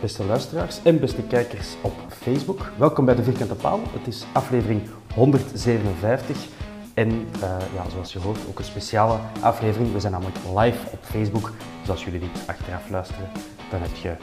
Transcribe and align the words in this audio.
beste 0.00 0.24
luisteraars 0.24 0.82
en 0.82 1.00
beste 1.00 1.22
kijkers 1.22 1.76
op 1.80 1.92
Facebook. 2.08 2.70
Welkom 2.78 3.04
bij 3.04 3.14
de 3.14 3.22
Vierkante 3.22 3.54
Paal. 3.54 3.80
Het 3.98 4.06
is 4.06 4.24
aflevering 4.32 4.82
157. 5.14 6.36
En 6.94 7.08
eh, 7.08 7.48
ja, 7.74 7.90
zoals 7.90 8.12
je 8.12 8.18
hoort, 8.18 8.38
ook 8.48 8.58
een 8.58 8.64
speciale 8.64 9.18
aflevering. 9.40 9.92
We 9.92 10.00
zijn 10.00 10.12
namelijk 10.12 10.36
live 10.56 10.78
op 10.90 10.98
Facebook. 11.02 11.52
Dus 11.80 11.90
als 11.90 12.04
jullie 12.04 12.20
dit 12.20 12.28
achteraf 12.46 12.90
luisteren, 12.90 13.28
dan 13.70 13.80
heb 13.80 13.94
je 13.94 14.08
eh, 14.08 14.14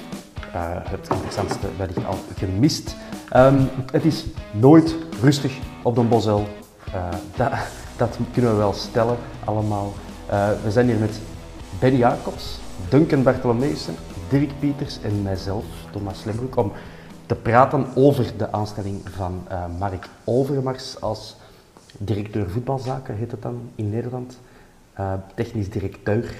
het 0.89 1.09
interessantste 1.09 1.67
wellicht 1.77 2.05
al 2.05 2.17
gemist. 2.37 2.95
Ehm, 3.29 3.61
het 3.91 4.05
is 4.05 4.25
nooit 4.51 4.95
rustig 5.21 5.57
op 5.81 5.95
de 5.95 6.01
Bosel. 6.01 6.47
Eh, 6.93 7.07
dat, 7.35 7.51
dat 7.97 8.17
kunnen 8.33 8.51
we 8.51 8.57
wel 8.57 8.73
stellen, 8.73 9.17
allemaal. 9.43 9.93
We 10.63 10.71
zijn 10.71 10.85
hier 10.85 10.97
met 10.99 11.19
Benny 11.79 11.97
Jacobs, 11.97 12.59
Duncan 12.89 13.23
Bartolomeusen, 13.23 13.95
Dirk 14.39 14.59
Pieters 14.59 14.97
en 15.01 15.21
mijzelf, 15.21 15.63
Thomas 15.91 16.23
Lembroek, 16.23 16.55
om 16.55 16.71
te 17.25 17.35
praten 17.35 17.85
over 17.95 18.31
de 18.37 18.51
aanstelling 18.51 19.01
van 19.15 19.45
eh, 19.47 19.63
Mark 19.79 20.07
Overmars 20.23 21.01
als 21.01 21.35
directeur 21.97 22.49
voetbalzaken, 22.49 23.15
heet 23.15 23.31
het 23.31 23.41
dan 23.41 23.69
in 23.75 23.89
Nederland. 23.89 24.37
Eh, 24.93 25.13
technisch 25.35 25.69
directeur 25.69 26.33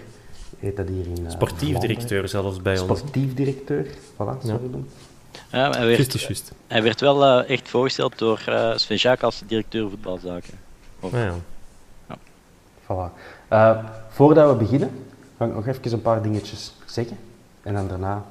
heet 0.60 0.78
dat 0.78 0.88
hier 0.88 1.06
in 1.06 1.24
uh, 1.24 1.30
Sportief 1.30 1.78
directeur 1.78 2.28
zelfs 2.28 2.62
bij 2.62 2.80
ons. 2.80 3.00
Sportief 3.00 3.34
directeur, 3.34 3.86
voilà, 4.14 4.40
sorry 4.46 4.70
dan. 4.72 4.88
Ja, 5.52 5.70
hij, 5.70 5.86
werd, 5.88 5.98
hij 6.68 6.84
werd 6.84 7.00
wel 7.02 7.24
eh, 7.26 7.50
echt 7.50 7.70
voorgesteld 7.70 8.18
door 8.20 8.44
eh, 8.46 8.72
Sven 8.78 8.98
Jaak 8.98 9.22
als 9.24 9.42
directeur 9.48 9.90
voetbalzaken. 9.90 10.54
Of- 11.00 11.14
Ah, 11.14 11.20
ja. 11.20 12.18
Voilà. 12.84 13.12
Eh, 13.48 13.78
voordat 14.10 14.50
we 14.50 14.56
beginnen, 14.56 14.90
ga 15.38 15.46
ik 15.46 15.54
nog 15.54 15.68
even 15.68 15.94
een 15.94 16.02
paar 16.02 16.22
dingetjes 16.22 16.74
zeggen. 16.86 17.18
En 17.64 17.74
dan 17.74 17.88
daarna 17.88 18.24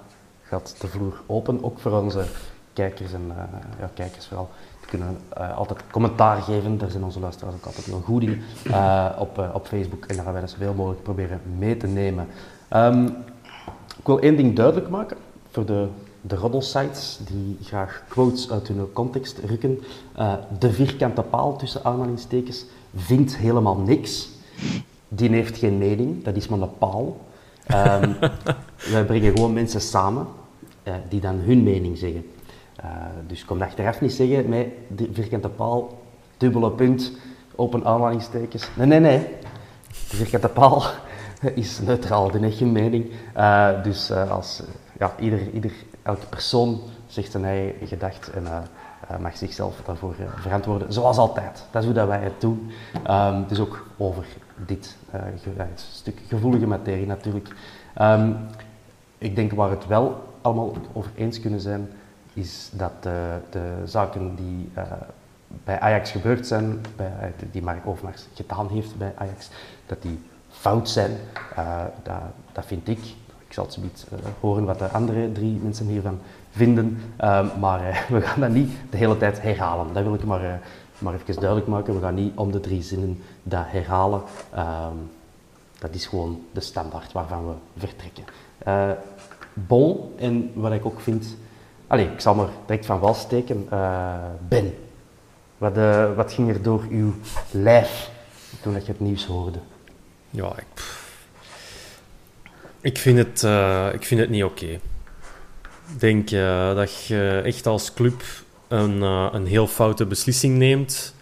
gaat 0.43 0.75
de 0.81 0.89
vloer 0.89 1.21
open, 1.27 1.65
ook 1.65 1.79
voor 1.79 2.03
onze 2.03 2.25
kijkers 2.73 3.13
en 3.13 3.23
eh, 3.29 3.59
ja, 3.81 3.91
kijkers 3.95 4.27
vooral. 4.27 4.51
Die 4.81 4.89
kunnen 4.89 5.19
eh, 5.29 5.57
altijd 5.57 5.81
commentaar 5.91 6.43
geven, 6.43 6.79
daar 6.79 6.91
zijn 6.91 7.05
onze 7.05 7.21
luisteraars 7.21 7.55
ook 7.55 7.67
altijd 7.67 7.87
heel 7.87 8.03
goed 8.05 8.23
in, 8.23 8.43
eh, 8.65 9.07
op, 9.19 9.51
op 9.55 9.67
Facebook. 9.67 10.05
En 10.05 10.15
daar 10.15 10.25
gaan 10.25 10.33
wij 10.33 10.43
dat 10.43 10.51
zoveel 10.51 10.75
mogelijk 10.75 11.03
proberen 11.03 11.41
mee 11.59 11.77
te 11.77 11.87
nemen. 11.87 12.27
Ehm, 12.69 13.07
ik 13.99 14.07
wil 14.07 14.21
één 14.21 14.37
ding 14.37 14.57
duidelijk 14.57 14.89
maken 14.89 15.17
voor 15.51 15.65
de, 15.65 15.89
de 16.21 16.37
roddelsites 16.37 17.21
die 17.27 17.59
graag 17.63 18.03
quotes 18.09 18.51
uit 18.51 18.69
hun 18.69 18.93
context 18.93 19.39
rukken. 19.39 19.81
De 20.59 20.73
vierkante 20.73 21.23
paal 21.23 21.57
tussen 21.57 21.85
aanhalingstekens 21.85 22.65
vindt 22.95 23.37
helemaal 23.37 23.77
niks. 23.77 24.29
Die 25.09 25.31
heeft 25.31 25.59
geen 25.59 25.79
mening, 25.79 26.25
dat 26.25 26.37
is 26.37 26.49
maar 26.49 26.61
een 26.61 26.79
paal. 26.79 27.17
Ehm, 27.67 28.13
wij 28.93 29.05
brengen 29.05 29.33
gewoon 29.33 29.53
mensen 29.53 29.81
samen 29.81 30.27
eh, 30.83 30.95
die 31.09 31.21
dan 31.21 31.37
hun 31.37 31.63
mening 31.63 31.99
zeggen. 31.99 32.31
Eh, 32.77 32.87
dus 33.27 33.45
kom 33.45 33.63
achteraf 33.63 34.01
niet 34.01 34.13
zeggen 34.13 34.49
met 34.49 34.67
die 34.89 35.09
vierkante 35.13 35.49
paal, 35.49 36.03
dubbele 36.37 36.71
punt, 36.71 37.13
open 37.57 37.85
aanhalingstekens. 37.85 38.69
Nee, 38.77 38.87
nee, 38.87 39.01
nee. 39.01 39.19
De 40.11 40.17
vierkante 40.17 40.49
paal 40.49 40.83
is 41.55 41.81
neutraal, 41.81 42.31
die 42.31 42.41
heeft 42.41 42.57
geen 42.57 42.73
mening. 42.73 43.11
Eh, 43.33 43.83
dus 43.83 44.11
als, 44.13 44.63
ja, 44.99 45.15
ieder, 45.19 45.51
ieder, 45.51 45.73
elke 46.03 46.27
persoon 46.27 46.81
zegt 47.07 47.31
zijn 47.31 47.45
eigen 47.45 47.87
gedacht 47.87 48.31
en 48.31 48.47
mag 49.21 49.37
zichzelf 49.37 49.81
daarvoor 49.85 50.15
verantwoorden, 50.37 50.93
zoals 50.93 51.17
altijd. 51.17 51.65
Dat 51.71 51.81
is 51.83 51.89
hoe 51.89 51.97
dat 51.97 52.09
wij 52.09 52.21
het 52.21 52.41
doen. 52.41 52.71
Ehm, 53.03 53.43
dus 53.49 53.61
ook 53.61 53.87
over 53.97 54.27
dit 54.67 54.97
eh, 55.11 55.21
stuk 55.75 56.21
gevoelige 56.29 56.67
materie 56.67 57.07
natuurlijk. 57.07 57.49
Ehm, 57.95 58.33
ik 59.19 59.37
denk 59.37 59.53
waar 59.53 59.71
het 59.71 59.87
wel 59.87 60.37
allemaal 60.41 60.75
over 60.93 61.11
eens 61.15 61.41
kunnen 61.41 61.61
zijn, 61.61 61.89
is 62.33 62.71
dat 62.73 62.93
de, 63.01 63.39
de 63.51 63.73
zaken 63.85 64.35
die 64.35 64.71
eh, 64.75 64.83
bij 65.65 65.81
Ajax 65.81 66.11
gebeurd 66.11 66.47
zijn, 66.47 66.81
bij, 66.97 67.13
eh, 67.21 67.29
die 67.51 67.63
Mark 67.63 67.87
Overmars 67.87 68.27
gedaan 68.35 68.69
heeft 68.69 68.97
bij 68.97 69.13
Ajax, 69.17 69.51
dat 69.87 70.03
die 70.03 70.19
fout 70.49 70.89
zijn. 70.89 71.11
Eh, 71.57 71.85
dat, 72.53 72.67
vind 72.67 72.89
ik. 72.89 72.99
Ik 73.47 73.53
zal 73.59 73.65
het 73.65 73.73
zoiets 73.73 74.05
eh, 74.09 74.19
horen 74.41 74.65
wat 74.65 74.79
de 74.79 74.89
andere 74.89 75.33
drie 75.33 75.61
mensen 75.63 75.87
hiervan 75.87 76.19
vinden. 76.51 76.99
Ehm, 77.17 77.47
maar 77.61 77.89
eh, 77.89 78.01
we 78.17 78.21
gaan 78.21 78.41
dat 78.41 78.51
niet 78.51 78.71
de 78.91 78.97
hele 78.97 79.17
tijd 79.17 79.43
herhalen. 79.43 79.93
Dat 79.93 80.03
wil 80.03 80.15
ik 80.15 80.25
maar, 80.25 80.45
eh, 80.45 80.53
maar 81.03 81.15
even 81.15 81.35
duidelijk 81.35 81.67
maken. 81.67 81.95
We 81.95 82.01
gaan 82.01 82.15
niet 82.15 82.37
om 82.37 82.53
de 82.53 82.61
drie 82.61 82.83
zinnen 82.83 83.23
dat 83.43 83.65
herhalen. 83.67 84.23
Ehm, 84.55 84.97
dat 85.83 85.95
is 85.95 86.07
gewoon 86.07 86.45
de 86.53 86.61
standaard 86.61 87.13
waarvan 87.13 87.47
we 87.47 87.53
vertrekken. 87.79 88.25
Eh, 88.59 88.91
bon, 89.53 90.13
en 90.17 90.51
wat 90.55 90.73
ik 90.73 90.85
ook 90.87 91.01
vind... 91.01 91.37
Allee, 91.87 92.07
ik 92.07 92.21
zal 92.21 92.35
maar 92.35 92.49
direct 92.67 92.87
van 92.87 92.99
wal 92.99 93.15
steken. 93.15 93.67
Eh, 93.71 94.15
ben, 94.49 94.75
wat, 95.59 95.77
eh, 95.77 96.15
wat 96.15 96.33
ging 96.33 96.49
er 96.49 96.63
door 96.63 96.85
uw 96.91 97.15
lijf 97.51 98.11
toen 98.61 98.73
je 98.73 98.81
het 98.85 99.01
nieuws 99.01 99.27
hoorde? 99.27 99.59
Ja, 100.31 100.53
ik, 100.57 100.83
ik, 102.81 102.99
vind, 102.99 103.19
het, 103.19 103.43
ik 103.95 104.05
vind 104.05 104.21
het 104.21 104.31
niet 104.31 104.45
oké. 104.45 104.67
Ik 104.67 106.01
denk 106.01 106.31
dat 106.75 107.07
je 107.07 107.41
echt 107.45 107.67
als 107.67 107.95
club 107.95 108.23
een, 108.73 109.03
eh, 109.03 109.29
een 109.33 109.47
heel 109.47 109.67
foute 109.67 110.07
beslissing 110.07 110.57
neemt. 110.57 111.15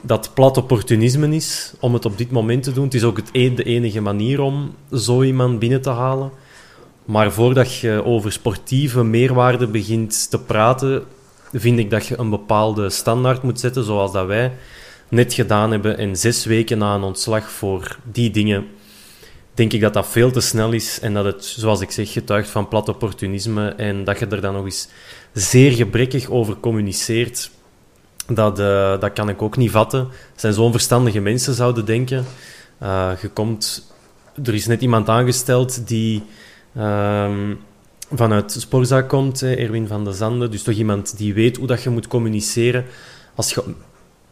Dat 0.00 0.30
plat 0.34 0.56
opportunisme 0.56 1.34
is 1.34 1.72
om 1.80 1.94
het 1.94 2.04
op 2.04 2.18
dit 2.18 2.30
moment 2.30 2.62
te 2.62 2.72
doen. 2.72 2.84
Het 2.84 2.94
is 2.94 3.04
ook 3.04 3.16
het 3.16 3.28
e- 3.32 3.54
de 3.54 3.62
enige 3.62 4.00
manier 4.00 4.40
om 4.40 4.74
zo 4.92 5.22
iemand 5.22 5.58
binnen 5.58 5.82
te 5.82 5.90
halen. 5.90 6.30
Maar 7.04 7.32
voordat 7.32 7.76
je 7.76 8.04
over 8.04 8.32
sportieve 8.32 9.04
meerwaarde 9.04 9.66
begint 9.66 10.30
te 10.30 10.38
praten, 10.38 11.04
vind 11.52 11.78
ik 11.78 11.90
dat 11.90 12.06
je 12.06 12.18
een 12.18 12.30
bepaalde 12.30 12.90
standaard 12.90 13.42
moet 13.42 13.60
zetten, 13.60 13.84
zoals 13.84 14.12
dat 14.12 14.26
wij 14.26 14.52
net 15.08 15.34
gedaan 15.34 15.70
hebben. 15.70 15.98
En 15.98 16.16
zes 16.16 16.44
weken 16.44 16.78
na 16.78 16.94
een 16.94 17.02
ontslag 17.02 17.50
voor 17.50 17.98
die 18.12 18.30
dingen, 18.30 18.66
denk 19.54 19.72
ik 19.72 19.80
dat 19.80 19.94
dat 19.94 20.08
veel 20.08 20.30
te 20.30 20.40
snel 20.40 20.72
is. 20.72 21.00
En 21.00 21.14
dat 21.14 21.24
het, 21.24 21.44
zoals 21.44 21.80
ik 21.80 21.90
zeg, 21.90 22.12
getuigt 22.12 22.48
van 22.48 22.68
plat 22.68 22.88
opportunisme. 22.88 23.68
En 23.68 24.04
dat 24.04 24.18
je 24.18 24.26
er 24.26 24.40
dan 24.40 24.54
nog 24.54 24.64
eens 24.64 24.88
zeer 25.32 25.72
gebrekkig 25.72 26.30
over 26.30 26.56
communiceert. 26.56 27.50
Dat, 28.26 28.58
eh, 28.58 29.00
dat 29.00 29.12
kan 29.12 29.28
ik 29.28 29.42
ook 29.42 29.56
niet 29.56 29.70
vatten. 29.70 30.00
Het 30.30 30.40
zijn 30.40 30.52
zo'n 30.52 30.72
verstandige 30.72 31.20
mensen, 31.20 31.54
zouden 31.54 31.84
denken. 31.84 32.24
Eh, 32.78 33.10
je 33.20 33.28
komt, 33.28 33.92
er 34.44 34.54
is 34.54 34.66
net 34.66 34.82
iemand 34.82 35.08
aangesteld 35.08 35.88
die 35.88 36.22
ehm, 36.76 37.54
vanuit 38.12 38.52
Sporza 38.58 39.02
komt, 39.02 39.42
Erwin 39.42 39.86
van 39.86 40.04
der 40.04 40.14
Zanden. 40.14 40.50
Dus 40.50 40.62
toch 40.62 40.74
iemand 40.74 41.16
die 41.16 41.34
weet 41.34 41.56
hoe 41.56 41.66
dat 41.66 41.82
je 41.82 41.90
moet 41.90 42.06
communiceren. 42.06 42.84
Als 43.34 43.54
je 43.54 43.62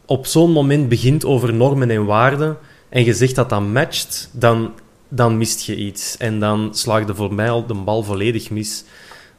op 0.05 0.25
zo'n 0.25 0.51
moment 0.51 0.89
begint 0.89 1.25
over 1.25 1.53
normen 1.53 1.89
en 1.89 2.05
waarden 2.05 2.57
en 2.89 3.03
je 3.03 3.13
zegt 3.13 3.35
dat 3.35 3.49
dat 3.49 3.61
matcht, 3.61 4.29
dan, 4.31 4.73
dan 5.13 5.37
mist 5.37 5.61
je 5.61 5.75
iets. 5.75 6.17
En 6.17 6.39
dan 6.39 6.69
slaagde 6.73 7.15
voor 7.15 7.33
mij 7.33 7.49
al 7.49 7.65
de 7.65 7.73
bal 7.73 8.03
volledig 8.03 8.49
mis. 8.49 8.83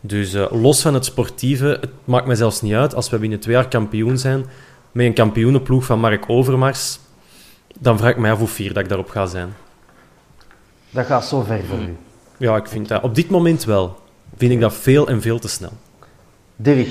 Dus 0.00 0.34
eh, 0.34 0.46
los 0.50 0.80
van 0.80 0.94
het 0.94 1.04
sportieve, 1.04 1.78
het 1.80 1.90
maakt 2.04 2.26
me 2.26 2.34
zelfs 2.34 2.60
niet 2.60 2.74
uit 2.74 2.94
als 2.94 3.10
we 3.10 3.19
binnen 3.19 3.40
twee 3.40 3.54
jaar 3.54 3.69
kampioen 3.69 4.19
zijn 4.19 4.44
met 4.92 5.06
een 5.06 5.14
kampioenenploeg 5.14 5.84
van 5.84 6.00
Mark 6.00 6.24
Overmars, 6.28 6.98
dan 7.78 7.98
vraag 7.98 8.10
ik 8.10 8.16
mij 8.16 8.32
af 8.32 8.38
hoe 8.38 8.48
fier 8.48 8.72
dat 8.72 8.82
ik 8.82 8.88
daarop 8.88 9.08
ga 9.08 9.26
zijn. 9.26 9.54
Dat 10.90 11.06
gaat 11.06 11.24
zo 11.24 11.42
ver 11.42 11.64
voor 11.64 11.78
u. 11.78 11.96
Ja, 12.36 12.56
ik 12.56 12.66
vind 12.66 12.88
dat 12.88 13.02
op 13.02 13.14
dit 13.14 13.30
moment 13.30 13.64
wel. 13.64 14.00
Vind 14.36 14.52
ik 14.52 14.60
dat 14.60 14.74
veel 14.74 15.08
en 15.08 15.22
veel 15.22 15.38
te 15.38 15.48
snel. 15.48 15.72
Dirk, 16.56 16.88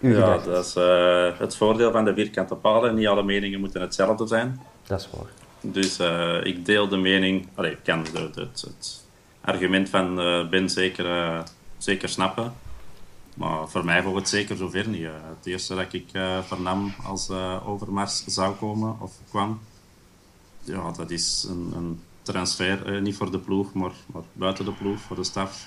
uw 0.00 0.18
Ja, 0.18 0.38
dat 0.38 0.64
is 0.64 0.74
eh, 0.74 1.38
het 1.38 1.56
voordeel 1.56 1.92
van 1.92 2.04
de 2.04 2.14
vierkante 2.14 2.54
palen. 2.54 2.94
Niet 2.94 3.06
alle 3.06 3.22
meningen 3.22 3.60
moeten 3.60 3.80
hetzelfde 3.80 4.26
zijn. 4.26 4.60
Dat 4.86 5.00
is 5.00 5.08
waar. 5.16 5.41
Dus 5.62 5.98
eh, 5.98 6.44
ik 6.44 6.64
deel 6.66 6.88
de 6.88 6.96
mening, 6.96 7.48
allee, 7.54 7.70
ik 7.72 7.82
kan 7.82 8.04
de, 8.04 8.10
de- 8.30 8.40
het, 8.40 8.60
het 8.60 9.04
argument 9.40 9.88
van 9.88 10.20
eh, 10.20 10.48
Ben 10.48 10.70
zeker, 10.70 11.06
eh, 11.06 11.42
zeker 11.78 12.08
snappen. 12.08 12.54
Maar 13.36 13.68
voor 13.68 13.84
mij 13.84 14.02
volgt 14.02 14.18
het 14.18 14.28
zeker 14.28 14.56
zover 14.56 14.88
niet. 14.88 15.04
het 15.04 15.46
eerste 15.46 15.74
dat 15.74 15.92
ik 15.92 16.04
vernam 16.46 16.94
als 17.04 17.30
Overmars 17.64 18.24
zou 18.24 18.54
komen 18.54 19.00
of 19.00 19.12
kwam, 19.28 19.60
ja, 20.64 20.90
dat 20.90 21.10
is 21.10 21.46
een, 21.48 21.72
een 21.76 22.00
transfer, 22.22 23.00
niet 23.02 23.16
voor 23.16 23.30
de 23.30 23.38
ploeg, 23.38 23.72
maar, 23.72 23.92
maar 24.06 24.22
buiten 24.32 24.64
de 24.64 24.72
ploeg, 24.72 25.00
voor 25.00 25.16
de 25.16 25.24
staf. 25.24 25.66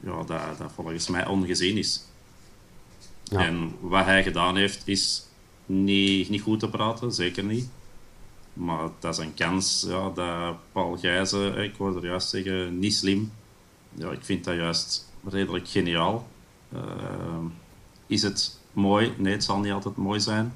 Ja, 0.00 0.16
dat, 0.16 0.58
dat 0.58 0.72
volgens 0.74 1.08
mij 1.08 1.26
ongezien 1.26 1.76
is. 1.76 2.04
Ja. 3.22 3.38
En 3.46 3.76
wat 3.80 4.04
hij 4.04 4.22
gedaan 4.22 4.56
heeft, 4.56 4.88
is 4.88 5.26
niet, 5.66 6.28
niet 6.28 6.42
goed 6.42 6.60
te 6.60 6.68
praten, 6.68 7.12
zeker 7.12 7.44
niet. 7.44 7.68
Maar 8.56 8.88
dat 8.98 9.18
is 9.18 9.24
een 9.24 9.34
kans 9.34 9.84
ja, 9.88 10.10
dat 10.10 10.56
Paul 10.72 10.96
Gijzen, 10.96 11.56
ik 11.56 11.74
hoorde 11.76 11.98
er 12.00 12.06
juist 12.06 12.28
zeggen, 12.28 12.78
niet 12.78 12.94
slim. 12.94 13.32
Ja, 13.94 14.10
ik 14.10 14.24
vind 14.24 14.44
dat 14.44 14.54
juist 14.54 15.12
redelijk 15.28 15.68
geniaal. 15.68 16.26
Eh, 16.72 16.80
is 18.06 18.22
het 18.22 18.60
mooi? 18.72 19.14
Nee, 19.16 19.32
het 19.32 19.44
zal 19.44 19.58
niet 19.58 19.72
altijd 19.72 19.96
mooi 19.96 20.20
zijn. 20.20 20.54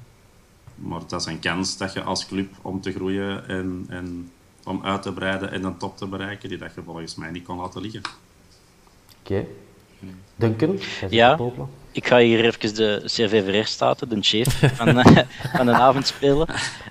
Maar 0.75 0.99
dat 1.07 1.19
is 1.19 1.25
een 1.25 1.39
kans 1.39 1.77
dat 1.77 1.93
je 1.93 2.03
als 2.03 2.25
club 2.25 2.53
om 2.61 2.81
te 2.81 2.91
groeien 2.91 3.47
en, 3.47 3.85
en 3.89 4.31
om 4.63 4.83
uit 4.83 5.01
te 5.01 5.13
breiden 5.13 5.51
en 5.51 5.63
een 5.63 5.77
top 5.77 5.97
te 5.97 6.07
bereiken, 6.07 6.49
die 6.49 6.57
dat 6.57 6.73
je 6.75 6.81
volgens 6.83 7.15
mij 7.15 7.31
niet 7.31 7.43
kon 7.45 7.57
laten 7.57 7.81
liggen. 7.81 8.01
Oké. 9.23 9.45
Duncan, 10.35 10.77
jij 10.99 11.09
Ja. 11.09 11.35
popelen. 11.35 11.69
Ik 11.91 12.07
ga 12.07 12.17
hier 12.17 12.45
even 12.45 12.75
de 12.75 13.01
CVVR 13.05 13.67
staten, 13.67 14.09
de 14.09 14.17
chef 14.21 14.59
van, 14.77 14.99
eh, 14.99 15.23
van 15.55 15.65
de 15.65 15.73
avond 15.73 16.07
spelen. 16.07 16.47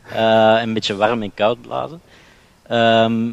Eh, 0.09 0.59
een 0.61 0.73
beetje 0.75 0.97
warm 0.97 1.23
en 1.23 1.35
koud 1.35 1.63
blazen. 1.63 2.01
Ehm, 2.63 3.33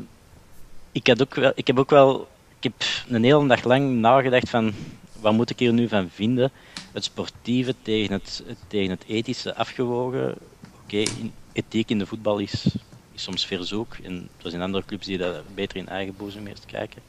ik, 0.91 1.07
had 1.07 1.21
ook 1.21 1.35
wel, 1.35 1.51
ik 1.55 1.67
heb 1.67 1.79
ook 1.79 1.89
wel 1.89 2.27
ik 2.59 2.63
heb 2.63 2.73
een 3.09 3.23
hele 3.23 3.47
dag 3.47 3.63
lang 3.63 3.99
nagedacht 3.99 4.49
van 4.49 4.73
wat 5.19 5.33
moet 5.33 5.49
ik 5.49 5.59
hier 5.59 5.73
nu 5.73 5.87
van 5.87 6.09
vinden. 6.13 6.51
Het 6.91 7.03
sportieve 7.03 7.75
tegen 7.81 8.13
het, 8.13 8.43
tegen 8.67 8.89
het 8.89 9.03
ethische 9.07 9.55
afgewogen. 9.55 10.35
Oké, 10.83 10.97
in- 10.97 11.33
ethiek 11.53 11.89
in 11.89 11.99
de 11.99 12.05
voetbal 12.05 12.37
is, 12.37 12.65
is 13.13 13.23
soms 13.23 13.45
verzoek. 13.45 13.95
En 14.03 14.29
er 14.43 14.49
zijn 14.49 14.61
andere 14.61 14.85
clubs 14.85 15.05
die 15.05 15.17
dat 15.17 15.55
beter 15.55 15.77
in 15.77 15.87
eigen 15.87 16.15
boezem 16.17 16.47
eerst 16.47 16.65
kijken. 16.65 17.01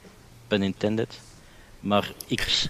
Pun 0.47 0.63
intended. 0.63 1.21
Maar 1.81 2.13
ik, 2.27 2.69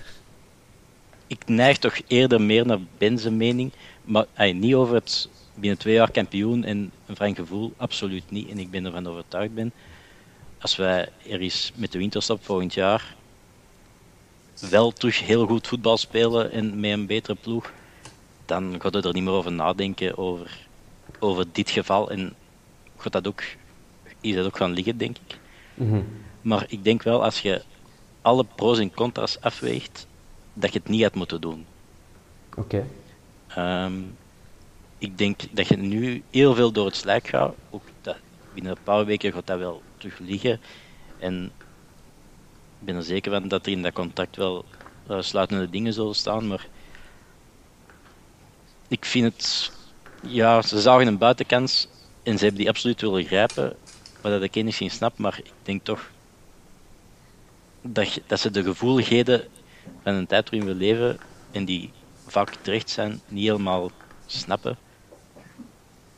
ik 1.29 1.49
neig 1.49 1.79
toch 1.79 2.01
eerder 2.07 2.41
meer 2.41 2.67
naar 2.67 2.79
Ben's 2.99 3.29
mening. 3.29 3.73
Maar 4.05 4.27
ey, 4.35 4.53
niet 4.53 4.75
over 4.75 4.95
het 4.95 5.29
binnen 5.55 5.79
twee 5.79 5.95
jaar 5.95 6.11
kampioen 6.11 6.65
en 6.65 6.91
een 7.07 7.17
frank 7.17 7.37
gevoel, 7.37 7.73
absoluut 7.77 8.31
niet. 8.31 8.49
En 8.49 8.59
ik 8.59 8.71
ben 8.71 8.85
ervan 8.85 9.07
overtuigd 9.07 9.55
ben. 9.55 9.73
Als 10.61 10.77
wij 10.77 11.09
er 11.29 11.41
eens 11.41 11.73
met 11.75 11.93
de 11.93 11.99
winterstop 11.99 12.45
volgend 12.45 12.75
jaar 12.75 13.17
wel 14.71 14.93
terug 14.93 15.21
heel 15.21 15.47
goed 15.47 15.69
voetbal 15.69 15.97
spelen 15.97 16.53
en 16.53 16.81
met 16.81 16.91
een 16.91 17.07
betere 17.07 17.37
ploeg, 17.41 17.73
dan 18.47 18.81
gaat 18.81 18.95
het 18.95 19.05
er 19.05 19.13
niet 19.13 19.23
meer 19.23 19.33
over 19.33 19.53
nadenken 19.53 20.19
over, 20.19 20.67
over 21.19 21.45
dit 21.53 21.71
geval. 21.71 22.11
En 22.11 22.35
gaat 22.97 23.13
dat 23.13 23.27
ook, 23.27 23.43
is 24.21 24.35
dat 24.35 24.47
ook 24.47 24.57
gaan 24.57 24.73
liggen, 24.73 24.99
denk 24.99 25.17
ik. 25.27 25.39
Mhm. 25.75 26.01
Maar 26.41 26.65
ik 26.69 26.85
denk 26.85 27.03
wel, 27.03 27.25
als 27.25 27.41
je 27.41 27.63
alle 28.23 28.45
pro's 28.55 28.79
en 28.79 28.95
contra's 28.95 29.41
afweegt, 29.41 30.07
dat 30.61 30.73
je 30.73 30.79
het 30.79 30.89
niet 30.89 31.03
had 31.03 31.15
moeten 31.15 31.41
doen. 31.41 31.67
Oké. 32.57 32.87
Ehm, 33.49 34.01
ik 34.99 35.19
denk 35.19 35.41
dat 35.51 35.69
je 35.69 35.77
nu 35.77 36.23
heel 36.31 36.55
veel 36.55 36.73
door 36.73 36.87
het 36.87 36.97
slijk 36.97 37.29
gaat. 37.29 37.55
Ook 37.71 37.83
dat, 38.01 38.17
binnen 38.55 38.73
een 38.73 38.83
paar 38.83 39.05
weken 39.05 39.33
gaat 39.33 39.47
dat 39.47 39.59
wel 39.59 39.83
terug 39.97 40.19
liggen. 40.19 40.61
En 41.19 41.45
ik 42.81 42.87
ben 42.87 42.97
er 42.97 43.03
zeker 43.03 43.33
van 43.33 43.49
dat 43.49 43.67
er 43.67 43.73
in 43.73 43.83
dat 43.83 43.93
contract 43.93 44.37
wel 44.37 44.65
eh, 45.07 45.21
sluitende 45.21 45.71
dingen 45.71 45.93
zullen 45.93 46.15
staan. 46.15 46.47
Maar 46.47 46.67
ik 48.89 49.05
vind 49.05 49.25
het... 49.25 49.73
Ja, 50.23 50.63
ze 50.63 50.81
zagen 50.81 51.07
een 51.07 51.19
buitenkans 51.19 51.89
en 52.23 52.39
ze 52.39 52.45
hebben 52.45 52.61
die 52.61 52.69
absoluut 52.69 53.01
willen 53.01 53.25
grijpen. 53.25 53.77
Wat 54.21 54.33
dat 54.33 54.43
ik 54.43 54.55
enigszins 54.55 54.95
snap, 54.95 55.19
maar 55.19 55.39
ik 55.39 55.53
denk 55.63 55.85
toch 55.85 56.11
dat, 57.83 58.21
dat 58.27 58.41
ze 58.41 58.51
de 58.51 58.63
gevoeligheden 58.63 59.49
van 60.03 60.15
een 60.15 60.27
tijd 60.27 60.51
waarin 60.51 60.69
we 60.69 60.75
leven 60.75 61.19
en 61.51 61.65
die 61.65 61.91
vaak 62.27 62.55
terecht 62.61 62.91
zijn, 62.91 63.21
niet 63.29 63.47
helemaal 63.47 63.91
snappen. 64.27 64.77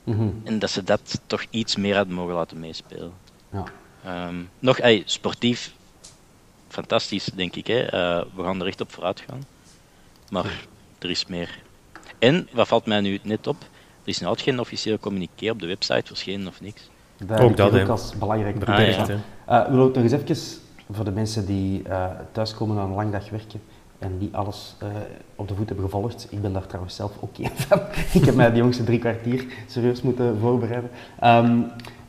Mhm. 0.04 0.28
En 0.44 0.58
dat 0.58 0.70
ze 0.70 0.84
dat 0.84 1.20
toch 1.26 1.44
iets 1.50 1.76
meer 1.76 1.96
hadden 1.96 2.14
mogen 2.14 2.34
laten 2.34 2.60
meespelen. 2.60 3.12
Ja. 3.52 3.64
Ehm, 4.04 4.36
nog, 4.58 4.78
ey, 4.78 5.02
sportief, 5.04 5.74
fantastisch 6.68 7.24
denk 7.24 7.56
ik. 7.56 7.66
Hè. 7.66 7.80
Eh, 7.80 8.24
we 8.34 8.42
gaan 8.42 8.60
er 8.60 8.66
echt 8.66 8.80
op 8.80 8.92
vooruit 8.92 9.20
gaan. 9.28 9.42
Maar 10.30 10.66
er 10.98 11.10
is 11.10 11.26
meer. 11.26 11.58
En, 12.18 12.48
wat 12.52 12.68
valt 12.68 12.86
mij 12.86 13.00
nu 13.00 13.18
net 13.22 13.46
op, 13.46 13.60
er 14.02 14.08
is 14.08 14.18
nog 14.18 14.28
altijd 14.28 14.48
geen 14.48 14.60
officieel 14.60 14.98
communiqué 14.98 15.50
op 15.50 15.60
de 15.60 15.66
website 15.66 16.06
verschenen 16.06 16.46
of 16.46 16.60
niks. 16.60 16.88
Dat 17.16 17.40
Ook 17.40 17.56
dat, 17.56 17.72
hier 17.72 17.82
ook 17.82 17.88
als 17.88 18.18
belangrijk 18.18 18.58
Beperkt, 18.58 19.06
ja. 19.06 19.06
hè. 19.06 19.18
Eh, 19.46 19.70
wil 19.70 19.88
ik 19.88 19.94
nog 19.94 20.02
eens 20.02 20.12
even 20.12 20.36
voor 20.92 21.04
de 21.04 21.10
mensen 21.10 21.46
die 21.46 21.82
eh, 21.82 22.04
thuiskomen 22.32 22.76
na 22.76 22.82
een 22.82 22.94
lang 22.94 23.12
dag 23.12 23.30
werken 23.30 23.60
en 23.98 24.18
die 24.18 24.28
alles 24.32 24.74
eh, 24.78 24.88
op 25.34 25.48
de 25.48 25.54
voet 25.54 25.68
hebben 25.68 25.84
gevolgd. 25.84 26.26
Ik 26.30 26.42
ben 26.42 26.52
daar 26.52 26.66
trouwens 26.66 26.94
zelf 26.96 27.12
ook 27.20 27.38
een 27.38 27.50
van. 27.54 27.80
ik 28.20 28.24
heb 28.24 28.34
mij 28.34 28.50
de 28.50 28.56
jongste 28.56 28.84
drie 28.84 28.98
kwartier 28.98 29.44
serieus 29.66 30.02
moeten 30.02 30.38
voorbereiden. 30.40 30.90
Ehm 31.20 31.60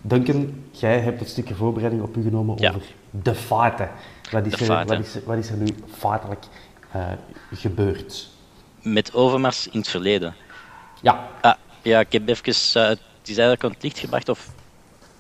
Duncan, 0.02 0.54
jij 0.72 1.00
hebt 1.00 1.20
het 1.20 1.30
stukje 1.30 1.56
voorbereiding 1.56 2.04
op 2.04 2.18
u 2.18 2.24
genomen 2.24 2.58
Ja. 2.60 2.70
over 2.70 2.82
de 3.10 3.36
feiten. 3.36 3.90
Wat 4.32 4.46
is, 4.46 4.56
De 4.56 4.74
er. 4.74 4.86
Wat 4.86 5.00
is, 5.00 5.18
wat 5.26 5.38
is 5.38 5.50
er 5.50 5.58
nu 5.58 5.68
feitelijk 5.98 6.46
eh, 6.92 7.02
gebeurd? 7.52 8.30
Met 8.82 9.14
Overmars 9.14 9.68
in 9.68 9.80
het 9.80 9.88
verleden. 9.88 10.36
Ja, 11.02 11.28
Ah, 11.42 11.54
ja, 11.82 12.00
ik 12.00 12.12
heb 12.12 12.28
even, 12.30 12.46
het 12.88 13.00
is 13.24 13.38
eigenlijk 13.38 13.64
aan 13.64 13.72
het 13.72 13.84
licht 13.84 14.00
gebracht 14.00 14.30
of 14.30 14.50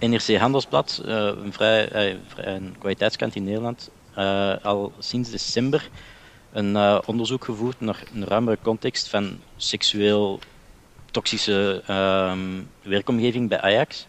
NRC 0.01 0.37
Handelsblad, 0.37 1.01
eh, 1.05 1.31
een, 1.43 1.53
vrij, 1.53 1.89
eh, 1.89 2.17
vrij- 2.27 2.55
een 2.55 2.75
kwaliteitskant 2.77 3.35
in 3.35 3.43
Nederland, 3.43 3.89
eh, 4.13 4.55
al 4.61 4.93
sinds 4.99 5.29
december 5.29 5.89
een 6.51 7.05
onderzoek 7.07 7.45
gevoerd 7.45 7.79
naar 7.79 8.03
een 8.13 8.25
ruimere 8.25 8.57
context 8.61 9.07
van 9.07 9.39
seksueel 9.55 10.39
toxische 11.11 11.83
ehm, 11.87 12.63
werkomgeving 12.81 13.49
bij 13.49 13.61
Ajax. 13.61 14.07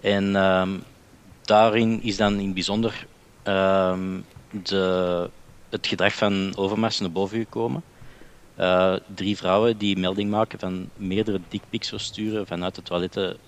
En 0.00 0.36
ehm, 0.36 0.78
daarin 1.42 2.02
is 2.02 2.16
dan 2.16 2.38
in 2.38 2.44
het 2.44 2.54
bijzonder 2.54 3.06
ehm, 3.42 4.20
de, 4.50 5.30
het 5.68 5.86
gedrag 5.86 6.14
van 6.14 6.52
Overmars 6.56 6.98
naar 6.98 7.12
boven 7.12 7.38
gekomen. 7.38 7.82
Drie 9.14 9.36
vrouwen 9.36 9.78
die 9.78 9.98
melding 9.98 10.30
maken 10.30 10.58
van 10.58 10.90
meerdere 10.96 11.40
dickpics 11.48 11.88
versturen 11.88 12.46
vanuit 12.46 12.74
de 12.74 12.82
toiletten 12.82 13.38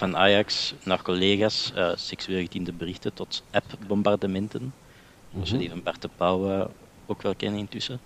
van 0.00 0.16
Ajax 0.16 0.74
naar 0.84 1.02
collega's, 1.02 1.72
eh, 1.74 1.90
seksueel 1.94 2.40
getinte 2.42 2.72
berichten 2.72 3.14
tot 3.14 3.42
app-bombardementen. 3.50 4.72
Zoals 5.32 5.50
we 5.50 5.58
die 5.58 5.70
van 5.70 5.82
Bart 5.82 6.02
de 6.02 6.08
Pauw 6.16 6.50
eh, 6.50 6.64
ook 7.06 7.22
wel 7.22 7.34
kennen 7.34 7.58
intussen. 7.60 8.00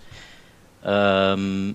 Ehm, 0.82 1.72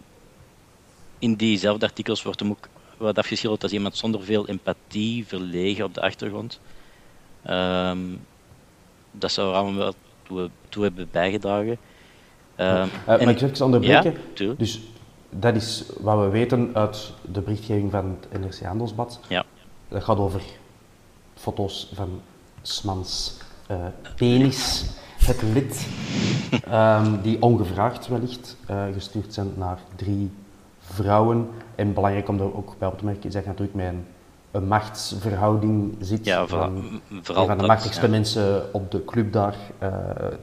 in 1.19 1.35
diezelfde 1.35 1.85
artikels 1.85 2.23
wordt 2.23 2.39
hem 2.39 2.49
ook 2.49 2.67
wat 2.97 3.17
afgeschilderd 3.17 3.63
als 3.63 3.71
iemand 3.71 3.97
zonder 3.97 4.23
veel 4.23 4.47
empathie, 4.47 5.27
verlegen 5.27 5.85
op 5.85 5.93
de 5.93 6.01
achtergrond. 6.01 6.59
Ehm, 7.43 7.99
dat 9.11 9.31
zou 9.31 9.49
er 9.49 9.55
allemaal 9.55 9.79
wel 9.79 9.93
toe, 10.23 10.49
toe 10.69 10.83
hebben 10.83 11.07
bijgedragen. 11.11 11.77
Ehm, 12.55 12.87
Eh, 13.05 13.19
en- 13.19 13.25
mag 13.25 13.35
ik 13.35 13.41
even 13.41 13.65
onderbreken? 13.65 14.13
Ja. 14.35 14.53
Dus 14.57 14.79
dat 15.29 15.55
is 15.55 15.83
wat 15.99 16.19
we 16.19 16.27
weten 16.29 16.69
uit 16.73 17.13
de 17.31 17.41
berichtgeving 17.41 17.91
van 17.91 18.17
het 18.31 18.41
NRC 18.41 18.59
Handelsblad. 18.65 19.19
Ja. 19.27 19.45
Dat 19.89 20.03
gaat 20.03 20.17
over 20.17 20.41
foto's 21.35 21.91
van 21.93 22.21
Smans 22.61 23.37
eh, 23.67 23.77
penis. 24.15 24.85
het 25.19 25.41
lid 25.41 25.87
ehm, 26.63 27.21
die 27.21 27.41
ongevraagd 27.41 28.07
wellicht 28.07 28.57
uh, 28.69 28.83
gestuurd 28.93 29.33
zijn 29.33 29.51
naar 29.55 29.79
drie 29.95 30.31
vrouwen. 30.79 31.49
En 31.75 31.93
belangrijk 31.93 32.27
om 32.27 32.39
er 32.39 32.55
ook 32.55 32.75
bij 32.77 32.87
op 32.87 32.97
te 32.97 33.05
merken 33.05 33.23
is 33.23 33.33
dat 33.33 33.43
je 33.43 33.49
natuurlijk 33.49 33.77
met 33.77 33.93
een, 34.51 34.67
machtsverhouding 34.67 35.95
zit. 35.99 36.25
Ja, 36.25 36.47
vooral 36.47 37.45
van 37.45 37.57
de 37.57 37.65
machtigste 37.65 38.07
mensen 38.09 38.73
op 38.73 38.91
de 38.91 39.05
club 39.05 39.33
daar, 39.33 39.55
uh, 39.83 39.89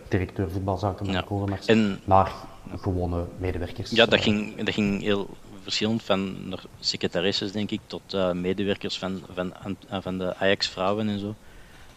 directeur 0.09 0.51
voetbalzaken, 0.51 1.07
ja. 1.07 1.25
en, 1.67 2.01
naar 2.05 2.33
gewone 2.77 3.25
medewerkers. 3.39 3.91
Ja, 3.91 4.07
dat 4.07 4.21
ging, 4.21 4.65
dat 4.65 4.75
ging 4.75 5.03
heel 5.03 5.29
verschillend 5.67 6.03
van 6.03 6.37
secretaresses, 6.81 7.53
denk 7.53 7.71
ik, 7.71 7.81
tot 7.87 8.15
uh, 8.15 8.33
medewerkers 8.33 8.99
van, 8.99 9.23
van, 9.35 9.53
van 9.91 10.19
de 10.19 10.37
Ajax-vrouwen 10.37 11.09
en 11.09 11.19
zo. 11.19 11.35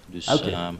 Dus, 0.06 0.34
okay. 0.34 0.50
uh, 0.50 0.68
en 0.68 0.78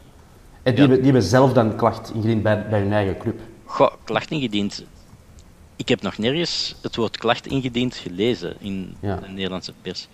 die, 0.62 0.72
ja. 0.72 0.80
hebben, 0.80 0.96
die 0.96 1.04
hebben 1.04 1.22
zelf 1.22 1.52
dan 1.52 1.76
klacht 1.76 2.12
ingediend 2.14 2.42
bij, 2.42 2.68
bij 2.68 2.80
hun 2.80 2.92
eigen 2.92 3.18
club? 3.18 3.40
Goh, 3.64 3.92
klacht 4.04 4.30
ingediend. 4.30 4.84
Ik 5.76 5.88
heb 5.88 6.02
nog 6.02 6.18
nergens 6.18 6.74
het 6.82 6.96
woord 6.96 7.16
klacht 7.16 7.46
ingediend 7.46 7.94
gelezen 7.96 8.56
in 8.60 8.96
ja. 9.00 9.16
de 9.16 9.28
Nederlandse 9.28 9.72
pers. 9.82 10.08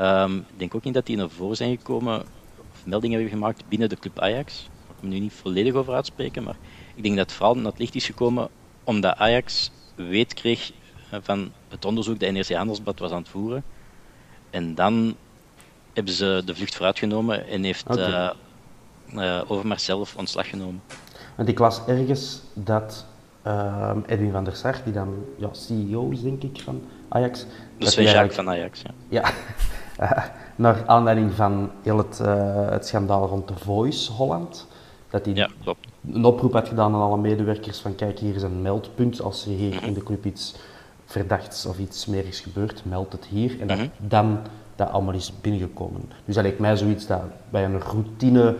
Um, 0.00 0.36
ik 0.36 0.58
denk 0.58 0.74
ook 0.74 0.84
niet 0.84 0.94
dat 0.94 1.06
die 1.06 1.16
naar 1.16 1.30
voren 1.30 1.56
zijn 1.56 1.76
gekomen, 1.76 2.20
of 2.58 2.84
meldingen 2.84 3.18
hebben 3.18 3.38
gemaakt 3.38 3.68
binnen 3.68 3.88
de 3.88 3.98
club 3.98 4.20
Ajax. 4.20 4.62
Daar 4.62 4.86
kan 4.86 4.96
ik 4.96 5.02
me 5.02 5.08
nu 5.08 5.18
niet 5.18 5.32
volledig 5.32 5.74
over 5.74 5.94
uitspreken, 5.94 6.42
maar 6.42 6.56
ik 6.94 7.02
denk 7.02 7.16
dat 7.16 7.26
het 7.26 7.36
vooral 7.36 7.54
naar 7.54 7.64
het 7.64 7.78
licht 7.78 7.94
is 7.94 8.06
gekomen 8.06 8.48
omdat 8.84 9.16
Ajax 9.16 9.70
weet 9.94 10.34
kreeg 10.34 10.72
van 11.10 11.52
het 11.68 11.84
onderzoek 11.84 12.20
dat 12.20 12.32
NRC 12.32 12.50
Handelsblad 12.50 12.98
was 12.98 13.10
aan 13.10 13.18
het 13.18 13.28
voeren. 13.28 13.64
En 14.50 14.74
dan 14.74 15.16
hebben 15.92 16.12
ze 16.12 16.42
de 16.44 16.54
vlucht 16.54 16.74
vooruitgenomen 16.74 17.46
en 17.46 17.62
heeft 17.62 17.90
okay. 17.90 18.10
uh, 18.10 18.30
uh, 19.14 19.50
Overmars 19.50 19.84
zelf 19.84 20.16
ontslag 20.16 20.48
genomen. 20.48 20.82
Want 21.36 21.48
ik 21.48 21.58
las 21.58 21.86
ergens 21.86 22.42
dat 22.54 23.06
uh, 23.46 23.90
Edwin 24.06 24.32
van 24.32 24.44
der 24.44 24.56
Sar, 24.56 24.74
die 24.84 24.92
dan 24.92 25.24
ja, 25.36 25.48
CEO 25.52 26.08
is, 26.10 26.22
denk 26.22 26.42
ik, 26.42 26.60
van 26.60 26.82
Ajax. 27.08 27.46
Dat 27.78 27.96
is 27.96 28.12
Jacques 28.12 28.34
van 28.34 28.48
Ajax, 28.48 28.82
ja. 28.82 28.90
Ja, 29.08 29.32
naar 30.56 30.86
aanleiding 30.86 31.32
van 31.32 31.70
heel 31.82 31.98
het, 31.98 32.18
het 32.70 32.86
schandaal 32.86 33.26
rond 33.26 33.46
The 33.46 33.56
Voice 33.56 34.12
Holland. 34.12 34.66
Dat 35.10 35.24
hij 35.24 35.34
ja, 35.34 35.48
een 36.12 36.24
oproep 36.24 36.52
had 36.52 36.68
gedaan 36.68 36.94
aan 36.94 37.00
alle 37.00 37.18
medewerkers 37.18 37.78
van 37.78 37.94
kijk, 37.94 38.18
hier 38.18 38.34
is 38.34 38.42
een 38.42 38.62
meldpunt 38.62 39.20
als 39.20 39.46
er 39.46 39.52
hier 39.52 39.82
in 39.82 39.94
de 39.94 40.02
club 40.02 40.24
iets 40.24 40.54
verdachts 41.06 41.66
of 41.66 41.78
iets 41.78 42.06
meer 42.06 42.26
is 42.26 42.40
gebeurd, 42.40 42.84
meld 42.84 43.12
het 43.12 43.24
hier. 43.24 43.60
En 43.60 43.66
dat 43.66 43.76
Mhm. 43.78 43.86
dan 43.98 44.38
dat 44.76 44.90
allemaal 44.90 45.14
is 45.14 45.32
binnengekomen. 45.40 46.10
Dus 46.24 46.34
dat 46.34 46.44
lijkt 46.44 46.58
mij 46.58 46.76
zoiets 46.76 47.06
dat 47.06 47.20
bij 47.50 47.64
een 47.64 47.80
routine 47.80 48.56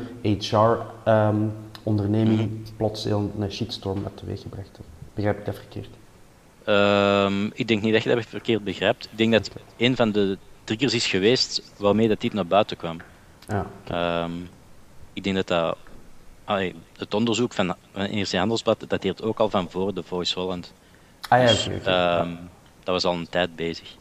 HR-onderneming 1.85 2.39
Mhm. 2.41 2.49
plots 2.77 3.05
heel 3.05 3.33
een 3.39 3.53
shitstorm 3.53 4.03
had 4.03 4.17
teweeggebracht. 4.17 4.79
Begrijp 5.15 5.39
ik 5.39 5.45
dat 5.45 5.55
verkeerd? 5.55 5.89
Um, 6.69 7.51
ik 7.55 7.69
denk 7.69 7.83
niet 7.83 7.93
dat 7.93 8.03
je 8.03 8.15
dat 8.15 8.25
verkeerd 8.25 8.65
begrijpt. 8.65 9.05
Ik 9.11 9.19
denk 9.19 9.33
dat 9.33 9.51
een 9.77 9.97
van 9.97 10.13
de 10.13 10.39
triggers 10.65 10.95
is 10.95 11.07
geweest 11.07 11.73
waarmee 11.77 12.09
dat 12.09 12.21
dit 12.21 12.33
naar 12.33 12.47
buiten 12.47 12.77
kwam. 12.77 12.97
Ja. 13.49 13.67
Um, 14.25 14.49
ik 15.13 15.25
denk 15.25 15.37
dat 15.37 15.47
dat... 15.47 15.77
Allee, 16.45 16.75
het 16.97 17.15
onderzoek 17.15 17.53
van 17.53 17.75
NRC 17.95 18.33
Handelsblad 18.33 18.85
dateert 18.89 19.23
ook 19.23 19.39
al 19.39 19.51
van 19.51 19.71
voor 19.71 19.95
de 19.95 20.03
Voice 20.03 20.39
Holland. 20.41 20.73
Ah 21.29 21.41
ja, 21.41 21.47
Dus, 21.47 21.69
dat 22.85 22.95
was 22.95 23.05
al 23.05 23.15
een 23.15 23.29
tijd 23.29 23.57
bezig. 23.57 23.95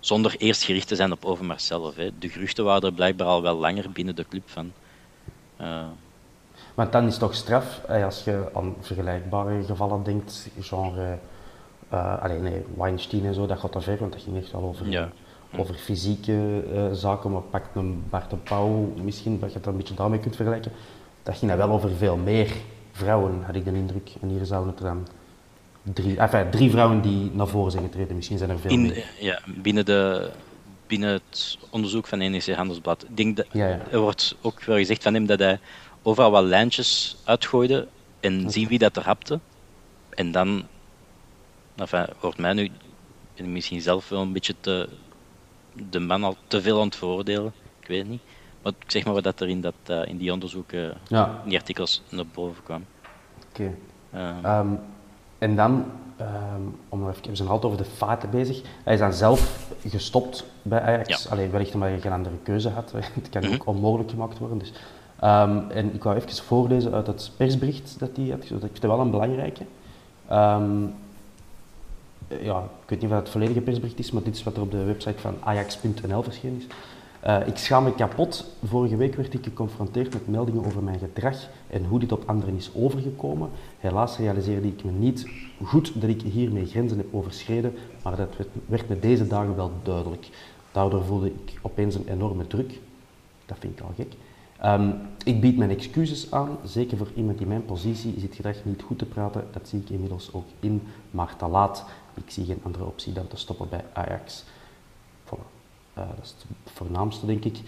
Zonder 0.00 0.34
eerst 0.38 0.62
gericht 0.62 0.88
te 0.88 0.94
zijn 0.96 1.12
op 1.12 1.24
Overmars 1.24 1.66
zelf. 1.66 1.96
Hè. 1.96 2.10
De 2.18 2.28
geruchten 2.28 2.64
waren 2.64 2.82
er 2.82 2.92
blijkbaar 2.94 3.26
al 3.26 3.42
wel 3.42 3.56
langer 3.56 3.90
binnen 3.90 4.16
de 4.16 4.24
club 4.28 4.42
van. 4.46 4.72
Eh, 5.56 5.82
Maar 6.74 6.90
dan 6.90 7.06
is 7.06 7.18
toch 7.18 7.34
straf 7.34 7.80
als 8.04 8.24
je 8.24 8.48
aan 8.54 8.74
vergelijkbare 8.80 9.62
gevallen 9.64 10.02
denkt, 10.02 10.48
genre, 10.60 11.18
eh 11.88 12.22
allee, 12.22 12.38
nee, 12.38 12.64
Weinstein 12.76 13.24
en 13.24 13.34
zo, 13.34 13.46
dat 13.46 13.58
gaat 13.58 13.72
te 13.72 13.80
ver, 13.80 13.98
want 13.98 14.12
dat 14.12 14.22
ging 14.22 14.36
echt 14.36 14.52
wel 14.52 14.62
over, 14.62 14.88
Ja. 14.88 15.08
over 15.56 15.74
fysieke 15.74 16.62
eh, 16.74 16.92
zaken, 16.92 17.30
maar 17.32 17.40
pak 17.42 17.64
een 17.74 18.04
Bart 18.10 18.30
de 18.30 18.36
Pauw 18.36 18.92
misschien, 19.02 19.38
dat 19.40 19.52
je 19.52 19.58
het 19.58 19.66
een 19.66 19.76
beetje 19.76 19.94
daarmee 19.94 20.18
kunt 20.20 20.36
vergelijken. 20.36 20.72
Dat 21.22 21.36
ging 21.36 21.50
dan 21.50 21.60
wel 21.60 21.70
over 21.70 21.90
veel 21.90 22.16
meer 22.16 22.52
vrouwen, 22.92 23.42
had 23.46 23.54
ik 23.54 23.64
de 23.64 23.72
indruk. 23.74 24.10
En 24.20 24.28
hier 24.28 24.44
zouden 24.44 24.74
het 24.74 24.82
dan 24.82 25.06
drie, 25.92 26.16
enfin, 26.18 26.50
drie 26.50 26.70
vrouwen 26.70 27.00
die 27.00 27.30
naar 27.34 27.46
voren 27.46 27.70
zijn 27.72 27.82
getreden, 27.84 28.16
misschien 28.16 28.38
zijn 28.38 28.50
er 28.50 28.58
veel 28.58 28.70
in, 28.70 28.82
meer. 28.82 29.04
ja, 29.20 29.40
binnen, 29.46 29.84
de, 29.84 30.30
binnen 30.86 31.08
het 31.12 31.58
onderzoek 31.70 32.06
van 32.06 32.18
NEC 32.18 32.46
Handelsblad. 32.54 33.02
Ik 33.08 33.16
denk 33.16 33.36
dat, 33.36 33.46
Ja, 33.52 33.68
ja. 33.68 33.80
Er 33.90 33.98
wordt 34.00 34.36
ook 34.40 34.62
wel 34.64 34.76
gezegd 34.76 35.02
van 35.02 35.14
hem 35.14 35.26
dat 35.26 35.38
hij 35.38 35.58
overal 36.02 36.30
wat 36.30 36.44
lijntjes 36.44 37.16
uitgooide 37.24 37.86
en 38.20 38.50
zien 38.50 38.68
wie 38.68 38.78
dat 38.78 38.96
er 38.96 39.04
hapte. 39.04 39.40
En 40.10 40.32
dan, 40.32 40.66
enfin, 41.76 42.06
hoort 42.18 42.38
mij 42.38 42.52
nu, 42.52 42.70
misschien 43.36 43.80
zelf 43.80 44.08
wel 44.08 44.20
een 44.20 44.32
beetje 44.32 44.54
te, 44.60 44.88
de 45.90 45.98
man 46.00 46.24
al 46.24 46.36
te 46.46 46.62
veel 46.62 46.80
aan 46.80 46.86
het 46.86 46.96
veroordelen. 46.96 47.52
Ik 47.80 47.88
weet 47.88 47.98
het 47.98 48.08
niet. 48.08 48.22
Maar 48.62 48.72
ik 48.78 48.90
zeg 48.90 49.04
maar 49.04 49.14
wat 49.14 49.24
dat 49.24 49.40
er 49.40 49.48
in, 49.48 49.60
dat, 49.60 49.74
eh, 49.86 50.06
in 50.06 50.16
die 50.16 50.32
onderzoeken, 50.32 50.94
Ja. 51.08 51.40
in 51.42 51.48
die 51.48 51.58
artikels 51.58 52.02
naar 52.08 52.26
boven 52.26 52.62
kwam. 52.62 52.84
Oké. 53.50 53.74
Ehm, 54.12 54.44
Ehm, 54.44 54.68
en 55.44 55.56
dan, 55.56 55.84
ehm, 56.16 56.60
om 56.88 57.08
even, 57.08 57.28
we 57.28 57.36
zijn 57.36 57.48
altijd 57.48 57.72
over 57.72 57.84
de 57.84 57.90
feiten 57.96 58.30
bezig. 58.30 58.62
Hij 58.84 58.94
is 58.94 59.00
dan 59.00 59.12
zelf 59.12 59.70
gestopt 59.88 60.44
bij 60.62 60.80
Ajax. 60.80 61.22
Ja. 61.22 61.30
Alleen 61.30 61.50
wellicht 61.50 61.74
omdat 61.74 61.88
hij 61.88 62.00
geen 62.00 62.12
andere 62.12 62.34
keuze 62.42 62.68
had. 62.68 62.92
Het 63.14 63.28
kan 63.30 63.42
Mhm. 63.44 63.54
ook 63.54 63.66
onmogelijk 63.66 64.10
gemaakt 64.10 64.38
worden. 64.38 64.58
Dus. 64.58 64.72
Ehm, 65.20 65.58
en 65.70 65.94
ik 65.94 66.02
wou 66.02 66.16
even 66.16 66.44
voorlezen 66.44 66.92
uit 66.92 67.06
het 67.06 67.30
persbericht 67.36 67.96
dat 67.98 68.10
hij 68.16 68.24
had. 68.28 68.40
gezet. 68.40 68.56
Ik 68.56 68.60
vind 68.70 68.82
het 68.82 68.90
wel 68.90 69.00
een 69.00 69.10
belangrijke. 69.10 69.64
Ehm, 70.28 70.82
ja, 72.28 72.58
ik 72.58 72.88
weet 72.88 73.00
niet 73.00 73.10
of 73.10 73.10
het 73.10 73.18
het 73.18 73.28
volledige 73.28 73.60
persbericht 73.60 73.98
is, 73.98 74.10
maar 74.10 74.22
dit 74.22 74.34
is 74.34 74.42
wat 74.42 74.56
er 74.56 74.62
op 74.62 74.70
de 74.70 74.84
website 74.84 75.18
van 75.20 75.34
ajax.nl 75.40 76.22
verschenen 76.22 76.56
is. 76.56 76.66
Eh, 77.24 77.46
ik 77.46 77.56
schaam 77.56 77.84
me 77.84 77.94
kapot. 77.94 78.44
Vorige 78.64 78.96
week 78.96 79.14
werd 79.14 79.34
ik 79.34 79.44
geconfronteerd 79.44 80.12
met 80.12 80.28
meldingen 80.28 80.64
over 80.64 80.82
mijn 80.82 80.98
gedrag 80.98 81.36
en 81.70 81.84
hoe 81.84 81.98
dit 81.98 82.12
op 82.12 82.22
anderen 82.26 82.56
is 82.56 82.70
overgekomen. 82.74 83.50
Helaas 83.78 84.18
realiseerde 84.18 84.68
ik 84.68 84.84
me 84.84 84.90
niet 84.90 85.28
goed 85.62 86.00
dat 86.00 86.10
ik 86.10 86.22
hiermee 86.22 86.66
grenzen 86.66 86.98
heb 86.98 87.14
overschreden, 87.14 87.74
maar 88.02 88.16
dat 88.16 88.36
werd, 88.36 88.48
werd 88.66 88.88
me 88.88 88.98
deze 88.98 89.26
dagen 89.26 89.56
wel 89.56 89.70
duidelijk. 89.82 90.28
Daardoor 90.72 91.04
voelde 91.04 91.26
ik 91.26 91.58
opeens 91.62 91.94
een 91.94 92.08
enorme 92.08 92.46
druk. 92.46 92.80
Dat 93.46 93.56
vind 93.60 93.78
ik 93.78 93.84
al 93.84 93.92
gek. 93.96 94.12
Ehm, 94.58 94.90
ik 95.24 95.40
bied 95.40 95.56
mijn 95.56 95.70
excuses 95.70 96.30
aan, 96.30 96.58
zeker 96.64 96.96
voor 96.96 97.10
iemand 97.14 97.40
in 97.40 97.48
mijn 97.48 97.64
positie 97.64 98.14
is 98.16 98.22
het 98.22 98.34
gedrag 98.34 98.56
niet 98.62 98.82
goed 98.82 98.98
te 98.98 99.06
praten, 99.06 99.46
dat 99.52 99.68
zie 99.68 99.80
ik 99.80 99.90
inmiddels 99.90 100.30
ook 100.32 100.46
in, 100.60 100.82
maar 101.10 101.36
te 101.36 101.46
laat. 101.46 101.84
Ik 102.14 102.30
zie 102.30 102.44
geen 102.44 102.60
andere 102.62 102.84
optie 102.84 103.12
dan 103.12 103.26
te 103.26 103.36
stoppen 103.36 103.68
bij 103.68 103.84
Ajax. 103.92 104.44
Eh, 105.94 106.04
dat 106.16 106.24
is 106.24 106.34
het 106.38 106.72
voornaamste, 106.72 107.26
denk 107.26 107.44
ik. 107.44 107.58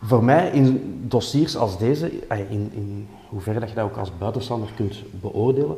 Voor 0.00 0.24
mij 0.24 0.50
in 0.50 0.96
dossiers 1.08 1.56
als 1.56 1.78
deze, 1.78 2.10
in, 2.28 2.70
in 2.72 3.08
hoeverre 3.28 3.60
dat 3.60 3.68
je 3.68 3.74
dat 3.74 3.84
ook 3.84 3.96
als 3.96 4.18
buitenstaander 4.18 4.68
kunt 4.76 5.02
beoordelen, 5.20 5.76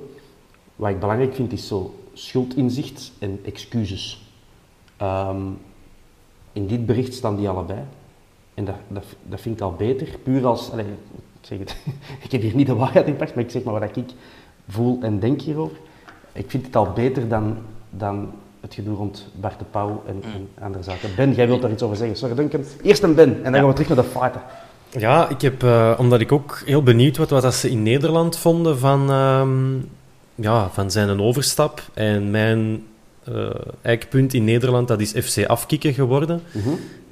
wat 0.76 0.90
ik 0.90 1.00
belangrijk 1.00 1.34
vind 1.34 1.52
is 1.52 1.66
zo 1.66 1.94
schuldinzicht 2.12 3.12
en 3.18 3.40
excuses. 3.44 4.32
Ehm, 4.96 5.46
in 6.52 6.66
dit 6.66 6.86
bericht 6.86 7.14
staan 7.14 7.36
die 7.36 7.48
allebei. 7.48 7.80
En 8.54 8.64
dat, 8.64 8.74
dat, 8.88 9.04
dat 9.28 9.40
vind 9.40 9.56
ik 9.56 9.62
al 9.62 9.72
beter, 9.72 10.18
puur 10.22 10.46
als, 10.46 10.70
ik 10.70 10.86
zeg 11.40 11.58
ik 12.24 12.32
heb 12.32 12.40
hier 12.40 12.54
niet 12.54 12.66
de 12.66 12.74
waarheid 12.74 13.06
in 13.06 13.16
maar 13.18 13.38
ik 13.38 13.50
zeg 13.50 13.62
maar 13.62 13.80
wat 13.80 13.96
ik 13.96 14.12
voel 14.68 14.98
en 15.02 15.18
denk 15.18 15.40
hierover. 15.40 15.76
Ik 16.32 16.50
vind 16.50 16.66
het 16.66 16.76
al 16.76 16.92
beter 16.92 17.28
dan, 17.28 17.58
dan 17.90 18.32
het 18.60 18.74
gedoe 18.74 18.96
rond 18.96 19.26
Bart 19.40 19.58
de 19.58 19.64
Pauw 19.70 20.02
en, 20.06 20.22
en 20.34 20.64
andere 20.64 20.84
zaken. 20.84 21.08
Ben, 21.16 21.32
jij 21.34 21.46
wilt 21.46 21.62
daar 21.62 21.70
iets 21.70 21.82
over 21.82 21.96
zeggen. 21.96 22.16
Sorry, 22.16 22.34
Duncan. 22.34 22.64
Eerst 22.82 23.02
een 23.02 23.14
Ben, 23.14 23.36
en 23.36 23.52
dan 23.52 23.54
gaan 23.54 23.66
we 23.66 23.72
terug 23.72 23.88
naar 23.88 24.04
de 24.04 24.10
feiten. 24.10 24.40
Ja, 24.98 25.28
ik 25.28 25.40
heb, 25.40 25.62
eh, 25.62 25.94
omdat 25.98 26.20
ik 26.20 26.32
ook 26.32 26.62
heel 26.64 26.82
benieuwd 26.82 27.16
was 27.16 27.28
wat 27.28 27.42
dat 27.42 27.54
ze 27.54 27.70
in 27.70 27.82
Nederland 27.82 28.38
vonden 28.38 28.78
van, 28.78 29.10
ehm, 29.10 29.74
ja, 30.34 30.68
van 30.72 30.90
zijn 30.90 31.20
overstap. 31.20 31.82
En 31.94 32.30
mijn 32.30 32.84
eh 33.24 33.50
eikpunt 33.82 34.34
in 34.34 34.44
Nederland, 34.44 34.88
dat 34.88 35.00
is 35.00 35.10
FC 35.12 35.46
Afkikken 35.46 35.94
geworden. 35.94 36.42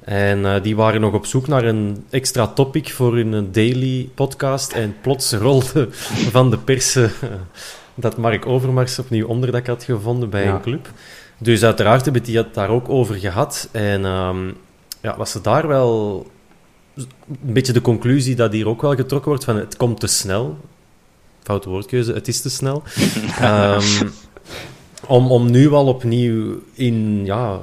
En 0.03 0.45
eh, 0.45 0.63
die 0.63 0.75
waren 0.75 1.01
nog 1.01 1.13
op 1.13 1.25
zoek 1.25 1.47
naar 1.47 1.63
een 1.63 2.05
extra 2.09 2.47
topic 2.47 2.89
voor 2.89 3.15
hun 3.15 3.49
daily 3.51 4.09
podcast. 4.15 4.71
En 4.71 4.95
plots 5.01 5.33
rolde 5.33 5.87
van 6.31 6.49
de 6.49 6.57
pers 6.57 6.95
eh, 6.95 7.03
dat 7.95 8.17
Mark 8.17 8.45
Overmars 8.45 8.99
opnieuw 8.99 9.27
onderdak 9.27 9.67
had 9.67 9.83
gevonden 9.83 10.29
bij 10.29 10.43
Ja. 10.43 10.53
een 10.53 10.61
club. 10.61 10.89
Dus 11.39 11.63
uiteraard 11.63 12.03
hebben 12.03 12.23
die 12.23 12.37
het 12.37 12.53
daar 12.53 12.69
ook 12.69 12.89
over 12.89 13.15
gehad. 13.15 13.69
En 13.71 14.05
ehm, 14.05 14.47
ja, 15.01 15.17
was 15.17 15.31
ze 15.31 15.41
daar 15.41 15.67
wel 15.67 16.25
een 16.95 17.53
beetje 17.53 17.73
de 17.73 17.81
conclusie 17.81 18.35
dat 18.35 18.51
hier 18.51 18.67
ook 18.67 18.81
wel 18.81 18.95
getrokken 18.95 19.29
wordt 19.29 19.43
van 19.43 19.55
het 19.55 19.77
komt 19.77 19.99
te 19.99 20.07
snel. 20.07 20.57
Foute 21.43 21.69
woordkeuze, 21.69 22.13
het 22.13 22.27
is 22.27 22.41
te 22.41 22.49
snel. 22.49 22.83
Ehm, 23.39 24.07
om, 25.07 25.31
om 25.31 25.51
nu 25.51 25.71
al 25.71 25.87
opnieuw 25.87 26.61
in, 26.73 27.25
ja, 27.25 27.59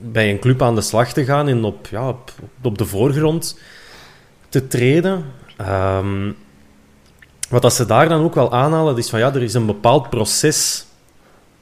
bij 0.00 0.30
een 0.30 0.38
club 0.38 0.62
aan 0.62 0.74
de 0.74 0.80
slag 0.80 1.12
te 1.12 1.24
gaan 1.24 1.48
en 1.48 1.64
op, 1.64 1.86
ja, 1.86 2.08
op, 2.08 2.32
op 2.62 2.78
de 2.78 2.86
voorgrond 2.86 3.58
te 4.48 4.66
treden. 4.66 5.24
Ehm, 5.56 6.32
wat 7.48 7.62
dat 7.62 7.74
ze 7.74 7.86
daar 7.86 8.08
dan 8.08 8.22
ook 8.22 8.34
wel 8.34 8.52
aanhalen, 8.52 8.96
is 8.96 9.10
van 9.10 9.18
ja, 9.18 9.34
er 9.34 9.42
is 9.42 9.54
een 9.54 9.66
bepaald 9.66 10.10
proces 10.10 10.84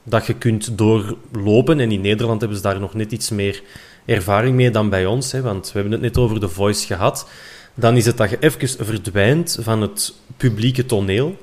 dat 0.08 0.26
je 0.26 0.34
kunt 0.34 0.78
doorlopen. 0.78 1.80
En 1.80 1.92
in 1.92 2.00
Nederland 2.00 2.40
hebben 2.40 2.58
ze 2.58 2.64
daar 2.64 2.80
nog 2.80 2.94
net 2.94 3.12
iets 3.12 3.30
meer 3.30 3.62
ervaring 4.04 4.56
mee 4.56 4.70
dan 4.70 4.88
bij 4.88 5.06
ons. 5.06 5.32
Hè, 5.32 5.40
want 5.42 5.66
we 5.66 5.72
hebben 5.72 5.92
het 5.92 6.00
net 6.00 6.18
over 6.18 6.40
The 6.40 6.48
Voice 6.48 6.86
gehad. 6.86 7.28
Dan 7.74 7.96
is 7.96 8.06
het 8.06 8.16
dat 8.16 8.30
je 8.30 8.38
even 8.40 8.86
verdwijnt 8.86 9.58
van 9.60 9.82
het 9.82 10.14
publieke 10.36 10.86
toneel. 10.86 11.36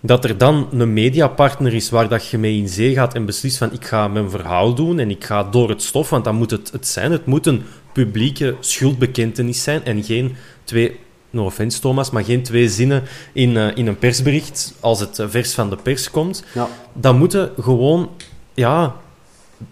Dat 0.00 0.24
er 0.24 0.38
dan 0.38 0.68
een 0.72 0.92
mediapartner 0.92 1.74
is 1.74 1.90
waar 1.90 2.08
dat 2.08 2.28
je 2.28 2.38
mee 2.38 2.56
in 2.56 2.68
zee 2.68 2.94
gaat 2.94 3.14
en 3.14 3.24
beslist 3.24 3.58
van 3.58 3.72
ik 3.72 3.84
ga 3.84 4.08
mijn 4.08 4.30
verhaal 4.30 4.74
doen 4.74 4.98
en 4.98 5.10
ik 5.10 5.24
ga 5.24 5.42
door 5.44 5.68
het 5.68 5.82
stof, 5.82 6.10
want 6.10 6.24
dan 6.24 6.34
moet 6.34 6.50
het 6.50 6.72
het 6.72 6.86
zijn. 6.86 7.12
Het 7.12 7.26
moet 7.26 7.46
een 7.46 7.62
publieke 7.92 8.56
schuldbekentenis 8.60 9.62
zijn 9.62 9.84
en 9.84 10.04
geen 10.04 10.36
twee 10.64 11.00
no 11.34 11.44
offense 11.44 11.80
Thomas, 11.80 12.10
maar 12.10 12.24
geen 12.24 12.42
twee 12.42 12.68
zinnen 12.68 13.02
in, 13.32 13.50
uh, 13.50 13.76
in 13.76 13.86
een 13.86 13.98
persbericht 13.98 14.74
als 14.80 15.00
het 15.00 15.22
vers 15.28 15.54
van 15.54 15.70
de 15.70 15.76
pers 15.76 16.10
komt. 16.10 16.44
Ja. 16.54 16.68
Dan 16.92 17.18
moeten 17.18 17.52
gewoon, 17.60 18.10
ja, 18.54 18.94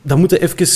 dan 0.02 0.18
moeten 0.18 0.40
even 0.40 0.66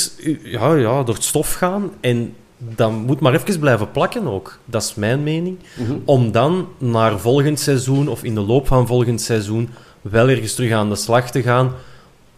ja, 0.43 0.75
ja, 0.75 1.03
door 1.03 1.15
het 1.15 1.25
stof 1.25 1.53
gaan 1.53 1.91
en 2.01 2.35
dan 2.59 2.95
moet 2.95 3.21
maar 3.21 3.35
even 3.35 3.61
blijven 3.61 3.91
plakken 3.91 4.27
ook. 4.27 4.59
Dat 4.65 4.83
is 4.83 4.95
mijn 4.95 5.23
mening. 5.23 5.59
Mm 5.77 5.87
-hmm. 5.87 6.03
Om 6.05 6.33
dan 6.33 6.69
naar 6.79 7.19
volgend 7.19 7.61
seizoen 7.61 8.09
of 8.09 8.25
in 8.25 8.35
de 8.35 8.41
loop 8.41 8.67
van 8.67 8.87
volgend 8.87 9.21
seizoen 9.21 9.69
wel 10.01 10.29
ergens 10.29 10.55
terug 10.55 10.73
aan 10.73 10.89
de 10.89 10.97
slag 10.97 11.31
te 11.31 11.43
gaan. 11.43 11.73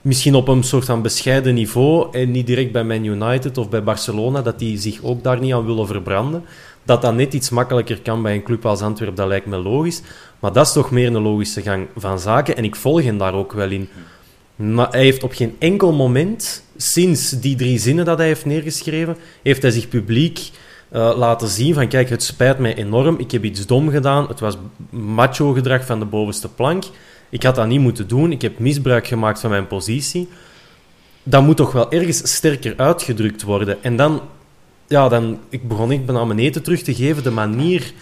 Misschien 0.00 0.34
op 0.34 0.48
een 0.48 0.62
soort 0.62 0.84
van 0.84 1.02
bescheiden 1.02 1.54
niveau 1.54 2.18
en 2.18 2.30
niet 2.30 2.46
direct 2.46 2.72
bij 2.72 2.84
Man 2.84 3.04
United 3.04 3.58
of 3.58 3.68
bij 3.68 3.82
Barcelona, 3.82 4.42
dat 4.42 4.58
die 4.58 4.78
zich 4.78 5.02
ook 5.02 5.22
daar 5.22 5.40
niet 5.40 5.52
aan 5.52 5.66
willen 5.66 5.86
verbranden. 5.86 6.44
Dat 6.88 7.02
dat 7.02 7.14
net 7.14 7.34
iets 7.34 7.50
makkelijker 7.50 8.00
kan 8.00 8.22
bij 8.22 8.34
een 8.34 8.42
club 8.42 8.66
als 8.66 8.80
Antwerpen, 8.80 9.16
dat 9.16 9.26
lijkt 9.26 9.46
me 9.46 9.56
logisch. 9.56 10.02
Maar 10.38 10.52
dat 10.52 10.66
is 10.66 10.72
toch 10.72 10.90
meer 10.90 11.06
een 11.06 11.22
logische 11.22 11.62
gang 11.62 11.86
van 11.96 12.20
zaken. 12.20 12.56
En 12.56 12.64
ik 12.64 12.76
volg 12.76 13.02
hem 13.02 13.18
daar 13.18 13.34
ook 13.34 13.52
wel 13.52 13.70
in. 13.70 13.88
Maar 14.56 14.90
hij 14.90 15.00
heeft 15.00 15.22
op 15.22 15.32
geen 15.32 15.56
enkel 15.58 15.92
moment, 15.92 16.64
sinds 16.76 17.30
die 17.30 17.56
drie 17.56 17.78
zinnen 17.78 18.04
dat 18.04 18.18
hij 18.18 18.26
heeft 18.26 18.44
neergeschreven, 18.44 19.16
heeft 19.42 19.62
hij 19.62 19.70
zich 19.70 19.88
publiek 19.88 20.50
uh, 20.92 21.12
laten 21.16 21.48
zien 21.48 21.74
van 21.74 21.88
kijk, 21.88 22.08
het 22.08 22.22
spijt 22.22 22.58
mij 22.58 22.74
enorm, 22.74 23.18
ik 23.18 23.30
heb 23.30 23.44
iets 23.44 23.66
dom 23.66 23.90
gedaan, 23.90 24.28
het 24.28 24.40
was 24.40 24.56
macho-gedrag 24.90 25.86
van 25.86 25.98
de 25.98 26.04
bovenste 26.04 26.48
plank, 26.48 26.84
ik 27.28 27.42
had 27.42 27.54
dat 27.54 27.66
niet 27.66 27.80
moeten 27.80 28.08
doen, 28.08 28.32
ik 28.32 28.42
heb 28.42 28.58
misbruik 28.58 29.06
gemaakt 29.06 29.40
van 29.40 29.50
mijn 29.50 29.66
positie. 29.66 30.28
Dat 31.22 31.42
moet 31.42 31.56
toch 31.56 31.72
wel 31.72 31.90
ergens 31.90 32.34
sterker 32.34 32.74
uitgedrukt 32.76 33.42
worden. 33.42 33.82
En 33.82 33.96
dan 33.96 34.20
ja, 34.88 35.08
dan 35.08 35.38
ik 35.48 35.68
begon 35.68 35.92
ik 35.92 36.10
aan 36.10 36.26
mijn 36.26 36.38
eten 36.38 36.62
terug 36.62 36.82
te 36.82 36.94
geven. 36.94 37.22
De 37.22 37.30
manier 37.30 37.92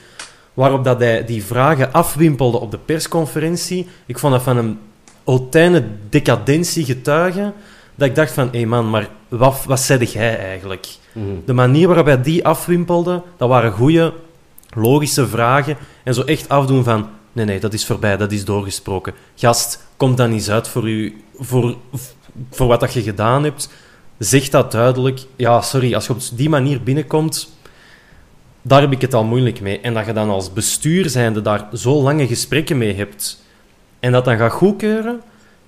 waarop 0.55 0.85
dat 0.85 1.01
hij 1.01 1.25
die 1.25 1.45
vragen 1.45 1.93
afwimpelde 1.93 2.59
op 2.59 2.71
de 2.71 2.79
persconferentie. 2.79 3.87
Ik 4.07 4.19
vond 4.19 4.33
dat 4.33 4.43
van 4.43 4.57
een 4.57 4.79
hautaine 5.25 5.85
decadentie 6.09 6.85
getuigen. 6.85 7.55
Dat 7.95 8.09
ik 8.09 8.15
dacht 8.15 8.33
van, 8.33 8.49
hé 8.51 8.59
hey 8.59 8.67
man, 8.67 8.91
maar 8.91 9.09
wat, 9.29 9.65
wat 9.67 9.81
zei 9.81 10.05
jij 10.05 10.39
eigenlijk? 10.39 10.87
Mm. 11.13 11.43
De 11.45 11.53
manier 11.53 11.87
waarop 11.87 12.07
hij 12.07 12.23
die 12.23 12.45
afwimpelde, 12.45 13.23
dat 13.37 13.49
waren 13.49 13.73
goede, 13.73 14.13
logische 14.75 15.27
vragen. 15.27 15.77
En 16.05 16.15
zo 16.15 16.23
echt 16.23 16.49
afdoen 16.49 16.85
van, 16.85 17.09
nee, 17.33 17.45
nee, 17.45 17.61
dat 17.61 17.73
is 17.73 17.87
voorbij, 17.87 18.17
dat 18.17 18.33
is 18.33 18.45
doorgesproken. 18.45 19.15
Gast, 19.35 19.87
kom 19.97 20.17
dan 20.17 20.33
eens 20.33 20.51
uit 20.51 20.69
voor, 20.69 20.89
u, 20.89 21.25
voor, 21.39 21.77
voor 22.51 22.67
wat 22.67 22.81
dat 22.81 22.93
je 22.93 23.03
gedaan 23.03 23.45
hebt 23.45 23.69
zeg 24.19 24.49
dat 24.49 24.73
duidelijk. 24.73 25.21
Ja, 25.37 25.61
sorry, 25.61 25.95
als 25.95 26.07
je 26.07 26.13
op 26.13 26.21
die 26.33 26.49
manier 26.49 26.83
binnenkomt, 26.83 27.49
daar 28.63 28.81
heb 28.81 28.93
ik 28.93 29.01
het 29.01 29.15
al 29.15 29.25
moeilijk 29.25 29.61
mee. 29.61 29.81
En 29.81 29.95
dat 29.95 30.07
je 30.07 30.13
dan 30.13 30.31
als 30.31 30.53
bestuur 30.53 31.09
zijnde 31.09 31.43
daar 31.43 31.69
zo 31.73 32.03
lange 32.03 32.27
gesprekken 32.27 32.79
mee 32.79 32.95
hebt 32.95 33.45
en 34.01 34.13
dat 34.13 34.25
dan 34.25 34.37
gaat 34.37 34.53
goedkeuren 34.53 35.21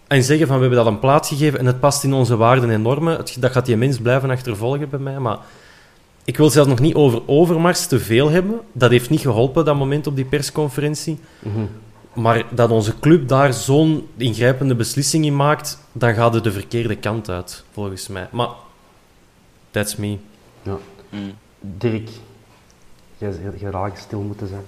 en 0.06 0.22
zeggen 0.22 0.46
van 0.46 0.56
we 0.56 0.62
hebben 0.62 0.84
dat 0.84 0.92
een 0.92 0.98
plaats 0.98 1.28
gegeven 1.28 1.58
en 1.58 1.66
het 1.66 1.80
past 1.80 2.04
in 2.04 2.12
onze 2.12 2.36
waarden 2.36 2.70
en 2.70 2.82
normen, 2.82 3.24
dat 3.38 3.52
gaat 3.52 3.66
die 3.66 3.76
mens 3.76 3.98
blijven 3.98 4.30
achtervolgen 4.30 4.88
bij 4.88 4.98
mij. 4.98 5.18
Maar 5.18 5.38
ik 6.24 6.36
wil 6.36 6.50
zelfs 6.50 6.68
nog 6.68 6.80
niet 6.80 6.94
over 6.94 7.22
Overmars 7.26 7.86
te 7.86 7.98
veel 7.98 8.30
hebben. 8.30 8.60
Dat 8.72 8.90
heeft 8.90 9.10
niet 9.10 9.20
geholpen, 9.20 9.64
dat 9.64 9.76
moment 9.76 10.06
op 10.06 10.16
die 10.16 10.24
persconferentie. 10.24 11.18
Mm 11.38 11.68
maar 12.18 12.54
dat 12.54 12.70
onze 12.70 12.98
club 12.98 13.28
daar 13.28 13.52
zo'n 13.52 14.08
ingrijpende 14.16 14.74
beslissing 14.74 15.24
in 15.24 15.36
maakt, 15.36 15.78
dan 15.92 16.14
gaat 16.14 16.34
het 16.34 16.44
de 16.44 16.52
verkeerde 16.52 16.96
kant 16.96 17.28
uit, 17.28 17.64
volgens 17.72 18.08
mij. 18.08 18.28
Maar, 18.32 18.48
that's 19.70 19.96
me. 19.96 20.18
Ja. 20.62 20.76
Mm. 21.08 21.34
Dirk, 21.60 22.08
jij 23.18 23.32
zou 23.32 23.90
stil 23.94 24.20
moeten 24.20 24.48
zijn. 24.48 24.66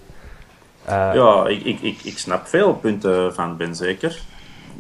Uh, 0.89 1.15
ja, 1.15 1.47
ik, 1.47 1.63
ik, 1.65 1.81
ik, 1.81 2.03
ik 2.03 2.19
snap 2.19 2.47
veel 2.47 2.75
punten 2.75 3.35
van 3.35 3.57
Ben 3.57 3.75
zeker. 3.75 4.23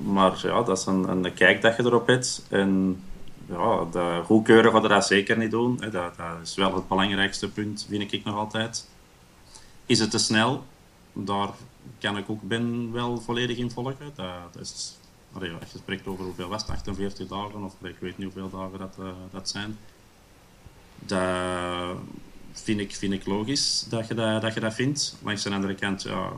Maar 0.03 0.41
ja, 0.43 0.63
dat 0.63 0.79
is 0.79 0.87
een, 0.87 1.09
een 1.09 1.35
kijk 1.35 1.63
dat 1.63 1.77
je 1.77 1.83
erop 1.83 2.07
hebt. 2.07 2.47
En 2.49 3.03
ja, 3.47 3.85
de 3.93 4.21
goedkeuren 4.25 4.73
gaat 4.73 4.89
dat 4.89 5.07
zeker 5.07 5.39
niet 5.39 5.51
doen. 5.51 5.77
Dat, 5.77 5.93
dat 5.93 6.27
is 6.43 6.55
wel 6.55 6.75
het 6.75 6.89
belangrijkste 6.89 7.51
punt, 7.51 7.87
vind 7.89 8.13
ik 8.13 8.25
nog 8.25 8.37
altijd. 8.37 8.89
Is 9.87 9.99
het 9.99 10.11
te 10.11 10.19
snel? 10.19 10.65
Daar 11.13 11.49
kan 12.01 12.17
ik 12.17 12.31
ook 12.31 12.43
Ben 12.43 12.93
wel 12.93 13.21
volledig 13.21 13.57
in 13.57 13.71
volgen. 13.71 14.13
Dat, 14.15 14.61
is, 14.61 14.97
als 15.33 15.73
je 15.73 15.79
spreekt 15.79 16.07
over 16.07 16.25
hoeveel 16.25 16.49
was 16.49 16.67
48 16.67 17.29
dagen, 17.29 17.65
of 17.65 17.75
ik 17.83 17.97
weet 17.99 18.19
niet 18.19 18.33
hoeveel 18.33 18.51
dagen 18.51 18.79
dat, 18.79 18.97
uh, 19.01 19.07
dat 19.31 19.49
zijn. 19.49 19.79
Dat 20.99 21.97
vind 22.53 22.81
ik, 22.81 22.95
vind 22.95 23.13
ik 23.13 23.27
logisch 23.27 23.87
dat 23.89 24.09
je 24.09 24.15
dat, 24.15 24.43
dat 24.43 24.55
je 24.55 24.61
dat 24.61 24.75
vindt. 24.75 25.17
Langs 25.23 25.43
de 25.43 25.51
andere 25.51 25.75
kant, 25.75 26.03
ja, 26.03 26.33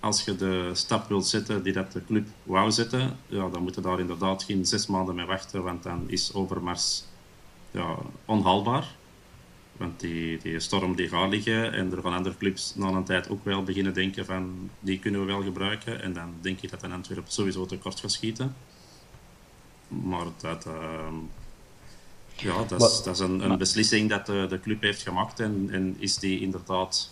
als 0.00 0.24
je 0.24 0.36
de 0.36 0.70
stap 0.72 1.08
wilt 1.08 1.26
zetten 1.26 1.62
die 1.62 1.72
dat 1.72 1.92
de 1.92 2.04
club 2.04 2.28
wou 2.42 2.70
zetten, 2.70 3.18
ja, 3.26 3.48
dan 3.48 3.62
moet 3.62 3.74
je 3.74 3.80
daar 3.80 4.00
inderdaad 4.00 4.42
geen 4.42 4.66
zes 4.66 4.86
maanden 4.86 5.14
mee 5.14 5.26
wachten, 5.26 5.62
want 5.62 5.82
dan 5.82 6.04
is 6.06 6.34
Overmars 6.34 7.04
ja, 7.70 7.96
onhaalbaar. 8.24 8.94
Want 9.76 10.00
die, 10.00 10.38
die 10.38 10.60
storm 10.60 10.96
die 10.96 11.08
gaat 11.08 11.30
liggen 11.30 11.72
en 11.72 11.92
er 11.92 12.00
van 12.00 12.14
andere 12.14 12.36
clubs 12.36 12.74
na 12.74 12.88
een 12.88 13.04
tijd 13.04 13.28
ook 13.28 13.44
wel 13.44 13.62
beginnen 13.62 13.94
denken 13.94 14.24
van 14.24 14.70
die 14.80 14.98
kunnen 14.98 15.20
we 15.20 15.26
wel 15.26 15.42
gebruiken. 15.42 16.02
En 16.02 16.12
dan 16.12 16.34
denk 16.40 16.60
ik 16.60 16.70
dat 16.70 16.82
een 16.82 16.92
Antwerpen 16.92 17.32
sowieso 17.32 17.66
tekort 17.66 18.00
gaat 18.00 18.12
schieten. 18.12 18.54
Maar 19.88 20.26
dat, 20.36 20.66
uh, 20.66 21.08
ja, 22.34 22.64
dat, 22.64 22.82
is, 22.82 23.02
dat 23.02 23.14
is 23.14 23.20
een, 23.20 23.50
een 23.50 23.58
beslissing 23.58 24.10
dat 24.10 24.26
de, 24.26 24.46
de, 24.48 24.60
club 24.60 24.82
heeft 24.82 25.02
gemaakt. 25.02 25.40
En, 25.40 25.68
en 25.70 25.96
is 25.98 26.18
die 26.18 26.40
inderdaad 26.40 27.10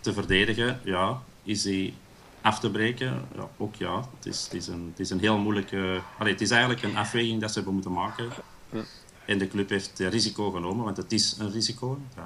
te 0.00 0.12
verdedigen? 0.12 0.80
Ja. 0.84 1.22
Is 1.42 1.62
die 1.62 1.94
af 2.40 2.60
te 2.60 2.70
breken? 2.70 3.28
Ja, 3.34 3.48
ook 3.56 3.74
ja. 3.74 4.08
Het 4.16 4.26
is, 4.26 4.44
het 4.44 4.54
is, 4.54 4.66
een, 4.66 4.86
het 4.90 5.00
is 5.00 5.10
een 5.10 5.20
heel 5.20 5.38
moeilijke... 5.38 6.00
Allee, 6.18 6.32
het 6.32 6.40
is 6.40 6.50
eigenlijk 6.50 6.82
een 6.82 6.96
afweging 6.96 7.40
dat 7.40 7.48
ze 7.48 7.54
hebben 7.54 7.74
moeten 7.74 7.92
maken. 7.92 8.28
En 9.26 9.38
de 9.38 9.48
club 9.48 9.68
heeft 9.68 9.98
risico 9.98 10.50
genomen, 10.50 10.84
want 10.84 10.96
het 10.96 11.12
is 11.12 11.36
een 11.38 11.50
risico. 11.50 11.98
Dat, 12.14 12.24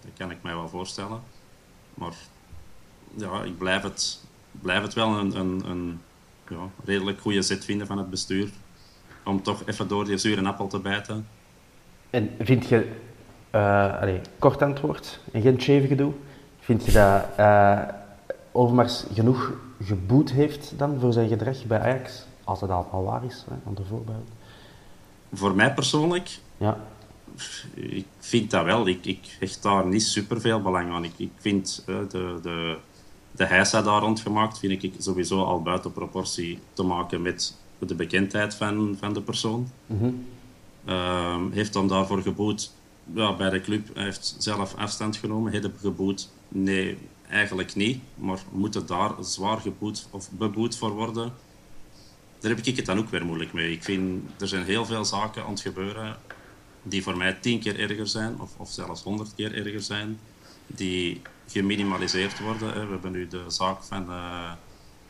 dat 0.00 0.10
kan 0.16 0.30
ik 0.30 0.42
mij 0.42 0.54
wel 0.54 0.68
voorstellen. 0.68 1.20
Maar 1.94 2.12
ja, 3.14 3.42
ik 3.42 3.58
blijf 3.58 3.82
het, 3.82 4.20
blijf 4.50 4.82
het 4.82 4.94
wel 4.94 5.18
een, 5.18 5.38
een, 5.38 5.62
een 5.68 6.00
ja, 6.48 6.68
redelijk 6.84 7.20
goede 7.20 7.42
zet 7.42 7.64
vinden 7.64 7.86
van 7.86 7.98
het 7.98 8.10
bestuur. 8.10 8.50
Om 9.24 9.42
toch 9.42 9.62
even 9.66 9.88
door 9.88 10.04
die 10.04 10.16
zure 10.16 10.46
appel 10.46 10.66
te 10.66 10.78
bijten. 10.78 11.28
En 12.10 12.30
vind 12.40 12.68
je, 12.68 12.92
uh, 13.54 14.00
allez, 14.00 14.20
kort 14.38 14.62
antwoord 14.62 15.20
en 15.32 15.42
geen 15.42 15.60
cheven 15.60 15.88
gedoe, 15.88 16.12
vind 16.60 16.84
je 16.84 16.92
dat 16.92 17.24
uh, 17.38 17.82
Overmars 18.52 19.04
genoeg 19.12 19.52
geboet 19.82 20.32
heeft 20.32 20.78
dan 20.78 21.00
voor 21.00 21.12
zijn 21.12 21.28
gedrag 21.28 21.64
bij 21.64 21.80
Ajax? 21.80 22.26
Als 22.44 22.60
het 22.60 22.70
al 22.70 23.04
waar 23.04 23.24
is, 23.24 23.44
hè, 23.48 23.54
onder 23.64 23.86
voorbeeld 23.86 24.28
voor 25.32 25.54
mij 25.54 25.74
persoonlijk, 25.74 26.38
ja. 26.56 26.80
ik 27.74 28.06
vind 28.18 28.50
dat 28.50 28.64
wel. 28.64 28.86
Ik, 28.86 29.06
ik 29.06 29.36
hecht 29.40 29.62
daar 29.62 29.86
niet 29.86 30.02
superveel 30.02 30.62
belang 30.62 30.90
aan. 30.90 31.04
Ik, 31.04 31.12
ik 31.16 31.30
vind 31.38 31.84
uh, 31.86 31.96
de, 32.08 32.38
de, 32.42 32.76
de 33.32 33.44
heisa 33.44 33.82
daar 33.82 34.00
rondgemaakt, 34.00 34.58
vind 34.58 34.82
ik 34.82 34.92
sowieso 34.98 35.42
al 35.42 35.62
buiten 35.62 35.92
proportie 35.92 36.58
te 36.72 36.82
maken 36.82 37.22
met 37.22 37.54
de 37.78 37.94
bekendheid 37.94 38.54
van, 38.54 38.96
van 38.98 39.12
de 39.12 39.22
persoon. 39.22 39.70
Mm 39.86 40.26
heeft 41.52 41.72
dan 41.72 41.88
daarvoor 41.88 42.22
geboet 42.22 42.72
ja, 43.14 43.36
bij 43.36 43.50
de 43.50 43.60
club. 43.60 43.94
Hij 43.94 44.04
heeft 44.04 44.34
zelf 44.38 44.74
afstand 44.74 45.16
genomen. 45.16 45.52
Heeft 45.52 45.68
geboet? 45.80 46.30
Nee, 46.48 46.98
eigenlijk 47.28 47.74
niet. 47.74 48.00
Maar 48.14 48.38
moet 48.50 48.74
het 48.74 48.88
daar 48.88 49.10
zwaar 49.20 49.58
geboet 49.58 50.08
of 50.10 50.30
beboet 50.30 50.76
voor 50.76 50.90
worden? 50.90 51.32
Daar 52.40 52.50
heb 52.50 52.66
ik 52.66 52.76
het 52.76 52.86
dan 52.86 52.98
ook 52.98 53.08
weer 53.08 53.24
moeilijk 53.24 53.52
mee. 53.52 53.72
Ik 53.72 53.82
vind, 53.82 54.22
er 54.40 54.48
zijn 54.48 54.64
heel 54.64 54.84
veel 54.84 55.04
zaken 55.04 55.44
aan 55.44 55.50
het 55.50 55.60
gebeuren 55.60 56.16
die 56.82 57.02
voor 57.02 57.16
mij 57.16 57.32
tien 57.32 57.60
keer 57.60 57.78
erger 57.78 58.06
zijn, 58.06 58.40
of, 58.40 58.50
of 58.56 58.70
zelfs 58.70 59.02
honderd 59.02 59.34
keer 59.34 59.54
erger 59.54 59.82
zijn, 59.82 60.18
die 60.66 61.22
geminimaliseerd 61.46 62.40
worden. 62.40 62.72
We 62.72 62.92
hebben 62.92 63.12
nu 63.12 63.28
de 63.28 63.44
zaak 63.46 63.82
van 63.82 64.10
uh, 64.10 64.52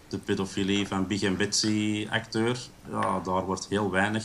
de 0.08 0.18
pedofilie 0.18 0.86
van 0.86 1.06
Big 1.06 1.22
en 1.22 1.36
Betsy 1.36 2.06
acteur. 2.10 2.58
Ja, 2.90 3.20
daar 3.20 3.44
wordt 3.44 3.66
heel 3.68 3.90
weinig 3.90 4.24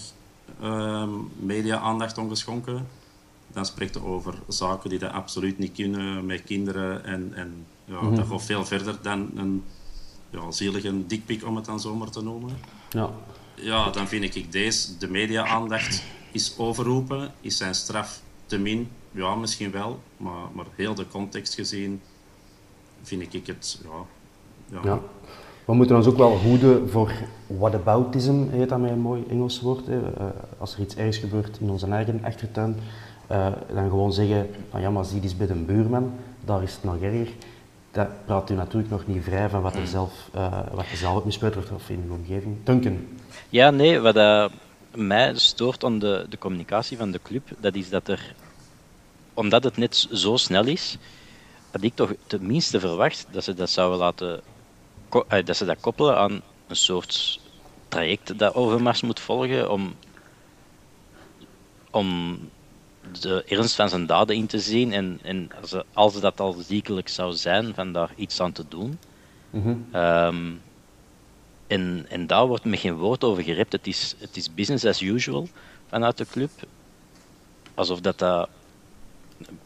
uh, 0.62 1.08
media-aandacht 1.40 2.18
aan 2.18 2.30
geschonken. 2.30 2.88
Dan 3.48 3.66
spreekt 3.66 3.94
je 3.94 4.04
over 4.04 4.34
zaken 4.48 4.90
die 4.90 5.00
dat 5.00 5.12
absoluut 5.12 5.58
niet 5.58 5.72
kunnen 5.72 6.26
met 6.26 6.44
kinderen. 6.44 7.06
En, 7.06 7.34
en 7.34 7.66
ja, 7.86 8.02
mm 8.02 8.08
-hmm. 8.08 8.16
dat 8.16 8.28
gaat 8.28 8.44
veel 8.44 8.66
verder 8.66 8.98
dan 9.02 9.32
een 9.36 9.64
ja, 10.30 10.52
zielige 10.52 11.08
dikpik, 11.08 11.46
om 11.46 11.56
het 11.56 11.66
dan 11.66 11.80
zomaar 11.80 12.10
te 12.10 12.22
noemen. 12.24 12.58
Ja. 12.94 13.10
Ja, 13.56 13.90
dan 13.90 14.08
vind 14.08 14.36
ik 14.36 14.52
deze, 14.52 14.98
de 14.98 15.10
media-aandacht 15.10 16.04
is 16.32 16.56
overroepen. 16.58 17.32
Is 17.42 17.58
zijn 17.58 17.76
straf 17.76 18.22
te 18.46 18.58
min? 18.58 18.90
Ja, 19.12 19.36
misschien 19.36 19.72
wel. 19.72 20.00
Maar, 20.18 20.48
maar 20.54 20.66
heel 20.76 20.94
de 20.94 21.08
context 21.08 21.54
gezien 21.54 22.02
vind 23.02 23.34
ik 23.34 23.48
het, 23.48 23.82
ja... 23.84 24.06
ja. 24.78 24.80
ja. 24.84 25.00
We 25.66 25.74
moeten 25.74 25.96
ons 25.96 26.08
ook 26.08 26.18
wel 26.18 26.38
hoeden 26.38 26.90
voor 26.90 27.12
whataboutism, 27.48 28.50
heet 28.50 28.70
dat 28.70 28.80
met 28.80 28.92
een 28.92 29.00
mooi 29.00 29.24
Engels 29.30 29.62
woord. 29.62 29.86
Hè. 29.86 30.00
Uh, 30.00 30.26
als 30.58 30.74
er 30.74 30.82
iets 30.82 30.96
ergs 30.96 31.18
gebeurt 31.18 31.58
in 31.60 31.70
onze 31.70 31.88
eigen 31.88 32.20
achtertuin, 32.24 32.76
uh, 33.32 33.48
dan 33.74 33.90
gewoon 33.90 34.14
zeggen, 34.14 34.50
van 34.70 34.82
ja, 34.82 34.90
maar 34.90 35.06
zie 35.06 35.22
eens 35.22 35.38
bij 35.38 35.50
een 35.50 35.66
buurman, 35.66 36.12
daar 36.46 36.64
is 36.64 36.74
het 36.74 36.84
nog 36.84 37.02
erger. 37.02 37.34
Dat 37.94 38.26
praat 38.26 38.50
u 38.50 38.54
natuurlijk 38.54 38.92
nog 38.92 39.08
niet 39.08 39.24
vrij 39.24 39.50
van 39.50 39.62
wat 39.62 39.76
er 39.76 39.88
zelf, 39.88 40.30
uh, 40.36 40.60
wat 40.72 40.88
je 40.88 40.96
zelf 40.96 41.40
hebt 41.40 41.72
of 41.72 41.90
in 41.90 42.08
de 42.08 42.14
omgeving. 42.14 42.58
Duncan? 42.64 43.08
Ja, 43.50 43.70
nee, 43.70 44.00
wat 44.00 44.16
uh, 44.16 44.46
mij 44.96 45.38
stoort 45.38 45.84
aan 45.84 46.00
de, 46.00 46.26
de 46.30 46.38
communicatie 46.38 46.98
van 46.98 47.12
de 47.12 47.20
club, 47.24 47.50
dat 47.60 47.76
is 47.76 47.90
dat 47.90 48.08
er, 48.08 48.36
omdat 49.34 49.64
het 49.64 49.78
net 49.78 50.08
zo 50.12 50.38
snel 50.38 50.66
is, 50.66 50.98
had 51.72 51.84
ik 51.84 51.96
toch 51.96 52.14
tenminste 52.28 52.80
verwacht 52.80 53.28
dat 53.32 53.44
ze 53.44 53.54
dat 53.54 53.70
zouden 53.70 54.00
laten 54.00 54.42
dat 55.46 55.58
ze 55.58 55.66
dat 55.66 55.80
koppelen 55.80 56.18
aan 56.18 56.42
een 56.68 56.76
soort 56.76 57.40
traject 57.88 58.40
dat 58.40 58.54
Overmars 58.54 59.02
moet 59.02 59.20
volgen 59.20 59.72
om, 59.72 59.96
om 61.92 62.38
de 63.12 63.44
ernst 63.48 63.76
van 63.76 63.90
zijn 63.90 64.06
daden 64.06 64.36
in 64.36 64.48
te 64.48 64.60
zien 64.60 64.94
en, 64.94 65.20
en 65.24 65.50
als, 65.62 65.76
als 65.94 66.20
dat 66.20 66.40
al 66.40 66.54
ziekelijk 66.54 67.10
zou 67.10 67.34
zijn, 67.34 67.74
van 67.74 67.92
daar 67.92 68.10
iets 68.16 68.40
aan 68.40 68.52
te 68.52 68.66
doen. 68.68 69.00
Mhm. 69.50 69.76
um, 69.96 70.62
en, 71.68 72.06
en 72.10 72.28
daar 72.28 72.48
wordt 72.48 72.66
met 72.66 72.80
geen 72.80 72.96
woord 72.96 73.24
over 73.24 73.44
gerept. 73.44 73.72
Het 73.72 73.88
is, 73.88 74.16
het 74.20 74.38
is 74.38 74.54
business 74.54 74.86
as 74.86 75.02
usual 75.02 75.48
vanuit 75.88 76.18
de 76.18 76.26
club. 76.26 76.52
Alsof 77.74 78.00
dat, 78.02 78.20
dat 78.20 78.50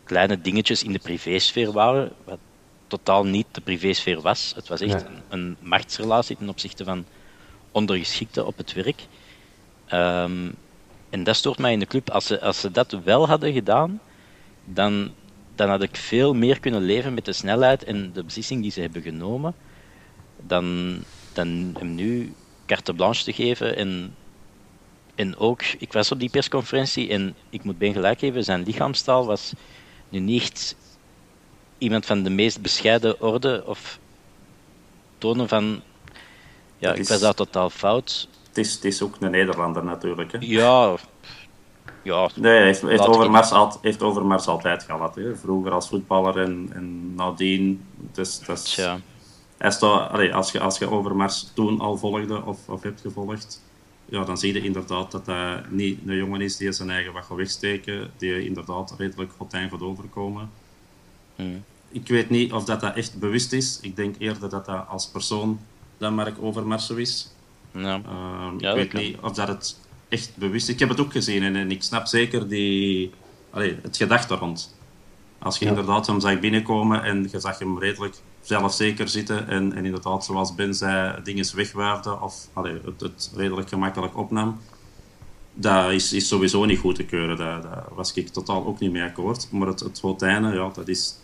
kleine 0.03 0.41
dingetjes 0.41 0.83
in 0.83 0.91
de 0.91 0.99
privésfeer 0.99 1.71
waren, 1.71 2.11
wat 2.23 2.39
totaal 2.87 3.25
niet 3.25 3.47
de 3.51 3.61
privésfeer 3.61 4.21
was. 4.21 4.51
Het 4.55 4.67
was 4.67 4.81
echt 4.81 5.05
een, 5.05 5.21
een, 5.29 5.57
machtsrelatie 5.59 6.37
ten 6.37 6.49
opzichte 6.49 6.83
van 6.83 7.05
ondergeschikten 7.71 8.45
op 8.45 8.57
het 8.57 8.73
werk. 8.73 9.07
Um, 9.91 10.55
en 11.09 11.23
dat 11.23 11.35
stoort 11.35 11.57
mij 11.57 11.71
in 11.71 11.79
de 11.79 11.85
club. 11.85 12.09
Als 12.09 12.25
ze, 12.25 12.41
als 12.41 12.59
ze 12.59 12.71
dat 12.71 12.91
wel 13.03 13.27
hadden 13.27 13.53
gedaan, 13.53 13.99
dan, 14.65 15.11
dan 15.55 15.69
had 15.69 15.81
ik 15.81 15.95
veel 15.95 16.33
meer 16.33 16.59
kunnen 16.59 16.81
leven 16.81 17.13
met 17.13 17.25
de 17.25 17.33
snelheid 17.33 17.83
en 17.83 18.13
de 18.13 18.23
beslissing 18.23 18.61
die 18.61 18.71
ze 18.71 18.81
hebben 18.81 19.01
genomen, 19.01 19.55
dan, 20.37 20.97
dan 21.33 21.75
hem 21.77 21.95
nu 21.95 22.33
carte 22.65 22.93
blanche 22.93 23.23
te 23.23 23.33
geven. 23.33 23.75
En, 23.75 24.15
en 25.15 25.37
ook, 25.37 25.61
ik 25.61 25.93
was 25.93 26.11
op 26.11 26.19
die 26.19 26.29
persconferentie 26.29 27.09
en 27.09 27.35
ik 27.49 27.63
moet 27.63 27.77
Ben 27.77 27.93
gelijk 27.93 28.19
geven, 28.19 28.43
zijn 28.43 28.63
lichaamstaal 28.63 29.25
was 29.25 29.53
nu 30.09 30.19
niet 30.19 30.75
iemand 31.77 32.05
van 32.05 32.23
de 32.23 32.29
meest 32.29 32.61
bescheiden 32.61 33.21
orde 33.21 33.63
of 33.65 33.99
tonen 35.17 35.47
van 35.47 35.81
ja, 36.77 36.93
is, 36.93 36.99
ik 36.99 37.07
was 37.07 37.19
daar 37.19 37.33
totaal 37.33 37.69
fout. 37.69 38.27
Het 38.57 38.65
is, 38.65 38.73
het 38.73 38.85
is 38.85 39.01
ook 39.01 39.15
een 39.19 39.31
Nederlander 39.31 39.83
natuurlijk. 39.83 40.31
Hè? 40.31 40.37
Ja. 40.41 40.95
ja 42.03 42.29
nee, 42.35 42.61
heeft, 42.61 42.81
heeft, 42.81 43.07
Overmars 43.07 43.51
al, 43.51 43.77
heeft 43.81 44.03
Overmars 44.03 44.47
altijd 44.47 44.83
gehad. 44.83 45.15
Hè? 45.15 45.35
Vroeger 45.35 45.71
als 45.71 45.87
voetballer 45.87 46.37
en, 46.37 46.69
en 46.73 47.15
nadien. 47.15 47.85
Dus, 48.11 48.41
ja. 48.75 48.99
staat, 49.59 50.11
allee, 50.11 50.33
als, 50.33 50.51
je, 50.51 50.59
als 50.59 50.77
je 50.77 50.89
Overmars 50.89 51.51
toen 51.53 51.79
al 51.79 51.97
volgde 51.97 52.43
of, 52.43 52.69
of 52.69 52.83
hebt 52.83 53.01
gevolgd, 53.01 53.61
ja, 54.05 54.23
dan 54.23 54.37
zie 54.37 54.53
je 54.53 54.61
inderdaad 54.61 55.11
dat 55.11 55.25
hij 55.25 55.63
niet 55.69 55.99
een 56.05 56.15
jongen 56.15 56.41
is 56.41 56.57
die 56.57 56.71
zijn 56.71 56.89
eigen 56.89 57.13
wat 57.13 57.27
wegsteken, 57.27 58.11
die 58.17 58.45
inderdaad 58.45 58.95
redelijk 58.97 59.31
gotijn 59.37 59.69
gaat 59.69 59.81
overkomen. 59.81 60.49
Hmm. 61.35 61.63
Ik 61.89 62.07
weet 62.07 62.29
niet 62.29 62.53
of 62.53 62.65
dat, 62.65 62.79
dat 62.79 62.95
echt 62.95 63.19
bewust 63.19 63.53
is. 63.53 63.79
Ik 63.81 63.95
denk 63.95 64.15
eerder 64.19 64.49
dat 64.49 64.65
dat 64.65 64.87
als 64.87 65.07
persoon 65.07 65.59
dan 65.97 66.13
Mark 66.13 66.35
Overmars 66.41 66.89
is. 66.89 67.35
Ja. 67.77 68.01
Uh, 68.09 68.51
ja, 68.57 68.73
ik 68.73 68.91
weet 68.91 69.03
niet 69.03 69.17
of 69.21 69.31
dat 69.31 69.47
het 69.47 69.77
echt 70.09 70.31
bewust 70.35 70.67
is. 70.67 70.73
Ik 70.73 70.79
heb 70.79 70.89
het 70.89 70.99
ook 70.99 71.11
gezien 71.11 71.43
en, 71.43 71.55
en 71.55 71.71
ik 71.71 71.83
snap 71.83 72.05
zeker 72.05 72.47
die, 72.47 73.11
allee, 73.49 73.79
het 73.81 73.97
gedachte 73.97 74.35
rond. 74.35 74.75
Als 75.39 75.57
je 75.57 75.65
ja. 75.65 75.71
inderdaad 75.71 76.07
hem 76.07 76.19
zag 76.19 76.39
binnenkomen 76.39 77.03
en 77.03 77.27
je 77.31 77.39
zag 77.39 77.59
hem 77.59 77.79
redelijk 77.79 78.15
zelfzeker 78.41 79.07
zitten 79.07 79.47
en, 79.47 79.73
en 79.73 79.85
inderdaad, 79.85 80.25
zoals 80.25 80.55
Ben 80.55 80.73
zei, 80.73 81.23
dingen 81.23 81.55
wegwaarde 81.55 82.21
of 82.21 82.47
allee, 82.53 82.79
het, 82.85 83.01
het, 83.01 83.31
redelijk 83.35 83.69
gemakkelijk 83.69 84.17
opnam, 84.17 84.59
dat 85.53 85.91
is, 85.91 86.13
is 86.13 86.27
sowieso 86.27 86.65
niet 86.65 86.79
goed 86.79 86.95
te 86.95 87.05
keuren. 87.05 87.37
Daar, 87.37 87.61
daar 87.61 87.85
was 87.91 88.13
ik 88.13 88.27
totaal 88.27 88.65
ook 88.65 88.79
niet 88.79 88.91
mee 88.91 89.03
akkoord. 89.03 89.51
Maar 89.51 89.67
het, 89.67 89.79
het 89.79 89.99
Hotijnen, 89.99 90.53
ja, 90.53 90.69
dat 90.73 90.87
is, 90.87 91.15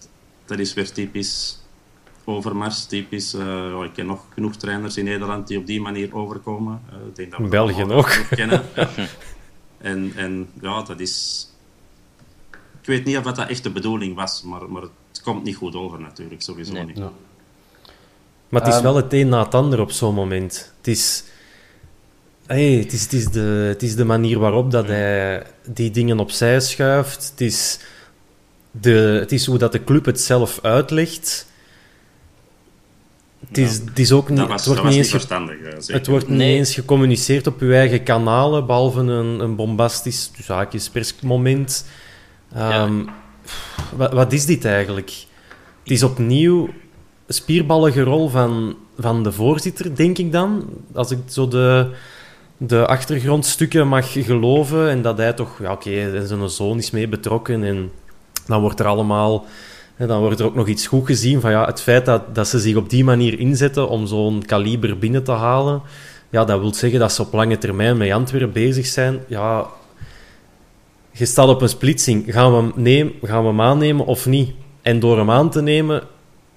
dat 0.45 0.59
is 0.59 0.73
weer 0.73 0.91
typisch 0.91 1.62
Overmars, 2.25 2.85
typisch. 2.85 3.33
Uh, 3.33 3.81
ik 3.83 3.93
ken 3.93 4.05
nog 4.05 4.25
genoeg 4.33 4.55
trainers 4.55 4.97
in 4.97 5.05
Nederland 5.05 5.47
die 5.47 5.57
op 5.57 5.65
die 5.65 5.81
manier 5.81 6.15
overkomen. 6.15 6.81
Uh, 6.89 7.07
ik 7.07 7.15
denk 7.15 7.31
dat 7.31 7.39
we 7.39 7.47
België 7.47 7.83
ook. 7.83 8.09
kennen. 8.29 8.63
ja. 8.75 8.89
en, 9.77 10.11
en 10.15 10.49
ja, 10.61 10.81
dat 10.81 10.99
is... 10.99 11.47
Ik 12.81 12.89
weet 12.89 13.05
niet 13.05 13.17
of 13.17 13.23
dat 13.23 13.37
echt 13.47 13.63
de 13.63 13.69
bedoeling 13.71 14.15
was, 14.15 14.43
maar, 14.43 14.69
maar 14.69 14.81
het 14.81 15.21
komt 15.23 15.43
niet 15.43 15.55
goed 15.55 15.75
over 15.75 15.99
natuurlijk, 15.99 16.41
sowieso 16.41 16.71
Nee. 16.73 16.85
niet. 16.85 16.97
Ja. 16.97 17.11
Maar 18.49 18.61
het 18.61 18.69
is 18.69 18.75
Ehm. 18.75 18.83
wel 18.83 18.95
het 18.95 19.13
een 19.13 19.29
na 19.29 19.43
het 19.43 19.53
ander 19.55 19.79
op 19.79 19.91
zo'n 19.91 20.13
moment. 20.13 20.73
Het 20.77 20.87
is, 20.87 21.23
hey, 22.45 22.71
het, 22.71 22.93
is, 22.93 23.01
het, 23.01 23.13
is 23.13 23.29
de, 23.29 23.39
het 23.67 23.83
is 23.83 23.95
de 23.95 24.05
manier 24.05 24.39
waarop 24.39 24.71
dat 24.71 24.87
hij 24.87 25.43
die 25.65 25.91
dingen 25.91 26.19
opzij 26.19 26.59
schuift. 26.59 27.29
Het 27.29 27.41
is, 27.41 27.79
de, 28.71 29.17
het 29.19 29.31
is 29.31 29.45
hoe 29.45 29.57
dat 29.57 29.71
de 29.71 29.83
club 29.83 30.05
het 30.05 30.21
zelf 30.21 30.59
uitlegt. 30.61 31.47
Het 33.55 33.69
is, 33.69 33.79
het 33.85 33.99
is 33.99 34.11
ook 34.11 34.29
niet, 34.29 34.37
Dat 34.37 34.47
was, 34.47 34.65
het 34.65 34.65
wordt 34.65 34.81
dat 34.81 34.85
was 34.85 34.95
niet 34.95 35.03
eens 35.03 35.11
verstandig. 35.11 35.55
eh, 35.59 35.71
zeker. 35.79 35.93
het 35.93 36.07
wordt 36.07 36.27
niet 36.27 36.41
eens 36.41 36.73
gecommuniceerd 36.73 37.47
op 37.47 37.59
uw 37.61 37.71
eigen 37.71 38.03
kanalen, 38.03 38.65
behalve 38.65 38.99
een, 38.99 39.39
een 39.39 39.55
bombastisch 39.55 40.31
tussen 40.35 40.55
haakjes, 40.55 40.89
persmoment. 40.89 41.85
Ehm, 42.53 43.03
wat, 43.95 44.13
wat 44.13 44.33
is 44.33 44.45
dit 44.45 44.65
eigenlijk? 44.65 45.11
Het 45.83 45.91
is 45.91 46.03
opnieuw 46.03 46.69
een 47.25 47.33
spierballige 47.33 48.01
rol 48.01 48.29
van, 48.29 48.75
van 48.99 49.23
de 49.23 49.31
voorzitter, 49.31 49.95
denk 49.95 50.17
ik 50.17 50.31
dan. 50.31 50.69
Als 50.93 51.11
ik 51.11 51.19
zo 51.25 51.47
de, 51.47 51.89
de 52.57 52.87
achtergrondstukken 52.87 53.87
mag 53.87 54.11
geloven. 54.11 54.89
En 54.89 55.01
dat 55.01 55.17
hij 55.17 55.33
toch, 55.33 55.59
ja 55.61 55.71
oké, 55.71 56.25
zijn 56.25 56.49
zoon 56.49 56.77
is 56.77 56.91
mee 56.91 57.07
betrokken. 57.07 57.63
En 57.63 57.91
dan 58.47 58.61
wordt 58.61 58.79
er 58.79 58.85
allemaal... 58.85 59.45
En 59.97 60.07
dan 60.07 60.19
wordt 60.19 60.39
er 60.39 60.45
ook 60.45 60.55
nog 60.55 60.67
iets 60.67 60.87
goed 60.87 61.05
gezien 61.05 61.41
van 61.41 61.51
ja, 61.51 61.65
het 61.65 61.81
feit 61.81 62.05
dat, 62.05 62.35
dat 62.35 62.47
ze 62.47 62.59
zich 62.59 62.75
op 62.75 62.89
die 62.89 63.03
manier 63.03 63.39
inzetten 63.39 63.89
om 63.89 64.07
zo'n 64.07 64.45
kaliber 64.45 64.97
binnen 64.97 65.23
te 65.23 65.31
halen. 65.31 65.81
Ja, 66.29 66.45
dat 66.45 66.59
wil 66.59 66.73
zeggen 66.73 66.99
dat 66.99 67.13
ze 67.13 67.21
op 67.21 67.33
lange 67.33 67.57
termijn 67.57 67.97
met 67.97 68.11
Antwerpen 68.11 68.51
bezig 68.51 68.85
zijn. 68.85 69.19
Ja, 69.27 69.67
je 71.11 71.25
staat 71.25 71.47
op 71.47 71.61
een 71.61 71.69
splitsing. 71.69 72.25
Gaan 72.27 72.73
we, 72.73 72.89
hem 72.89 73.13
gaan 73.21 73.41
we 73.41 73.47
hem 73.47 73.61
aannemen 73.61 74.05
of 74.05 74.25
niet? 74.25 74.51
En 74.81 74.99
door 74.99 75.17
hem 75.17 75.31
aan 75.31 75.49
te 75.49 75.61
nemen, 75.61 76.03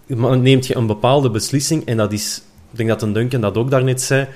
neemt 0.06 0.66
je 0.66 0.76
een 0.76 0.86
bepaalde 0.86 1.30
beslissing. 1.30 1.86
En 1.86 1.96
dat 1.96 2.12
is, 2.12 2.42
ik 2.70 2.76
denk 2.76 2.88
dat 2.88 3.02
een 3.02 3.12
Duncan 3.12 3.40
dat 3.40 3.56
ook 3.56 3.70
daarnet 3.70 4.02
zei, 4.02 4.26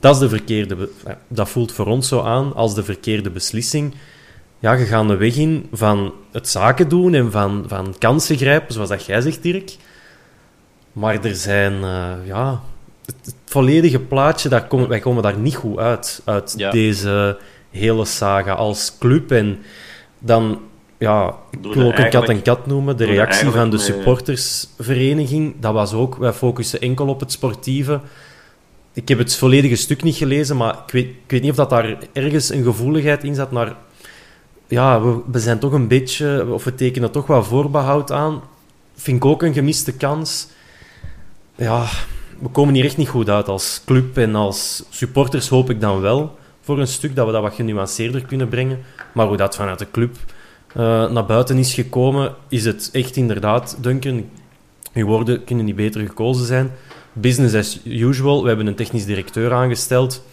dat 0.00 0.14
is 0.14 0.20
de 0.20 0.28
verkeerde... 0.28 0.88
ja, 1.04 1.18
Dat 1.28 1.48
voelt 1.48 1.72
voor 1.72 1.86
ons 1.86 2.08
zo 2.08 2.20
aan 2.20 2.54
als 2.54 2.74
de 2.74 2.84
verkeerde 2.84 3.30
beslissing. 3.30 3.94
Ja, 4.66 4.72
je 4.72 4.84
gaat 4.84 5.10
een 5.10 5.18
weg 5.18 5.36
in 5.36 5.66
van 5.72 6.12
het 6.32 6.48
zaken 6.48 6.88
doen 6.88 7.14
en 7.14 7.30
van, 7.32 7.64
van 7.66 7.94
kansen 7.98 8.36
grijpen, 8.36 8.74
zoals 8.74 8.88
dat 8.88 9.04
jij 9.04 9.20
zegt, 9.20 9.42
Dirk. 9.42 9.76
Maar 10.92 11.24
er 11.24 11.34
zijn, 11.34 11.72
eh, 11.72 12.12
ja... 12.24 12.60
Het, 13.04 13.14
het 13.24 13.34
volledige 13.44 13.98
plaatje, 13.98 14.48
daar 14.48 14.66
komen, 14.66 14.88
wij 14.88 14.98
komen 14.98 15.22
daar 15.22 15.38
niet 15.38 15.54
goed 15.54 15.78
uit, 15.78 16.22
uit 16.24 16.54
Ja. 16.56 16.70
deze 16.70 17.38
hele 17.70 18.04
saga 18.04 18.52
als 18.52 18.96
club. 18.98 19.30
En 19.32 19.58
dan, 20.18 20.60
ja, 20.98 21.34
ik 21.50 21.58
wil 21.62 21.72
de 21.72 21.84
ook 21.84 21.98
een 21.98 22.10
kat 22.10 22.28
en 22.28 22.42
kat 22.42 22.66
noemen. 22.66 22.96
De 22.96 23.06
de 23.06 23.12
reactie 23.12 23.50
van 23.50 23.70
de 23.70 23.78
supportersvereniging, 23.78 25.54
dat 25.60 25.72
was 25.72 25.92
ook, 25.92 26.16
wij 26.16 26.32
focussen 26.32 26.80
enkel 26.80 27.06
op 27.06 27.20
het 27.20 27.32
sportieve. 27.32 28.00
Ik 28.92 29.08
heb 29.08 29.18
het 29.18 29.36
volledige 29.36 29.76
stuk 29.76 30.02
niet 30.02 30.16
gelezen, 30.16 30.56
maar 30.56 30.74
ik 30.86 30.92
weet, 30.92 31.06
ik 31.06 31.30
weet 31.30 31.42
niet 31.42 31.50
of 31.50 31.56
dat 31.56 31.70
daar 31.70 31.98
ergens 32.12 32.50
een 32.50 32.64
gevoeligheid 32.64 33.24
in 33.24 33.34
zat 33.34 33.52
naar... 33.52 33.76
Ja, 34.68 35.02
we, 35.30 35.38
zijn 35.38 35.58
toch 35.58 35.72
een 35.72 35.88
beetje... 35.88 36.46
Of 36.48 36.64
we 36.64 36.74
tekenen 36.74 37.10
toch 37.10 37.26
wel 37.26 37.44
voorbehoud 37.44 38.12
aan. 38.12 38.42
Vind 38.94 39.16
ik 39.16 39.24
ook 39.24 39.42
een 39.42 39.52
gemiste 39.52 39.92
kans. 39.92 40.48
Ja, 41.54 41.86
we 42.38 42.48
komen 42.48 42.74
hier 42.74 42.84
echt 42.84 42.96
niet 42.96 43.08
goed 43.08 43.28
uit 43.28 43.48
als 43.48 43.82
club 43.84 44.16
en 44.16 44.34
als 44.34 44.84
supporters 44.90 45.48
hoop 45.48 45.70
ik 45.70 45.80
dan 45.80 46.00
wel 46.00 46.38
voor 46.60 46.78
een 46.78 46.86
stuk 46.86 47.16
dat 47.16 47.26
we 47.26 47.32
dat 47.32 47.42
wat 47.42 47.54
genuanceerder 47.54 48.26
kunnen 48.26 48.48
brengen. 48.48 48.78
Maar 49.12 49.26
hoe 49.26 49.36
dat 49.36 49.56
vanuit 49.56 49.78
de 49.78 49.90
club 49.90 50.16
eh, 50.74 51.10
naar 51.10 51.26
buiten 51.26 51.58
is 51.58 51.74
gekomen, 51.74 52.34
is 52.48 52.64
het 52.64 52.88
echt 52.92 53.16
inderdaad, 53.16 53.76
Duncan, 53.80 54.24
uw 54.94 55.06
woorden 55.06 55.44
kunnen 55.44 55.64
niet 55.64 55.76
beter 55.76 56.00
gekozen 56.06 56.46
zijn. 56.46 56.70
business 57.12 57.54
as 57.54 57.80
usual. 57.84 58.42
We 58.42 58.48
hebben 58.48 58.66
een 58.66 58.74
technisch 58.74 59.04
directeur 59.04 59.52
aangesteld. 59.52 60.24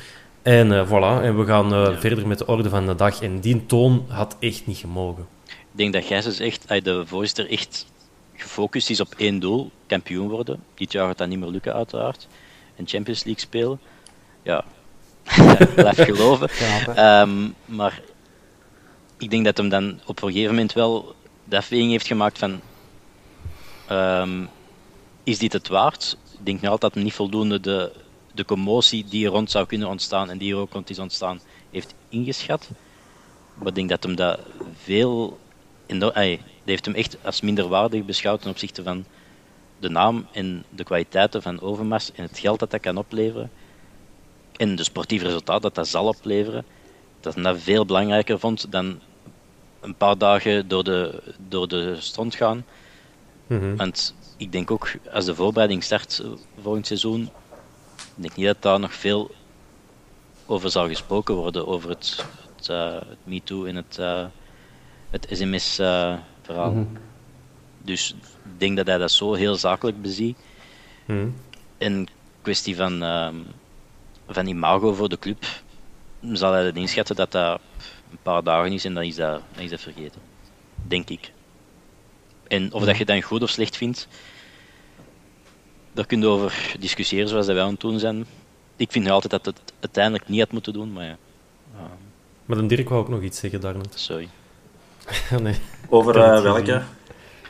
En 0.44 0.72
uh, 0.72 0.88
voilà, 0.88 1.24
en 1.24 1.38
we 1.38 1.46
gaan 1.46 1.74
uh, 1.74 1.98
verder 1.98 2.28
met 2.28 2.38
de 2.38 2.46
orde 2.46 2.70
van 2.70 2.86
de 2.86 2.96
dag. 2.96 3.22
En 3.22 3.40
die 3.40 3.66
toon 3.66 4.06
had 4.08 4.36
echt 4.40 4.68
niet 4.68 4.78
gemogen. 4.78 5.28
Ik 5.46 5.80
denk 5.80 5.94
dat 5.94 6.06
Gijs 6.06 6.40
echt, 6.40 6.68
de 6.68 7.04
voorzitter 7.06 7.50
echt 7.50 7.86
gefocust 8.34 8.90
is 8.90 9.00
op 9.00 9.14
één 9.18 9.40
doel, 9.40 9.72
kampioen 9.88 10.30
worden. 10.30 10.64
Dit 10.76 10.92
jaar 10.92 11.08
gaat 11.08 11.18
dat 11.18 11.28
niet 11.28 11.40
meer 11.40 11.50
lukken 11.50 11.74
uiteraard. 11.74 12.28
En 12.76 12.88
Champions 12.88 13.24
League 13.24 13.42
spelen. 13.42 13.80
Ja, 14.42 14.66
blijf 15.76 16.04
geloven. 16.04 16.50
Um, 17.06 17.56
maar 17.66 18.02
ik 19.18 19.30
denk 19.30 19.46
dat 19.46 19.58
hem 19.58 19.70
dan 19.70 20.00
op 20.06 20.22
een 20.22 20.28
gegeven 20.28 20.52
moment 20.52 20.74
wel 20.74 21.16
de 21.44 21.58
afweging 21.58 21.92
heeft 21.92 22.08
gemaakt 22.08 22.38
van... 22.38 22.62
Um, 23.92 24.50
is 25.24 25.38
dit 25.38 25.54
het 25.54 25.68
waard? 25.68 26.18
Ik 26.40 26.46
denk 26.46 26.62
nu 26.62 26.68
altijd 26.68 26.82
dat 26.82 26.94
hem 26.94 27.04
niet 27.04 27.14
voldoende 27.14 27.60
de, 27.60 27.92
de 28.34 28.46
commotie 28.46 29.06
die 29.10 29.26
er 29.26 29.32
rond 29.32 29.52
zou 29.52 29.66
kunnen 29.66 29.88
ontstaan 29.88 30.30
en 30.30 30.38
die 30.38 30.54
er 30.54 30.60
ook 30.60 30.74
rond 30.74 30.90
is 30.90 31.00
ontstaan, 31.00 31.40
heeft 31.72 31.94
ingeschat. 32.10 32.70
Maar 33.54 33.68
ik 33.68 33.76
denk 33.76 33.90
dat 33.90 34.04
hem 34.04 34.16
dat 34.16 34.40
veel... 34.84 35.40
Hij 35.88 36.42
heeft 36.64 36.86
hem 36.86 36.96
echt 36.96 37.18
als 37.24 37.42
minderwaardig 37.42 38.06
beschouwd 38.06 38.42
ten 38.42 38.50
opzichte 38.50 38.84
van 38.84 39.06
de 39.80 39.90
naam 39.90 40.28
en 40.32 40.64
de 40.70 40.84
kwaliteiten 40.84 41.42
van 41.42 41.62
Overmars 41.62 42.12
en 42.12 42.24
het 42.24 42.40
geld 42.40 42.60
dat 42.60 42.72
dat 42.72 42.82
kan 42.82 42.98
opleveren. 42.98 43.52
En 44.56 44.76
de 44.76 44.84
sportief 44.84 45.22
resultaat 45.22 45.62
dat 45.62 45.76
dat 45.76 45.88
zal 45.88 46.08
opleveren. 46.08 46.66
Dat 47.20 47.34
hij 47.34 47.44
dat 47.44 47.62
veel 47.62 47.86
belangrijker 47.86 48.40
vond 48.40 48.72
dan 48.72 49.00
een 49.82 49.96
paar 49.96 50.18
dagen 50.18 50.68
door 50.68 50.84
de, 50.84 51.22
door 51.48 51.68
de 51.68 51.96
strand 52.00 52.36
gaan. 52.36 52.66
Mm 53.48 53.76
Want 53.76 54.16
ik 54.38 54.52
denk 54.52 54.72
ook, 54.72 54.92
als 55.12 55.26
de 55.26 55.36
voorbereiding 55.36 55.84
start 55.84 56.24
volgend 56.62 56.88
seizoen, 56.88 57.30
ik 58.16 58.22
denk 58.22 58.36
niet 58.36 58.46
dat 58.46 58.62
daar 58.62 58.80
nog 58.80 58.94
veel 58.94 59.32
over 60.46 60.70
zal 60.70 60.88
gesproken 60.88 61.36
worden, 61.36 61.68
over 61.68 61.90
het, 61.90 62.26
het, 62.56 62.70
uh, 62.70 62.94
het 62.94 63.18
MeToo 63.24 63.66
en 63.66 63.76
het, 63.76 63.98
uh, 64.00 64.26
het 65.10 65.28
SMS-verhaal. 65.30 66.22
Uh, 66.50 66.68
mm 66.68 66.74
-hmm. 66.74 66.98
Dus 67.78 68.16
ik 68.44 68.60
denk 68.60 68.78
dat 68.78 68.88
hij 68.88 68.98
dat 68.98 69.12
zo 69.12 69.34
heel 69.34 69.56
zakelijk 69.56 70.02
beziet. 70.02 70.38
Mm 71.06 71.36
En 71.78 72.08
kwestie 72.42 72.76
van, 72.76 73.04
uh, 73.04 73.30
van 74.28 74.48
imago 74.48 74.94
voor 74.94 75.10
de 75.10 75.20
club, 75.20 75.46
zal 76.32 76.52
hij 76.52 76.66
het 76.66 76.76
inschatten 76.76 77.16
dat 77.16 77.32
dat 77.32 77.60
een 78.12 78.18
paar 78.22 78.44
dagen 78.44 78.72
is 78.72 78.86
en 78.86 78.94
dan 78.94 79.04
is 79.04 79.16
dat, 79.16 79.42
dan 79.54 79.64
is 79.64 79.70
dat 79.70 79.82
vergeten. 79.82 80.22
Denk 80.88 81.10
ik. 81.10 81.32
En 82.48 82.74
of 82.74 82.86
dat 82.86 82.98
je 82.98 83.06
dan 83.06 83.22
goed 83.22 83.44
of 83.44 83.50
slecht 83.50 83.78
vindt, 83.78 84.08
daar 85.94 86.06
kun 86.06 86.20
je 86.22 86.28
over 86.28 86.76
discussiëren 86.80 87.28
zoals 87.28 87.46
dat 87.46 87.56
wij 87.56 87.64
aan 87.64 87.72
het 87.72 87.80
doen 87.80 88.00
zijn. 88.00 88.26
Ik 88.76 88.92
vind 88.92 89.10
altijd 89.10 89.32
dat 89.32 89.46
het 89.46 89.74
uiteindelijk 89.80 90.28
niet 90.28 90.40
had 90.40 90.52
moeten 90.52 90.74
doen, 90.74 90.94
maar 90.94 91.06
ja. 91.06 91.18
Maar 92.46 92.58
dan 92.58 92.68
Dirk 92.68 92.90
wou 92.90 93.02
ook 93.02 93.10
nog 93.10 93.22
iets 93.22 93.40
zeggen 93.40 93.62
daarnet. 93.62 93.94
Sorry. 93.96 94.30
nee. 95.42 95.56
Over 95.90 96.18
uh, 96.18 96.42
welke? 96.42 96.82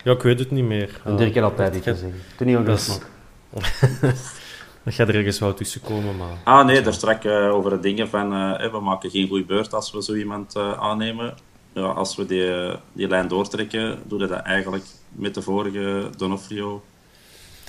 Ja, 0.03 0.11
ik 0.11 0.21
weet 0.21 0.39
het 0.39 0.51
niet 0.51 0.63
meer. 0.63 1.01
En 1.03 1.15
Dirk 1.15 1.35
had 1.35 1.43
altijd 1.43 1.75
iets 1.75 1.83
te 1.85 1.95
zeggen. 1.95 2.21
Toen 2.37 2.47
niet 2.47 2.65
dat, 2.65 3.01
dat 4.83 4.93
gaat 4.93 5.07
er 5.07 5.15
ergens 5.15 5.39
wel 5.39 5.53
tussen 5.53 5.81
komen, 5.81 6.17
maar... 6.17 6.37
Ah 6.43 6.65
nee, 6.65 6.81
daar 6.81 6.93
strak 6.93 7.23
uh, 7.23 7.53
over 7.53 7.69
de 7.69 7.79
dingen 7.79 8.09
van... 8.09 8.33
Uh, 8.33 8.71
we 8.71 8.79
maken 8.79 9.09
geen 9.09 9.27
goede 9.27 9.45
beurt 9.45 9.73
als 9.73 9.91
we 9.91 10.03
zo 10.03 10.13
iemand 10.13 10.55
aannemen. 10.57 11.35
Ja, 11.73 11.81
als 11.81 12.15
we 12.15 12.25
die, 12.25 12.75
die 12.93 13.07
lijn 13.07 13.27
doortrekken, 13.27 13.99
doen 14.07 14.19
we 14.19 14.27
dat 14.27 14.39
eigenlijk 14.39 14.85
met 15.09 15.33
de 15.33 15.41
vorige 15.41 16.09
Donofrio 16.17 16.83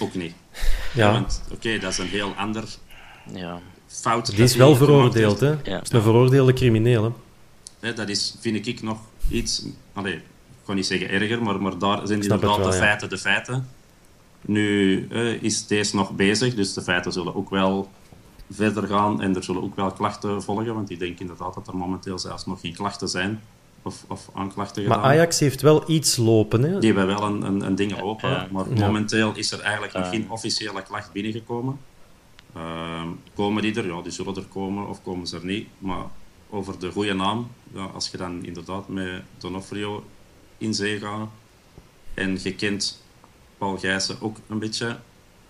ook 0.00 0.14
niet. 0.14 0.35
Ja. 0.94 1.26
Oké, 1.52 1.78
dat 1.78 1.92
is 1.92 1.98
een 1.98 2.07
heel 2.07 2.33
ander 2.37 2.64
ja. 3.33 3.61
fout. 3.87 4.30
Die 4.30 4.44
is 4.44 4.57
wel 4.57 4.76
veroordeeld, 4.76 5.40
hè? 5.40 5.50
Ja. 5.50 5.59
Dat 5.62 5.83
is 5.83 5.92
een 5.92 6.02
veroordeelde 6.02 6.52
crimineel, 6.52 7.14
hè? 7.80 7.92
Dat 7.92 8.09
is, 8.09 8.37
vind 8.40 8.66
ik, 8.66 8.83
nog 8.83 8.98
iets... 9.28 9.66
Allee, 9.92 10.14
ik 10.14 10.22
kan 10.64 10.74
niet 10.74 10.87
zeggen 10.87 11.11
erger, 11.11 11.42
maar, 11.42 11.62
maar 11.62 11.78
daar 11.78 12.07
zijn 12.07 12.22
inderdaad 12.22 12.57
wel, 12.57 12.70
de 12.70 12.72
feiten 12.72 13.09
de 13.09 13.18
feiten. 13.18 13.68
Nu 14.40 15.07
eh, 15.11 15.42
is 15.42 15.66
deze 15.66 15.96
nog 15.96 16.11
bezig, 16.11 16.54
dus 16.54 16.72
de 16.72 16.83
feiten 16.83 17.12
zullen 17.12 17.35
ook 17.35 17.50
wel 17.50 17.90
verder 18.50 18.87
gaan 18.87 19.22
en 19.22 19.37
er 19.37 19.44
zullen 19.44 19.62
ook 19.62 19.76
wel 19.76 19.92
klachten 19.92 20.42
volgen, 20.42 20.74
want 20.74 20.90
ik 20.90 20.98
denk 20.98 21.18
inderdaad 21.18 21.54
dat 21.54 21.68
er 21.68 21.76
momenteel 21.76 22.18
zelfs 22.18 22.46
nog 22.46 22.61
geen 22.61 22.74
klachten 22.74 23.09
zijn 23.09 23.40
of, 23.85 24.05
of 24.09 24.31
aanklachten 24.35 24.83
gedaan. 24.83 25.01
Maar 25.01 25.11
Ajax 25.11 25.40
heeft 25.40 25.61
wel 25.61 25.90
iets 25.90 26.16
lopen, 26.16 26.62
hè? 26.62 26.79
Die 26.79 26.92
hebben 26.92 27.16
wel 27.16 27.27
een, 27.27 27.42
een, 27.42 27.61
een 27.61 27.75
ding 27.75 28.01
open, 28.01 28.49
maar 28.51 28.68
momenteel 28.68 29.33
is 29.35 29.53
er 29.53 29.61
eigenlijk 29.61 29.92
nog 29.92 30.09
geen 30.09 30.31
officiële 30.31 30.83
klacht 30.83 31.12
binnengekomen. 31.12 31.81
Uh, 32.57 33.03
komen 33.35 33.62
die 33.62 33.75
er? 33.75 33.87
Ja, 33.87 34.03
die 34.03 34.12
zullen 34.12 34.37
er 34.37 34.44
komen 34.44 34.88
of 34.88 35.03
komen 35.03 35.27
ze 35.27 35.37
er 35.37 35.44
niet. 35.44 35.68
Maar 35.79 36.05
over 36.51 36.79
de 36.79 36.90
goede 36.90 37.14
naam, 37.14 37.51
ja, 37.73 37.85
als 37.85 38.11
je 38.11 38.16
dan 38.16 38.44
inderdaad 38.44 38.88
met 38.88 39.23
Donofrio 39.38 40.05
in 40.59 40.75
zee 40.75 40.99
gaat 40.99 41.29
en 42.14 42.38
je 42.42 42.55
kent 42.55 43.03
Paul 43.59 43.79
Gijssen 43.79 44.16
ook 44.20 44.37
een 44.49 44.59
beetje, 44.59 44.97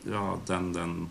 ja, 0.04 0.38
dan, 0.44 0.72
dan 0.72 1.08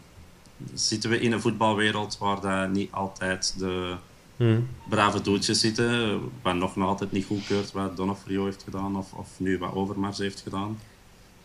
zitten 0.73 1.09
we 1.09 1.19
in 1.19 1.31
een 1.31 1.41
voetbalwereld 1.41 2.17
waar 2.17 2.41
dat 2.41 2.69
niet 2.69 2.91
altijd 2.91 3.55
de 3.57 3.95
hmm. 4.37 4.67
brave 4.89 5.21
doeltjes 5.21 5.59
zitten. 5.59 6.19
Wat 6.41 6.55
nog 6.55 6.77
altijd 6.77 7.11
niet 7.11 7.25
goedkeurt 7.25 7.71
wat 7.71 7.97
Donofrio 7.97 8.45
heeft 8.45 8.63
gedaan 8.63 8.97
of, 8.97 9.13
of 9.13 9.27
nu 9.37 9.57
wat 9.57 9.73
Overmars 9.73 10.17
heeft 10.17 10.41
gedaan. 10.41 10.79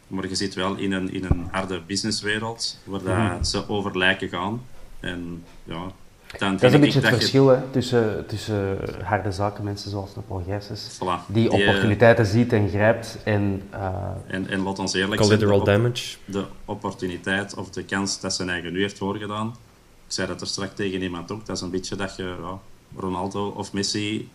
Maar 0.07 0.29
je 0.29 0.35
zit 0.35 0.55
wel 0.55 0.77
in 0.77 0.93
een, 0.93 1.13
in 1.13 1.25
een 1.25 1.49
harde 1.51 1.81
businesswereld 1.87 2.79
waar 2.85 3.03
dat 3.03 3.17
hmm. 3.17 3.45
ze 3.45 3.69
over 3.69 3.99
lijken 3.99 4.29
gaan. 4.29 4.63
En 5.01 5.45
ja, 5.65 5.93
dan 6.37 6.53
dat 6.53 6.63
is 6.63 6.73
een 6.73 6.81
beetje 6.81 7.01
het 7.01 7.09
verschil 7.09 7.51
je... 7.51 7.61
tussen, 7.71 8.27
tussen 8.27 8.79
harde 9.03 9.33
zakenmensen 9.33 9.91
zoals 9.91 10.11
Paul 10.27 10.43
Gijsens, 10.47 10.97
voilà. 10.97 11.27
die, 11.27 11.49
die, 11.49 11.51
opportuniteiten 11.51 12.25
uh, 12.25 12.31
ziet 12.31 12.53
en 12.53 12.69
grijpt. 12.69 13.19
En, 13.25 13.63
uh, 13.75 13.99
en, 14.27 14.49
en 14.49 14.63
laat 14.63 14.79
ons 14.79 14.95
eerlijk 14.95 15.21
Collateral 15.21 15.65
zijn, 15.65 15.77
de, 15.77 15.83
damage. 15.83 16.17
de 16.25 16.45
opportuniteit 16.65 17.55
of 17.55 17.71
de 17.71 17.85
kans 17.85 18.21
dat 18.21 18.35
zijn 18.35 18.49
eigen 18.51 18.73
nu 18.73 18.81
heeft 18.81 18.99
voorgedaan. 18.99 19.49
Ik 20.07 20.15
zei 20.15 20.29
dat 20.29 20.41
er 20.41 20.47
straks 20.47 20.75
tegen 20.75 21.03
iemand 21.03 21.33
ook, 21.33 21.47
dat 21.47 21.57
is 21.57 21.63
een 21.63 21.71
beetje 21.71 21.97
dat 21.97 22.17
je 22.17 22.23
ja, 22.41 22.59
Ronaldo 22.97 23.49
of 23.49 23.73
Messi 23.73 24.29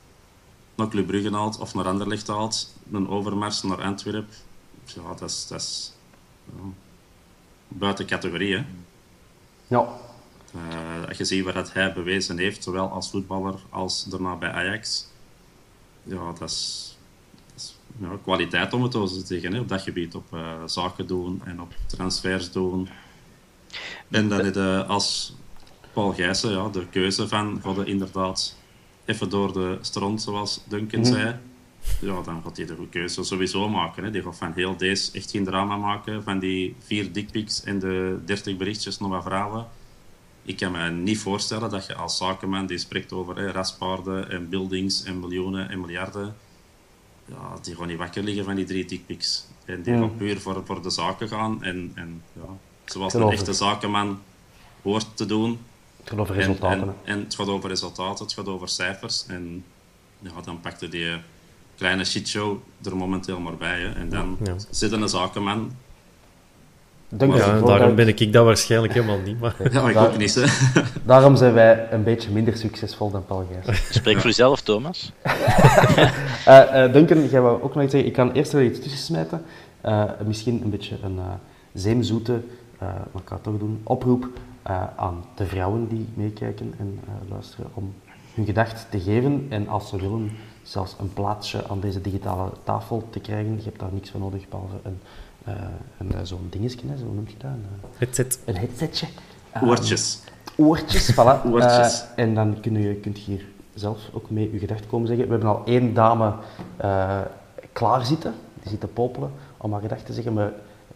naar 0.75 0.87
Club 0.87 1.07
Brugge 1.07 1.31
haalt 1.31 1.59
of 1.59 1.73
naar 1.73 1.87
Anderlecht 1.87 2.27
haalt, 2.27 2.73
een 2.91 3.09
overmars 3.09 3.61
naar 3.63 3.83
Antwerpen. 3.83 4.35
Ja, 4.85 5.13
dat 5.19 5.29
is, 5.29 5.47
dat 5.47 5.61
is 5.61 5.93
ja, 6.45 6.63
buiten 7.67 8.05
categorie. 8.05 8.55
Hè. 8.55 8.65
Ja. 9.67 9.87
Uh, 10.55 11.07
als 11.07 11.17
je 11.17 11.25
ziet 11.25 11.43
wat 11.43 11.73
hij 11.73 11.93
bewezen 11.93 12.37
heeft, 12.37 12.63
zowel 12.63 12.89
als 12.89 13.09
voetballer 13.09 13.59
als 13.69 14.03
daarna 14.03 14.35
bij 14.35 14.51
Ajax, 14.51 15.07
ja, 16.03 16.31
dat 16.39 16.49
is, 16.49 16.97
dat 17.45 17.55
is 17.55 17.75
ja, 17.99 18.17
kwaliteit 18.23 18.73
om 18.73 18.83
het 18.83 18.93
zo 18.93 19.07
te 19.07 19.25
zeggen, 19.25 19.53
hè, 19.53 19.59
op 19.59 19.67
dat 19.67 19.81
gebied. 19.81 20.15
Op 20.15 20.33
uh, 20.33 20.63
zaken 20.65 21.07
doen 21.07 21.41
en 21.45 21.61
op 21.61 21.73
transfers 21.85 22.51
doen. 22.51 22.89
En 24.09 24.29
dan 24.29 24.45
is 24.45 24.55
uh, 24.55 24.89
als 24.89 25.35
Paul 25.93 26.13
Gijssen, 26.13 26.51
ja, 26.51 26.69
de 26.69 26.87
keuze 26.87 27.27
van, 27.27 27.59
hadden 27.63 27.87
inderdaad 27.87 28.55
even 29.05 29.29
door 29.29 29.53
de 29.53 29.77
strand, 29.81 30.21
zoals 30.21 30.61
Duncan 30.67 30.99
mm 30.99 31.05
zei. 31.05 31.35
Ja, 31.99 32.21
dan 32.21 32.41
gaat 32.43 32.57
hij 32.57 32.65
de 32.65 32.75
goede 32.75 32.89
keuze 32.89 33.23
sowieso 33.23 33.69
maken. 33.69 34.03
Hè. 34.03 34.11
Die 34.11 34.21
gaat 34.21 34.37
van 34.37 34.51
heel 34.55 34.77
deze 34.77 35.11
echt 35.11 35.31
geen 35.31 35.43
drama 35.43 35.77
maken. 35.77 36.23
Van 36.23 36.39
die 36.39 36.75
vier 36.79 37.13
dickpics 37.13 37.63
en 37.63 37.79
de 37.79 38.19
dertig 38.25 38.57
berichtjes 38.57 38.99
nog 38.99 39.09
wat 39.09 39.23
vrouwen. 39.23 39.67
Ik 40.43 40.57
kan 40.57 40.71
me 40.71 40.89
niet 40.89 41.17
voorstellen 41.19 41.69
dat 41.69 41.85
je 41.85 41.95
als 41.95 42.17
zakenman 42.17 42.65
die 42.65 42.77
spreekt 42.77 43.13
over 43.13 43.35
hè, 43.35 43.51
raspaarden 43.51 44.29
en 44.29 44.49
buildings 44.49 45.03
en 45.03 45.19
miljoenen 45.19 45.69
en 45.69 45.79
miljarden. 45.79 46.35
Ja, 47.25 47.57
die 47.61 47.75
gaan 47.75 47.87
niet 47.87 47.97
wakker 47.97 48.23
liggen 48.23 48.43
van 48.43 48.55
die 48.55 48.65
drie 48.65 48.85
dickpics. 48.85 49.45
En 49.65 49.81
die 49.81 49.93
mm. 49.93 50.17
puur 50.17 50.39
voor, 50.39 50.61
voor 50.65 50.81
de 50.81 50.89
zaken 50.89 51.27
gaan. 51.27 51.63
En, 51.63 51.91
en 51.95 52.21
ja, 52.33 52.57
zoals 52.85 53.13
een 53.13 53.31
echte 53.31 53.53
zakenman 53.53 54.19
hoort 54.81 55.17
te 55.17 55.25
doen, 55.25 55.59
het 56.03 56.11
gaat 56.11 56.19
over 56.19 56.35
resultaten. 56.35 56.81
En, 56.81 56.95
en, 57.03 57.19
het 57.19 57.35
gaat 57.35 57.47
over 57.47 57.69
resultaten, 57.69 58.25
het 58.25 58.33
gaat 58.33 58.47
over 58.47 58.69
cijfers. 58.69 59.25
En 59.27 59.63
ja, 60.19 60.31
dan 60.43 60.59
pakte 60.59 60.87
die 60.87 61.11
kleine 61.77 62.03
shitshow 62.03 62.57
er 62.83 62.95
momenteel 62.95 63.39
maar 63.39 63.57
bij. 63.57 63.79
Hè. 63.79 63.91
En 63.91 64.09
dan 64.09 64.37
ja. 64.43 64.55
zit 64.69 64.91
een 64.91 65.09
zakenman. 65.09 65.71
Denk 67.09 67.35
ja, 67.35 67.59
daarom 67.59 67.95
ben 67.95 68.07
ik 68.07 68.33
dat 68.33 68.45
waarschijnlijk 68.45 68.93
helemaal 68.93 69.19
niet. 69.19 69.39
Maar... 69.39 69.55
Ja, 69.71 69.89
ik 69.89 69.97
ook 69.97 70.17
niet. 70.17 70.35
Hè. 70.35 70.45
Daarom 71.05 71.35
zijn 71.35 71.53
wij 71.53 71.87
een 71.91 72.03
beetje 72.03 72.31
minder 72.31 72.57
succesvol 72.57 73.11
dan 73.11 73.25
Paul 73.25 73.47
Gijs. 73.51 73.87
Spreek 73.89 74.15
voor 74.15 74.25
jezelf, 74.25 74.61
Thomas. 74.61 75.11
uh, 75.25 76.03
uh, 76.85 76.93
Duncan, 76.93 77.29
jij 77.29 77.41
wou 77.41 77.61
ook 77.61 77.75
nog 77.75 77.83
iets 77.83 77.91
zeggen. 77.91 78.09
Ik 78.09 78.15
kan 78.15 78.31
eerst 78.31 78.51
wel 78.51 78.61
iets 78.61 78.79
tussen 78.79 78.99
smijten. 78.99 79.45
Uh, 79.85 80.03
misschien 80.25 80.61
een 80.63 80.69
beetje 80.69 80.97
een 81.03 81.19
zeemzoete, 81.73 82.41
maar 82.79 83.21
ik 83.21 83.27
ga 83.27 83.35
het 83.35 83.43
toch 83.43 83.57
doen, 83.57 83.81
oproep 83.83 84.27
uh, 84.69 84.83
aan 84.95 85.23
de 85.35 85.45
vrouwen 85.45 85.87
die 85.87 86.07
meekijken 86.13 86.73
en 86.77 86.99
uh, 87.03 87.29
luisteren 87.29 87.69
om 87.73 87.93
hun 88.33 88.45
gedacht 88.45 88.87
te 88.89 88.99
geven. 88.99 89.45
En 89.49 89.67
als 89.67 89.89
ze 89.89 89.97
willen, 89.97 90.31
zelfs 90.63 90.95
een 90.99 91.13
plaatsje 91.13 91.67
aan 91.67 91.79
deze 91.79 92.01
digitale 92.01 92.49
tafel 92.63 93.07
te 93.09 93.19
krijgen. 93.19 93.55
Je 93.55 93.63
hebt 93.63 93.79
daar 93.79 93.93
niks 93.93 94.09
voor 94.09 94.19
nodig 94.19 94.49
behalve 94.49 94.75
een 94.83 94.99
eh, 95.43 95.53
een, 95.97 96.11
eh, 96.11 96.19
zo'n 96.23 96.47
dingetje, 96.49 96.87
hè, 96.87 96.97
zo 96.97 97.05
noem 97.05 97.27
je 97.27 97.33
dat? 97.37 97.51
Een, 97.51 97.65
eh, 97.81 97.89
Headset. 97.97 98.39
een 98.45 98.57
headsetje. 98.57 99.07
Ehm, 99.51 99.65
Oortjes. 99.65 100.19
Oortjes, 100.57 101.11
voilà. 101.11 101.45
Oortjes. 101.51 102.05
Eh, 102.15 102.23
en 102.23 102.35
dan 102.35 102.59
kun 102.61 102.81
je, 102.81 102.93
kunt 102.93 103.17
je 103.17 103.31
hier 103.31 103.45
zelf 103.73 103.99
ook 104.13 104.29
mee 104.29 104.51
je 104.51 104.59
gedacht 104.59 104.87
komen 104.87 105.07
zeggen. 105.07 105.25
We 105.25 105.31
hebben 105.31 105.49
al 105.49 105.61
één 105.65 105.93
dame 105.93 106.33
eh 106.77 107.21
klaar 107.71 108.05
zitten, 108.05 108.33
die 108.61 108.69
zit 108.69 108.79
te 108.79 108.87
popelen 108.87 109.31
om 109.57 109.71
haar 109.71 109.81
gedacht 109.81 110.05
te 110.05 110.13
zeggen, 110.13 110.33
maar 110.33 110.51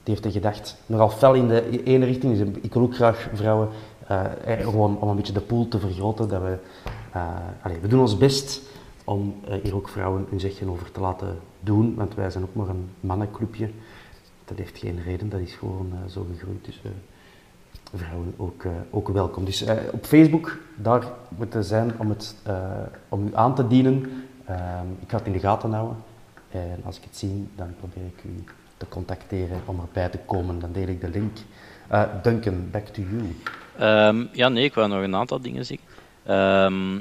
die 0.07 0.15
heeft 0.15 0.25
een 0.25 0.41
gedacht 0.41 0.75
nogal 0.85 1.09
fel 1.09 1.33
in 1.33 1.47
de 1.47 1.83
ene 1.83 2.05
richting. 2.05 2.37
Dus 2.37 2.47
ik 2.61 2.73
wil 2.73 2.83
ook 2.83 2.95
graag 2.95 3.29
vrouwen, 3.33 3.69
eh, 4.07 4.53
eh, 4.53 4.59
gewoon 4.59 4.99
om 4.99 5.09
een 5.09 5.15
beetje 5.15 5.33
de 5.33 5.41
pool 5.41 5.67
te 5.67 5.79
vergroten. 5.79 6.27
Dat 6.27 6.41
we, 6.41 6.57
eh, 7.11 7.27
allee, 7.61 7.79
we 7.79 7.87
doen 7.87 7.99
ons 7.99 8.17
best 8.17 8.61
om 9.03 9.35
hier 9.63 9.75
ook 9.75 9.89
vrouwen 9.89 10.25
hun 10.29 10.39
zegje 10.39 10.69
over 10.69 10.91
te 10.91 10.99
laten 10.99 11.37
doen, 11.59 11.95
want 11.95 12.15
wij 12.15 12.29
zijn 12.29 12.43
ook 12.43 12.55
maar 12.55 12.69
een 12.69 12.89
mannenclubje. 12.99 13.69
Dat 14.45 14.57
heeft 14.57 14.77
geen 14.77 15.01
reden, 15.03 15.29
dat 15.29 15.39
is 15.39 15.53
gewoon 15.53 15.93
zo 16.09 16.25
gegroeid. 16.31 16.65
Dus, 16.65 16.81
vrouwen 17.93 18.33
ook, 18.37 18.63
ook 18.89 19.07
welkom. 19.07 19.45
Dus 19.45 19.65
op 19.91 20.05
Facebook, 20.05 20.57
daar 20.75 21.03
moeten 21.37 21.63
zijn 21.63 21.91
om, 21.97 22.09
het, 22.09 22.35
om 23.09 23.27
u 23.27 23.35
aan 23.35 23.55
te 23.55 23.67
dienen. 23.67 24.25
Ehm, 24.45 24.85
ik 24.99 25.09
ga 25.09 25.17
het 25.17 25.25
in 25.25 25.31
de 25.31 25.39
gaten 25.39 25.71
houden. 25.71 25.97
En 26.49 26.81
als 26.83 26.97
ik 26.97 27.03
het 27.03 27.17
zie, 27.17 27.47
dan 27.55 27.75
probeer 27.79 28.05
ik 28.05 28.23
u 28.23 28.43
te 28.77 28.87
contacteren 28.89 29.61
om 29.65 29.79
erbij 29.79 30.09
te 30.09 30.17
komen. 30.17 30.59
Dan 30.59 30.71
deel 30.71 30.87
ik 30.87 31.01
de 31.01 31.09
link. 31.09 31.37
Eh, 31.87 32.03
Duncan, 32.23 32.69
back 32.71 32.87
to 32.87 33.01
you. 33.01 33.35
Ehm, 33.77 34.25
ja, 34.31 34.49
nee, 34.49 34.63
ik 34.63 34.73
wou 34.73 34.87
nog 34.87 35.01
een 35.01 35.15
aantal 35.15 35.41
dingen 35.41 35.65
zeggen. 35.65 35.87
Ehm, 36.23 36.99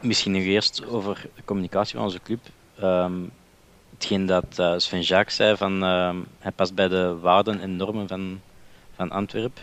misschien 0.00 0.32
nog 0.32 0.42
eerst 0.42 0.86
over 0.86 1.26
de 1.34 1.44
communicatie 1.44 1.94
van 1.94 2.04
onze 2.04 2.20
club. 2.22 2.40
Ehm, 2.78 3.14
hetgeen 3.94 4.26
dat 4.26 4.58
eh, 4.58 4.74
Sven 4.76 5.00
Jacques 5.00 5.36
zei, 5.36 5.56
van, 5.56 5.82
hij 6.38 6.52
past 6.54 6.74
bij 6.74 6.88
de 6.88 7.18
waarden 7.20 7.60
en 7.60 7.76
normen 7.76 8.08
van, 8.08 8.40
van 8.94 9.10
Antwerpen. 9.10 9.62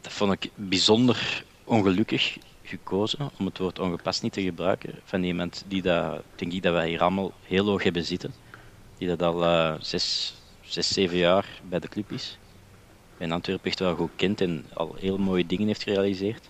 Dat 0.00 0.12
vond 0.12 0.32
ik 0.32 0.50
bijzonder 0.54 1.44
ongelukkig 1.64 2.38
gekozen, 2.70 3.30
om 3.38 3.46
het 3.46 3.58
woord 3.58 3.78
ongepast 3.78 4.22
niet 4.22 4.32
te 4.32 4.42
gebruiken, 4.42 4.94
van 5.04 5.22
iemand 5.22 5.64
die 5.68 5.82
dat, 5.82 6.22
denk 6.34 6.52
ik 6.52 6.62
dat 6.62 6.72
wij 6.72 6.88
hier 6.88 7.00
allemaal 7.00 7.32
heel 7.42 7.66
hoog 7.66 7.82
hebben 7.82 8.04
zitten. 8.04 8.32
Die 9.00 9.08
dat 9.08 9.22
al 9.22 9.44
eh, 9.44 9.74
zes, 9.80 10.34
zes, 10.60 10.88
zeven 10.92 11.16
jaar 11.16 11.46
bij 11.68 11.78
de 11.78 11.88
club 11.88 12.12
is 12.12 12.38
in 13.18 13.32
Antwerpen 13.32 13.66
echt 13.70 13.78
wel 13.78 13.94
goed 13.94 14.10
kent 14.16 14.40
en 14.40 14.66
al 14.74 14.94
heel 14.98 15.18
mooie 15.18 15.46
dingen 15.46 15.66
heeft 15.66 15.82
gerealiseerd, 15.82 16.48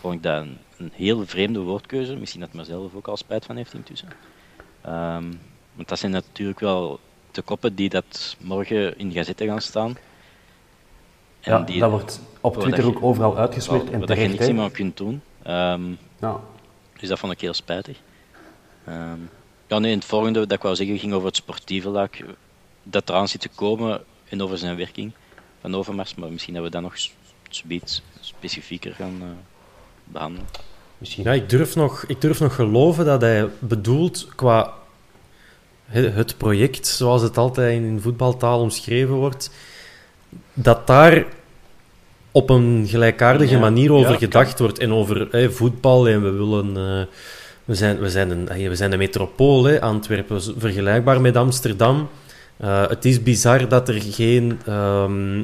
vond 0.00 0.14
ik 0.14 0.22
dat 0.22 0.42
een, 0.42 0.58
een 0.76 0.90
heel 0.94 1.26
vreemde 1.26 1.58
woordkeuze. 1.60 2.16
Misschien 2.16 2.40
dat 2.40 2.52
mezelf 2.52 2.94
ook 2.94 3.08
al 3.08 3.16
spijt 3.16 3.44
van 3.44 3.56
heeft 3.56 3.74
intussen. 3.74 4.08
Ehm, 4.80 5.32
want 5.74 5.88
dat 5.88 5.98
zijn 5.98 6.12
natuurlijk 6.12 6.60
wel 6.60 7.00
de 7.30 7.42
koppen 7.42 7.74
die 7.74 7.88
dat 7.88 8.36
morgen 8.40 8.98
in 8.98 9.08
de 9.08 9.14
gazetten 9.14 9.46
gaan 9.46 9.60
staan. 9.60 9.96
En 11.40 11.52
Ja, 11.52 11.58
die- 11.60 11.80
dat 11.80 11.90
wordt 11.90 12.20
op 12.40 12.56
Twitter 12.56 12.84
je- 12.84 12.90
ook 12.96 13.02
overal 13.02 13.36
uitgesmeerd 13.38 13.90
en 13.90 14.00
je 14.00 14.06
terecht. 14.06 14.30
niks 14.30 14.46
hè. 14.46 14.52
meer 14.52 14.70
kunt 14.70 14.96
doen. 14.96 15.22
Ehm, 15.42 15.90
Ja. 16.20 16.40
dus 17.00 17.08
dat 17.08 17.18
vond 17.18 17.32
ik 17.32 17.40
heel 17.40 17.54
spijtig. 17.54 17.98
Ehm, 18.84 19.18
ja, 19.72 19.78
nee, 19.78 19.94
het 19.94 20.04
volgende 20.04 20.38
dat 20.40 20.52
ik 20.52 20.62
wou 20.62 20.74
zeggen 20.74 20.98
ging 20.98 21.12
over 21.12 21.26
het 21.26 21.36
sportieve 21.36 21.88
luik. 21.88 22.24
Dat 22.82 23.08
eraan 23.08 23.28
zit 23.28 23.40
te 23.40 23.48
komen 23.54 24.02
en 24.28 24.42
over 24.42 24.58
zijn 24.58 24.76
werking 24.76 25.12
van 25.60 25.74
Overmars. 25.74 26.14
Maar 26.14 26.30
misschien 26.30 26.54
dat 26.54 26.62
we 26.62 26.70
dat 26.70 26.82
nog 26.82 26.98
s- 26.98 27.12
zoiets 27.50 28.02
specifieker 28.20 28.92
gaan 28.94 29.16
eh, 29.20 29.26
behandelen. 30.04 30.46
Misschien. 30.98 31.24
Ja, 31.24 31.32
ik 31.32 31.48
durf, 31.48 31.74
nog, 31.74 32.04
ik 32.06 32.20
durf 32.20 32.40
nog 32.40 32.54
geloven 32.54 33.04
dat 33.04 33.20
hij 33.20 33.48
bedoelt 33.58 34.28
qua 34.34 34.72
he- 35.84 36.10
het 36.10 36.36
project, 36.38 36.86
zoals 36.86 37.22
het 37.22 37.36
altijd 37.38 37.82
in 37.82 38.00
voetbaltaal 38.00 38.60
omschreven 38.60 39.14
wordt, 39.14 39.50
dat 40.52 40.86
daar 40.86 41.24
op 42.30 42.50
een 42.50 42.84
gelijkaardige 42.88 43.54
Ja, 43.54 43.60
manier 43.60 43.92
over 43.92 44.12
ja, 44.12 44.18
gedacht 44.18 44.58
wordt. 44.58 44.78
En 44.78 44.92
over 44.92 45.28
hè, 45.30 45.50
voetbal 45.50 46.08
en 46.08 46.22
we 46.22 46.30
willen... 46.30 46.76
eh, 46.76 47.06
we, 47.64 47.74
zijn, 47.74 47.98
we, 47.98 48.10
zijn 48.10 48.30
een, 48.30 48.68
we 48.68 48.76
zijn 48.76 48.92
een 48.92 48.98
metropool, 48.98 49.64
hè, 49.64 49.80
Antwerpen, 49.80 50.42
vergelijkbaar 50.58 51.20
met 51.20 51.36
Amsterdam. 51.36 52.08
Eh, 52.56 52.88
het 52.88 53.04
is 53.04 53.22
bizar 53.22 53.68
dat 53.68 53.88
er 53.88 54.02
geen... 54.02 54.60
ehm, 54.66 55.42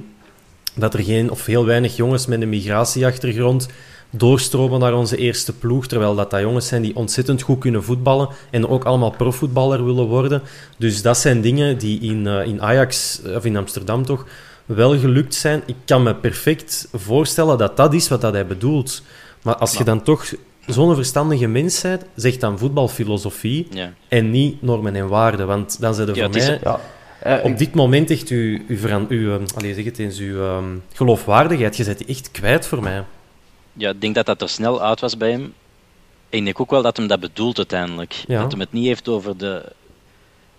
dat 0.74 0.94
er 0.94 1.02
geen, 1.02 1.30
of 1.30 1.46
heel 1.46 1.64
weinig 1.64 1.96
jongens 1.96 2.26
met 2.26 2.42
een 2.42 2.48
migratieachtergrond 2.48 3.68
doorstromen 4.10 4.80
naar 4.80 4.94
onze 4.94 5.16
eerste 5.16 5.52
ploeg, 5.52 5.86
terwijl 5.86 6.14
dat, 6.14 6.30
dat 6.30 6.40
jongens 6.40 6.66
zijn 6.66 6.82
die 6.82 6.96
ontzettend 6.96 7.42
goed 7.42 7.58
kunnen 7.58 7.84
voetballen 7.84 8.28
en 8.50 8.68
ook 8.68 8.84
allemaal 8.84 9.10
profvoetballer 9.10 9.84
willen 9.84 10.06
worden. 10.06 10.42
Dus 10.76 11.02
dat 11.02 11.18
zijn 11.18 11.40
dingen 11.40 11.78
die 11.78 12.00
in, 12.00 12.26
eh, 12.26 12.46
in 12.46 12.62
Ajax, 12.62 13.20
of 13.36 13.44
in 13.44 13.56
Amsterdam 13.56 14.04
toch, 14.04 14.26
wel 14.66 14.98
gelukt 14.98 15.34
zijn. 15.34 15.62
Ik 15.66 15.76
kan 15.84 16.02
me 16.02 16.14
perfect 16.14 16.88
voorstellen 16.92 17.58
dat 17.58 17.76
dat 17.76 17.94
is 17.94 18.08
wat 18.08 18.20
dat 18.20 18.32
hij 18.32 18.46
bedoelt. 18.46 19.02
Maar 19.42 19.56
als 19.56 19.76
je 19.76 19.84
dan 19.84 20.02
toch 20.02 20.24
zo'n 20.68 20.94
verstandige 20.94 21.46
mens 21.46 21.80
bent, 21.80 22.04
zeg 22.14 22.36
dan 22.36 22.58
voetbalfilosofie 22.58 23.66
Ja. 23.70 23.92
en 24.08 24.30
niet 24.30 24.62
normen 24.62 24.94
en 24.96 25.08
waarden. 25.08 25.46
Want 25.46 25.80
dan 25.80 25.94
zijn 25.94 26.08
er 26.08 26.14
Ja, 26.16 26.22
voor 26.30 26.34
mij 26.34 26.58
Ja. 27.24 27.40
Op 27.42 27.58
dit 27.58 27.74
moment 27.74 28.10
echt 28.10 28.28
uw, 28.28 28.58
uw, 28.68 28.76
veran- 28.76 29.06
uw, 29.08 29.32
ehm, 29.34 29.44
allee, 29.56 29.74
zeg 29.74 29.84
het 29.84 29.98
eens, 29.98 30.18
uw 30.18 30.42
ehm, 30.42 30.64
geloofwaardigheid. 30.92 31.76
Je 31.76 31.84
zet 31.84 31.98
die 31.98 32.06
echt 32.06 32.30
kwijt 32.30 32.66
voor 32.66 32.82
mij. 32.82 33.04
ja, 33.72 33.90
ik 33.90 34.00
denk 34.00 34.14
dat 34.14 34.26
dat 34.26 34.42
er 34.42 34.48
snel 34.48 34.82
uit 34.82 35.00
was 35.00 35.16
bij 35.16 35.30
hem. 35.30 35.52
En 36.30 36.38
ik 36.38 36.44
denk 36.44 36.60
ook 36.60 36.70
wel 36.70 36.82
dat 36.82 36.96
hem 36.96 37.06
dat 37.06 37.20
bedoelt 37.20 37.56
uiteindelijk. 37.56 38.12
Ja. 38.26 38.40
Dat 38.40 38.50
hem 38.50 38.60
het 38.60 38.72
niet 38.72 38.86
heeft 38.86 39.08
over 39.08 39.36
de, 39.36 39.72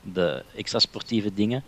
de 0.02 0.43
extra 0.56 0.80
sportieve 0.80 1.34
dingen. 1.34 1.63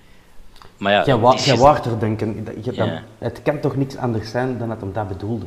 Maar 0.78 0.92
ja, 0.92 1.06
Jij 1.06 1.18
wa- 1.18 1.30
het 1.32 1.40
is- 1.40 1.46
jij 1.46 1.58
waart 1.58 1.86
er 1.86 2.00
denken. 2.00 2.44
Dat- 2.46 2.66
je- 2.66 2.72
dat-. 2.72 2.90
Het 3.18 3.42
kan 3.44 3.60
toch 3.60 3.76
niks 3.76 3.98
anders 3.98 4.30
zijn 4.32 4.58
dan 4.58 4.68
dat 4.70 4.80
hem 4.82 4.94
dat 4.94 5.08
bedoelde. 5.08 5.46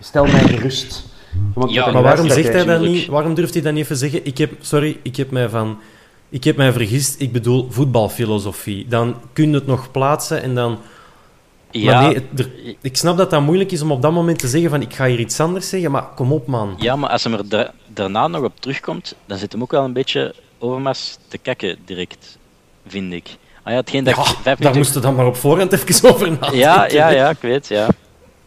Stel 0.00 0.26
mij 0.26 0.40
gerust. 0.40 1.04
Ja, 1.68 1.90
Maar 1.90 2.02
waarom 2.02 2.30
zegt 2.30 2.52
hij 2.52 2.64
dat 2.64 2.80
niet? 2.80 3.06
Waarom 3.06 3.34
durft 3.34 3.54
hij 3.54 3.62
dat 3.62 3.72
niet 3.72 3.82
even 3.84 3.96
zeggen? 3.96 4.20
Ik 4.26 4.38
heb, 4.38 4.50
sorry, 4.60 4.98
ik 5.02 5.16
heb 5.16 5.30
mij 5.30 5.48
van... 5.48 5.78
Ik 6.28 6.44
heb 6.44 6.56
mij 6.56 6.72
vergist, 6.72 7.20
ik 7.20 7.32
bedoel 7.32 7.66
voetbalfilosofie. 7.70 8.86
Dan 8.88 9.16
kun 9.32 9.48
je 9.48 9.54
het 9.54 9.66
nog 9.66 9.90
plaatsen 9.90 10.42
en 10.42 10.54
dan... 10.54 10.78
ja, 11.70 11.92
Maar 12.00 12.06
nee, 12.06 12.14
het- 12.14 12.40
er- 12.40 12.50
ik 12.80 12.96
snap 12.96 13.16
dat 13.16 13.30
dat 13.30 13.42
moeilijk 13.42 13.72
is 13.72 13.82
om 13.82 13.90
op 13.90 14.02
dat 14.02 14.12
moment 14.12 14.38
te 14.38 14.48
zeggen 14.48 14.70
van 14.70 14.80
ik 14.82 14.94
ga 14.94 15.06
hier 15.06 15.18
iets 15.18 15.40
anders 15.40 15.68
zeggen, 15.68 15.90
maar 15.90 16.02
kom 16.14 16.32
op 16.32 16.46
man. 16.46 16.74
Ja, 16.78 16.96
maar 16.96 17.10
als 17.10 17.24
hem 17.24 17.32
er 17.32 17.48
da- 17.48 17.72
daarna 17.86 18.26
nog 18.28 18.42
op 18.42 18.52
terugkomt, 18.60 19.14
dan 19.26 19.38
zit 19.38 19.52
hem 19.52 19.62
ook 19.62 19.70
wel 19.70 19.84
een 19.84 19.92
beetje 19.92 20.34
Overmars 20.58 21.16
te 21.28 21.38
kakken 21.38 21.76
direct, 21.84 22.38
vind 22.86 23.12
ik. 23.12 23.36
Ah 23.62 23.72
ja, 23.72 23.78
hetgeen 23.78 24.04
dat 24.04 24.16
Ja, 24.16 24.22
daar 24.24 24.56
minuten- 24.58 24.76
moest 24.76 24.94
je 24.94 25.00
dan 25.00 25.14
maar 25.14 25.26
op 25.26 25.36
voorhand 25.36 25.72
even 25.72 26.08
over 26.14 26.30
nadenken. 26.30 26.58
Ja, 26.58 26.88
ja, 26.88 27.08
ja, 27.08 27.30
ik 27.30 27.40
weet, 27.40 27.68
ja. 27.68 27.88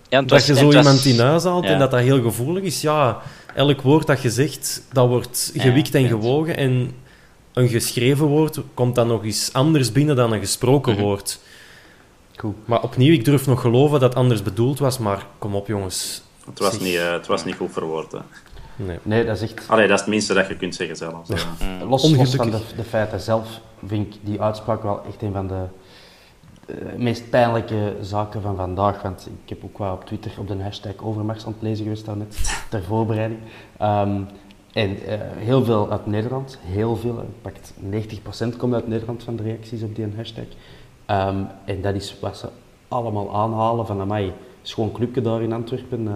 Ja 0.10 0.22
Dat 0.22 0.30
was- 0.30 0.46
je 0.46 0.56
zo 0.56 0.66
was- 0.66 0.76
iemand 0.76 1.06
in 1.06 1.20
huis 1.20 1.44
haalt 1.44 1.64
ja. 1.64 1.70
en 1.70 1.80
dat 1.80 1.92
dat 1.92 2.00
heel 2.00 2.22
gevoelig 2.22 2.64
is, 2.64 2.82
ja, 2.82 3.18
elk 3.56 3.82
woord 3.82 4.08
dat 4.08 4.22
je 4.22 4.30
zegt, 4.30 4.84
dat 4.92 5.08
wordt 5.08 5.52
Ja, 5.54 5.62
gewikt 5.62 5.96
en 5.96 6.08
gewogen. 6.08 6.58
En 6.58 6.92
een 7.54 7.68
geschreven 7.68 8.26
woord 8.26 8.60
komt 8.74 8.96
dan 8.96 9.08
nog 9.08 9.24
eens 9.24 9.54
anders 9.54 9.92
binnen 9.92 10.16
dan 10.16 10.32
een 10.34 10.40
gesproken 10.40 10.94
Mhm. 10.94 11.02
woord. 11.02 11.40
Goed. 12.36 12.56
Maar 12.66 12.82
opnieuw, 12.84 13.14
ik 13.14 13.26
durf 13.26 13.48
nog 13.48 13.62
geloven 13.62 14.00
dat 14.00 14.10
het 14.10 14.16
anders 14.20 14.44
bedoeld 14.44 14.80
was, 14.80 14.98
maar 14.98 15.26
kom 15.38 15.56
op 15.56 15.68
jongens. 15.68 16.22
Het 16.46 16.60
was, 16.60 16.72
Zeg. 16.74 16.82
niet, 16.82 16.96
eh, 16.96 17.12
het 17.12 17.28
was 17.28 17.46
niet 17.46 17.56
goed 17.56 17.72
verwoord. 17.72 18.12
Hè. 18.12 18.18
Nee. 18.76 18.98
Nee, 19.02 19.26
dat 19.26 19.42
is 19.42 19.52
echt... 19.52 19.64
Allee, 19.68 19.88
dat 19.88 19.96
is 19.96 20.02
het 20.02 20.10
minste 20.10 20.34
dat 20.34 20.48
je 20.48 20.56
kunt 20.56 20.76
zeggen 20.76 20.96
zelfs. 20.96 21.30
Ja. 21.30 21.86
Los, 21.86 22.02
van 22.36 22.52
de, 22.52 22.60
de 22.76 22.84
feiten 22.84 23.20
zelf 23.20 23.48
vind 23.86 24.14
ik 24.14 24.20
die 24.24 24.42
uitspraak 24.42 24.84
wel 24.84 25.02
echt 25.08 25.22
een 25.22 25.34
van 25.34 25.48
de 25.48 25.64
eh, 26.70 26.96
meest 26.98 27.30
pijnlijke 27.30 27.94
zaken 28.02 28.42
van 28.42 28.56
vandaag. 28.56 29.02
Want 29.02 29.30
ik 29.44 29.50
heb 29.50 29.64
ook 29.64 29.78
wel 29.78 29.94
op 29.94 30.06
Twitter 30.06 30.32
op 30.38 30.48
de 30.48 30.62
hashtag 30.64 30.92
Overmars 31.04 31.46
aan 31.46 31.52
het 31.54 31.62
lezen 31.62 31.84
geweest 31.84 32.06
daarnet, 32.06 32.38
ter 32.70 32.84
voorbereiding. 32.84 33.40
Ehm, 33.78 34.22
en 34.74 34.98
eh, 35.08 35.18
heel 35.36 35.64
veel 35.64 35.92
uit 35.92 36.06
Nederland, 36.06 36.60
heel 36.66 36.96
veel, 36.96 37.26
pakt 37.42 37.74
90% 37.90 38.58
komt 38.58 38.74
uit 38.74 38.88
Nederland 38.88 39.24
van 39.24 39.36
de 39.36 39.44
reacties 39.44 39.84
op 39.84 39.96
die 39.96 40.08
hashtag. 40.16 40.44
Ehm, 41.06 41.38
en 41.66 41.82
dat 41.82 41.96
is 41.96 42.16
wat 42.22 42.38
ze 42.38 42.48
allemaal 42.88 43.36
aanhalen 43.36 43.86
van, 43.86 44.02
amai, 44.02 44.34
schoon 44.62 44.92
clubje 44.92 45.22
daar 45.22 45.42
in 45.42 45.54
Antwerpen. 45.54 46.08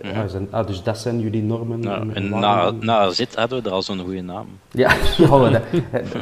eh, 0.00 0.20
zijn- 0.26 0.48
ah, 0.50 0.66
dus 0.66 0.82
dat 0.82 0.98
zijn 0.98 1.20
jullie 1.20 1.42
normen. 1.42 1.80
Nou, 1.80 2.12
en- 2.12 2.28
na, 2.28 2.70
na 2.70 3.10
zit 3.10 3.34
hadden 3.34 3.62
we 3.62 3.68
er 3.68 3.74
al 3.74 3.82
zo'n 3.82 3.98
goede 3.98 4.20
naam. 4.22 4.46
Ja, 4.70 4.92
ja 5.16 5.50
dat, 5.50 5.62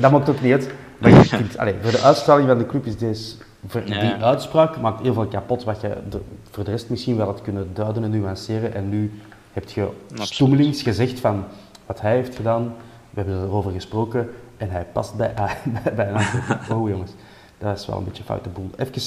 dat 0.01 0.11
maakt 0.11 0.29
ook 0.29 0.41
niet 0.41 0.53
uit. 0.53 0.75
Maar 0.99 1.11
je 1.11 1.45
allee, 1.57 1.75
voor 1.83 1.91
de 1.91 2.01
uitstraling 2.01 2.49
van 2.49 2.59
de 2.59 2.67
club 2.67 2.87
is 2.87 2.97
deze, 2.99 3.35
voor 3.67 3.83
Ja. 3.85 4.01
die 4.01 4.25
uitspraak 4.25 4.81
maakt 4.81 5.03
heel 5.03 5.13
veel 5.13 5.27
kapot 5.27 5.65
wat 5.65 5.81
je 5.81 5.97
de- 6.09 6.21
voor 6.51 6.65
de 6.65 6.71
rest 6.71 6.91
misschien 6.91 7.17
wel 7.17 7.27
had 7.27 7.43
kunnen 7.43 7.71
duiden 7.75 8.05
en 8.05 8.11
nuanceren. 8.11 8.75
En 8.75 8.89
nu 8.89 9.21
heb 9.53 9.69
je 9.69 9.89
stoemelings 10.15 10.83
gezegd 10.83 11.21
van 11.21 11.45
wat 11.87 12.01
hij 12.01 12.15
heeft 12.15 12.37
gedaan, 12.37 12.75
we 13.11 13.21
hebben 13.21 13.43
erover 13.43 13.73
gesproken 13.73 14.31
en 14.57 14.71
hij 14.71 14.87
past 14.93 15.17
bij, 15.17 15.35
bij, 15.35 15.95
bij 15.95 16.09
een 16.09 16.15
Antwerpen. 16.17 16.77
Oh 16.77 16.89
jongens, 16.89 17.11
dat 17.59 17.79
is 17.79 17.87
wel 17.87 17.99
een 17.99 18.05
beetje 18.05 18.19
een 18.21 18.27
foute 18.29 18.49
boel. 18.49 18.71
Even 18.77 19.03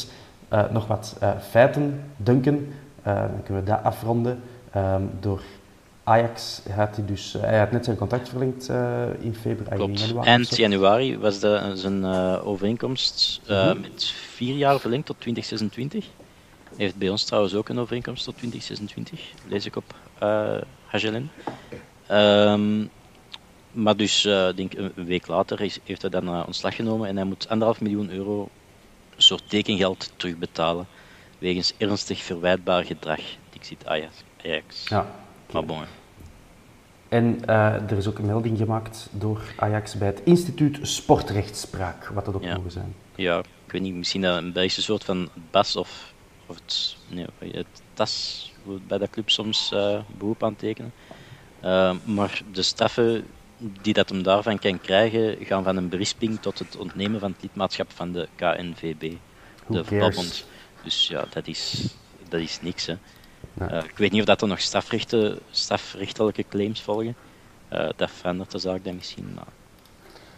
eh, 0.47 0.63
nog 0.71 0.87
wat 0.87 1.15
eh, 1.19 1.29
feiten 1.49 2.03
dunken, 2.17 2.73
Eh, 3.03 3.15
dan 3.15 3.43
kunnen 3.43 3.63
we 3.63 3.69
dat 3.69 3.83
afronden 3.83 4.39
ehm, 4.71 5.01
door 5.19 5.41
Ajax 6.03 6.61
had 6.75 6.95
hij 6.95 7.05
dus, 7.05 7.35
hij 7.39 7.59
had 7.59 7.71
net 7.71 7.85
zijn 7.85 7.97
contract 7.97 8.29
verlengd 8.29 8.69
uh, 8.69 9.03
in 9.19 9.35
februari. 9.35 9.75
Klopt. 9.75 9.99
januari, 9.99 10.27
Eind 10.27 10.55
januari 10.55 11.17
was 11.17 11.39
de, 11.39 11.71
zijn 11.73 12.01
uh, 12.01 12.47
overeenkomst 12.47 13.41
uh, 13.49 13.65
Mhm. 13.71 13.81
met 13.81 14.05
vier 14.05 14.55
jaar 14.55 14.79
verlengd 14.79 15.05
tot 15.05 15.15
2026. 15.19 16.05
Hij 16.63 16.75
heeft 16.85 16.95
bij 16.95 17.09
ons 17.09 17.23
trouwens 17.23 17.55
ook 17.55 17.69
een 17.69 17.79
overeenkomst 17.79 18.23
tot 18.23 18.37
2026, 18.37 19.19
lees 19.47 19.65
ik 19.65 19.75
op 19.75 19.95
uh, 20.23 20.57
HLN. 20.85 21.29
Um, 22.11 22.89
maar 23.71 23.95
dus, 23.95 24.21
denk 24.55 24.73
een 24.73 24.91
week 24.95 25.27
later 25.27 25.61
is, 25.61 25.79
heeft 25.83 26.01
hij 26.01 26.11
dan 26.11 26.45
ontslag 26.45 26.75
genomen 26.75 27.07
en 27.07 27.15
hij 27.15 27.25
moet 27.25 27.49
anderhalf 27.49 27.81
miljoen 27.81 28.09
euro 28.11 28.49
een 29.15 29.21
soort 29.21 29.49
tekengeld 29.49 30.11
terugbetalen 30.15 30.87
wegens 31.37 31.73
ernstig 31.77 32.23
verwijtbaar 32.23 32.83
gedrag. 32.85 33.19
Ik 33.53 33.77
Ajax. 33.85 34.15
Ajax. 34.43 34.87
Ja. 34.87 35.22
Maar 35.53 35.65
bon. 35.65 35.83
En 37.09 37.39
uh, 37.49 37.91
er 37.91 37.97
is 37.97 38.07
ook 38.07 38.17
een 38.17 38.25
melding 38.25 38.57
gemaakt 38.57 39.07
door 39.11 39.41
Ajax 39.55 39.97
bij 39.97 40.07
het 40.07 40.21
instituut 40.23 40.79
Sportrechtspraak, 40.81 42.07
wat 42.07 42.25
dat 42.25 42.35
ook 42.35 42.43
Ja. 42.43 42.55
mogen 42.55 42.71
zijn. 42.71 42.95
Ja, 43.15 43.39
ik 43.65 43.71
weet 43.71 43.81
niet, 43.81 43.93
misschien 43.93 44.21
dat 44.21 44.37
een 44.37 44.51
Belgische 44.51 44.81
soort 44.81 45.03
van 45.03 45.29
BAS 45.51 45.75
of, 45.75 46.13
of 46.45 46.55
het, 46.55 46.95
nee, 47.07 47.25
het 47.39 47.65
TAS, 47.93 48.51
bij 48.87 48.97
de 48.97 49.09
club 49.09 49.29
soms 49.29 49.71
uh, 49.73 49.99
beroep 50.17 50.43
aan 50.43 50.55
tekenen. 50.55 50.93
Uh, 51.63 51.93
maar 52.03 52.41
de 52.51 52.61
straffen 52.61 53.25
die 53.81 53.93
dat 53.93 54.09
hem 54.09 54.23
daarvan 54.23 54.59
kan 54.59 54.81
krijgen, 54.81 55.45
gaan 55.45 55.63
van 55.63 55.77
een 55.77 55.89
berisping 55.89 56.39
tot 56.41 56.59
het 56.59 56.77
ontnemen 56.77 57.19
van 57.19 57.31
het 57.31 57.41
lidmaatschap 57.41 57.91
van 57.91 58.11
de 58.11 58.27
KNVB, 58.35 59.13
Who 59.65 59.75
de 59.75 59.85
voetbalbond. 59.85 60.45
Dus 60.83 61.07
ja, 61.07 61.25
dat 61.29 61.47
is, 61.47 61.87
dat 62.29 62.39
is 62.39 62.59
niks. 62.61 62.85
Hè. 62.85 62.95
Ja. 63.53 63.71
Uh, 63.71 63.83
ik 63.83 63.97
weet 63.97 64.11
niet 64.11 64.19
of 64.21 64.27
dat 64.27 64.41
er 64.41 64.47
nog 64.47 64.59
strafrechten, 64.61 65.39
strafrechtelijke 65.51 66.45
claims 66.49 66.81
volgen. 66.81 67.15
Uh, 67.73 67.89
dat 67.95 68.11
verandert 68.11 68.51
de 68.51 68.57
zaak 68.59 68.83
dan 68.83 68.95
misschien, 68.95 69.31
maar 69.35 69.43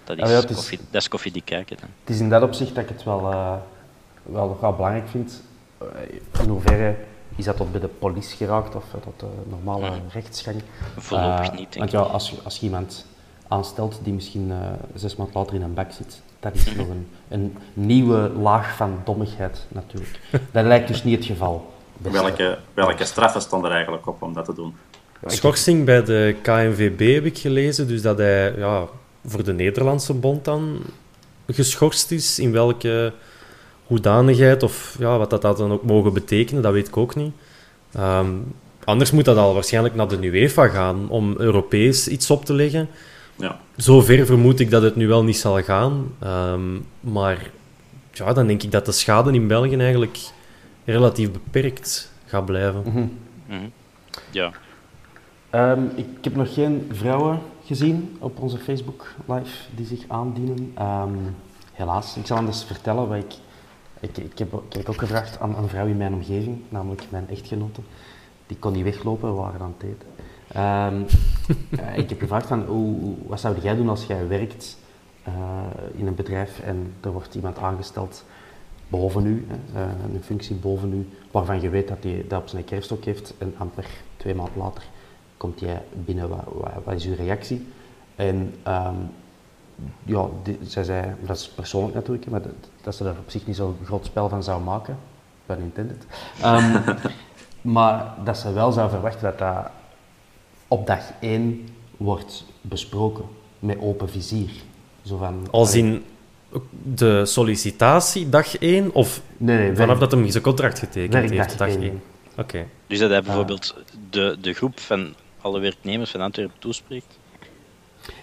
dat 0.03 0.18
is, 0.18 0.24
Ah 0.24 0.30
ja, 0.30 0.36
het 0.36 0.49
is- 0.49 0.55
koffie, 0.55 0.80
dat 0.91 1.01
is 1.01 1.07
koffie 1.07 1.32
die 1.32 1.41
kijken. 1.41 1.78
Dan. 1.78 1.89
Het 2.03 2.09
is 2.16 2.20
in 2.20 2.30
dat 2.30 2.41
opzicht 2.43 2.76
dat 2.76 2.84
ik 2.84 2.89
het 2.89 3.03
wel, 3.03 3.32
eh, 3.32 3.53
wel 4.24 4.47
nog 4.47 4.59
wel 4.59 4.74
belangrijk 4.76 5.07
vind. 5.09 5.41
Eh, 5.78 5.88
in 6.43 6.49
hoeverre 6.49 6.95
is 7.36 7.45
dat 7.45 7.57
tot 7.57 7.72
bij 7.72 7.82
de 7.82 7.88
politie 7.88 8.38
geraakt 8.38 8.76
of 8.76 8.84
eh, 8.93 9.01
tot 9.01 9.20
de 9.20 9.26
normale 9.49 9.89
Mhm. 9.89 9.99
rechtsgang? 10.11 10.61
Voorlopig 10.97 11.47
Eh, 11.47 11.51
niet, 11.57 11.74
denk 11.74 11.78
Want 11.78 11.91
ja, 11.91 11.99
als, 11.99 12.30
je- 12.30 12.38
als 12.43 12.57
je 12.57 12.66
iemand 12.66 13.05
aanstelt 13.47 13.99
die 14.03 14.13
misschien 14.13 14.51
eh, 14.51 14.57
zes 14.95 15.16
maanden 15.16 15.36
later 15.38 15.55
in 15.55 15.61
een 15.61 15.74
bak 15.74 15.91
zit, 15.91 16.22
dat 16.39 16.53
is 16.55 16.66
nog 16.76 16.88
een, 16.88 17.07
een 17.28 17.57
nieuwe 17.74 18.30
laag 18.30 18.76
van 18.76 19.01
dommigheid 19.03 19.66
natuurlijk. 19.68 20.20
Dat 20.51 20.66
lijkt 20.66 20.88
dus 20.88 21.03
niet 21.03 21.16
het 21.18 21.26
geval. 21.26 21.74
Beste. 21.98 22.22
Welke, 22.22 22.58
welke 22.74 23.06
straffen 23.06 23.41
stonden 23.41 23.70
er 23.70 23.76
eigenlijk 23.76 24.08
op 24.08 24.22
om 24.22 24.34
dat 24.34 24.46
te 24.46 24.54
doen? 24.54 24.76
Schorsing 25.26 25.86
bij 25.86 26.04
de 26.04 26.36
KNVB 26.41 27.14
heb 27.14 27.26
ik 27.26 27.38
gelezen, 27.38 27.88
dus 27.88 28.02
dat 28.02 28.18
hij 28.18 28.54
ja, 28.58 28.86
voor 29.26 29.43
de 29.43 29.54
Nederlandse 29.54 30.14
bond 30.14 30.46
dan 30.46 30.80
geschorst 31.48 32.12
is. 32.12 32.39
In 32.39 32.52
welke 32.52 33.14
hoedanigheid 33.88 34.64
of 34.64 34.96
ja, 35.00 35.18
wat 35.18 35.30
dat, 35.30 35.41
dat 35.41 35.58
dan 35.58 35.72
ook 35.72 35.84
mogen 35.84 36.14
betekenen, 36.14 36.62
dat 36.62 36.74
weet 36.74 36.88
ik 36.88 36.98
ook 36.98 37.16
niet. 37.16 37.34
Ehm, 37.91 38.30
anders 38.84 39.12
moet 39.12 39.26
dat 39.26 39.38
al 39.38 39.54
waarschijnlijk 39.54 39.96
naar 39.96 40.08
de 40.08 40.26
UEFA 40.26 40.68
gaan 40.68 41.10
om 41.10 41.36
Europees 41.38 42.08
iets 42.08 42.30
op 42.30 42.46
te 42.46 42.54
leggen. 42.54 42.89
Ja. 43.36 43.60
Zover 43.76 44.26
vermoed 44.26 44.60
ik 44.60 44.70
dat 44.70 44.82
het 44.82 44.96
nu 44.96 45.08
wel 45.08 45.24
niet 45.24 45.38
zal 45.38 45.62
gaan. 45.62 46.14
Ehm, 46.20 46.76
maar 47.00 47.50
ja, 48.12 48.34
dan 48.34 48.48
denk 48.48 48.64
ik 48.64 48.72
dat 48.72 48.86
de 48.86 48.91
schade 48.91 49.32
in 49.32 49.48
België 49.48 49.78
eigenlijk 49.78 50.18
relatief 50.86 51.31
beperkt 51.31 52.11
gaat 52.25 52.45
blijven. 52.45 52.81
Mhm. 52.86 53.07
Mhm. 53.47 53.69
Ja, 54.31 54.51
Ehm, 55.55 55.86
ik 55.95 56.07
heb 56.21 56.36
nog 56.36 56.53
geen 56.53 56.89
vrouwen 56.91 57.39
gezien 57.65 58.17
op 58.19 58.39
onze 58.39 58.57
Facebook 58.57 59.13
live 59.25 59.57
die 59.75 59.86
zich 59.86 60.03
aandienen. 60.07 60.71
Ehm, 60.75 61.17
helaas, 61.73 62.17
ik 62.17 62.25
zal 62.25 62.38
anders 62.38 62.63
vertellen 62.63 63.07
wat 63.07 63.17
ik. 63.17 63.33
Ik, 63.99 64.17
ik, 64.17 64.38
heb, 64.38 64.53
ik 64.69 64.73
heb 64.73 64.89
ook 64.89 64.99
gevraagd 64.99 65.39
aan 65.39 65.57
een 65.57 65.67
vrouw 65.67 65.86
in 65.86 65.97
mijn 65.97 66.13
omgeving, 66.13 66.61
namelijk 66.69 67.03
mijn 67.09 67.29
echtgenote. 67.29 67.81
Die 68.47 68.57
kon 68.57 68.73
niet 68.73 68.83
weglopen, 68.83 69.29
we 69.29 69.41
waren 69.41 69.61
aan 69.61 69.75
het 69.77 69.89
eten. 69.89 70.07
Ehm, 70.47 71.01
eh, 71.89 71.97
ik 71.97 72.09
heb 72.09 72.19
gevraagd 72.19 72.47
van, 72.47 72.63
hoe, 72.65 73.15
wat 73.27 73.39
zou 73.39 73.55
jij 73.61 73.75
doen 73.75 73.89
als 73.89 74.05
jij 74.05 74.27
werkt 74.27 74.77
eh, 75.23 75.33
in 75.93 76.07
een 76.07 76.15
bedrijf 76.15 76.59
en 76.59 76.93
er 77.01 77.11
wordt 77.11 77.36
iemand 77.36 77.57
aangesteld 77.57 78.25
boven 78.88 79.25
u, 79.25 79.47
eh, 79.73 79.81
een 80.13 80.23
functie 80.23 80.55
boven 80.55 80.93
u, 80.93 81.09
waarvan 81.31 81.61
je 81.61 81.69
weet 81.69 81.88
dat 81.88 81.97
hij 82.01 82.25
dat 82.27 82.41
op 82.41 82.47
zijn 82.47 82.65
kerfstok 82.65 83.03
heeft 83.03 83.33
en 83.38 83.53
amper 83.57 83.86
twee 84.17 84.36
maanden 84.36 84.57
later 84.57 84.83
komt 85.38 85.59
jij 85.59 85.81
binnen, 85.93 86.29
wat, 86.29 86.43
wat, 86.53 86.71
wat 86.83 86.93
is 86.93 87.05
uw 87.05 87.15
reactie? 87.15 87.67
En 88.15 88.55
ehm, 88.63 88.95
ja, 90.03 90.27
die, 90.43 90.57
zij 90.61 90.83
zei, 90.83 91.15
dat 91.25 91.38
is 91.38 91.49
persoonlijk 91.49 91.95
natuurlijk, 91.95 92.29
maar 92.29 92.41
dat, 92.41 92.51
dat 92.81 92.95
ze 92.95 93.03
daar 93.03 93.17
op 93.17 93.29
zich 93.29 93.47
niet 93.47 93.55
zo'n 93.55 93.77
groot 93.83 94.05
spel 94.05 94.29
van 94.29 94.43
zou 94.43 94.63
maken, 94.63 94.97
pun 95.45 95.59
intended. 95.59 96.05
Ehm, 96.41 96.95
maar 97.75 98.13
dat 98.23 98.38
ze 98.38 98.53
wel 98.53 98.71
zou 98.71 98.89
verwachten 98.89 99.21
dat 99.21 99.38
dat 99.38 99.69
op 100.67 100.88
dag 100.88 101.11
één 101.19 101.67
wordt 101.97 102.45
besproken, 102.61 103.25
met 103.59 103.79
open 103.79 104.09
vizier. 104.09 104.51
Zo 105.01 105.17
van, 105.17 105.47
Als 105.51 105.75
in 105.75 106.03
de 106.93 107.26
sollicitatie, 107.26 108.30
dag 108.30 108.58
1, 108.58 108.93
of 108.93 109.22
Nee, 109.38 109.58
nee, 109.58 109.76
vanaf 109.76 109.99
dat 109.99 110.12
hem 110.12 110.30
zijn 110.30 110.43
contract 110.43 110.80
getekend 110.80 111.30
heeft, 111.30 111.58
dag 111.58 111.68
één. 111.70 111.82
1? 111.82 112.01
Oké. 112.38 112.66
dus 112.88 112.99
dat 112.99 113.10
hij 113.10 113.22
bijvoorbeeld 113.22 113.76
de, 114.10 114.38
de 114.41 114.53
groep 114.53 114.80
van 114.80 115.14
alle 115.41 115.60
werknemers 115.60 116.12
van 116.12 116.22
Antwerpen 116.22 116.60
toespreekt. 116.60 117.18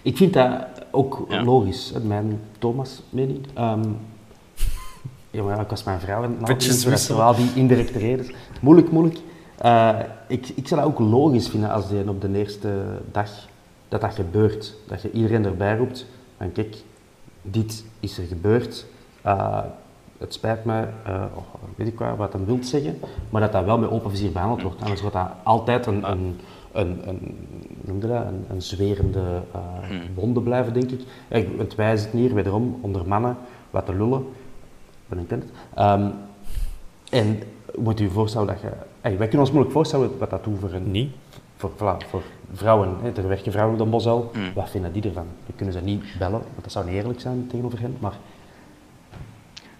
Ik 0.01 0.17
vind 0.17 0.33
dat 0.33 0.51
ook 0.91 1.25
Ja. 1.29 1.43
logisch, 1.43 1.91
hè, 1.93 1.99
mijn 1.99 2.41
Thomas-mening. 2.59 3.45
Ehm 3.53 3.81
ja, 5.31 5.43
maar 5.43 5.55
ja, 5.55 5.61
ik 5.61 5.69
was 5.69 5.83
mijn 5.83 5.99
vrouw 5.99 6.35
wisselen. 6.85 7.17
wel 7.17 7.35
die 7.35 7.49
indirecte 7.55 7.97
reden. 7.99 8.25
Moeilijk, 8.61 8.91
moeilijk. 8.91 9.19
Eh, 9.57 9.99
ik, 10.27 10.47
ik 10.55 10.67
zou 10.67 10.81
dat 10.81 10.89
ook 10.89 10.99
logisch 10.99 11.47
vinden 11.49 11.69
als 11.69 11.89
die 11.89 12.09
op 12.09 12.21
de 12.21 12.37
eerste 12.37 12.83
dag 13.11 13.29
dat 13.89 14.01
dat 14.01 14.13
gebeurt. 14.13 14.73
Dat 14.87 15.01
je 15.01 15.11
iedereen 15.11 15.45
erbij 15.45 15.77
roept 15.77 16.05
van 16.37 16.51
kijk, 16.51 16.75
dit 17.43 17.85
is 17.99 18.17
er 18.17 18.25
gebeurd. 18.25 18.85
Eh, 19.21 19.59
het 20.17 20.33
spijt 20.33 20.65
me, 20.65 20.87
eh, 21.03 21.23
oh, 21.33 21.43
weet 21.75 21.87
ik 21.87 21.99
wat, 21.99 22.17
wat 22.17 22.33
hem 22.33 22.45
wilt 22.45 22.65
zeggen, 22.65 22.99
maar 23.29 23.41
dat 23.41 23.51
dat 23.51 23.65
wel 23.65 23.77
met 23.77 23.89
open 23.89 24.09
vizier 24.09 24.31
behandeld 24.31 24.61
wordt. 24.61 24.81
Anders 24.81 25.01
wordt 25.01 25.15
dat 25.15 25.29
altijd 25.43 25.85
een, 25.85 26.11
een, 26.11 26.39
een, 26.71 27.07
een, 27.07 27.37
hoe 27.83 27.93
noem 27.93 28.01
je 28.01 28.07
dat, 28.07 28.25
een, 28.25 28.45
een 28.49 28.61
zwerende 28.61 29.41
eh, 29.51 29.61
wonde 30.15 30.41
blijven, 30.41 30.73
denk 30.73 30.91
ik. 30.91 31.01
Ja, 31.27 31.43
want 31.57 31.75
wij 31.75 31.97
zitten 31.97 32.19
hier 32.19 32.33
wederom 32.33 32.79
onder 32.81 33.07
mannen 33.07 33.37
wat 33.69 33.85
te 33.85 33.95
lullen, 33.95 34.25
ben 35.07 35.19
ik 35.19 35.29
het. 35.29 35.43
Ehm, 35.73 36.09
en 37.09 37.39
moet 37.77 37.97
je 37.97 38.03
je 38.03 38.11
voorstellen 38.11 38.47
dat 38.47 38.61
je... 38.61 38.69
Hey, 39.01 39.17
wij 39.17 39.27
kunnen 39.27 39.39
ons 39.39 39.51
moeilijk 39.51 39.73
voorstellen 39.75 40.17
wat 40.17 40.29
dat 40.29 40.43
doet 40.43 40.59
voor 40.59 40.73
een 40.73 40.91
Niet? 40.91 41.11
voor, 41.63 41.71
voilà, 41.71 42.07
voor 42.09 42.21
vrouwen, 42.53 42.97
hè, 43.01 43.11
er 43.11 43.27
werken 43.27 43.51
vrouwen 43.51 43.79
op 43.79 43.85
de 43.85 43.91
Bosel, 43.91 44.31
Mm. 44.35 44.53
wat 44.53 44.69
vinden 44.69 44.91
die 44.93 45.03
ervan? 45.03 45.27
Dan 45.45 45.55
kunnen 45.55 45.73
ze 45.73 45.81
niet 45.81 46.03
bellen, 46.19 46.31
want 46.41 46.61
dat 46.63 46.71
zou 46.71 46.85
niet 46.85 46.93
eerlijk 46.95 47.19
zijn 47.21 47.47
tegenover 47.47 47.79
hen, 47.79 47.97
maar 47.99 48.13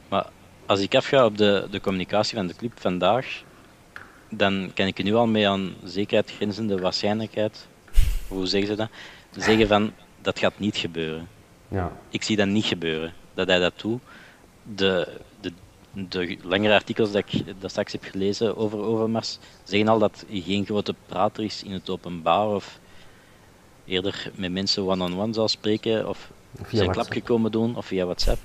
Maar 0.09 0.25
als 0.65 0.79
ik 0.79 0.95
afga 0.95 1.25
op 1.25 1.37
de, 1.37 1.67
de 1.71 1.81
communicatie 1.81 2.37
van 2.37 2.47
de 2.47 2.55
club 2.55 2.71
vandaag, 2.75 3.43
dan 4.29 4.71
kan 4.73 4.85
ik 4.87 4.97
er 4.97 5.03
nu 5.03 5.13
al 5.15 5.27
mee 5.27 5.49
aan 5.49 5.73
zekerheid 5.83 6.31
grenzende 6.31 6.79
waarschijnlijkheid, 6.79 7.67
hoe 8.27 8.45
zeggen 8.45 8.69
ze 8.69 8.75
dat, 8.75 8.89
zeggen 9.43 9.67
van 9.67 9.91
dat 10.21 10.39
gaat 10.39 10.59
niet 10.59 10.77
gebeuren. 10.77 11.27
ja. 11.67 11.91
Ik 12.09 12.23
zie 12.23 12.35
dat 12.35 12.47
niet 12.47 12.65
gebeuren, 12.65 13.13
dat 13.33 13.47
hij 13.47 13.59
dat 13.59 13.73
doet. 13.81 14.01
De, 14.75 15.07
de, 15.93 16.37
langere 16.41 16.73
artikels 16.73 17.11
dat 17.11 17.23
ik 17.27 17.61
dat 17.61 17.69
straks 17.69 17.91
heb 17.91 18.03
gelezen 18.03 18.57
over 18.57 18.79
Overmars 18.79 19.39
zeggen 19.63 19.87
al 19.87 19.99
dat 19.99 20.25
hij 20.27 20.41
geen 20.41 20.65
grote 20.65 20.95
prater 21.05 21.43
is 21.43 21.63
in 21.63 21.71
het 21.71 21.89
openbaar 21.89 22.47
of 22.47 22.79
eerder 23.85 24.31
met 24.35 24.51
mensen 24.51 24.83
one-on-one 24.85 25.33
zal 25.33 25.47
spreken 25.47 26.07
of 26.09 26.31
Via 26.55 26.65
zijn 26.69 26.79
WhatsApp. 26.83 26.93
klapje 27.09 27.21
komen 27.21 27.51
doen 27.51 27.75
of 27.75 27.85
via 27.85 28.05
WhatsApp. 28.05 28.39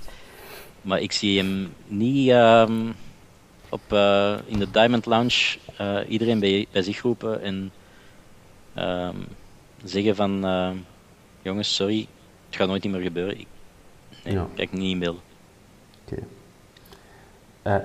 Maar 0.81 1.01
ik 1.01 1.11
zie 1.11 1.37
hem 1.37 1.73
niet 1.87 2.29
ehm, 2.29 2.91
op, 3.69 3.81
eh, 3.87 4.37
in 4.45 4.59
de 4.59 4.71
Diamond 4.71 5.05
Lounge 5.05 5.57
eh, 5.77 5.99
iedereen 6.07 6.39
bij, 6.39 6.67
bij 6.71 6.81
zich 6.81 7.01
roepen 7.01 7.41
en 7.41 7.71
ehm, 8.73 9.15
zeggen 9.83 10.15
van 10.15 10.45
eh, 10.45 10.71
jongens, 11.41 11.75
sorry, 11.75 12.07
het 12.45 12.55
gaat 12.55 12.67
nooit 12.67 12.83
meer 12.83 13.01
gebeuren. 13.01 13.39
Ik, 13.39 13.47
nee, 14.23 14.33
Ja. 14.33 14.47
kijk 14.55 14.71
niet 14.71 15.03
in. 15.03 15.19
Oké. 16.05 16.23
Eh, 17.69 17.75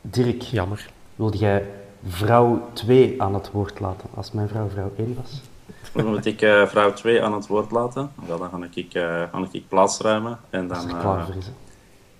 Dirk, 0.00 0.42
Jammer. 0.42 0.90
wilde 1.16 1.36
jij 1.36 1.66
vrouw 2.06 2.70
2 2.72 3.22
aan 3.22 3.34
het 3.34 3.50
woord 3.50 3.80
laten, 3.80 4.08
als 4.14 4.32
mijn 4.32 4.48
vrouw 4.48 4.68
vrouw 4.68 4.92
1 4.96 5.16
was? 5.22 5.40
Dan 5.92 6.06
moet 6.06 6.24
ik 6.26 6.42
eh, 6.42 6.66
vrouw 6.66 6.92
2 6.92 7.22
aan 7.22 7.32
het 7.32 7.46
woord 7.46 7.70
laten. 7.70 8.12
Wel, 8.26 8.38
dan 8.38 8.50
ga 8.50 8.58
ik, 8.74 8.94
eh 8.94 9.02
ga 9.32 9.46
ik 9.50 9.68
plaatsruimen. 9.68 10.38
En 10.50 10.68
dan 10.68 10.86
klaar 10.86 11.24
voor 11.26 11.34
is. 11.34 11.46
hè. 11.46 11.52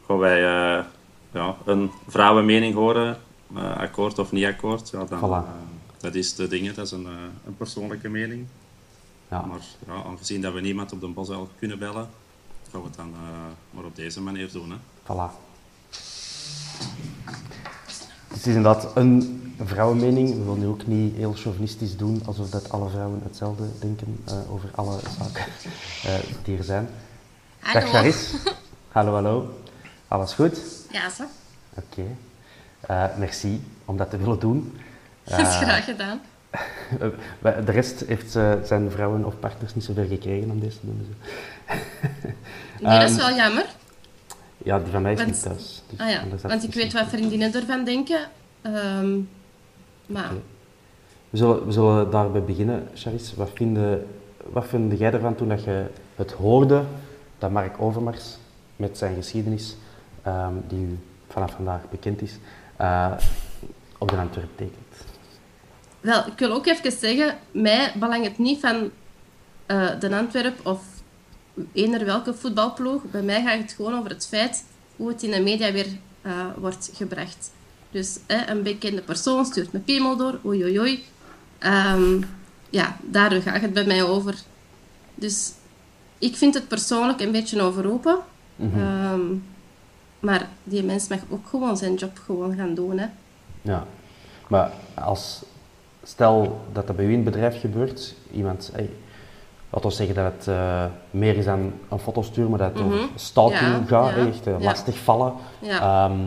gaan 0.07 0.19
wij 0.19 0.37
eh, 0.79 0.85
ja, 1.33 1.55
een 1.65 1.91
vrouwenmening 2.09 2.75
horen. 2.75 3.17
eh, 3.57 3.77
akkoord 3.77 4.19
of 4.19 4.33
niet 4.33 4.45
akkoord. 4.45 4.91
Ja, 4.91 5.05
dan, 5.05 5.19
Voilà. 5.19 5.47
eh, 5.47 5.53
dat 6.01 6.15
is 6.15 6.35
de 6.35 6.49
dingen, 6.49 6.75
dat 6.75 6.85
is 6.87 6.93
een, 6.93 7.07
eh, 7.07 7.13
een 7.47 7.57
persoonlijke 7.57 8.09
mening. 8.09 8.47
Ja. 9.31 9.41
Maar 9.41 9.61
ja, 9.87 10.03
aangezien 10.07 10.41
dat 10.41 10.53
we 10.53 10.61
niemand 10.61 10.93
op 10.93 11.01
de 11.01 11.07
bosel 11.09 11.49
kunnen 11.59 11.79
bellen, 11.79 12.09
gaan 12.73 12.81
we 12.81 12.87
het 12.87 12.97
dan 12.97 13.13
eh, 13.15 13.21
maar 13.71 13.85
op 13.85 13.97
deze 13.97 14.21
manier 14.21 14.53
doen. 14.53 14.71
Hè. 14.71 14.77
Voilà. 15.03 15.31
Het 18.29 18.47
is 18.47 18.47
inderdaad 18.47 18.97
een 18.97 19.43
vrouwenmening. 19.65 20.29
We 20.29 20.43
willen 20.45 20.59
nu 20.59 20.67
ook 20.67 20.87
niet 20.87 21.17
heel 21.17 21.33
chauvinistisch 21.33 21.97
doen, 21.97 22.23
alsof 22.25 22.51
dat 22.51 22.71
alle 22.71 22.89
vrouwen 22.89 23.21
hetzelfde 23.25 23.65
denken 23.81 24.23
eh, 24.25 24.53
over 24.53 24.69
alle 24.75 24.99
zaken 25.19 25.45
eh, 26.05 26.15
die 26.43 26.59
er 26.59 26.65
zijn. 26.65 26.89
Hallo. 27.59 27.81
Dag 27.81 27.91
Charis. 27.91 28.33
hallo, 28.93 29.13
hallo. 29.13 29.59
Alles 30.09 30.33
goed? 30.33 30.61
Ja, 30.91 31.11
zo. 31.11 31.23
Oké. 31.75 32.03
Eh, 32.81 33.05
merci 33.19 33.65
om 33.85 33.97
dat 33.97 34.11
te 34.11 34.17
willen 34.17 34.39
doen. 34.39 34.79
Dat 35.25 35.39
is 35.39 35.57
graag 35.57 35.85
gedaan. 35.85 36.21
De 37.41 37.73
rest 37.73 38.01
heeft 38.07 38.31
zijn 38.65 38.91
vrouwen 38.91 39.25
of 39.25 39.39
partners 39.39 39.75
niet 39.75 39.85
zoveel 39.85 40.07
gekregen 40.09 40.51
om 40.51 40.61
deze 40.61 40.81
te 40.81 40.87
doen. 40.87 41.15
Nee, 42.81 42.99
dat 43.01 43.11
is 43.11 43.17
wel 43.17 43.35
jammer. 43.35 43.67
Ja, 44.65 44.79
die 44.79 44.93
van 44.93 45.03
mij 45.03 45.13
is 45.13 45.19
Want- 45.19 45.31
niet 45.31 45.43
thuis. 45.43 45.83
Dus 45.91 45.99
Ah 45.99 46.09
ja, 46.11 46.23
want 46.43 46.63
ik 46.65 46.75
weet 46.75 46.93
wat 46.93 47.07
vriendinnen 47.09 47.55
ervan 47.55 47.85
denken. 47.85 48.29
Ehm, 48.63 49.19
maar 50.07 50.31
We 51.31 51.37
zullen, 51.37 51.67
we 51.67 51.73
zullen 51.73 52.11
daarbij 52.11 52.43
beginnen, 52.43 52.89
Charis. 52.95 53.35
Wat 53.35 53.51
vind, 53.55 53.79
wat 54.53 54.67
vind 54.67 54.99
jij 54.99 55.13
ervan 55.13 55.35
toen 55.35 55.49
dat 55.49 55.65
je 55.65 55.87
het 56.15 56.33
hoorde 56.33 56.83
dat 57.39 57.51
Mark 57.51 57.81
Overmars 57.81 58.37
met 58.77 58.99
zijn 58.99 59.15
geschiedenis, 59.15 59.77
ehm, 60.23 60.53
die 60.69 60.79
u 60.79 60.99
vanaf 61.29 61.53
vandaag 61.53 61.81
bekend 61.91 62.23
is, 62.23 62.39
eh, 62.77 63.13
op 63.99 64.09
de 64.09 64.17
Antwerp 64.17 64.57
tekent? 64.57 64.83
wel, 66.01 66.27
ik 66.27 66.39
wil 66.39 66.53
ook 66.53 66.67
even 66.67 66.93
zeggen, 66.93 67.37
mij 67.51 67.93
belangt 67.99 68.27
het 68.27 68.39
niet 68.39 68.61
van 68.61 68.91
eh, 69.67 70.01
de 70.01 70.17
Antwerp 70.17 70.67
of 70.67 70.94
eender 71.73 72.05
welke 72.05 72.35
voetbalploeg. 72.35 73.03
Bij 73.11 73.23
mij 73.23 73.43
gaat 73.43 73.59
het 73.59 73.73
gewoon 73.73 73.99
over 73.99 74.11
het 74.11 74.27
feit 74.27 74.65
hoe 74.97 75.09
het 75.09 75.23
in 75.23 75.31
de 75.31 75.43
media 75.43 75.73
weer 75.73 75.87
eh, 76.23 76.47
wordt 76.57 76.91
gebracht. 76.95 77.51
Dus 77.91 78.19
eh, 78.27 78.41
een 78.47 78.63
bekende 78.63 79.03
persoon 79.03 79.45
stuurt 79.45 79.75
een 79.75 79.85
piemel 79.85 80.17
door, 80.17 80.41
oei 80.45 80.63
oei 80.63 80.81
oei. 80.81 81.05
Ehm, 81.59 82.23
ja, 82.71 82.97
daar 83.03 83.31
gaat 83.31 83.61
het 83.61 83.73
bij 83.73 83.85
mij 83.85 84.03
over. 84.03 84.35
Dus 85.15 85.53
ik 86.19 86.37
vind 86.37 86.55
het 86.55 86.69
persoonlijk 86.69 87.21
een 87.21 87.33
beetje 87.33 87.63
overroepen. 87.63 88.19
Ehm, 88.59 89.21
maar 90.21 90.49
die 90.65 90.83
mens 90.83 91.09
mag 91.09 91.19
ook 91.29 91.47
gewoon 91.47 91.77
zijn 91.77 91.95
job 91.95 92.21
gewoon 92.25 92.57
gaan 92.57 92.75
doen. 92.75 92.99
Hè. 92.99 93.07
Ja, 93.63 93.87
maar 94.49 94.73
als, 94.95 95.43
stel 96.03 96.65
dat 96.73 96.87
dat 96.87 96.97
bij 96.97 97.05
het 97.05 97.25
bedrijf 97.25 97.61
gebeurt, 97.61 98.15
iemand, 98.33 98.71
hey, 98.73 98.91
laten 99.75 99.89
we 99.89 99.95
zeggen 99.97 100.15
dat 100.15 100.33
het 100.37 100.49
eh, 100.49 100.85
meer 101.11 101.37
is 101.37 101.45
dan 101.45 101.73
een 101.89 101.99
foto 101.99 102.23
sturen, 102.23 102.51
maar 102.51 102.59
dat 102.59 102.73
het 102.73 102.83
over 102.87 102.99
stalking 103.15 103.61
Mhm. 103.61 103.81
Ja, 103.81 103.87
gaat, 103.87 104.17
ja, 104.17 104.27
echt 104.27 104.47
eh, 104.47 104.59
ja. 104.59 104.65
lastig 104.65 104.99
vallen. 104.99 105.33
Ja. 105.59 105.81
Ehm, 106.09 106.19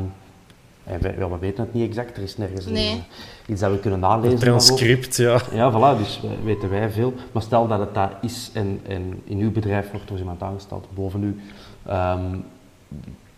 en 0.84 1.02
wij, 1.02 1.16
ja, 1.18 1.30
we 1.30 1.38
weten 1.40 1.64
het 1.64 1.74
niet 1.74 1.88
exact, 1.90 2.18
er 2.18 2.24
is 2.24 2.38
nergens 2.38 2.66
een- 2.66 3.02
iets 3.46 3.62
dat 3.62 3.72
we 3.72 3.80
kunnen 3.80 4.00
nalezen. 4.00 4.32
Een 4.32 4.40
transcript, 4.40 5.16
ja. 5.16 5.40
Ja, 5.52 5.72
voilà, 5.72 5.98
dus 5.98 6.22
weten 6.44 6.70
wij 6.70 6.90
veel. 6.90 7.14
Maar 7.32 7.42
stel 7.42 7.68
dat 7.68 7.80
het 7.80 7.94
dat 7.94 8.10
is 8.22 8.50
en, 8.54 8.80
en 8.88 9.22
in 9.24 9.38
uw 9.40 9.52
bedrijf 9.52 9.92
wordt 9.92 10.10
er 10.10 10.18
iemand 10.18 10.44
aangesteld 10.44 10.88
boven 10.94 11.24
u. 11.24 11.42
ehm, 11.86 12.36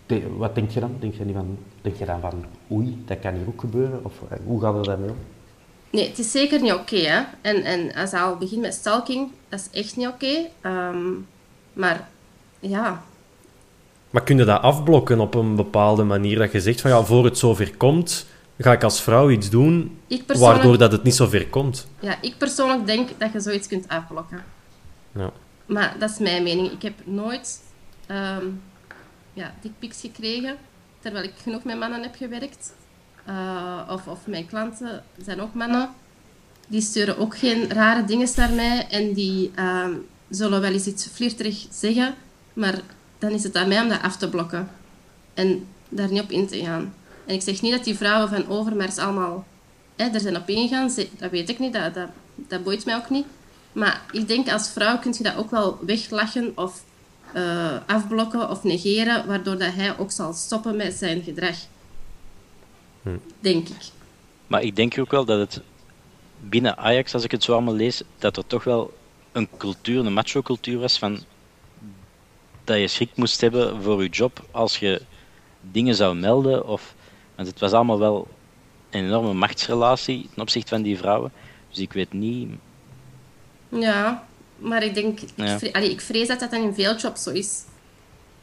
de- 0.06 0.36
wat 0.38 0.56
denk 0.56 0.70
je 0.70 0.80
dan? 0.80 0.92
Denk 1.00 1.14
je, 1.14 1.26
niet 1.26 1.36
van, 1.36 1.58
denk 1.82 1.96
je 1.96 2.06
dan 2.06 2.20
van, 2.20 2.46
oei, 2.72 3.04
dat 3.06 3.20
kan 3.20 3.34
hier 3.34 3.48
ook 3.48 3.60
gebeuren? 3.60 4.00
Of 4.04 4.14
eh, 4.30 4.38
hoe 4.46 4.62
gaat 4.62 4.74
het 4.76 4.86
daarmee 4.86 5.10
om? 5.10 5.16
Nee, 5.92 6.08
het 6.08 6.20
is 6.20 6.32
zeker 6.32 6.62
niet 6.62 6.74
oké. 6.74 7.26
en, 7.42 7.64
en 7.64 7.94
als 7.96 8.12
je 8.12 8.20
al 8.20 8.38
begint 8.38 8.62
met 8.62 8.74
stalking, 8.74 9.32
dat 9.50 9.60
is 9.60 9.80
echt 9.80 9.96
niet 9.96 10.08
oké. 10.08 10.48
Ehm, 10.62 11.08
maar 11.74 12.10
ja, 12.60 13.04
Maar 14.10 14.24
kun 14.24 14.38
je 14.38 14.44
dat 14.46 14.62
afblokken 14.62 15.20
op 15.20 15.34
een 15.36 15.56
bepaalde 15.56 16.04
manier? 16.04 16.38
Dat 16.38 16.52
je 16.52 16.62
zegt 16.62 16.82
van 16.82 16.92
ja, 16.92 17.04
voor 17.04 17.26
het 17.26 17.38
zover 17.38 17.78
komt, 17.78 18.26
ga 18.58 18.72
ik 18.72 18.84
als 18.84 19.02
vrouw 19.02 19.30
iets 19.30 19.50
doen 19.50 20.00
waardoor 20.26 20.78
dat 20.78 20.92
het 20.92 21.04
niet 21.04 21.16
zover 21.16 21.48
komt. 21.48 21.88
ja, 22.00 22.16
ik 22.22 22.38
persoonlijk 22.38 22.86
denk 22.86 23.10
dat 23.18 23.32
je 23.34 23.40
zoiets 23.40 23.68
kunt 23.68 23.88
afblokken. 23.88 24.44
Ja. 25.16 25.32
Maar 25.66 25.96
dat 26.00 26.10
is 26.10 26.18
mijn 26.18 26.44
mening. 26.44 26.72
Ik 26.72 26.82
heb 26.82 26.94
nooit 27.04 27.62
ehm 28.08 28.46
ja, 29.34 29.54
dickpics 29.62 30.02
gekregen, 30.02 30.56
terwijl 31.00 31.24
ik 31.24 31.34
genoeg 31.42 31.64
met 31.64 31.80
mannen 31.80 32.02
heb 32.02 32.16
gewerkt. 32.16 32.74
Eh, 33.30 33.82
of, 33.90 34.08
of 34.08 34.20
mijn 34.26 34.48
klanten 34.48 35.04
zijn 35.26 35.42
ook 35.42 35.54
mannen. 35.54 35.90
Die 36.68 36.82
sturen 36.82 37.18
ook 37.18 37.38
geen 37.38 37.70
rare 37.70 38.06
dingen 38.06 38.28
naar 38.36 38.52
mij 38.52 38.88
en 38.90 39.14
die 39.14 39.52
ehm, 39.56 39.94
zullen 40.30 40.62
wel 40.62 40.72
eens 40.72 40.86
iets 40.86 41.08
flirterig 41.08 41.66
zeggen, 41.72 42.16
maar 42.54 42.82
dan 43.18 43.32
is 43.32 43.44
het 43.44 43.56
aan 43.56 43.68
mij 43.68 43.82
om 43.82 43.90
dat 43.90 44.02
af 44.02 44.18
te 44.18 44.30
blokken 44.30 44.70
en 45.34 45.68
daar 45.90 46.12
niet 46.12 46.22
op 46.22 46.32
in 46.32 46.48
te 46.48 46.58
gaan. 46.58 46.94
En 47.26 47.34
ik 47.34 47.42
zeg 47.42 47.62
niet 47.62 47.72
dat 47.72 47.84
die 47.84 47.96
vrouwen 47.96 48.30
van 48.30 48.48
Overmars 48.48 48.98
allemaal 48.98 49.46
hè, 49.96 50.06
er 50.06 50.20
zijn 50.20 50.38
op 50.38 50.50
ingegaan, 50.50 50.92
dat 51.18 51.32
weet 51.32 51.50
ik 51.50 51.60
niet, 51.60 51.74
dat, 51.74 51.94
dat, 51.94 52.10
dat 52.36 52.64
boeit 52.64 52.86
mij 52.86 52.96
ook 52.96 53.10
niet. 53.10 53.26
Maar 53.72 54.02
ik 54.12 54.28
denk 54.28 54.52
als 54.52 54.70
vrouw 54.70 55.00
kun 55.00 55.14
je 55.18 55.24
dat 55.24 55.36
ook 55.36 55.52
wel 55.52 55.80
weglachen 55.86 56.52
of 56.56 56.84
eh, 57.34 57.78
afblokken 57.86 58.50
of 58.50 58.64
negeren, 58.64 59.28
waardoor 59.28 59.58
dat 59.58 59.74
hij 59.74 59.98
ook 59.98 60.12
zal 60.12 60.34
stoppen 60.34 60.76
met 60.76 60.94
zijn 60.94 61.22
gedrag. 61.22 61.58
Denk 63.40 63.68
ik. 63.68 63.76
Maar 64.48 64.64
ik 64.64 64.76
denk 64.76 64.98
ook 65.00 65.12
wel 65.12 65.26
dat 65.26 65.40
het 65.40 65.62
binnen 66.40 66.78
Ajax, 66.78 67.14
als 67.14 67.24
ik 67.24 67.32
het 67.32 67.44
zo 67.44 67.52
allemaal 67.54 67.74
lees, 67.76 68.02
dat 68.18 68.38
er 68.38 68.48
toch 68.48 68.64
wel 68.64 68.94
een 69.32 69.48
cultuur, 69.58 70.06
een 70.06 70.14
macho-cultuur 70.14 70.80
was 70.80 71.00
van 71.00 71.20
dat 72.64 72.78
je 72.80 72.88
schrik 72.88 73.10
moest 73.16 73.42
hebben 73.42 73.82
voor 73.84 74.04
je 74.04 74.10
job 74.10 74.46
als 74.52 74.78
je 74.78 75.02
dingen 75.62 75.96
zou 75.96 76.16
melden. 76.16 76.68
Of, 76.68 76.94
want 77.36 77.48
het 77.48 77.60
was 77.60 77.72
allemaal 77.72 78.00
wel 78.00 78.28
een 78.90 79.06
enorme 79.06 79.34
machtsrelatie 79.34 80.30
ten 80.34 80.42
opzichte 80.42 80.70
van 80.70 80.82
die 80.82 80.98
vrouwen. 80.98 81.32
Dus 81.70 81.80
ik 81.80 81.94
weet 81.94 82.14
niet. 82.14 82.50
Ja, 83.70 84.28
maar 84.58 84.84
ik 84.84 84.94
denk, 84.94 85.20
ik, 85.20 85.30
Ja. 85.36 85.58
vre- 85.60 85.72
allee, 85.74 85.90
ik 85.92 86.02
vrees 86.02 86.28
dat 86.28 86.40
dat 86.40 86.52
dan 86.52 86.62
in 86.62 86.74
veel 86.74 86.96
jobs 86.96 87.24
zo 87.24 87.30
is. 87.30 87.64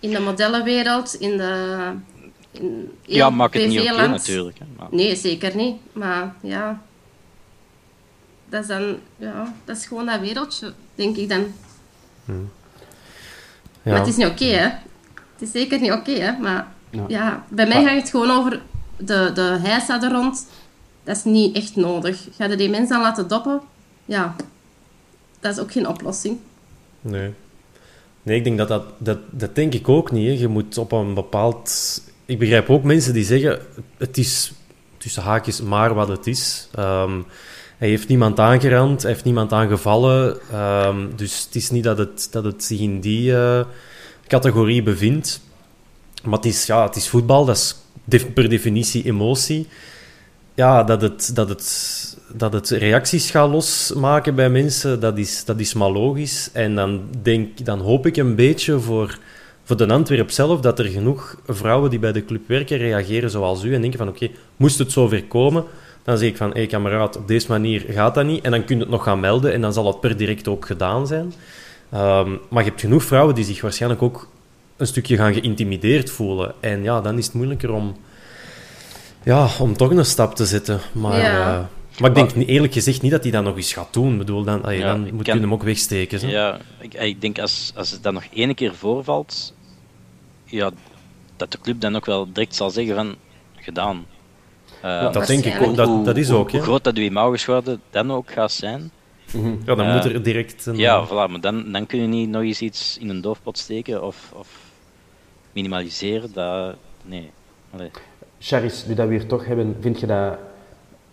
In 0.01 0.11
de 0.11 0.21
modellenwereld, 0.21 1.15
in 1.15 1.37
de. 1.37 1.93
Ja, 3.03 3.31
maak 3.31 3.55
het 3.55 3.69
niet 3.69 3.81
oké 3.81 3.89
BV-land. 3.91 4.11
natuurlijk. 4.11 4.59
Hè. 4.59 4.65
Maar, 4.77 4.89
Nee, 4.91 5.17
zeker 5.17 5.57
niet. 5.57 5.77
Maar 5.93 6.35
ja. 6.43 6.83
Dat 8.49 8.61
is 8.63 8.67
dan. 8.69 8.97
Ja, 9.17 9.55
dat 9.65 9.77
is 9.77 9.87
gewoon 9.87 10.07
dat 10.07 10.21
wereldje, 10.21 10.73
denk 10.95 11.17
ik 11.17 11.29
dan. 11.29 11.47
Ja. 12.25 12.33
Maar 13.83 13.99
het 13.99 14.07
is 14.09 14.17
niet 14.17 14.27
oké, 14.27 14.45
hè? 14.45 14.69
Het 15.33 15.43
is 15.43 15.51
zeker 15.51 15.81
niet 15.81 15.93
oké, 15.93 16.11
hè? 16.13 16.33
Maar 16.39 16.67
Ja. 16.91 17.05
ja. 17.09 17.45
bij 17.49 17.67
mij 17.67 17.83
Maar- 17.83 17.91
gaat 17.93 18.01
het 18.01 18.11
gewoon 18.11 18.31
over 18.31 18.61
de, 18.97 19.31
de 19.35 19.57
heisa 19.63 20.03
er 20.03 20.13
rond. 20.13 20.47
Dat 21.05 21.17
is 21.17 21.25
niet 21.25 21.57
echt 21.57 21.77
nodig. 21.77 22.27
Ga 22.37 22.45
je 22.45 22.57
die 22.57 22.71
mensen 22.71 22.89
dan 22.95 23.01
laten 23.01 23.29
doppen? 23.29 23.61
Ja, 24.05 24.37
dat 25.41 25.53
is 25.53 25.59
ook 25.63 25.73
geen 25.73 25.89
oplossing. 25.89 26.39
Nee. 27.01 27.33
Nee, 28.23 28.37
ik 28.37 28.45
denk 28.45 28.59
dat 28.59 28.69
dat... 28.69 28.85
Dat, 28.99 29.19
dat 29.31 29.55
denk 29.55 29.75
ik 29.75 29.89
ook 29.89 30.11
niet. 30.11 30.27
Hè. 30.27 30.33
Je 30.33 30.49
moet 30.49 30.79
op 30.79 30.93
een 30.93 31.15
bepaald... 31.15 32.01
Ik 32.27 32.39
begrijp 32.39 32.71
ook 32.71 32.83
mensen 32.83 33.13
die 33.13 33.25
zeggen... 33.25 33.59
Het 33.97 34.19
is 34.19 34.53
tussen 34.97 35.23
haakjes 35.23 35.63
maar 35.63 35.95
wat 35.95 36.09
het 36.09 36.27
is. 36.27 36.69
Ehm, 36.75 37.21
hij 37.79 37.89
heeft 37.89 38.09
niemand 38.09 38.41
aangerand. 38.41 39.03
Hij 39.03 39.11
heeft 39.11 39.25
niemand 39.25 39.53
aangevallen. 39.53 40.39
ehm, 40.53 41.07
dus 41.17 41.45
het 41.45 41.55
is 41.55 41.71
niet 41.71 41.85
dat 41.85 41.99
het, 41.99 42.29
dat 42.31 42.45
het 42.45 42.65
zich 42.65 42.81
in 42.81 43.01
die 43.01 43.37
eh, 43.37 43.65
categorie 44.27 44.83
bevindt. 44.83 45.41
Maar 46.23 46.37
het 46.37 46.45
is, 46.45 46.67
ja, 46.67 46.87
het 46.87 46.97
is 46.97 47.09
voetbal. 47.09 47.45
Dat 47.45 47.57
is 48.09 48.25
per 48.35 48.49
definitie 48.49 49.05
emotie. 49.05 49.69
Ja, 50.55 50.85
dat 50.85 51.03
het, 51.03 51.31
dat 51.35 51.49
het, 51.49 52.17
dat 52.33 52.53
het 52.53 52.69
reacties 52.69 53.31
gaat 53.31 53.51
losmaken 53.51 54.35
bij 54.35 54.51
mensen, 54.51 55.01
dat 55.01 55.19
is, 55.19 55.45
dat 55.45 55.61
is 55.61 55.75
maar 55.75 55.91
logisch. 55.91 56.51
En 56.53 56.75
dan, 56.75 57.03
denk, 57.23 57.65
dan 57.65 57.81
hoop 57.81 58.07
ik 58.07 58.17
een 58.17 58.35
beetje 58.35 58.81
voor, 58.81 59.19
voor 59.67 59.77
de 59.77 59.87
Antwerp 59.89 60.31
zelf 60.31 60.61
dat 60.61 60.79
er 60.79 60.85
genoeg 60.85 61.37
vrouwen 61.47 61.91
die 61.91 61.99
bij 61.99 62.13
de 62.13 62.25
club 62.25 62.49
werken 62.49 62.77
reageren 62.79 63.31
zoals 63.31 63.63
u 63.65 63.75
en 63.75 63.81
denken 63.81 63.99
van 63.99 64.09
oké, 64.09 64.29
moest 64.57 64.79
het 64.79 64.93
zover 64.93 65.25
komen, 65.25 65.65
dan 66.05 66.19
zeg 66.19 66.29
ik 66.29 66.37
van 66.37 66.49
hé 66.51 66.57
hey, 66.59 66.67
kameraad, 66.67 67.17
op 67.17 67.29
deze 67.29 67.47
manier 67.49 67.85
gaat 67.89 68.15
dat 68.15 68.25
niet. 68.27 68.45
En 68.45 68.51
dan 68.51 68.65
kun 68.65 68.77
je 68.77 68.83
het 68.83 68.91
nog 68.91 69.03
gaan 69.03 69.21
melden 69.21 69.53
en 69.53 69.61
dan 69.61 69.73
zal 69.73 69.87
het 69.87 70.01
per 70.01 70.17
direct 70.17 70.49
ook 70.49 70.67
gedaan 70.67 71.07
zijn. 71.07 71.33
Ehm, 71.93 72.31
maar 72.51 72.63
je 72.65 72.69
hebt 72.69 72.81
genoeg 72.81 73.03
vrouwen 73.05 73.35
die 73.35 73.45
zich 73.45 73.61
waarschijnlijk 73.61 74.03
ook 74.03 74.29
een 74.77 74.87
stukje 74.87 75.17
gaan 75.17 75.33
geïntimideerd 75.35 76.11
voelen. 76.11 76.55
En 76.61 76.83
ja, 76.83 77.01
dan 77.01 77.19
is 77.19 77.25
het 77.27 77.35
moeilijker 77.35 77.73
om, 77.73 77.97
ja, 79.23 79.49
om 79.61 79.77
toch 79.77 79.91
een 79.91 80.05
stap 80.05 80.35
te 80.35 80.47
zetten. 80.47 80.81
Maar, 80.93 81.19
Ja. 81.21 81.59
eh, 81.59 81.65
maar 82.01 82.09
ik 82.11 82.17
denk 82.17 82.35
niet- 82.35 82.49
eerlijk 82.49 82.73
gezegd 82.73 83.03
niet 83.03 83.11
dat 83.11 83.23
hij 83.23 83.33
dat 83.33 83.45
nog 83.45 83.57
eens 83.57 83.73
gaat 83.73 83.93
doen. 83.93 84.13
Ik 84.13 84.19
bedoel, 84.19 84.45
dan, 84.45 84.63
allee, 84.63 84.79
Ja, 84.79 84.87
dan 84.93 85.07
ik 85.07 85.13
moet 85.13 85.25
kan- 85.25 85.35
je 85.35 85.41
hem 85.41 85.53
ook 85.53 85.63
wegsteken. 85.63 86.19
Zo. 86.21 86.27
ja, 86.27 86.59
ik, 86.81 86.95
ik 86.95 87.21
denk 87.21 87.39
als, 87.39 87.73
als 87.77 87.91
het 87.91 88.03
dan 88.03 88.15
nog 88.15 88.25
één 88.35 88.55
keer 88.55 88.75
voorvalt, 88.75 89.55
ja, 90.47 90.71
dat 91.37 91.53
de 91.53 91.59
club 91.61 91.81
dan 91.81 91.97
ook 91.97 92.07
wel 92.07 92.33
direct 92.33 92.55
zal 92.55 92.71
zeggen 92.71 92.95
van 92.95 93.15
gedaan. 93.57 94.07
Uh, 94.85 95.13
dat 95.13 95.27
denk 95.27 95.45
ik 95.45 95.63
ook. 95.63 95.77
Dat, 95.77 96.05
dat 96.05 96.17
is 96.17 96.31
ook. 96.31 96.51
Hoe, 96.51 96.61
groot 96.61 96.85
dat 96.85 96.97
uw 96.97 97.05
imagoschade 97.05 97.79
dan 97.91 98.13
ook 98.13 98.31
gaat 98.31 98.53
zijn. 98.53 98.91
Ja, 99.65 99.75
dan 99.75 99.87
uh, 99.87 99.95
moet 99.95 100.05
er 100.05 100.23
direct 100.23 100.67
een... 100.67 100.77
Ja, 100.77 101.07
voilà, 101.07 101.31
maar 101.31 101.41
dan, 101.41 101.73
dan 101.73 101.87
kun 101.87 102.01
je 102.01 102.07
niet 102.07 102.29
nog 102.29 102.43
eens 102.43 102.61
iets 102.61 102.99
in 102.99 103.09
een 103.09 103.21
doofpot 103.21 103.59
steken 103.59 104.05
of, 104.05 104.33
of 104.35 104.49
minimaliseren. 105.53 106.33
Dat, 106.33 106.77
nee. 107.05 107.31
Allee. 107.71 107.91
Charis, 108.39 108.87
nu 108.87 108.95
dat 108.95 109.09
we 109.09 109.15
hier 109.15 109.27
toch 109.27 109.47
hebben, 109.47 109.77
vind 109.81 110.01
je 110.01 110.07
dat, 110.07 110.39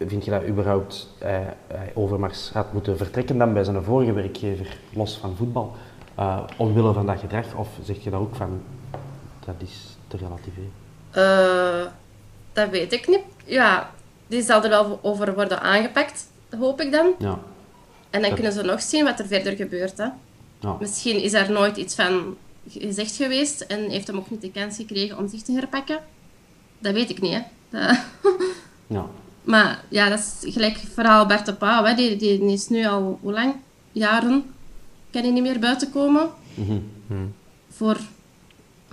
vind 0.08 0.26
je 0.26 0.32
dat 0.32 0.46
überhaupt 0.48 1.10
uh, 1.24 1.38
Overmars 1.94 2.50
had 2.54 2.74
moeten 2.74 2.98
vertrekken 2.98 3.38
dan 3.38 3.54
bij 3.54 3.64
zijn 3.64 3.84
vorige 3.84 4.14
werkgever, 4.14 4.78
los 4.94 5.18
van 5.18 5.36
voetbal, 5.36 5.76
uh, 6.20 6.44
omwille 6.58 6.94
van 6.94 7.06
dat 7.06 7.20
gedrag? 7.20 7.56
Of 7.56 7.68
zeg 7.84 8.04
je 8.04 8.10
dat 8.10 8.20
ook 8.20 8.36
van, 8.36 8.62
dat 9.46 9.56
is 9.58 9.98
te 10.08 10.18
relativeren? 10.18 10.72
Uh, 11.16 11.92
dat 12.54 12.70
weet 12.70 12.94
ik 12.94 13.08
niet. 13.08 13.24
Ja, 13.46 13.92
die 14.28 14.42
zal 14.42 14.64
er 14.64 14.70
wel 14.70 15.00
over 15.02 15.34
worden 15.34 15.62
aangepakt, 15.62 16.28
hoop 16.60 16.82
ik 16.82 16.92
dan. 16.92 17.14
Ja. 17.20 17.40
En 18.10 18.22
dan 18.22 18.34
kunnen 18.34 18.54
ze 18.54 18.62
nog 18.62 18.82
zien 18.82 19.04
wat 19.04 19.20
er 19.20 19.28
verder 19.28 19.56
gebeurt. 19.56 19.98
Hè. 19.98 20.08
Ja. 20.60 20.78
Misschien 20.80 21.22
is 21.22 21.34
er 21.34 21.52
nooit 21.52 21.78
iets 21.78 21.96
van 21.96 22.38
gezegd 22.70 23.16
geweest 23.16 23.62
en 23.62 23.90
heeft 23.90 24.08
hem 24.08 24.18
ook 24.18 24.30
niet 24.30 24.42
de 24.42 24.52
kans 24.52 24.76
gekregen 24.76 25.18
om 25.18 25.28
zich 25.28 25.42
te 25.42 25.52
herpakken. 25.52 26.00
Dat 26.80 26.94
weet 26.94 27.10
ik 27.10 27.22
niet, 27.22 27.34
hè. 27.34 27.42
Dat... 27.70 28.00
Ja. 28.88 29.06
Maar 29.44 29.84
ja, 29.90 30.10
dat 30.10 30.20
is 30.20 30.54
gelijk 30.54 30.78
het 30.78 30.90
verhaal 30.94 31.26
Bert 31.26 31.46
de 31.46 31.54
Pauw. 31.54 31.84
Hè. 31.84 31.94
Die, 31.94 32.18
die 32.18 32.52
is 32.52 32.70
nu 32.70 32.86
al, 32.86 33.20
hoe 33.22 33.32
lang? 33.32 33.56
Jaren 33.92 34.54
kan 35.12 35.22
hij 35.22 35.32
niet 35.32 35.44
meer 35.44 35.60
buiten 35.60 35.92
komen. 35.92 36.30
Mm 36.54 36.90
-hmm. 37.08 37.34
Voor 37.70 37.98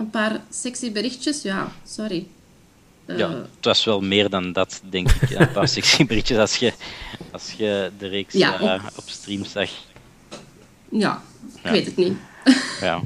een 0.01 0.09
paar 0.09 0.41
sexy 0.49 0.91
berichtjes. 0.91 1.41
Ja, 1.41 1.71
sorry. 1.85 2.27
Uh, 3.05 3.17
ja, 3.17 3.29
het 3.29 3.65
was 3.65 3.83
wel 3.85 4.01
meer 4.01 4.29
dan 4.29 4.53
dat, 4.53 4.81
denk 4.89 5.11
ik. 5.11 5.29
Een 5.29 5.51
paar 5.51 5.67
sexy 5.77 6.05
berichtjes 6.05 6.37
als 6.37 6.55
je, 6.55 6.73
als 7.31 7.51
je 7.57 7.91
de 7.97 8.07
reeks 8.07 8.33
Ja, 8.33 8.61
uh, 8.61 8.73
ook. 8.73 8.79
op 8.97 9.03
stream 9.05 9.45
zag. 9.45 9.69
Ja, 10.89 11.21
ik 11.55 11.63
Ja. 11.63 11.71
weet 11.71 11.85
het 11.85 11.95
niet. 11.95 12.13
Ja. 12.81 13.01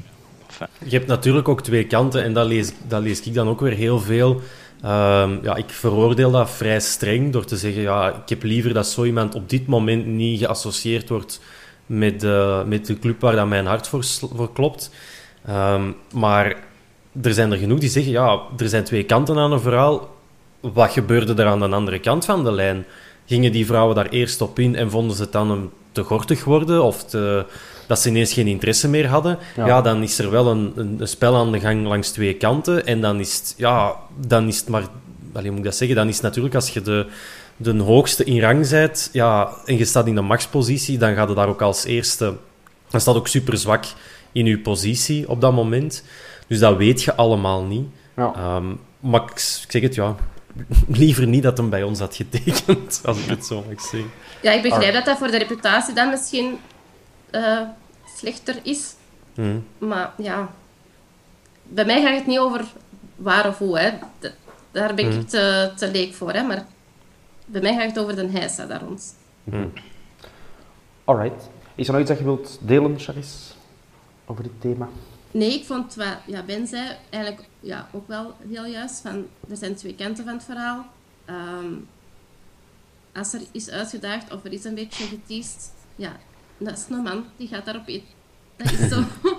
Enfin, 0.48 0.68
Je 0.89 0.96
hebt 0.98 1.08
natuurlijk 1.08 1.48
ook 1.48 1.62
twee 1.64 1.88
kanten 1.88 2.24
en 2.24 2.34
dat 2.34 2.48
lees, 2.48 2.72
dat 2.88 3.02
lees 3.02 3.22
ik 3.22 3.34
dan 3.34 3.48
ook 3.48 3.60
weer 3.60 3.74
heel 3.74 4.00
veel. 4.00 4.41
Ehm, 4.82 5.38
ja, 5.43 5.56
ik 5.56 5.70
veroordeel 5.70 6.32
dat 6.32 6.50
vrij 6.52 6.80
streng 6.80 7.34
door 7.34 7.46
te 7.46 7.58
zeggen, 7.58 7.82
ja, 7.82 8.10
ik 8.14 8.30
heb 8.30 8.43
liever 8.43 8.74
dat 8.74 8.88
zo 8.88 9.04
iemand 9.04 9.36
op 9.36 9.50
dit 9.50 9.68
moment 9.68 10.06
niet 10.06 10.39
geassocieerd 10.39 11.10
wordt 11.10 11.39
met, 11.86 12.20
de 12.20 12.64
met 12.68 12.86
de 12.86 13.00
club 13.00 13.22
waar 13.22 13.36
dat 13.36 13.48
mijn 13.48 13.66
hart 13.66 13.88
voor, 13.88 14.04
voor 14.36 14.54
klopt. 14.54 14.89
Ehm, 15.46 15.91
maar 16.14 16.64
er 17.22 17.34
zijn 17.34 17.51
er 17.51 17.57
genoeg 17.57 17.80
die 17.80 17.89
zeggen, 17.89 18.11
ja, 18.11 18.39
er 18.57 18.70
zijn 18.70 18.84
twee 18.84 19.03
kanten 19.03 19.38
aan 19.38 19.51
een 19.51 19.59
verhaal. 19.59 20.13
Wat 20.59 20.91
gebeurde 20.91 21.43
er 21.43 21.49
aan 21.49 21.59
de 21.59 21.68
andere 21.68 21.99
kant 21.99 22.26
van 22.26 22.43
de 22.43 22.51
lijn? 22.51 22.86
Gingen 23.26 23.51
die 23.51 23.66
vrouwen 23.66 23.95
daar 23.95 24.09
eerst 24.09 24.41
op 24.41 24.59
in 24.59 24.76
en 24.76 24.89
vonden 24.89 25.16
ze 25.16 25.22
het 25.22 25.32
dan 25.32 25.51
een 25.51 25.70
te 25.91 26.03
gortig 26.03 26.43
worden? 26.43 26.84
Of 26.84 27.03
te, 27.03 27.45
dat 27.88 27.99
ze 27.99 28.09
ineens 28.09 28.34
geen 28.34 28.47
interesse 28.47 28.89
meer 28.89 29.07
hadden? 29.07 29.38
Ja. 29.55 29.68
Ja, 29.68 29.82
dan 29.82 30.03
is 30.03 30.20
er 30.20 30.32
wel 30.32 30.47
een, 30.47 30.74
een, 30.76 30.95
een 30.99 31.07
spel 31.07 31.36
aan 31.36 31.51
de 31.51 31.59
gang 31.59 31.88
langs 31.88 32.11
twee 32.11 32.34
kanten. 32.34 32.86
En 32.86 33.01
dan 33.01 33.20
is 33.20 33.38
het, 33.38 33.53
ja, 33.57 33.95
dan 34.28 34.47
is 34.47 34.57
het 34.57 34.68
maar... 34.68 34.84
Allee, 35.34 35.49
moet 35.49 35.59
ik 35.59 35.66
dat 35.66 35.76
zeggen? 35.76 35.97
Dan 35.97 36.07
is 36.07 36.13
het 36.13 36.24
natuurlijk 36.24 36.55
als 36.55 36.70
je 36.70 36.82
de, 36.82 37.05
de 37.57 37.78
hoogste 37.78 38.24
in 38.24 38.41
rang 38.41 38.70
bent 38.70 39.09
ja, 39.11 39.49
en 39.66 39.78
je 39.78 39.86
staat 39.86 40.07
in 40.07 40.16
de 40.16 40.22
maxpositie, 40.22 40.97
dan 40.97 41.16
gaat 41.16 41.28
het 41.28 41.38
daar 41.38 41.47
ook 41.47 41.61
als 41.61 41.84
eerste... 41.84 42.34
Dan 42.89 43.01
staat 43.01 43.16
ook 43.16 43.28
super 43.28 43.57
zwak 43.57 43.86
in 44.32 44.45
je 44.45 44.59
positie 44.59 45.30
op 45.30 45.41
dat 45.41 45.53
moment. 45.53 46.03
Dus 46.48 46.60
dat 46.60 46.78
weet 46.78 47.04
je 47.04 47.16
allemaal 47.16 47.64
niet. 47.64 47.88
Ja. 48.16 48.34
Ehm, 48.36 48.74
maar 49.00 49.22
ik, 49.22 49.30
ik 49.30 49.66
zeg 49.68 49.82
het, 49.82 49.96
ja... 49.96 50.16
Liever 50.88 51.28
niet 51.28 51.43
dat 51.43 51.58
hem 51.58 51.70
bij 51.70 51.84
ons 51.84 52.00
had 52.00 52.16
getekend, 52.16 53.02
als 53.06 53.18
ik 53.18 53.30
het 53.30 53.46
zo 53.46 53.64
mag 53.70 53.82
zeggen. 53.82 54.12
Ja, 54.41 54.52
ik 54.52 54.62
begrijp 54.62 54.93
dat 54.93 55.06
dat 55.06 55.18
voor 55.18 55.28
de 55.28 55.38
reputatie 55.38 55.93
dan 55.93 56.10
misschien 56.10 56.58
eh, 57.30 57.62
slechter 58.16 58.60
is. 58.64 58.93
Hm. 59.34 59.60
Maar 59.78 60.14
ja, 60.18 60.50
bij 61.64 61.86
mij 61.86 62.02
gaat 62.02 62.16
het 62.16 62.28
niet 62.28 62.39
over 62.39 62.66
waar 63.16 63.48
of 63.48 63.58
hoe. 63.58 63.80
Hè. 63.80 63.91
Daar 64.72 64.93
ben 64.93 65.12
ik 65.12 65.30
te, 65.30 65.72
te 65.76 65.91
leek 65.91 66.14
voor. 66.14 66.34
Hè. 66.34 66.43
Maar 66.43 66.66
bij 67.46 67.62
mij 67.62 67.76
gaat 67.76 67.89
het 67.89 68.00
over 68.00 68.16
de 68.16 68.28
heisa 68.28 68.66
daar 68.66 68.82
rond. 68.82 69.16
Alright. 71.04 71.50
Is 71.76 71.88
er 71.88 71.91
nog 71.91 72.02
iets 72.02 72.10
dat 72.10 72.20
je 72.20 72.26
wilt 72.26 72.60
delen, 72.62 73.00
Charis, 73.00 73.56
over 74.26 74.43
dit 74.43 74.62
thema? 74.62 74.89
Nee, 75.36 75.53
ik 75.53 75.65
vond 75.65 75.95
wat 75.95 76.17
ja, 76.25 76.43
Ben 76.43 76.67
zei 76.67 76.95
eigenlijk 77.09 77.47
ja, 77.59 77.89
ook 77.91 78.07
wel 78.07 78.36
heel 78.49 78.65
juist. 78.65 78.99
Van, 78.99 79.27
er 79.49 79.57
zijn 79.57 79.75
twee 79.75 79.95
kanten 79.95 80.23
van 80.23 80.33
het 80.33 80.43
verhaal. 80.43 80.86
Ehm, 81.25 81.73
als 83.13 83.33
er 83.33 83.41
is 83.51 83.69
uitgedaagd 83.69 84.33
of 84.33 84.45
er 84.45 84.53
is 84.53 84.63
een 84.63 84.75
beetje 84.75 85.03
geteased, 85.03 85.71
ja, 85.95 86.17
dat 86.57 86.77
is 86.77 86.86
een 86.89 87.03
man, 87.03 87.25
die 87.38 87.47
gaat 87.47 87.65
daarop 87.65 87.88
in. 87.88 88.03
Dat 88.55 88.71
is 88.71 88.89
zo. 88.89 89.03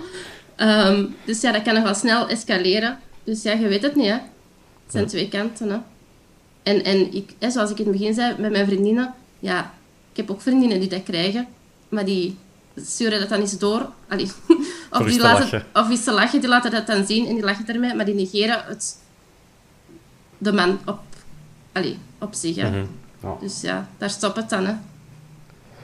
Ehm, 0.57 1.07
dus 1.25 1.41
ja, 1.41 1.53
dat 1.53 1.63
kan 1.63 1.75
nog 1.75 1.83
wel 1.83 1.95
snel 1.95 2.29
escaleren. 2.29 2.99
Dus 3.25 3.43
ja, 3.43 3.53
je 3.53 3.69
weet 3.69 3.83
het 3.83 3.95
niet, 3.95 4.07
hè. 4.07 4.13
Het 4.13 4.93
zijn 4.93 5.07
twee 5.07 5.29
kanten, 5.29 5.71
hè. 5.71 5.79
En, 6.63 6.85
en 6.85 7.15
ik, 7.15 7.35
hè, 7.39 7.51
zoals 7.51 7.71
ik 7.71 7.79
in 7.79 7.87
het 7.87 7.99
begin 7.99 8.15
zei, 8.15 8.39
met 8.39 8.51
mijn 8.51 8.67
vriendinnen, 8.67 9.15
ja, 9.39 9.75
ik 10.11 10.17
heb 10.17 10.31
ook 10.31 10.41
vriendinnen 10.41 10.81
die 10.81 10.89
dat 10.89 11.03
krijgen, 11.03 11.49
maar 11.89 12.05
die 12.05 12.37
sturen 12.77 13.21
dat 13.21 13.29
dan 13.29 13.41
eens 13.41 13.59
door. 13.59 13.91
Allee, 14.09 14.31
of, 14.91 15.07
die 15.07 15.17
te 15.17 15.23
laten, 15.23 15.43
lachen. 15.43 15.65
of 15.73 15.91
is 15.91 16.05
te 16.05 16.13
lachen, 16.13 16.41
die 16.41 16.49
laten 16.49 16.71
dat 16.71 16.87
dan 16.87 17.07
zien 17.07 17.27
en 17.27 17.35
die 17.35 17.45
lachen 17.45 17.67
ermee, 17.67 17.95
maar 17.95 18.05
die 18.05 18.15
negeren 18.15 18.65
het, 18.65 18.99
de 20.39 20.53
man 20.53 20.79
op, 20.85 21.01
allee, 21.73 21.99
op 22.19 22.35
zich. 22.35 22.57
Hè. 22.57 22.71
Mhm. 22.71 22.85
Ja. 23.23 23.37
Dus 23.41 23.61
ja, 23.61 23.89
daar 23.99 24.11
stopt 24.11 24.37
het 24.37 24.51
dan. 24.51 24.67
Hè. 24.67 24.75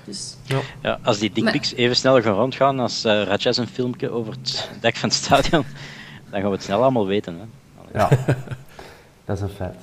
Dus, 0.05 0.36
ja, 0.82 0.98
als 1.03 1.18
die 1.18 1.32
dickpics 1.32 1.72
even 1.72 1.96
snel 1.96 2.22
gaan 2.22 2.34
rondgaan 2.34 2.80
als 2.80 3.05
uh, 3.05 3.22
Rajas 3.22 3.57
een 3.57 3.66
filmpje 3.66 4.11
over 4.11 4.32
het 4.32 4.70
dak 4.80 4.96
van 4.96 5.09
het 5.09 5.18
stadion, 5.18 5.64
dan 6.30 6.40
gaan 6.40 6.50
we 6.50 6.57
het 6.57 6.62
snel 6.62 6.82
allemaal 6.82 7.07
weten. 7.07 7.34
Hè. 7.34 7.44
Allee. 7.80 8.09
Ja, 8.11 8.34
dat 9.24 9.36
is 9.36 9.42
een 9.42 9.48
feit. 9.48 9.82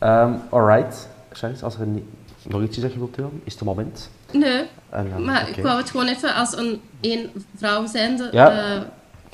Um, 0.00 0.40
alright. 0.50 1.08
Charis, 1.32 1.62
als 1.62 1.78
er 1.78 1.86
niet, 1.86 2.04
nog 2.42 2.62
iets 2.62 2.76
is 2.76 2.82
dat 2.82 2.92
je 2.92 2.98
wilt 2.98 3.18
is 3.18 3.24
het 3.44 3.54
het 3.54 3.62
moment. 3.62 4.10
Nee, 4.34 4.62
En 4.90 5.10
dan- 5.10 5.24
maar 5.24 5.48
ik 5.48 5.62
wou 5.62 5.76
het 5.78 5.90
gewoon 5.90 6.06
even 6.06 6.34
als 6.34 6.56
een 6.56 6.80
één 7.00 7.30
vrouw 7.56 7.86
zijnde... 7.86 8.28
Ja. 8.32 8.50
eh, 8.74 8.80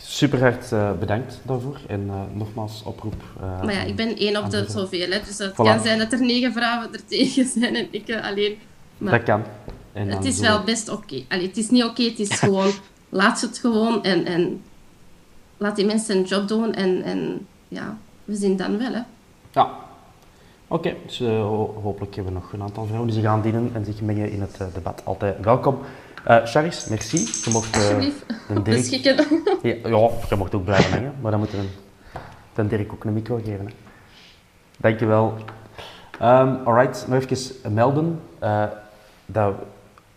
Super 0.03 0.41
hard 0.41 0.73
eh, 0.73 0.91
bedankt 0.99 1.41
daarvoor. 1.43 1.79
En 1.87 2.05
eh, 2.09 2.15
nogmaals 2.33 2.83
oproep. 2.85 3.23
Maar 3.41 3.73
ja, 3.73 3.81
ik 3.83 3.97
ben 3.97 4.17
één 4.17 4.37
op 4.45 4.51
de 4.51 4.65
zoveel. 4.69 5.11
Hè. 5.11 5.21
Dus 5.27 5.39
het 5.39 5.53
Voilà. 5.53 5.55
kan 5.55 5.81
zijn 5.81 5.99
dat 5.99 6.13
er 6.13 6.21
negen 6.21 6.53
vrouwen 6.53 6.93
er 6.93 7.07
tegen 7.07 7.47
zijn 7.47 7.77
en 7.77 7.87
ik 7.91 8.21
alleen. 8.23 8.59
Maar 8.99 9.13
Dat 9.13 9.23
kan. 9.23 9.43
En 9.93 10.09
het 10.09 10.25
is 10.25 10.41
wel 10.41 10.63
best 10.65 10.89
oké. 10.89 11.23
Allee, 11.29 11.47
Het 11.47 11.57
is 11.57 11.71
niet 11.71 11.85
oké, 11.85 12.03
het 12.03 12.19
is 12.19 12.31
gewoon... 12.39 12.71
laat 13.09 13.39
ze 13.39 13.47
het 13.47 13.59
gewoon 13.59 14.05
en, 14.05 14.25
en 14.25 14.63
laat 15.57 15.77
die 15.77 15.87
mensen 15.87 16.15
hun 16.17 16.25
job 16.25 16.49
doen. 16.49 16.75
En, 16.75 17.03
en 17.03 17.47
ja, 17.69 17.97
we 18.25 18.35
zien 18.35 18.57
dan 18.57 18.79
wel. 18.79 18.93
Hè. 18.93 19.01
Ja. 19.53 19.71
Oké, 20.73 20.95
dus 21.07 21.21
eh, 21.21 21.29
ho- 21.29 21.81
hopelijk 21.83 22.15
hebben 22.15 22.33
we 22.33 22.39
nog 22.41 22.53
een 22.53 22.63
aantal 22.63 22.85
vrouwen 22.85 23.11
die 23.11 23.21
zich 23.21 23.29
aandienen 23.31 23.71
en 23.75 23.85
zich 23.85 24.01
mengen 24.01 24.31
in 24.31 24.41
het 24.41 24.57
eh, 24.61 24.67
debat. 24.75 25.03
Altijd 25.05 25.37
welkom. 25.45 25.79
Eh 26.25 26.45
Charis, 26.45 26.87
merci. 26.89 27.17
Je 27.45 27.51
mocht 27.53 27.77
Alsjeblieft. 27.77 28.27
de 28.49 28.63
Dirk... 28.63 28.77
Beschikken. 28.77 29.17
Ja, 29.63 29.75
ja, 29.89 30.11
je 30.29 30.37
mocht 30.37 30.55
ook 30.55 30.65
blijven 30.65 30.91
mengen, 30.91 31.15
maar 31.21 31.31
dan 31.31 31.41
moeten 31.41 31.59
we 31.59 31.67
den 32.55 32.69
Dirk 32.69 32.93
ook 32.93 33.05
een 33.05 33.13
micro 33.13 33.37
geven. 33.37 33.67
Hè. 33.67 33.73
Dankjewel. 34.77 35.35
Um, 36.23 36.57
alright, 36.65 37.07
nog 37.09 37.23
even 37.25 37.73
melden 37.75 38.21
dat 39.27 39.55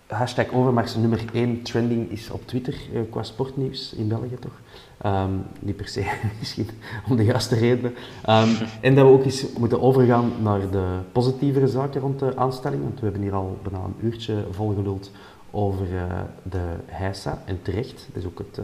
hashtag 0.08 0.52
Overmars 0.52 0.96
nummer 0.96 1.22
1 1.34 1.62
trending 1.62 2.12
is 2.12 2.30
op 2.30 2.48
Twitter 2.48 2.76
qua 3.10 3.24
sportnieuws 3.24 3.94
in 3.94 4.08
België 4.08 4.38
toch? 4.40 4.60
Ehm, 5.04 5.32
niet 5.60 5.76
per 5.76 5.88
se, 5.88 6.12
misschien 6.40 6.70
om 7.10 7.16
de 7.16 7.24
juiste 7.24 7.56
redenen. 7.56 7.96
Ehm, 8.26 8.50
en 8.82 8.96
dat 8.96 9.06
we 9.06 9.12
ook 9.12 9.24
eens 9.26 9.46
moeten 9.58 9.82
overgaan 9.82 10.32
naar 10.42 10.70
de 10.72 10.86
positievere 11.12 11.68
zaken 11.68 12.02
rond 12.02 12.20
de 12.20 12.36
aanstelling, 12.36 12.82
want 12.84 12.96
we 13.00 13.04
hebben 13.04 13.22
hier 13.22 13.34
al 13.34 13.60
bijna 13.64 13.86
een 13.86 13.96
uurtje 14.08 14.46
volgeluld 14.52 15.12
over 15.52 15.86
eh, 15.98 16.20
de 16.44 16.62
heisa 16.86 17.42
en 17.46 17.60
terecht. 17.62 18.08
Dat 18.14 18.22
is 18.24 18.26
ook 18.30 18.38
het, 18.38 18.58
ik 18.58 18.64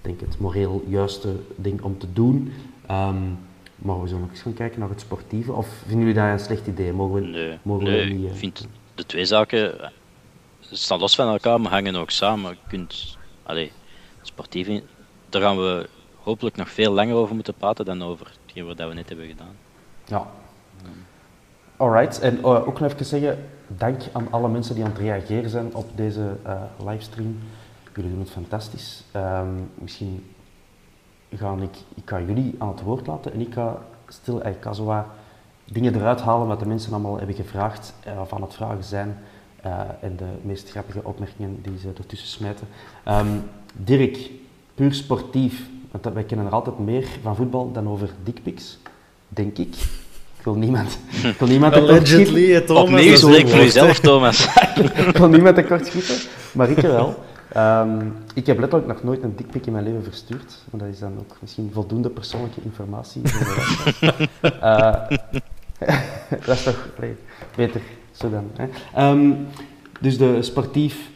denk 0.00 0.20
het 0.20 0.38
moreel 0.38 0.84
juiste 0.88 1.28
ding 1.56 1.82
om 1.82 1.98
te 1.98 2.12
doen. 2.12 2.52
Ehm, 2.86 3.16
maar 3.76 4.00
we 4.02 4.08
zullen 4.08 4.22
ook 4.22 4.30
eens 4.30 4.40
gaan 4.42 4.54
kijken 4.54 4.80
naar 4.80 4.88
het 4.88 5.00
sportieve. 5.00 5.52
Of 5.52 5.68
vinden 5.86 5.98
jullie 6.06 6.14
dat 6.22 6.24
een 6.32 6.38
slecht 6.44 6.66
idee? 6.66 6.92
Mogen 6.92 7.14
we, 7.22 7.26
Nee, 7.26 7.58
mogen 7.62 7.84
we 7.84 7.90
nee 7.90 8.18
ik 8.22 8.30
eh, 8.30 8.34
vind 8.36 8.66
de 8.94 9.06
twee 9.06 9.24
zaken 9.24 9.92
staan 10.60 10.98
los 10.98 11.14
van 11.14 11.28
elkaar, 11.28 11.60
maar 11.60 11.72
hangen 11.72 11.94
ook 11.94 12.10
samen. 12.10 12.50
Je 12.50 12.56
kunt, 12.68 13.16
allee, 13.42 13.72
sportief, 14.22 14.66
in- 14.66 14.82
daar 15.30 15.42
gaan 15.42 15.56
we 15.56 15.88
hopelijk 16.22 16.56
nog 16.56 16.70
veel 16.70 16.92
langer 16.92 17.14
over 17.14 17.34
moeten 17.34 17.54
praten 17.54 17.84
dan 17.84 18.02
over 18.02 18.32
hetgeen 18.42 18.66
wat 18.66 18.76
we 18.76 18.94
net 18.94 19.08
hebben 19.08 19.26
gedaan. 19.26 19.56
Ja. 20.04 20.30
Alright, 21.76 22.20
en 22.20 22.38
eh, 22.38 22.44
ook 22.44 22.80
nog 22.80 22.92
even 22.92 23.04
zeggen, 23.04 23.48
dank 23.66 24.00
aan 24.12 24.26
alle 24.30 24.48
mensen 24.48 24.74
die 24.74 24.84
aan 24.84 24.90
het 24.90 24.98
reageren 24.98 25.50
zijn 25.50 25.74
op 25.74 25.86
deze 25.94 26.36
eh, 26.42 26.62
livestream. 26.86 27.38
Jullie 27.94 28.10
doen 28.10 28.20
het 28.20 28.30
fantastisch. 28.30 29.04
Ehm, 29.12 29.54
misschien 29.74 30.32
ga 31.34 31.56
ik, 31.60 31.76
ik 31.94 32.02
ga 32.04 32.20
jullie 32.20 32.54
aan 32.58 32.68
het 32.68 32.82
woord 32.82 33.06
laten 33.06 33.32
en 33.32 33.40
ik 33.40 33.54
ga 33.54 33.78
stil, 34.08 34.42
zo 34.74 34.84
wat 34.84 35.04
dingen 35.64 35.94
eruit 35.94 36.20
halen 36.20 36.46
wat 36.46 36.58
de 36.60 36.66
mensen 36.66 36.92
allemaal 36.92 37.16
hebben 37.18 37.34
gevraagd 37.36 37.94
eh, 38.04 38.20
of 38.20 38.32
aan 38.32 38.42
het 38.42 38.54
vragen 38.54 38.84
zijn. 38.84 39.18
eh, 39.62 39.80
en 40.00 40.16
de 40.16 40.28
meest 40.42 40.70
grappige 40.70 41.04
opmerkingen 41.04 41.62
die 41.62 41.78
ze 41.78 41.88
ertussen 41.98 42.28
smijten. 42.28 42.68
Ehm, 43.04 43.38
Dirk, 43.74 44.30
puur 44.80 44.94
sportief, 44.94 45.62
want 45.90 46.04
dat- 46.04 46.12
wij 46.12 46.22
kennen 46.24 46.46
er 46.46 46.52
altijd 46.52 46.78
meer 46.78 47.04
van 47.22 47.36
voetbal 47.36 47.72
dan 47.72 47.88
over 47.88 48.08
dickpics, 48.22 48.78
denk 49.28 49.58
ik. 49.58 49.74
Ik 50.38 50.44
wil 50.46 50.54
niemand, 50.54 50.98
ik 51.22 51.38
wil 51.38 51.48
niemand. 51.48 51.74
Allegedly, 51.74 52.60
Thomas. 52.60 52.82
Opnieuw 52.82 53.16
spreek 53.16 53.48
voor 53.48 53.58
jezelf, 53.58 53.98
Thomas. 53.98 54.46
Ik 55.08 55.16
wil 55.16 55.28
niemand 55.28 55.54
tekort 55.54 55.86
schieten, 55.86 56.14
maar 56.52 56.70
ik 56.70 56.78
wel. 56.78 57.24
Ehm, 57.52 58.06
ik 58.34 58.46
heb 58.46 58.58
letterlijk 58.58 58.92
nog 58.92 59.02
nooit 59.02 59.22
een 59.22 59.36
dikpik 59.36 59.66
in 59.66 59.72
mijn 59.72 59.84
leven 59.84 60.02
verstuurd. 60.04 60.64
Maar 60.70 60.80
dat 60.80 60.88
is 60.94 60.98
dan 60.98 61.12
ook 61.18 61.36
misschien 61.40 61.70
voldoende 61.72 62.08
persoonlijke 62.10 62.60
informatie. 62.64 63.22
voor 63.24 63.64
de. 64.00 64.28
Eh, 64.60 64.94
dat 66.46 66.56
is 66.56 66.62
toch 66.62 66.88
beter 67.56 67.80
zo 68.12 68.30
dan. 68.30 68.50
Hè? 68.56 68.66
Ehm, 68.94 69.30
dus 70.00 70.18
de 70.18 70.42
sportief 70.42 71.10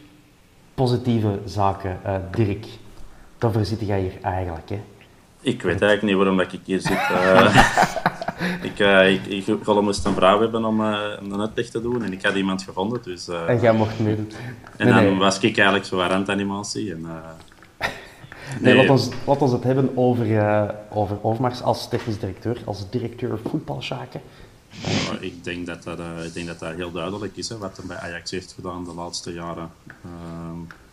positieve 0.73 1.39
zaken, 1.45 1.97
eh, 2.03 2.15
Dirk. 2.31 2.65
Daarvoor 3.45 3.65
zit 3.65 3.87
jij 3.87 4.01
hier 4.01 4.17
eigenlijk. 4.21 4.69
Hè? 4.69 4.81
Ik 5.41 5.61
weet 5.61 5.81
eigenlijk 5.81 6.01
niet 6.01 6.15
waarom 6.15 6.39
ik 6.39 6.59
hier 6.63 6.81
zit. 6.81 6.91
eh. 6.91 7.55
ik, 8.69 8.79
uh, 8.79 9.11
ik, 9.11 9.25
ik, 9.25 9.47
ik 9.47 9.81
moest 9.81 10.05
een 10.05 10.13
vrouw 10.13 10.39
hebben 10.39 10.65
om 10.65 10.81
uh, 10.81 10.97
een 11.21 11.39
uitleg 11.39 11.69
te 11.69 11.81
doen 11.81 12.03
en 12.03 12.13
ik 12.13 12.25
had 12.25 12.35
iemand 12.35 12.63
gevonden. 12.63 13.01
Dus, 13.03 13.27
En 13.27 13.59
jij 13.59 13.73
mocht 13.73 13.99
meedoen. 13.99 14.31
En 14.77 14.87
dan 14.87 15.03
nee. 15.03 15.15
was 15.15 15.37
ik 15.37 15.57
eigenlijk 15.57 15.85
zo 15.85 15.97
randanimatie. 15.97 16.91
En, 16.91 17.01
nee, 17.01 17.89
nee 18.61 18.75
laat, 18.75 18.89
ons, 18.89 19.09
laat 19.25 19.41
ons 19.41 19.51
het 19.51 19.63
hebben 19.63 19.97
over, 19.97 20.25
over 20.89 21.17
Overmars 21.21 21.61
als 21.61 21.89
technisch 21.89 22.19
directeur, 22.19 22.57
als 22.65 22.89
directeur 22.89 23.39
voetbalzaken. 23.49 24.21
Ja, 24.69 25.17
ik, 25.19 25.43
denk 25.43 25.65
dat 25.65 25.83
dat, 25.83 25.99
ik 26.25 26.33
denk 26.33 26.47
dat 26.47 26.59
dat 26.59 26.73
heel 26.73 26.91
duidelijk 26.91 27.37
is, 27.37 27.49
hè, 27.49 27.57
wat 27.57 27.77
er 27.77 27.85
bij 27.85 27.97
Ajax 27.97 28.31
heeft 28.31 28.53
gedaan 28.53 28.83
de 28.83 28.93
laatste 28.93 29.33
jaren. 29.33 29.69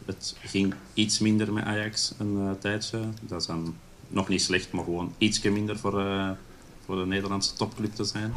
Uh, 0.02 0.14
het 0.14 0.36
ging 0.40 0.74
iets 0.94 1.18
minder 1.18 1.52
met 1.52 1.64
Ajax 1.64 2.14
een 2.18 2.36
uh, 2.36 2.50
tijdje. 2.50 3.00
Dat 3.20 3.40
is 3.40 3.46
dan 3.46 3.76
nog 4.08 4.28
niet 4.28 4.42
slecht, 4.42 4.72
maar 4.72 4.84
gewoon 4.84 5.14
ietsje 5.18 5.50
minder 5.50 5.78
voor, 5.78 6.00
uh, 6.00 6.30
voor 6.84 6.96
de 6.96 7.06
Nederlandse 7.06 7.54
topclub 7.54 7.94
te 7.94 8.04
zijn. 8.04 8.34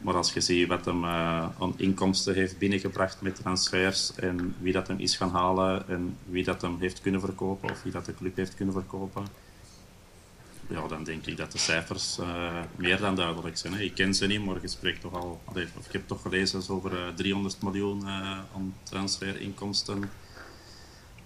Maar 0.00 0.14
als 0.14 0.32
je 0.32 0.40
ziet 0.40 0.68
wat 0.68 0.84
hem 0.84 1.04
uh, 1.04 1.10
aan 1.58 1.74
inkomsten 1.76 2.34
heeft 2.34 2.58
binnengebracht 2.58 3.20
met 3.20 3.34
transfers 3.34 4.14
en 4.14 4.54
wie 4.60 4.72
dat 4.72 4.88
hem 4.88 4.98
is 4.98 5.16
gaan 5.16 5.30
halen 5.30 5.88
en 5.88 6.16
wie 6.24 6.44
dat 6.44 6.62
hem 6.62 6.76
heeft 6.80 7.00
kunnen 7.00 7.20
verkopen 7.20 7.70
of 7.70 7.82
wie 7.82 7.92
dat 7.92 8.04
de 8.04 8.14
club 8.14 8.36
heeft 8.36 8.54
kunnen 8.54 8.74
verkopen, 8.74 9.26
ja, 10.68 10.88
dan 10.88 11.04
denk 11.04 11.26
ik 11.26 11.36
dat 11.36 11.52
de 11.52 11.58
cijfers 11.58 12.18
uh, 12.18 12.60
meer 12.76 12.98
dan 12.98 13.16
duidelijk 13.16 13.56
zijn. 13.56 13.72
Hè. 13.72 13.80
Ik 13.80 13.94
ken 13.94 14.14
ze 14.14 14.26
niet, 14.26 14.44
maar 14.44 14.60
je 14.60 14.68
spreekt 14.68 15.00
toch 15.00 15.14
al, 15.14 15.40
of 15.44 15.86
ik 15.86 15.92
heb 15.92 16.06
toch 16.06 16.22
gelezen 16.22 16.62
over 16.68 17.14
300 17.14 17.62
miljoen 17.62 18.06
aan 18.06 18.74
transferinkomsten. 18.82 20.10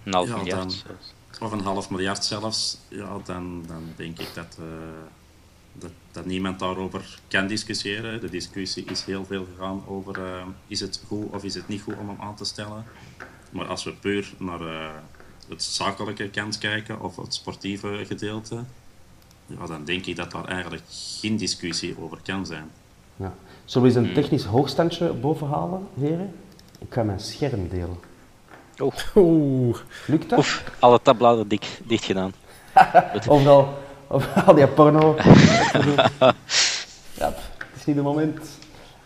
Een 0.07 0.13
half 0.13 0.29
ja, 0.29 0.37
miljard. 0.37 0.85
Dan, 0.87 1.47
of 1.49 1.53
een 1.53 1.61
half 1.61 1.91
miljard 1.91 2.25
zelfs, 2.25 2.79
ja, 2.89 3.19
dan, 3.25 3.65
dan 3.67 3.83
denk 3.97 4.19
ik 4.19 4.29
dat, 4.35 4.59
uh, 4.61 4.67
dat, 5.73 5.91
dat, 6.13 6.25
niemand 6.25 6.59
daarover 6.59 7.19
kan 7.29 7.47
discussiëren. 7.47 8.21
De 8.21 8.31
discussie 8.31 8.85
is 8.85 9.05
heel 9.05 9.25
veel 9.25 9.47
gegaan 9.55 9.83
over 9.87 10.19
uh, 10.19 10.43
is 10.67 10.81
het 10.81 11.03
goed 11.07 11.33
of 11.33 11.45
is 11.45 11.55
het 11.55 11.69
niet 11.69 11.83
goed 11.83 11.97
om 11.99 12.09
hem 12.09 12.21
aan 12.21 12.35
te 12.37 12.45
stellen. 12.45 12.85
Maar 13.51 13.67
als 13.67 13.85
we 13.85 13.93
puur 13.93 14.35
naar 14.39 14.61
uh, 14.61 14.89
het 15.49 15.63
zakelijke 15.63 16.29
kant 16.31 16.59
kijken 16.59 17.01
of 17.01 17.17
het 17.17 17.35
sportieve 17.35 18.05
gedeelte, 18.07 18.65
ja, 19.47 19.67
dan 19.67 19.85
denk 19.85 20.07
ik 20.07 20.17
dat 20.17 20.31
daar 20.31 20.45
eigenlijk 20.45 20.83
geen 20.89 21.37
discussie 21.37 21.97
over 22.01 22.19
kan 22.23 22.47
zijn. 22.47 22.71
Ja. 23.17 23.35
Zullen 23.65 23.93
we 23.93 23.99
eens 23.99 24.09
een 24.09 24.15
technisch 24.15 24.45
hoogstandje 24.45 25.13
bovenhalen, 25.13 25.89
heren? 25.99 26.35
Ik 26.79 26.93
ga 26.93 27.03
mijn 27.03 27.21
scherm 27.21 27.69
delen. 27.69 28.15
Oh. 28.79 28.93
Oeh. 29.15 29.77
Lukt 30.07 30.29
dat? 30.31 30.39
Oef, 30.39 30.65
alle 30.79 31.01
tabbladen 31.03 31.49
dik, 31.49 31.81
dicht 31.85 32.05
gedaan. 32.05 32.33
Overal, 33.29 33.69
overal 34.09 34.55
die 34.55 34.67
porno. 34.69 35.15
ja, 37.21 37.33
het 37.59 37.77
is 37.77 37.85
niet 37.85 37.97
het 37.97 38.05
moment. 38.05 38.49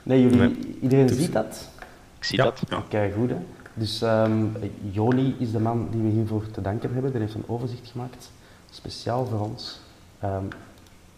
Nee, 0.03 0.23
jullie, 0.23 0.39
nee. 0.39 0.77
iedereen 0.81 1.07
Dus- 1.07 1.17
ziet 1.19 1.33
dat? 1.33 1.69
Ik 2.19 2.25
zie 2.25 2.39
Ja. 2.39 2.45
dat. 2.45 2.61
Ja. 2.69 2.83
Kijk 2.89 3.15
goed, 3.15 3.31
hè. 3.31 3.37
Dus 3.75 4.03
um, 4.03 4.57
Joni 4.91 5.37
is 5.39 5.51
de 5.53 5.61
man 5.61 5.89
die 5.91 6.03
we 6.03 6.09
hiervoor 6.09 6.51
te 6.51 6.61
danken 6.61 6.93
hebben. 6.93 7.11
Die 7.13 7.21
heeft 7.21 7.35
een 7.35 7.45
overzicht 7.47 7.89
gemaakt, 7.91 8.31
speciaal 8.71 9.27
voor 9.27 9.41
ons, 9.41 9.81
um, 10.25 10.49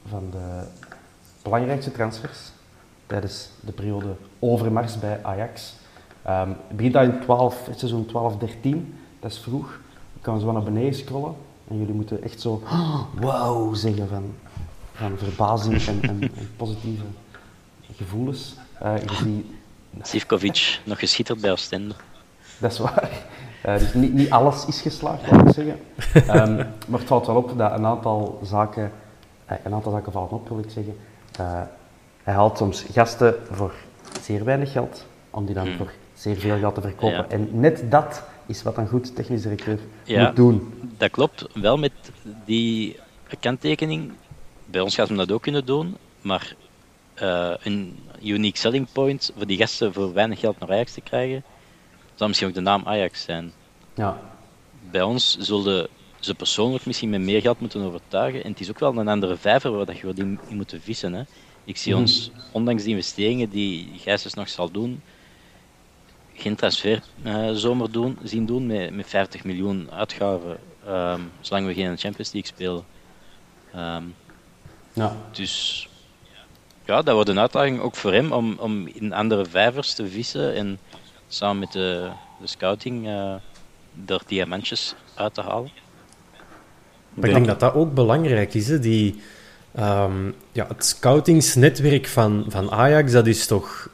van 0.09 0.29
de 0.31 0.63
belangrijkste 1.43 1.93
transfers 1.93 2.39
tijdens 3.07 3.49
de 3.61 3.73
periode 3.73 4.15
Overmars 4.39 4.99
bij 4.99 5.19
Ajax. 5.23 5.75
Um, 6.29 6.57
het 6.69 6.77
begint 6.77 6.97
al 6.97 7.03
in 7.03 7.21
12, 7.21 7.67
het 7.67 7.79
seizoen 7.79 8.07
12-13, 8.07 8.11
dat 9.21 9.31
is 9.31 9.39
vroeg. 9.39 9.81
Dan 10.13 10.23
kan 10.23 10.41
zo 10.41 10.53
naar 10.53 10.63
beneden 10.63 10.95
scrollen 10.95 11.35
en 11.69 11.79
jullie 11.79 11.95
moeten 11.95 12.23
echt 12.23 12.41
zo 12.41 12.63
wow 13.21 13.75
zeggen 13.75 14.09
van, 14.09 14.35
van 14.93 15.19
verbazing 15.19 15.87
en, 15.87 15.99
en, 16.03 16.21
en 16.23 16.51
positieve 16.57 17.05
gevoelens. 17.97 18.55
Uh, 18.83 18.95
Sivkovic, 20.03 20.81
nog 20.85 20.99
geschitterd 20.99 21.41
bij 21.41 21.51
Oostende. 21.51 21.95
dat 22.59 22.73
is 22.73 22.79
waar. 22.79 23.11
Uh, 23.67 23.79
dus 23.79 23.95
niet, 23.95 24.13
niet 24.13 24.31
alles 24.31 24.67
is 24.67 24.81
geslaagd, 24.81 25.31
laat 25.31 25.49
ik 25.49 25.55
zeggen. 25.55 25.79
Um, 26.49 26.57
maar 26.89 26.99
het 26.99 27.09
valt 27.09 27.27
wel 27.27 27.37
op 27.37 27.59
dat 27.59 27.73
een 27.73 27.87
aantal 27.87 28.41
zaken, 28.43 28.93
uh, 29.51 29.57
een 29.65 29.75
aantal 29.75 29.93
zaken 29.93 30.13
vallen 30.13 30.31
op, 30.31 30.49
wil 30.49 30.59
ik 30.59 30.71
zeggen. 30.71 30.97
Hij 32.23 32.35
haalt 32.35 32.57
soms 32.59 32.85
gasten 32.93 33.35
voor 33.51 33.73
zeer 34.21 34.45
weinig 34.45 34.73
geld, 34.73 35.07
om 35.31 35.45
die 35.45 35.55
dan 35.55 35.67
Hmm. 35.67 35.77
voor 35.77 35.93
zeer 36.23 36.37
veel 36.37 36.59
geld 36.59 36.75
te 36.75 36.81
verkopen. 36.81 37.17
Ja. 37.17 37.29
En 37.29 37.49
net 37.61 37.91
dat 37.91 38.23
is 38.47 38.63
wat 38.63 38.77
een 38.77 38.89
goed 38.89 39.15
technisch 39.17 39.43
directeur 39.43 39.79
Ja. 40.05 40.27
moet 40.27 40.37
doen. 40.37 40.73
Dat 40.99 41.11
klopt, 41.11 41.47
wel 41.55 41.77
met 41.79 41.93
die 42.45 42.97
kanttekening. 43.41 44.13
Bij 44.67 44.81
ons 44.81 44.95
gaat 44.95 45.09
hem 45.09 45.17
dat 45.17 45.33
ook 45.33 45.43
kunnen 45.43 45.65
doen, 45.67 45.97
maar 46.21 46.55
eh, 47.15 47.51
een 47.63 47.99
unique 48.23 48.59
selling 48.59 48.87
point 48.93 49.33
voor 49.37 49.47
die 49.47 49.57
gasten 49.57 49.93
voor 49.93 50.13
weinig 50.13 50.41
geld 50.41 50.59
naar 50.59 50.71
Ajax 50.71 50.93
te 50.93 51.01
krijgen, 51.01 51.43
zou 52.15 52.29
misschien 52.29 52.49
ook 52.49 52.55
de 52.55 52.61
naam 52.61 52.83
Ajax 52.85 53.23
zijn. 53.23 53.53
Ja, 53.95 54.21
Bij 54.91 55.03
ons 55.03 55.37
zullen 55.39 55.89
ze 56.21 56.35
persoonlijk 56.35 56.87
misschien 56.87 57.11
met 57.11 57.21
meer 57.21 57.41
geld 57.41 57.61
moeten 57.61 57.83
overtuigen. 57.83 58.45
En 58.45 58.51
het 58.51 58.61
is 58.61 58.71
ook 58.71 58.79
wel 58.79 58.97
een 58.97 59.09
andere 59.09 59.37
vijver 59.37 59.73
waar 59.77 59.87
dat 59.87 59.99
je 59.99 60.13
in, 60.15 60.39
moet 60.51 60.75
vissen. 60.83 61.13
Hè. 61.13 61.23
Ik 61.65 61.77
zie 61.77 61.93
Mhm. 61.93 62.01
ons, 62.01 62.31
ondanks 62.53 62.83
de 62.83 62.89
investeringen 62.91 63.51
die 63.51 63.89
Gijsens 63.99 64.35
nog 64.35 64.49
zal 64.49 64.71
doen, 64.71 65.03
geen 66.35 66.55
transfer 66.55 67.03
eh, 67.23 67.51
zomer 67.51 67.93
doen, 67.93 68.19
zien 68.23 68.47
doen 68.47 68.67
met, 68.67 68.95
met 68.95 69.09
50 69.09 69.45
miljoen 69.45 69.91
uitgaven, 69.91 70.59
ehm, 70.87 71.21
zolang 71.41 71.67
we 71.67 71.75
geen 71.75 71.99
Champions 71.99 72.33
League 72.33 72.53
spelen. 72.55 72.85
Ehm, 73.73 74.05
ja. 74.93 75.17
dus 75.31 75.89
ja, 76.85 77.03
dat 77.03 77.15
wordt 77.15 77.29
een 77.29 77.41
uitdaging 77.41 77.81
ook 77.81 77.97
voor 77.97 78.13
hem 78.13 78.33
om, 78.33 78.57
om 78.59 78.87
in 78.87 79.13
andere 79.13 79.47
vijvers 79.47 79.95
te 79.95 80.09
vissen 80.09 80.55
en 80.55 80.79
samen 81.29 81.59
met 81.59 81.73
de, 81.73 82.11
de 82.41 82.47
scouting 82.47 83.07
eh 83.07 83.35
er 84.07 84.23
diamantjes 84.27 84.95
uit 85.15 85.35
te 85.35 85.41
halen. 85.41 85.71
Maar 87.15 87.29
ik 87.29 87.35
denk 87.35 87.47
dat 87.47 87.61
dat 87.61 87.75
ook 87.75 87.95
belangrijk 87.95 88.55
is. 88.55 88.69
Hè? 88.69 88.79
Die, 88.79 89.21
ehm, 89.75 90.31
ja, 90.53 90.67
het 90.69 90.85
scoutingsnetwerk 90.85 92.07
van, 92.07 92.45
van 92.49 92.71
Ajax, 92.71 93.13
dat 93.13 93.27
is 93.27 93.47
toch... 93.47 93.89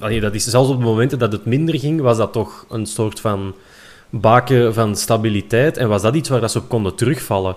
Allee, 0.00 0.20
dat 0.20 0.34
is, 0.34 0.44
zelfs 0.44 0.70
op 0.70 0.78
de 0.78 0.84
momenten 0.84 1.18
dat 1.18 1.32
het 1.32 1.44
minder 1.44 1.78
ging, 1.78 2.00
was 2.00 2.16
dat 2.16 2.32
toch 2.32 2.66
een 2.70 2.86
soort 2.86 3.20
van 3.20 3.54
baken 4.10 4.74
van 4.74 4.96
stabiliteit. 4.96 5.76
En 5.76 5.88
was 5.88 6.02
dat 6.02 6.14
iets 6.14 6.28
waar 6.28 6.40
dat 6.40 6.50
ze 6.50 6.58
op 6.58 6.68
konden 6.68 6.94
terugvallen. 6.94 7.56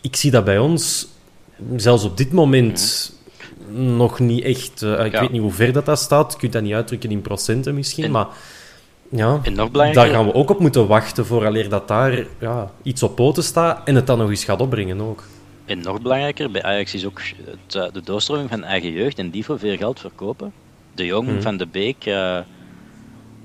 Ik 0.00 0.16
zie 0.16 0.30
dat 0.30 0.44
bij 0.44 0.58
ons, 0.58 1.06
zelfs 1.76 2.04
op 2.04 2.16
dit 2.16 2.32
moment, 2.32 3.12
nog 3.72 4.18
niet 4.18 4.44
echt... 4.44 4.82
eh, 4.82 5.04
ik 5.04 5.12
Ja. 5.12 5.20
weet 5.20 5.30
niet 5.30 5.40
hoe 5.40 5.52
ver 5.52 5.72
dat, 5.72 5.86
dat 5.86 5.98
staat. 5.98 6.32
Je 6.32 6.38
kunt 6.38 6.52
dat 6.52 6.62
niet 6.62 6.72
uitdrukken 6.74 7.10
in 7.10 7.22
procenten 7.22 7.74
misschien, 7.74 8.04
En- 8.04 8.10
maar... 8.10 8.26
Ja, 9.08 9.40
En 9.42 9.52
nog 9.54 9.70
belangrijker, 9.70 10.12
daar 10.12 10.20
gaan 10.20 10.32
we 10.32 10.34
ook 10.38 10.50
op 10.50 10.58
moeten 10.60 10.86
wachten 10.86 11.26
vooraleer 11.26 11.68
dat 11.68 11.88
daar 11.88 12.26
ja, 12.40 12.70
iets 12.82 13.02
op 13.02 13.14
poten 13.16 13.42
staat 13.42 13.88
en 13.88 13.94
het 13.94 14.06
dan 14.06 14.18
nog 14.18 14.30
eens 14.30 14.44
gaat 14.44 14.60
opbrengen 14.60 15.00
ook. 15.00 15.22
En 15.64 15.80
nog 15.80 16.00
belangrijker, 16.02 16.50
bij 16.50 16.62
Ajax 16.62 16.94
is 16.94 17.06
ook 17.06 17.20
het, 17.44 17.74
eh, 17.74 17.92
de 17.92 18.00
doorstroming 18.04 18.48
van 18.50 18.62
eigen 18.64 18.92
jeugd 18.92 19.18
en 19.18 19.30
die 19.30 19.44
voor 19.44 19.58
veel 19.58 19.76
geld 19.76 20.00
verkopen. 20.00 20.52
De 20.94 21.04
Jong, 21.06 21.28
Mhm. 21.28 21.40
Van 21.40 21.56
de 21.56 21.66
Beek, 21.66 22.06
eh, 22.06 22.38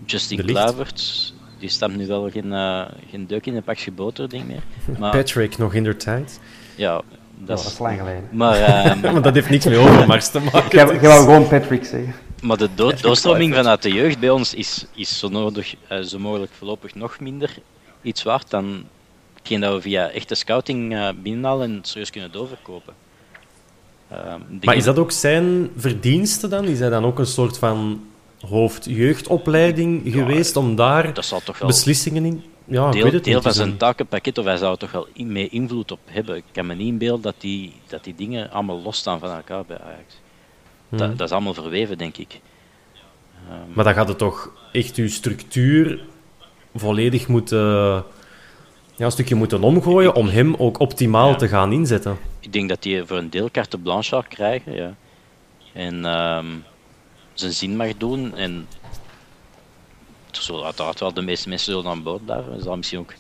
Justin 0.06 0.38
De. 0.38 0.44
Kluivert, 0.44 1.34
die 1.60 1.70
stamt 1.70 1.96
nu 1.98 2.08
wel 2.08 2.30
geen, 2.30 2.54
eh, 2.54 2.86
geen 3.10 3.28
deuk 3.28 3.46
in 3.46 3.56
een 3.56 3.64
pakje 3.64 3.92
boter 3.92 4.30
ding 4.30 4.46
meer. 4.48 4.62
Maar 5.00 5.12
Patrick 5.12 5.58
nog 5.58 5.74
in 5.74 5.84
der 5.84 5.98
tijd. 5.98 6.40
ja, 6.76 6.94
Dat, 6.94 7.58
dat 7.58 7.60
is 7.66 7.80
lang 7.80 7.98
geleden. 8.00 8.28
Maar, 8.32 8.56
ehm, 8.62 9.00
Maar 9.14 9.22
dat 9.22 9.34
heeft 9.34 9.50
niks 9.50 9.66
met 9.66 9.78
Overmars 9.78 10.30
te 10.30 10.40
maken. 10.40 10.94
Ik 10.94 11.00
wel 11.02 11.20
gewoon 11.24 11.48
Patrick 11.48 11.86
zeggen. 11.86 12.14
maar 12.42 12.58
de 12.58 12.70
do- 12.76 12.92
doorstroming 13.02 13.56
vanuit 13.56 13.82
de 13.82 13.92
jeugd 13.92 14.20
bij 14.20 14.30
ons 14.30 14.54
is, 14.54 14.86
is 14.96 15.20
zo, 15.20 15.28
nodig, 15.30 15.76
eh, 15.88 16.00
zo 16.00 16.20
mogelijk 16.20 16.52
voorlopig 16.58 16.96
nog 16.96 17.20
minder 17.20 17.56
iets 18.02 18.24
waard 18.24 18.50
dan 18.50 18.84
hetgeen 19.38 19.60
dat 19.60 19.74
we 19.74 19.82
via 19.82 20.10
echte 20.10 20.36
scouting 20.36 20.94
eh 20.96 21.10
binnenhalen 21.24 21.70
en 21.70 21.80
serieus 21.82 22.10
kunnen 22.10 22.32
doorverkopen. 22.32 22.94
Ehm, 24.10 24.40
Maar 24.64 24.76
is 24.76 24.84
dat 24.84 25.00
ook 25.00 25.12
zijn 25.12 25.70
verdienste 25.78 26.48
dan? 26.48 26.66
Is 26.66 26.80
hij 26.80 26.90
dan 26.90 27.06
ook 27.06 27.20
een 27.20 27.26
soort 27.26 27.58
van 27.58 28.04
hoofdjeugdopleiding 28.48 30.02
geweest 30.06 30.56
om 30.56 30.76
daar 30.76 31.14
dat 31.14 31.34
beslissingen 31.66 32.26
in... 32.26 32.44
Ja, 32.66 32.88
ik 32.88 32.92
deel, 32.94 33.04
weet 33.04 33.14
het 33.14 33.24
deel 33.24 33.34
niet. 33.34 33.44
van 33.44 33.54
zijn 33.54 33.78
takenpakket, 33.78 34.38
of 34.38 34.46
hij 34.46 34.58
zou 34.58 34.72
er 34.72 34.78
toch 34.78 34.92
wel 34.92 35.08
in- 35.14 35.32
mee 35.32 35.50
invloed 35.50 35.92
op 35.92 36.00
hebben. 36.06 36.36
Ik 36.36 36.44
kan 36.52 36.66
me 36.66 36.76
niet 36.76 36.88
inbeelden 36.88 37.22
dat 37.22 37.36
die, 37.38 37.74
dat 37.88 38.04
die 38.04 38.16
dingen 38.16 38.52
allemaal 38.52 38.82
losstaan 38.82 39.20
van 39.20 39.30
elkaar 39.30 39.66
bij 39.66 39.78
Ajax. 39.80 40.20
Dat, 40.90 41.00
Hmm. 41.08 41.18
dat 41.18 41.28
is 41.28 41.34
allemaal 41.34 41.54
verweven, 41.54 41.98
denk 41.98 42.18
ik. 42.18 42.40
Maar 43.74 43.84
dan 43.86 43.94
gaat 43.94 44.08
het 44.08 44.18
toch 44.18 44.52
echt 44.72 44.96
uw 44.96 45.10
structuur 45.10 46.00
volledig 46.76 47.28
moeten... 47.28 48.04
Ja, 49.00 49.06
een 49.06 49.12
stukje 49.12 49.36
moeten 49.36 49.64
omgooien 49.64 50.16
om 50.16 50.28
hem 50.28 50.56
ook 50.56 50.80
optimaal 50.80 51.30
Ja. 51.30 51.36
te 51.36 51.48
gaan 51.48 51.72
inzetten. 51.72 52.18
Ik 52.40 52.54
denk 52.54 52.70
dat 52.70 52.84
hij 52.84 53.04
voor 53.06 53.18
een 53.18 53.30
deel 53.30 53.52
carte 53.52 53.78
blanche 53.78 54.08
zou 54.08 54.24
krijgen, 54.30 54.74
ja. 54.76 54.96
En 55.74 56.06
ehm, 56.06 56.46
zijn 57.34 57.52
zin 57.52 57.76
mag 57.76 57.98
doen. 57.98 58.36
En 58.38 58.68
zullen 60.32 60.64
uiteraard 60.64 61.00
wel 61.00 61.14
de 61.14 61.22
meeste 61.22 61.50
mensen 61.50 61.72
zullen 61.74 61.90
aan 61.92 62.04
boord 62.04 62.26
blijven. 62.26 62.54
Er 62.54 62.62
zal 62.62 62.78
misschien 62.78 63.00
ook, 63.00 63.14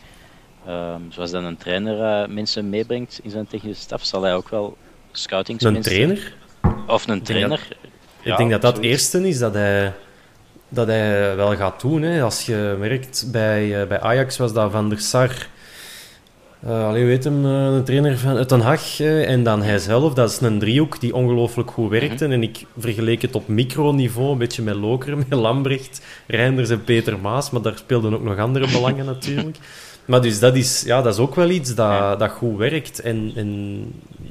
ehm, 0.65 1.01
zoals 1.09 1.32
dan 1.32 1.43
een 1.43 1.57
trainer 1.57 2.01
eh, 2.23 2.30
mensen 2.30 2.69
meebrengt 2.69 3.19
in 3.23 3.30
zijn 3.30 3.47
technische 3.47 3.82
staf, 3.82 4.03
zal 4.03 4.21
hij 4.21 4.36
ook 4.36 4.49
wel 4.49 4.77
scouting 5.11 5.61
Een 5.61 5.82
trainer? 5.82 6.34
Of 6.88 7.01
een 7.07 7.13
denk 7.13 7.25
trainer. 7.25 7.67
ik 8.21 8.38
denk 8.38 8.51
dat 8.51 8.61
dat 8.61 8.75
het 8.75 8.86
eerste 8.86 9.27
is 9.27 9.39
dat 9.39 9.53
hij, 9.53 9.93
dat 10.69 10.88
hij 10.88 11.36
wel 11.36 11.55
gaat 11.55 11.82
doen. 11.82 12.01
Hè. 12.01 12.23
Als 12.23 12.45
je 12.45 12.75
merkt, 12.80 13.27
bij, 13.32 13.82
eh, 13.82 13.88
bij 13.88 13.99
Ajax 14.01 14.38
was 14.38 14.53
dat 14.53 14.71
Van 14.71 14.89
der 14.89 14.99
Sar... 14.99 15.47
eh 16.66 16.88
allee, 16.88 17.01
hoe 17.01 17.12
heet 17.12 17.24
hem, 17.24 17.45
eh, 17.45 17.74
de 17.74 17.82
trainer 17.86 18.18
van 18.18 18.45
Ten 18.45 18.60
Hag. 18.60 18.99
eh, 18.99 19.30
en 19.30 19.43
dan 19.43 19.62
hij 19.62 19.78
zelf. 19.80 20.14
Dat 20.14 20.30
is 20.30 20.39
een 20.41 20.60
driehoek 20.60 20.99
die 20.99 21.16
ongelooflijk 21.16 21.72
goed 21.72 21.89
werkte. 21.89 22.26
En 22.26 22.43
ik 22.43 22.66
vergeleek 22.78 23.22
het 23.22 23.36
op 23.36 23.47
microniveau, 23.47 24.32
een 24.32 24.38
beetje 24.38 24.62
met 24.64 24.76
Loker, 24.76 25.18
met 25.30 25.32
Lambrecht, 25.39 26.01
Reinders 26.28 26.70
en 26.70 26.84
Peter 26.84 27.20
Maas. 27.20 27.49
Maar 27.51 27.62
daar 27.62 27.78
speelden 27.78 28.14
ook 28.14 28.24
nog 28.24 28.38
andere 28.38 28.68
belangen 28.78 29.05
natuurlijk. 29.05 29.57
Maar 30.05 30.22
dus 30.22 30.39
dat 30.39 30.55
is, 30.55 30.84
ja, 30.86 31.01
dat 31.01 31.14
is 31.14 31.20
ook 31.20 31.36
wel 31.36 31.49
iets 31.49 31.76
dat, 31.76 32.20
dat 32.20 32.32
goed 32.32 32.57
werkt. 32.57 32.99
En, 33.01 33.32
en 33.36 33.80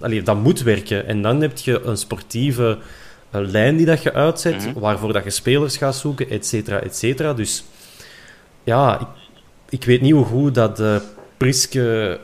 allee, 0.01 0.23
dat 0.23 0.43
moet 0.43 0.63
werken. 0.63 1.07
En 1.07 1.23
dan 1.23 1.41
heb 1.41 1.59
je 1.59 1.81
een 1.85 1.97
sportieve 1.97 2.79
eh, 3.31 3.41
lijn 3.45 3.77
die 3.77 3.87
dat 3.87 4.03
je 4.03 4.13
uitzet, 4.13 4.67
Mhm. 4.67 4.79
waarvoor 4.79 5.13
dat 5.13 5.25
je 5.25 5.31
spelers 5.31 5.77
gaat 5.77 5.97
zoeken, 5.97 6.31
et 6.31 6.47
cetera, 6.47 6.81
et 6.81 6.97
cetera. 6.97 7.33
Dus 7.35 7.65
ja, 8.65 9.01
ik, 9.01 9.07
ik 9.69 9.85
weet 9.85 10.01
niet 10.01 10.13
hoe 10.13 10.25
goed 10.25 10.55
dat 10.55 10.81
eh 10.81 10.97
Priske 11.39 12.21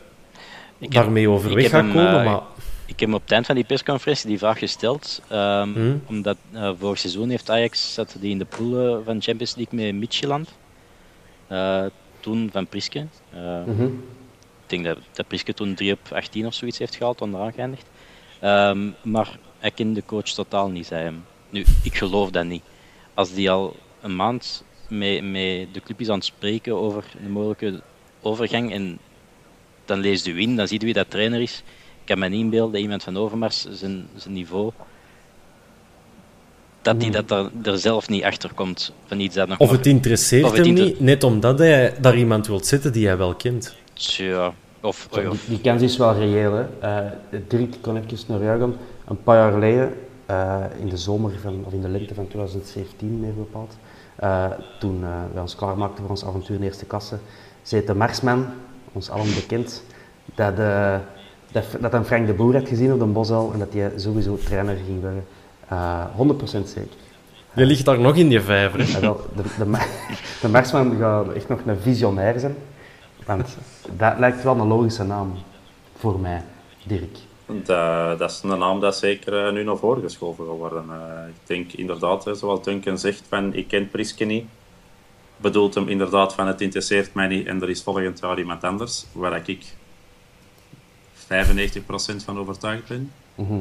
Ik 0.79 0.93
heb- 0.93 1.03
daarmee 1.03 1.29
overweg 1.29 1.71
gaat 1.71 1.81
komen, 1.87 2.19
eh, 2.19 2.25
maar... 2.25 2.41
Ik 2.87 3.01
heb 3.01 3.09
hem 3.09 3.15
op 3.15 3.23
het 3.23 3.33
eind 3.33 3.47
van 3.47 3.55
die 3.55 3.65
persconferentie 3.65 4.27
die 4.29 4.39
vraag 4.39 4.59
gesteld. 4.59 5.23
ehm, 5.29 5.69
Mhm. 5.71 5.97
Omdat 6.07 6.37
eh, 6.53 6.71
vorig 6.79 6.99
seizoen 6.99 7.29
heeft 7.29 7.51
Ajax 7.51 7.95
zat 7.95 8.17
die 8.21 8.31
in 8.31 8.39
de 8.39 8.45
pool 8.45 9.03
van 9.05 9.23
Champions 9.23 9.55
League 9.57 9.79
met 9.85 9.95
Midtjylland. 9.95 10.49
Eh, 11.47 11.85
toen 12.21 12.49
van 12.53 12.67
Priske. 12.67 13.07
Eh, 13.33 13.65
Mhm. 13.67 13.85
Ik 13.85 14.71
denk 14.71 14.85
dat, 14.85 14.99
dat 15.13 15.27
Priske 15.27 15.55
toen 15.55 15.75
3 15.75 15.93
op 15.93 15.99
18 16.13 16.47
of 16.47 16.55
zoiets 16.55 16.79
heeft 16.79 16.95
gehaald, 16.97 17.21
onderaan 17.21 17.53
geëindigd. 17.53 17.87
Ehm, 18.41 18.89
maar 19.03 19.39
hij 19.59 19.71
kende 19.71 19.95
de 19.95 20.07
coach 20.07 20.23
totaal 20.29 20.69
niet, 20.69 20.87
zei 20.87 21.03
hem. 21.03 21.25
Nu, 21.51 21.65
ik 21.83 21.97
geloof 21.97 22.31
dat 22.31 22.45
niet. 22.45 22.63
Als 23.15 23.33
die 23.33 23.51
al 23.51 23.77
een 24.01 24.17
maand 24.17 24.65
met, 24.89 25.23
met 25.31 25.75
de 25.75 25.81
club 25.85 26.01
is 26.01 26.09
aan 26.09 26.15
het 26.17 26.25
spreken 26.25 26.77
over 26.81 27.05
een 27.25 27.31
mogelijke 27.31 27.81
overgang 28.25 28.73
en 28.73 28.99
dan 29.85 29.99
leest 29.99 30.27
u 30.27 30.41
in, 30.41 30.57
dan 30.57 30.69
ziet 30.69 30.83
u 30.83 30.85
wie 30.85 30.95
dat 30.95 31.11
trainer 31.11 31.41
is. 31.41 31.63
Ik 32.01 32.05
kan 32.05 32.19
me 32.19 32.29
niet 32.29 32.41
inbeelden 32.41 32.73
dat 32.73 32.81
iemand 32.81 33.03
van 33.03 33.17
Overmars 33.17 33.67
zijn, 33.71 34.07
zijn 34.17 34.35
niveau, 34.35 34.71
dat 36.83 37.03
hij 37.03 37.11
dat 37.11 37.31
er, 37.31 37.51
er 37.63 37.79
zelf 37.79 38.09
niet 38.09 38.25
achter 38.25 38.55
komt 38.55 38.93
van 39.07 39.21
iets 39.21 39.35
dat 39.35 39.49
nog 39.49 39.59
Of 39.59 39.71
het 39.71 39.87
interesseert 39.87 40.45
of 40.45 40.53
het 40.57 40.67
hem 40.67 40.75
niet, 40.75 41.01
net 41.01 41.25
omdat 41.25 41.59
hij 41.59 41.95
daar 42.01 42.17
iemand 42.17 42.47
wil 42.47 42.65
zetten 42.65 42.93
die 42.93 43.07
hij 43.07 43.17
wel 43.17 43.35
kent. 43.35 43.75
Tja, 43.93 44.53
of, 44.81 45.09
die, 45.11 45.31
of 45.31 45.45
die 45.49 45.61
kans 45.61 45.83
is 45.83 45.97
wel 45.97 46.15
reëel. 46.15 46.53
Hè. 46.53 46.65
Eh, 46.81 47.11
Dirk, 47.49 47.75
ik 47.75 47.83
kon 47.83 47.97
even 47.97 48.19
naar 48.27 48.43
jou 48.43 48.61
gaan. 48.61 48.77
Een 49.05 49.23
paar 49.23 49.37
jaar 49.37 49.53
geleden, 49.53 49.95
eh, 50.27 50.57
in 50.79 50.89
de 50.89 50.97
zomer 50.97 51.33
van, 51.41 51.63
of 51.65 51.73
in 51.73 51.81
de 51.81 51.89
lente 51.89 52.15
van 52.15 52.29
2017 52.29 53.21
meer 53.21 53.35
bepaald, 53.35 53.77
eh, 54.17 54.47
toen 54.79 55.05
eh, 55.05 55.09
wij 55.33 55.43
ons 55.43 55.57
klaarmaakten 55.57 56.01
voor 56.01 56.11
ons 56.11 56.25
avontuur 56.25 56.57
in 56.57 56.63
eerste 56.63 56.85
klasse, 56.85 57.19
zei 57.65 57.85
de 57.85 57.95
Marsman, 57.95 58.47
ons 58.93 59.11
allen 59.11 59.35
bekend, 59.35 59.83
dat, 60.35 60.59
eh 60.59 60.97
dat, 61.53 61.65
dat 61.81 61.93
hij 61.93 62.05
Frank 62.05 62.27
de 62.27 62.33
Boer 62.33 62.55
had 62.55 62.69
gezien 62.69 62.93
op 62.93 62.99
de 62.99 63.05
Bosel 63.05 63.51
en 63.53 63.59
dat 63.59 63.73
hij 63.73 63.93
sowieso 63.97 64.39
trainer 64.45 64.77
ging 64.87 65.01
worden. 65.01 65.25
Eh 65.69 66.05
100% 66.07 66.45
zeker. 66.47 66.97
Je 67.55 67.67
ligt 67.67 67.85
daar 67.85 68.01
nog 68.01 68.17
in 68.17 68.29
die 68.29 68.41
vijver. 68.41 68.79
hè. 68.81 68.93
Ja, 68.93 69.01
wel, 69.01 69.21
de, 69.37 69.43
de, 69.43 69.79
de 70.43 70.49
Marsman 70.49 70.97
gaat 70.99 71.33
echt 71.33 71.49
nog 71.49 71.61
een 71.67 71.81
visionair 71.81 72.41
zijn. 72.41 72.57
Want 73.27 73.57
dat 73.97 74.19
lijkt 74.19 74.43
wel 74.43 74.59
een 74.59 74.67
logische 74.67 75.05
naam 75.05 75.33
voor 75.97 76.19
mij, 76.21 76.43
Dirk. 76.87 77.19
Dat, 77.47 78.19
dat 78.19 78.31
is 78.31 78.41
een 78.43 78.59
naam 78.59 78.81
dat 78.81 78.97
zeker 78.97 79.47
eh, 79.47 79.53
nu 79.53 79.65
naar 79.65 79.77
voren 79.77 80.03
geschoven 80.03 80.47
gaat 80.47 80.57
worden. 80.57 80.85
Eh, 80.91 81.29
ik 81.29 81.35
denk 81.45 81.73
inderdaad, 81.73 82.31
zoals 82.33 82.63
Duncan 82.63 82.99
zegt, 82.99 83.23
van 83.29 83.55
ik 83.55 83.69
ken 83.69 83.91
Priske 83.91 84.25
niet. 84.25 84.45
Bedoelt 85.37 85.75
hem 85.75 85.89
inderdaad 85.89 86.35
van 86.35 86.47
het 86.47 86.61
interesseert 86.61 87.15
mij 87.15 87.27
niet 87.27 87.47
en 87.47 87.63
er 87.63 87.71
is 87.71 87.83
volgend 87.83 88.19
jaar 88.19 88.39
iemand 88.39 88.65
anders. 88.65 89.05
Waar 89.13 89.49
ik 89.49 89.65
95% 91.25 92.25
van 92.25 92.39
overtuigd 92.39 92.89
ben. 92.89 93.13
Mhm. 93.35 93.61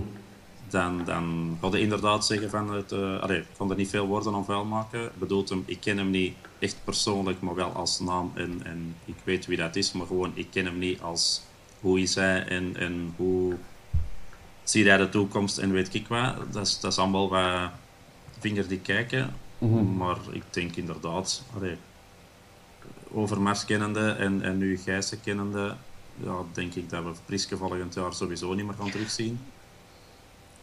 Dan, 0.69 1.01
dan 1.05 1.57
ga 1.61 1.67
je 1.67 1.79
inderdaad 1.79 2.25
zeggen 2.25 2.49
van 2.49 2.73
het, 2.73 2.91
eh 2.91 3.19
allee, 3.19 3.39
ik 3.39 3.45
kon 3.57 3.69
er 3.69 3.75
niet 3.75 3.89
veel 3.89 4.07
woorden 4.07 4.33
om 4.33 4.45
vuil 4.45 4.65
maken. 4.65 5.11
Bedoelt 5.13 5.49
hem, 5.49 5.63
ik 5.65 5.79
ken 5.79 5.97
hem 5.97 6.09
niet 6.09 6.35
echt 6.59 6.77
persoonlijk, 6.83 7.41
maar 7.41 7.55
wel 7.55 7.71
als 7.71 7.99
naam 7.99 8.31
en, 8.33 8.61
en 8.63 8.95
ik 9.05 9.15
weet 9.23 9.45
wie 9.45 9.57
dat 9.57 9.75
is, 9.75 9.91
maar 9.91 10.07
gewoon 10.07 10.31
ik 10.33 10.47
ken 10.51 10.65
hem 10.65 10.77
niet 10.77 11.01
als 11.01 11.41
hoe 11.79 11.99
is 11.99 12.15
hij 12.15 12.45
en, 12.47 12.75
en 12.77 13.13
hoe 13.15 13.55
zie 14.63 14.87
hij 14.87 14.97
de 14.97 15.09
toekomst 15.09 15.57
en 15.57 15.71
weet 15.71 15.93
ik 15.93 16.07
wat. 16.07 16.35
Dat 16.51 16.65
is, 16.65 16.79
dat 16.79 16.91
is 16.91 16.97
allemaal 16.97 17.29
wat 17.29 17.69
vinger 18.39 18.67
die 18.67 18.79
kijken. 18.79 19.33
Maar 19.71 20.17
ik 20.31 20.43
denk 20.49 20.75
inderdaad, 20.75 21.43
allee, 21.55 21.77
Overmars 23.11 23.65
kennende 23.65 24.11
en, 24.11 24.41
en 24.41 24.57
nu 24.57 24.77
Gijssen 24.77 25.21
kennende, 25.21 25.75
ja, 26.23 26.35
denk 26.53 26.73
ik 26.75 26.89
dat 26.89 27.03
we 27.03 27.11
Priske 27.25 27.57
volgend 27.57 27.93
jaar 27.93 28.13
sowieso 28.13 28.53
niet 28.53 28.65
meer 28.65 28.75
gaan 28.79 28.91
terugzien. 28.91 29.39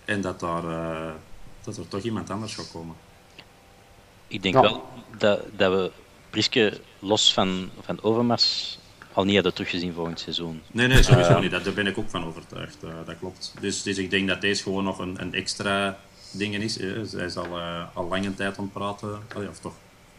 En 0.04 0.20
dat, 0.20 0.40
daar, 0.40 0.64
eh, 0.64 1.12
dat 1.64 1.76
er 1.76 1.88
toch 1.88 2.02
iemand 2.02 2.30
anders 2.30 2.54
gaat 2.54 2.70
komen. 2.72 2.94
Ik 4.26 4.42
denk 4.42 4.54
Ja. 4.54 4.60
wel 4.60 4.88
dat, 5.18 5.40
dat 5.56 5.72
we 5.72 5.90
Priske 6.30 6.80
los 6.98 7.32
van, 7.32 7.70
van 7.80 8.02
Overmars 8.02 8.78
al 9.12 9.24
niet 9.24 9.34
hadden 9.34 9.54
teruggezien 9.54 9.92
volgend 9.92 10.20
seizoen. 10.20 10.62
Nee, 10.72 10.86
nee, 10.86 11.02
sowieso 11.02 11.30
Eh, 11.34 11.40
niet. 11.40 11.50
Dat, 11.50 11.64
daar 11.64 11.72
ben 11.72 11.86
ik 11.86 11.98
ook 11.98 12.10
van 12.10 12.24
overtuigd. 12.24 12.82
eh, 12.82 12.90
dat 13.06 13.18
klopt. 13.18 13.54
Dus, 13.60 13.82
dus 13.82 13.98
ik 13.98 14.10
denk 14.10 14.28
dat 14.28 14.40
deze 14.40 14.62
gewoon 14.62 14.84
nog 14.84 14.98
een, 14.98 15.20
een 15.20 15.34
extra 15.34 15.98
ding 16.30 16.54
is. 16.54 16.78
eh. 16.78 16.88
Zij 17.04 17.24
is 17.24 17.36
al, 17.36 17.58
eh, 17.58 17.84
al 17.94 18.08
lange 18.08 18.34
tijd 18.34 18.58
aan 18.58 18.64
het 18.64 18.72
praten, 18.72 19.22
of 19.48 19.58
toch 19.58 19.74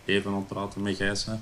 even 0.06 0.32
aan 0.32 0.38
het 0.38 0.48
praten 0.48 0.82
met 0.82 0.96
Gijssen. 0.96 1.42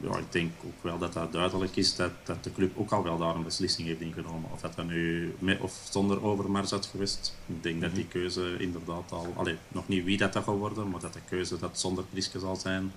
Ja, 0.00 0.16
ik 0.18 0.32
denk 0.32 0.52
ook 0.66 0.82
wel 0.82 0.98
dat 0.98 1.12
dat 1.12 1.32
duidelijk 1.32 1.76
is 1.76 1.96
dat, 1.96 2.10
dat 2.24 2.44
de 2.44 2.52
club 2.52 2.78
ook 2.78 2.90
al 2.90 3.02
wel 3.02 3.18
daar 3.18 3.34
een 3.34 3.42
beslissing 3.44 3.88
heeft 3.88 4.00
ingenomen. 4.00 4.50
Of 4.52 4.60
dat 4.60 4.74
dat 4.74 4.86
nu 4.86 5.34
met 5.38 5.60
of 5.60 5.80
zonder 5.90 6.24
Overmars 6.24 6.70
had 6.70 6.86
geweest. 6.86 7.36
Ik 7.46 7.62
denk 7.62 7.80
dat 7.80 7.94
die 7.94 8.06
keuze 8.06 8.56
inderdaad 8.58 9.12
al... 9.12 9.32
Allee, 9.36 9.56
nog 9.68 9.88
niet 9.88 10.04
wie 10.04 10.16
dat, 10.16 10.32
dat 10.32 10.44
gaat 10.44 10.56
worden, 10.56 10.90
maar 10.90 11.00
dat 11.00 11.12
de 11.12 11.20
keuze 11.28 11.58
dat 11.58 11.80
zonder 11.80 12.04
Priske 12.04 12.38
zal 12.38 12.56
zijn... 12.56 12.92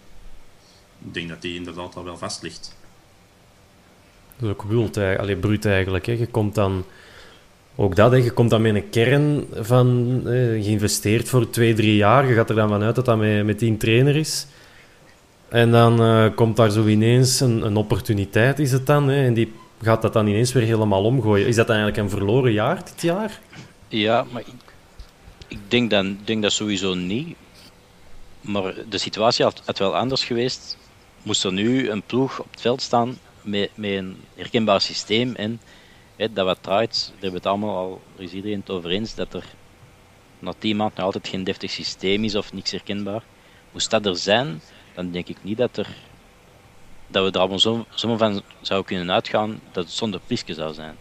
Ik 1.05 1.13
denk 1.13 1.29
dat 1.29 1.41
die 1.41 1.55
inderdaad 1.55 1.95
al 1.95 2.03
wel 2.03 2.17
vast 2.17 2.41
ligt. 2.41 2.75
Dat 4.37 4.49
is 4.49 4.55
ook 4.55 4.63
wild, 4.63 4.97
eigenlijk. 4.97 5.19
Allee, 5.19 5.41
bruut 5.41 5.65
eigenlijk. 5.65 6.05
Hè. 6.05 6.11
Je 6.11 6.27
komt 6.27 6.55
dan... 6.55 6.85
Ook 7.81 7.95
dat, 7.95 8.11
hè. 8.11 8.17
je 8.17 8.31
komt 8.31 8.49
dan 8.49 8.61
met 8.61 8.75
een 8.75 8.89
kern 8.89 9.47
van... 9.53 10.21
eh, 10.25 10.63
geïnvesteerd 10.63 11.29
voor 11.29 11.49
twee, 11.49 11.73
drie 11.73 11.95
jaar. 11.95 12.27
Je 12.27 12.33
gaat 12.33 12.49
er 12.49 12.55
dan 12.55 12.69
vanuit 12.69 12.95
dat 12.95 13.05
dat 13.05 13.17
met, 13.17 13.45
met 13.45 13.59
die 13.59 13.77
trainer 13.77 14.15
is. 14.15 14.47
En 15.49 15.71
dan 15.71 16.01
eh, 16.01 16.25
komt 16.35 16.55
daar 16.55 16.69
zo 16.69 16.85
ineens 16.85 17.39
een, 17.39 17.65
een 17.65 17.75
opportuniteit, 17.75 18.59
is 18.59 18.71
het 18.71 18.85
dan. 18.85 19.07
Hè. 19.07 19.25
En 19.25 19.33
die 19.33 19.53
gaat 19.81 20.01
dat 20.01 20.13
dan 20.13 20.27
ineens 20.27 20.51
weer 20.51 20.63
helemaal 20.63 21.03
omgooien. 21.03 21.47
Is 21.47 21.55
dat 21.55 21.69
eigenlijk 21.69 21.97
een 21.97 22.09
verloren 22.09 22.51
jaar, 22.51 22.75
dit 22.75 23.01
jaar? 23.01 23.39
Ja, 23.87 24.25
maar 24.31 24.41
ik, 24.41 24.73
ik 25.47 25.59
denk, 25.67 25.89
dan, 25.89 26.17
denk 26.23 26.41
dat 26.41 26.51
sowieso 26.51 26.93
niet. 26.93 27.35
Maar 28.41 28.73
de 28.89 28.97
situatie 28.97 29.45
had, 29.45 29.61
had 29.65 29.79
wel 29.79 29.97
anders 29.97 30.23
geweest. 30.23 30.77
Moest 31.23 31.43
er 31.43 31.53
nu 31.53 31.89
een 31.89 32.03
ploeg 32.05 32.39
op 32.39 32.51
het 32.51 32.61
veld 32.61 32.81
staan 32.81 33.17
met, 33.41 33.69
met 33.75 33.91
een 33.91 34.15
herkenbaar 34.35 34.81
systeem 34.81 35.35
en 35.35 35.59
dat 36.29 36.45
wat 36.45 36.57
draait, 36.61 37.03
daar 37.05 37.11
hebben 37.11 37.29
we 37.29 37.35
het 37.35 37.45
allemaal 37.45 37.77
al, 37.77 38.01
er 38.17 38.23
is 38.23 38.31
iedereen 38.31 38.59
het 38.59 38.69
over 38.69 38.89
eens, 38.89 39.15
dat 39.15 39.33
er 39.33 39.45
na 40.39 40.53
tien 40.57 40.75
maanden 40.75 40.95
nog 40.95 41.05
altijd 41.05 41.27
geen 41.27 41.43
deftig 41.43 41.71
systeem 41.71 42.23
is 42.23 42.35
of 42.35 42.53
niks 42.53 42.71
herkenbaar. 42.71 43.23
Moest 43.71 43.89
dat 43.89 44.05
er 44.05 44.17
zijn, 44.17 44.61
dan 44.95 45.11
denk 45.11 45.27
ik 45.27 45.37
niet 45.41 45.57
dat, 45.57 45.77
er, 45.77 45.87
dat 47.07 47.23
we 47.25 47.31
er 47.31 47.39
allemaal 47.39 47.59
zo, 47.59 47.85
zomaar 47.89 48.17
van 48.17 48.41
zouden 48.61 48.87
kunnen 48.87 49.11
uitgaan 49.11 49.59
dat 49.71 49.83
het 49.83 49.93
zonder 49.93 50.19
Priske 50.25 50.53
zou 50.53 50.73
zijn. 50.73 50.95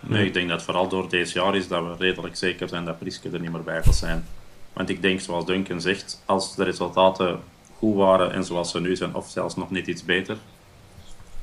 Nee, 0.00 0.26
ik 0.26 0.34
denk 0.34 0.48
dat 0.48 0.62
vooral 0.62 0.88
door 0.88 1.08
deze 1.08 1.38
jaar 1.38 1.56
is 1.56 1.68
dat 1.68 1.84
we 1.84 2.04
redelijk 2.04 2.36
zeker 2.36 2.68
zijn 2.68 2.84
dat 2.84 2.98
Priske 2.98 3.30
er 3.30 3.40
niet 3.40 3.52
meer 3.52 3.62
bij 3.62 3.82
gaat 3.82 3.94
zijn. 3.94 4.26
Want 4.72 4.88
ik 4.88 5.02
denk, 5.02 5.20
zoals 5.20 5.46
Duncan 5.46 5.80
zegt, 5.80 6.22
als 6.26 6.54
de 6.56 6.64
resultaten 6.64 7.40
goed 7.76 7.96
waren 7.96 8.32
en 8.32 8.44
zoals 8.44 8.70
ze 8.70 8.80
nu 8.80 8.96
zijn, 8.96 9.14
of 9.14 9.28
zelfs 9.28 9.56
nog 9.56 9.70
net 9.70 9.86
iets 9.86 10.04
beter, 10.04 10.36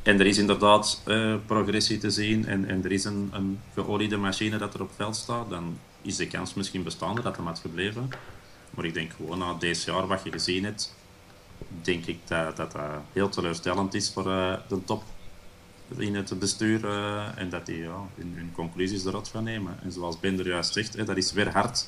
en 0.08 0.20
er 0.20 0.26
is 0.26 0.38
inderdaad 0.38 1.02
eh, 1.06 1.36
progressie 1.46 1.98
te 1.98 2.10
zien 2.10 2.46
en, 2.46 2.66
en 2.66 2.84
er 2.84 2.92
is 2.92 3.04
een, 3.04 3.30
een 3.34 3.60
geoliede 3.74 4.18
machine 4.18 4.58
dat 4.58 4.74
er 4.74 4.82
op 4.82 4.92
veld 4.96 5.16
staat, 5.16 5.50
dan 5.50 5.80
is 6.02 6.16
de 6.16 6.28
kans 6.28 6.54
misschien 6.54 6.84
bestaande 6.84 7.22
dat 7.22 7.36
hem 7.36 7.46
had 7.46 7.60
gebleven. 7.60 8.10
Maar 8.70 8.86
ik 8.86 8.94
denk 8.94 9.12
gewoon 9.12 9.38
na 9.38 9.54
deze 9.54 9.92
jaar 9.92 10.08
wat 10.08 10.24
je 10.24 10.32
gezien 10.32 10.64
hebt, 10.64 10.96
denk 11.82 12.06
ik 12.06 12.20
dat 12.26 12.58
dat, 12.58 12.72
dat 12.72 12.82
heel 13.14 13.30
teleurstellend 13.30 13.94
is 13.94 14.12
voor 14.12 14.28
uh, 14.28 14.54
de 14.68 14.84
top 14.84 15.04
in 15.98 16.16
het 16.16 16.40
bestuur 16.40 16.86
uh, 16.86 17.38
en 17.38 17.50
dat 17.50 17.66
die 17.66 17.78
ja, 17.78 18.02
hun, 18.16 18.52
conclusies 18.54 19.06
eruit 19.06 19.28
gaan 19.28 19.44
nemen. 19.44 19.78
En 19.84 19.92
zoals 19.92 20.20
Ben 20.20 20.40
er 20.40 20.48
juist 20.48 20.74
zegt, 20.74 20.96
hè, 20.96 21.04
dat 21.04 21.18
is 21.18 21.32
weer 21.32 21.52
hard. 21.52 21.88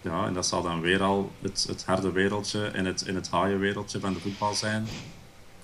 Ja, 0.00 0.26
en 0.26 0.34
dat 0.34 0.46
zal 0.46 0.62
dan 0.62 0.80
weer 0.80 1.02
al 1.02 1.32
het, 1.40 1.64
het 1.68 1.84
harde 1.84 2.12
wereldje 2.12 2.66
en 2.66 2.84
het, 2.84 3.02
en 3.02 3.14
het 3.14 3.30
haaie 3.30 3.56
wereldje 3.56 4.00
van 4.00 4.12
de 4.12 4.20
voetbal 4.20 4.54
zijn. 4.54 4.86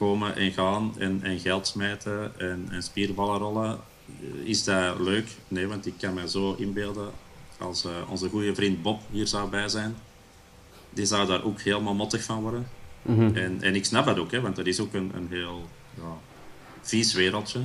Komen 0.00 0.36
en 0.36 0.52
gaan 0.52 0.94
en, 0.98 1.20
en 1.22 1.38
geld 1.38 1.66
smijten 1.66 2.32
en, 2.38 2.68
en 2.70 2.82
spierballen 2.82 3.38
rollen. 3.38 3.78
Is 4.44 4.64
dat 4.64 4.98
leuk? 4.98 5.28
Nee, 5.48 5.66
want 5.66 5.86
ik 5.86 5.94
kan 5.98 6.14
me 6.14 6.28
zo 6.28 6.54
inbeelden 6.58 7.10
als 7.58 7.84
uh, 7.84 7.90
onze 8.08 8.28
goede 8.28 8.54
vriend 8.54 8.82
Bob 8.82 9.00
hier 9.10 9.26
zou 9.26 9.50
bij 9.50 9.68
zijn. 9.68 9.96
Die 10.90 11.06
zou 11.06 11.26
daar 11.26 11.44
ook 11.44 11.60
helemaal 11.60 11.94
mottig 11.94 12.22
van 12.22 12.40
worden. 12.42 12.66
Mhm. 13.02 13.36
En, 13.36 13.62
en 13.62 13.74
ik 13.74 13.84
snap 13.84 14.06
dat 14.06 14.18
ook, 14.18 14.30
hè, 14.30 14.40
want 14.40 14.56
dat 14.56 14.66
is 14.66 14.80
ook 14.80 14.94
een, 14.94 15.12
een 15.14 15.26
heel 15.30 15.68
ja, 15.94 16.16
vies 16.80 17.14
wereldje. 17.14 17.60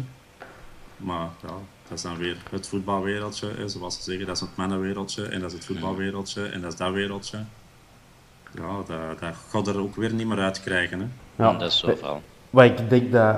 Maar 0.98 1.30
ja, 1.42 1.58
dat 1.88 1.98
is 1.98 2.02
dan 2.02 2.18
weer 2.18 2.38
het 2.50 2.68
voetbalwereldje. 2.68 3.48
Hè, 3.56 3.68
zoals 3.70 3.96
ze 3.96 4.04
zeggen, 4.04 4.26
dat 4.26 4.36
is 4.36 4.42
het 4.42 4.56
mannenwereldje 4.56 5.26
en 5.26 5.40
dat 5.40 5.52
is 5.52 5.58
het 5.58 5.66
voetbalwereldje 5.66 6.46
en 6.46 6.62
dat 6.62 6.72
is 6.72 6.78
dat 6.78 6.94
wereldje. 6.94 7.44
Ja, 8.54 8.84
dat, 8.88 9.20
dat 9.20 9.36
gaat 9.50 9.68
er 9.68 9.80
ook 9.80 9.96
weer 9.96 10.14
niet 10.14 10.28
meer 10.28 10.40
uit 10.40 10.62
krijgen. 10.62 11.00
Hè. 11.00 11.08
Ja, 11.36 11.54
Dat 11.54 11.72
is 11.72 11.78
zo 11.78 11.96
vooral. 11.96 12.22
Wat 12.50 12.64
ik 12.66 12.90
denk 12.90 13.12
dat 13.12 13.36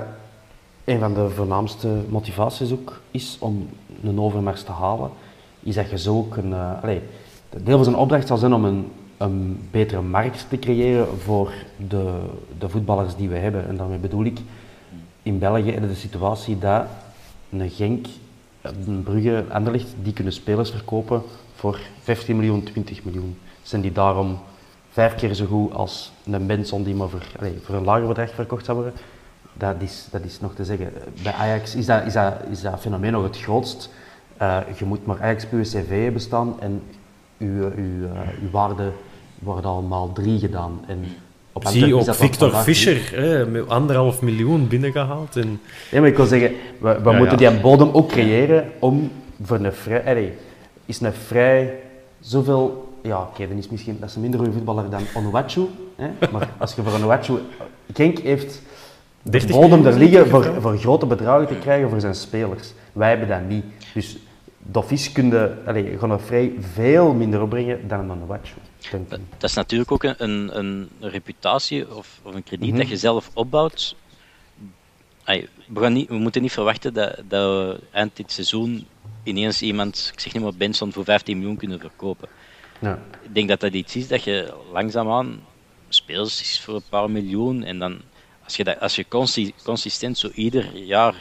een 0.86 1.00
van 1.00 1.14
de 1.14 1.30
voornaamste 1.30 1.88
motivaties 2.10 2.72
ook 2.72 3.02
is 3.12 3.38
om 3.40 3.70
een 4.04 4.20
overmars 4.20 4.64
te 4.64 4.72
halen, 4.72 5.10
is 5.60 5.76
dat 5.76 5.90
je 5.90 5.98
zo 5.98 6.18
ook 6.18 6.38
een... 6.38 6.54
eh 6.54 6.84
allee, 6.84 7.02
deel 7.64 7.76
van 7.76 7.84
zijn 7.84 7.96
opdracht 7.96 8.28
zal 8.28 8.38
zijn 8.38 8.54
om 8.54 8.66
een, 8.66 8.92
een 9.18 9.68
betere 9.72 10.02
markt 10.02 10.46
te 10.50 10.60
creëren 10.60 11.08
voor 11.20 11.52
de, 11.88 12.20
de 12.60 12.70
voetballers 12.70 13.16
die 13.16 13.30
we 13.30 13.38
hebben. 13.38 13.68
En 13.68 13.78
daarmee 13.78 13.98
bedoel 13.98 14.24
ik, 14.26 14.40
in 15.24 15.40
België 15.40 15.64
hebben 15.72 15.82
we 15.90 15.94
de 15.94 16.00
situatie 16.00 16.60
dat 16.60 16.84
een 17.50 17.70
Genk, 17.70 18.06
een 18.62 19.04
Brugge, 19.04 19.46
Anderlecht, 19.50 19.96
die 20.04 20.14
kunnen 20.14 20.34
spelers 20.34 20.70
verkopen 20.72 21.22
voor 21.56 21.80
15 22.02 22.36
miljoen, 22.36 22.64
20 22.64 23.04
miljoen. 23.04 23.38
Zijn 23.62 23.82
die 23.82 23.92
daarom 23.92 24.40
vijf 24.98 25.16
keer 25.16 25.34
zo 25.34 25.46
goed 25.46 25.74
als 25.74 26.12
een 26.32 26.46
Benson 26.46 26.84
die 26.84 26.96
maar 26.96 27.10
voor, 27.10 27.26
allee, 27.40 27.58
voor 27.64 27.76
een 27.76 27.84
lager 27.84 28.08
bedrag 28.08 28.30
verkocht 28.34 28.66
zou 28.66 28.78
worden? 28.78 29.00
Dat 29.54 29.76
is, 29.80 30.08
dat 30.12 30.22
is 30.24 30.40
nog 30.40 30.54
te 30.56 30.66
zeggen. 30.66 30.94
Bij 31.24 31.32
Ajax 31.34 31.76
is 31.76 31.86
dat, 31.86 32.06
is 32.06 32.14
dat, 32.14 32.34
is 32.52 32.62
dat 32.62 32.80
fenomeen 32.80 33.12
nog 33.12 33.24
het 33.24 33.38
grootst. 33.38 33.90
Eh, 34.38 34.58
je 34.78 34.86
moet 34.86 35.06
maar 35.06 35.22
Ajax 35.22 35.46
puur 35.46 35.64
CV 35.64 36.04
hebben 36.04 36.22
staan 36.22 36.56
en 36.60 36.82
uw, 37.38 37.62
uw, 37.62 38.06
eh, 38.06 38.42
uw 38.42 38.50
waarde 38.52 38.92
wordt 39.40 39.66
al 39.66 39.82
maal 39.82 40.14
drie 40.14 40.40
gedaan. 40.40 40.80
En 40.88 41.06
op 41.54 41.68
Zie 41.68 41.96
ook 41.96 42.14
Victor 42.16 42.52
Fischer, 42.52 43.12
hè, 43.16 43.62
anderhalf 43.68 44.22
miljoen 44.22 44.68
binnengehaald. 44.68 45.36
En, 45.36 45.60
Ja, 45.92 46.00
maar 46.00 46.10
ik 46.10 46.18
wil 46.18 46.26
zeggen, 46.26 46.52
we, 46.80 47.02
we 47.04 47.10
Ja, 47.10 47.18
moeten 47.18 47.40
ja. 47.40 47.50
die 47.52 47.60
bodem 47.60 47.90
ook 47.92 48.10
creëren 48.10 48.72
om 48.80 49.12
voor 49.42 49.58
een 49.58 49.74
vrij... 49.74 50.06
allee, 50.06 50.34
is 50.86 51.02
een 51.02 51.14
vrij 51.14 51.80
zoveel... 52.20 52.87
Ja, 53.02 53.22
oké, 53.22 53.48
dan 53.48 53.58
is 53.58 53.70
misschien 53.70 53.98
dat 54.00 54.10
is 54.10 54.16
een 54.16 54.22
minder 54.22 54.40
goede 54.40 54.54
voetballer 54.56 54.90
dan 54.90 55.02
Onuachu. 55.16 55.68
Hè? 55.96 56.10
Maar 56.32 56.50
als 56.58 56.76
je 56.76 56.84
voor 56.84 56.94
Onuachu... 56.94 57.40
Genk 57.94 58.20
heeft 58.20 58.62
de 59.22 59.30
30 59.30 59.52
bodem 59.52 59.86
er 59.86 59.98
liggen 59.98 60.28
voor, 60.28 60.62
voor 60.62 60.78
grote 60.78 61.06
bedragen 61.06 61.48
te 61.48 61.56
krijgen 61.56 61.90
voor 61.90 62.00
zijn 62.00 62.16
spelers. 62.16 62.74
Wij 62.94 63.10
hebben 63.10 63.28
dat 63.28 63.42
niet. 63.48 63.66
Dus 63.94 64.18
Doffies 64.58 65.12
kun 65.12 65.30
je, 65.30 65.56
allee, 65.66 65.98
gaan 65.98 66.10
we 66.10 66.20
vrij 66.20 66.54
veel 66.74 67.14
minder 67.14 67.42
opbrengen 67.42 67.88
dan 67.88 68.00
een 68.00 68.12
Onuachu. 68.12 68.54
Dat, 69.38 69.50
is 69.50 69.54
natuurlijk 69.54 69.92
ook 69.92 70.04
een, 70.04 70.58
een, 70.58 70.90
reputatie 71.00 71.96
of, 71.96 72.20
of 72.24 72.36
een 72.36 72.44
krediet 72.44 72.70
Mhm. 72.70 72.78
dat 72.78 72.90
je 72.90 72.98
zelf 72.98 73.30
opbouwt. 73.34 73.96
We, 75.26 75.48
gaan 75.74 75.94
niet, 75.94 76.10
we 76.10 76.16
moeten 76.16 76.42
niet 76.42 76.52
verwachten 76.52 76.94
dat, 76.94 77.16
dat 77.28 77.50
we 77.50 77.80
eind 77.92 78.16
dit 78.16 78.32
seizoen 78.32 78.88
ineens 79.24 79.62
iemand, 79.62 80.10
ik 80.14 80.20
zeg 80.20 80.34
niet 80.34 80.44
maar 80.44 80.54
Benson, 80.58 80.94
voor 80.94 81.04
15 81.04 81.38
miljoen 81.38 81.58
kunnen 81.58 81.80
verkopen. 81.80 82.28
Ik 83.22 83.36
denk 83.36 83.48
dat 83.48 83.60
dat 83.60 83.74
iets 83.74 83.96
is 83.96 84.08
dat 84.08 84.24
je 84.24 84.54
langzaamaan 84.72 85.40
spelers 85.90 86.42
is 86.42 86.62
voor 86.62 86.76
een 86.76 86.90
paar 86.90 87.12
miljoen 87.12 87.64
en 87.64 87.80
dan 87.80 88.02
als 88.44 88.56
je, 88.56 88.64
dat, 88.64 88.80
als 88.80 88.96
je 88.96 89.08
consi- 89.08 89.54
consistent 89.64 90.18
zo 90.18 90.30
ieder 90.34 90.78
jaar 90.78 91.16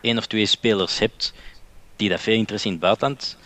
één 0.00 0.18
of 0.18 0.26
twee 0.26 0.46
spelers 0.46 0.98
hebt 0.98 1.32
die 1.96 2.08
dat 2.08 2.20
veel 2.20 2.34
interesse 2.34 2.66
in 2.66 2.72
het 2.72 2.82
buitenland 2.82 3.36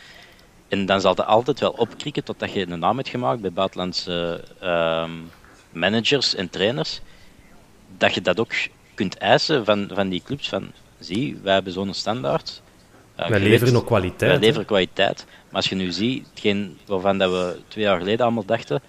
en 0.69 0.87
dan 0.87 1.01
zal 1.01 1.15
dat 1.15 1.27
altijd 1.27 1.61
wel 1.61 1.71
opkrikken 1.71 2.25
totdat 2.25 2.53
je 2.53 2.69
een 2.69 2.79
naam 2.79 2.97
hebt 2.97 3.09
gemaakt 3.09 3.41
bij 3.41 3.53
buitenlandse 3.53 4.45
ehm, 4.61 5.11
managers 5.71 6.35
en 6.35 6.51
trainers 6.51 7.01
dat 7.97 8.15
je 8.15 8.21
dat 8.21 8.41
ook 8.41 8.53
kunt 8.95 9.19
eisen 9.19 9.65
van, 9.65 9.91
van 9.93 10.09
die 10.09 10.23
clubs 10.23 10.49
van 10.49 10.73
zie, 10.99 11.37
wij 11.43 11.55
hebben 11.55 11.73
zo'n 11.73 11.95
standaard 11.95 12.63
wij 13.29 13.41
leveren 13.41 13.77
ook 13.77 13.87
kwaliteit. 13.87 14.31
wij 14.31 14.41
leveren 14.41 14.67
kwaliteit. 14.67 15.25
Maar 15.29 15.55
als 15.57 15.69
je 15.69 15.75
nu 15.75 15.91
ziet, 15.93 16.27
hetgeen 16.31 16.79
waarvan 16.87 17.19
dat 17.19 17.31
we 17.31 17.59
twee 17.69 17.85
jaar 17.85 17.99
geleden 17.99 18.21
allemaal 18.25 18.45
dachten, 18.45 18.83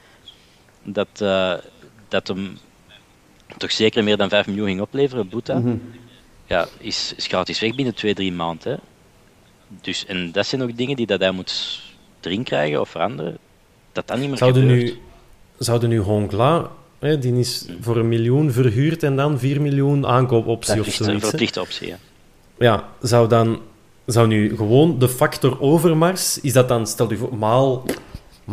dat, 0.83 1.07
eh, 1.17 1.53
dat 2.07 2.27
hem 2.27 2.57
toch 3.57 3.71
zeker 3.71 4.03
meer 4.03 4.17
dan 4.17 4.29
5 4.29 4.47
miljoen 4.47 4.67
ging 4.67 4.81
opleveren, 4.81 5.29
Boeta, 5.29 5.57
Mhm. 5.59 5.75
ja, 6.45 6.67
is, 6.77 7.13
is 7.17 7.27
gratis 7.27 7.59
weg 7.59 7.75
binnen 7.75 7.95
twee, 7.95 8.13
drie 8.13 8.31
maanden. 8.31 8.71
Hè. 8.71 8.77
Dus, 9.81 10.05
en 10.05 10.31
dat 10.31 10.45
zijn 10.45 10.61
ook 10.63 10.77
dingen 10.77 10.95
die 10.95 11.05
dat 11.05 11.19
hij 11.19 11.31
moet 11.31 11.81
erin 12.21 12.43
krijgen 12.43 12.81
of 12.81 12.89
veranderen, 12.89 13.37
dat 13.91 14.07
dat 14.07 14.17
niet 14.17 14.27
meer 14.29 14.37
Zouden 14.37 14.61
gebeurt. 14.61 14.83
nu, 14.93 14.97
zouden 15.59 15.89
nu 15.89 15.97
Hongla, 15.99 16.71
hè, 16.99 17.19
die 17.19 17.33
is 17.39 17.65
voor 17.81 17.97
een 17.97 18.07
miljoen 18.09 18.51
verhuurd 18.51 19.03
en 19.03 19.15
dan 19.15 19.39
4 19.39 19.61
miljoen 19.61 20.05
aankoopoptie 20.07 20.71
of 20.71 20.77
Verplichte, 20.77 21.03
zoiets. 21.03 21.23
hè? 21.23 21.29
verplichte 21.29 21.61
optie, 21.61 21.87
ja. 21.87 21.97
Ja, 22.59 22.89
zou 23.01 23.27
dan 23.29 23.61
zou 24.11 24.27
nu 24.27 24.55
gewoon 24.57 24.99
de 24.99 25.09
factor 25.09 25.61
overmars, 25.61 26.41
is 26.41 26.53
dat 26.53 26.67
dan, 26.67 26.87
stel 26.87 27.09
je 27.09 27.17
voor, 27.17 27.35
maal, 27.37 27.83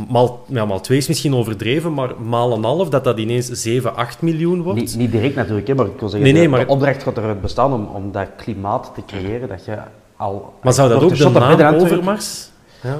maal, 0.09 0.45
ja, 0.49 0.65
maal 0.65 0.81
2 0.81 0.99
is 0.99 1.09
misschien 1.09 1.35
overdreven, 1.35 1.95
maar 1.95 2.11
maal 2.21 2.53
een 2.53 2.65
half, 2.65 2.89
dat 2.89 3.05
dat 3.05 3.19
ineens 3.19 3.47
7, 3.47 3.97
8 3.97 4.23
miljoen 4.23 4.63
wordt? 4.63 4.81
Niet, 4.81 4.97
niet 4.97 5.13
direct 5.13 5.35
natuurlijk, 5.35 5.67
hè, 5.69 5.75
maar 5.75 5.87
ik 5.87 5.99
wil 6.01 6.09
zeggen, 6.09 6.21
Nee, 6.23 6.33
nee, 6.33 6.43
de, 6.43 6.49
maar- 6.49 6.67
de 6.67 6.73
opdracht 6.73 7.03
gaat 7.03 7.17
eruit 7.17 7.41
bestaan 7.41 7.73
om, 7.73 7.85
om 7.95 8.13
dat 8.13 8.29
klimaat 8.37 8.91
te 8.95 9.03
creëren 9.07 9.49
dat 9.49 9.65
je 9.65 9.77
al... 10.17 10.55
maar 10.63 10.73
zou 10.73 10.89
dat 10.89 11.03
ook 11.03 11.17
de 11.17 11.25
naam 11.31 11.43
Antwerpen? 11.43 11.81
overmars? 11.81 12.51
Ja. 12.83 12.99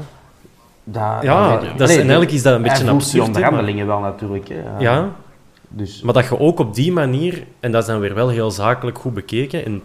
Dat, 0.85 1.03
Ja, 1.23 1.61
dat 1.77 1.89
is- 1.91 1.97
eigenlijk 1.97 2.31
is 2.33 2.43
dat 2.43 2.55
een 2.55 2.63
beetje 2.63 2.83
die 2.83 2.93
absurd, 2.93 3.23
hè, 3.23 3.27
onderhandelingen 3.27 3.87
wel 3.87 4.01
natuurlijk. 4.01 4.49
Hè. 4.49 4.79
ja, 4.79 5.09
Dus, 5.69 6.03
maar 6.03 6.15
dat 6.15 6.25
je 6.29 6.39
ook 6.41 6.59
op 6.59 6.75
die 6.75 6.93
manier, 6.93 7.45
en 7.61 7.73
dat 7.73 7.83
is 7.83 7.89
dan 7.89 8.01
weer 8.01 8.15
wel 8.15 8.29
heel 8.29 8.51
zakelijk 8.51 8.99
goed 8.99 9.15
bekeken 9.15 9.65
en 9.65 9.83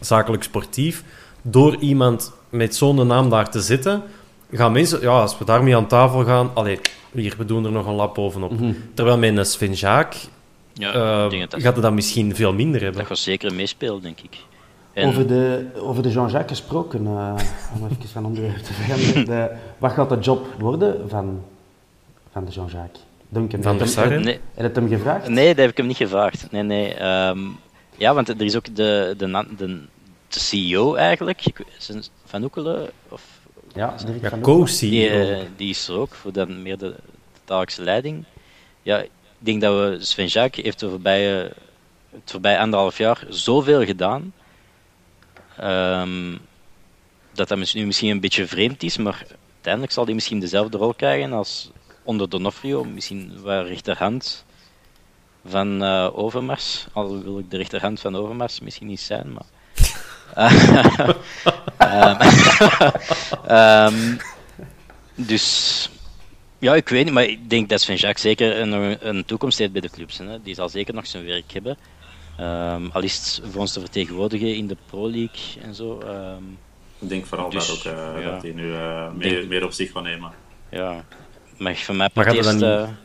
zakelijk 0.00 0.42
sportief, 0.42 1.04
door 1.42 1.76
iemand 1.76 2.32
met 2.48 2.76
zo'n 2.76 3.06
naam 3.06 3.30
daar 3.30 3.50
te 3.50 3.60
zitten, 3.60 4.02
gaan 4.52 4.72
mensen, 4.72 5.00
ja, 5.00 5.20
als 5.20 5.38
we 5.38 5.44
daarmee 5.44 5.76
aan 5.76 5.86
tafel 5.86 6.24
gaan, 6.24 6.50
allee, 6.54 6.80
hier, 7.12 7.34
we 7.38 7.44
doen 7.44 7.64
er 7.64 7.72
nog 7.72 7.86
een 7.86 7.94
lap 7.94 8.14
bovenop. 8.14 8.50
Mhm. 8.50 8.72
Terwijl 8.94 9.18
met 9.18 9.36
een 9.36 9.44
Sven 9.46 9.72
Jaak 9.72 10.14
ja 10.72 11.24
ik 11.24 11.30
denk 11.30 11.42
dat, 11.42 11.50
dat, 11.50 11.62
gaat 11.62 11.74
het 11.74 11.82
dan 11.82 11.94
misschien 11.94 12.34
veel 12.34 12.52
minder 12.52 12.80
hebben. 12.80 12.98
dat 12.98 13.08
gaat 13.08 13.18
zeker 13.18 13.54
meespelen, 13.54 14.02
denk 14.02 14.20
ik. 14.20 14.36
En, 14.92 15.08
over, 15.08 15.26
de, 15.26 15.66
over 15.76 16.02
de 16.02 16.10
Jean-Jacques 16.10 16.58
gesproken, 16.58 17.06
eh, 17.06 17.34
om 17.74 17.84
even 17.90 18.08
van 18.08 18.24
onderwerp 18.24 18.56
te 18.56 18.72
veranderen. 18.72 19.24
De, 19.34 19.50
wat 19.78 19.92
gaat 19.92 20.08
de 20.08 20.18
job 20.18 20.46
worden 20.58 21.08
van, 21.08 21.42
van 22.32 22.44
de 22.44 22.50
Jean-Jacques? 22.50 23.02
Duncan, 23.28 23.62
Van 23.62 23.78
der 23.78 23.86
heb 23.86 23.96
je 23.96 24.00
hem- 24.00 24.10
hè? 24.10 24.18
nee, 24.18 24.32
Heb 24.34 24.42
je 24.56 24.62
het 24.62 24.76
hem 24.76 24.88
gevraagd? 24.88 25.28
Nee, 25.28 25.46
dat 25.48 25.56
heb 25.56 25.70
ik 25.70 25.76
hem 25.76 25.86
niet 25.86 25.96
gevraagd. 25.96 26.50
Nee, 26.50 26.62
nee. 26.62 26.94
ehm, 26.94 27.38
ja, 27.96 28.14
want 28.14 28.28
er 28.28 28.42
is 28.42 28.56
ook 28.56 28.76
de, 28.76 29.14
de, 29.16 29.46
de, 29.56 29.80
de 30.32 30.40
CEO 30.40 30.94
eigenlijk, 30.94 31.42
Van 32.24 32.42
Oekelen, 32.42 32.90
of, 33.08 33.22
Ja, 33.74 33.94
Ja, 34.20 34.38
co-CEO. 34.40 34.90
die, 34.90 35.08
eh, 35.08 35.46
die 35.56 35.68
is 35.70 35.88
er 35.88 35.96
ook 35.96 36.14
voor 36.14 36.32
dan 36.32 36.62
meer 36.62 36.78
de, 36.78 36.88
de 36.88 37.40
dagelijkse 37.44 37.82
leiding. 37.82 38.24
Ja, 38.82 38.98
ik 38.98 39.10
denk 39.38 39.60
dat 39.60 39.74
we, 39.74 40.04
Sven 40.04 40.26
Jacques 40.26 40.64
heeft 40.64 40.80
de 40.80 40.88
voorbije, 40.88 41.52
het 42.10 42.30
voorbije 42.30 42.58
anderhalf 42.58 42.98
jaar 42.98 43.24
zoveel 43.28 43.84
gedaan, 43.84 44.32
ehm, 45.56 46.36
dat 47.32 47.48
dat 47.48 47.74
nu 47.74 47.86
misschien 47.86 48.10
een 48.10 48.20
beetje 48.20 48.46
vreemd 48.46 48.82
is, 48.82 48.96
maar 48.96 49.26
uiteindelijk 49.52 49.92
zal 49.92 50.04
hij 50.04 50.14
misschien 50.14 50.40
dezelfde 50.40 50.78
rol 50.78 50.94
krijgen 50.94 51.32
als 51.32 51.70
onder 52.02 52.28
Donofrio, 52.28 52.84
misschien 52.84 53.42
wel 53.42 53.66
rechterhand 53.66 54.44
van 55.44 55.82
eh, 55.82 56.08
Overmars. 56.12 56.86
Al 56.92 57.22
wil 57.22 57.38
ik 57.38 57.50
de 57.50 57.56
rechterhand 57.56 58.00
van 58.00 58.16
Overmars 58.16 58.60
misschien 58.60 58.86
niet 58.86 59.00
zijn, 59.00 59.32
maar... 59.32 59.46
Ehm, 61.76 62.20
ehm, 63.46 64.16
dus 65.14 65.90
ja, 66.58 66.74
ik 66.74 66.88
weet 66.88 67.04
niet, 67.04 67.14
maar 67.14 67.24
ik 67.24 67.50
denk 67.50 67.68
dat 67.68 67.80
Sven 67.80 67.94
Jacques 67.96 68.22
zeker 68.22 68.60
een, 68.60 69.08
een 69.08 69.24
toekomst 69.24 69.58
heeft 69.58 69.72
bij 69.72 69.80
de 69.80 69.90
clubs. 69.90 70.18
Hè. 70.18 70.42
Die 70.42 70.54
zal 70.54 70.68
zeker 70.68 70.94
nog 70.94 71.06
zijn 71.06 71.24
werk 71.26 71.52
hebben. 71.52 71.76
Ehm, 72.38 72.86
al 72.92 73.02
is 73.02 73.16
het 73.16 73.40
voor 73.52 73.60
ons 73.60 73.72
te 73.72 73.80
vertegenwoordigen 73.80 74.54
in 74.56 74.66
de 74.66 74.76
Pro 74.86 75.10
League 75.10 75.62
en 75.62 75.74
zo. 75.74 75.98
ehm, 76.00 76.42
Ik 76.98 77.08
denk 77.08 77.26
vooral 77.26 77.50
Dus, 77.50 77.66
dat, 77.66 77.76
ook, 77.76 77.84
eh, 77.98 78.22
ja. 78.22 78.30
dat 78.30 78.42
hij 78.42 78.52
nu 78.52 78.74
eh, 78.74 79.10
meer, 79.12 79.28
Denk- 79.30 79.48
meer 79.48 79.64
op 79.64 79.72
zich 79.72 79.90
gaat 79.92 80.02
nemen. 80.02 80.30
ja, 80.68 81.04
mag 81.56 81.84
van 81.84 81.96
mij 81.96 82.10
Maar 82.14 82.24
gaat 82.24 82.34
eerst 82.34 82.60
dan 82.60 82.96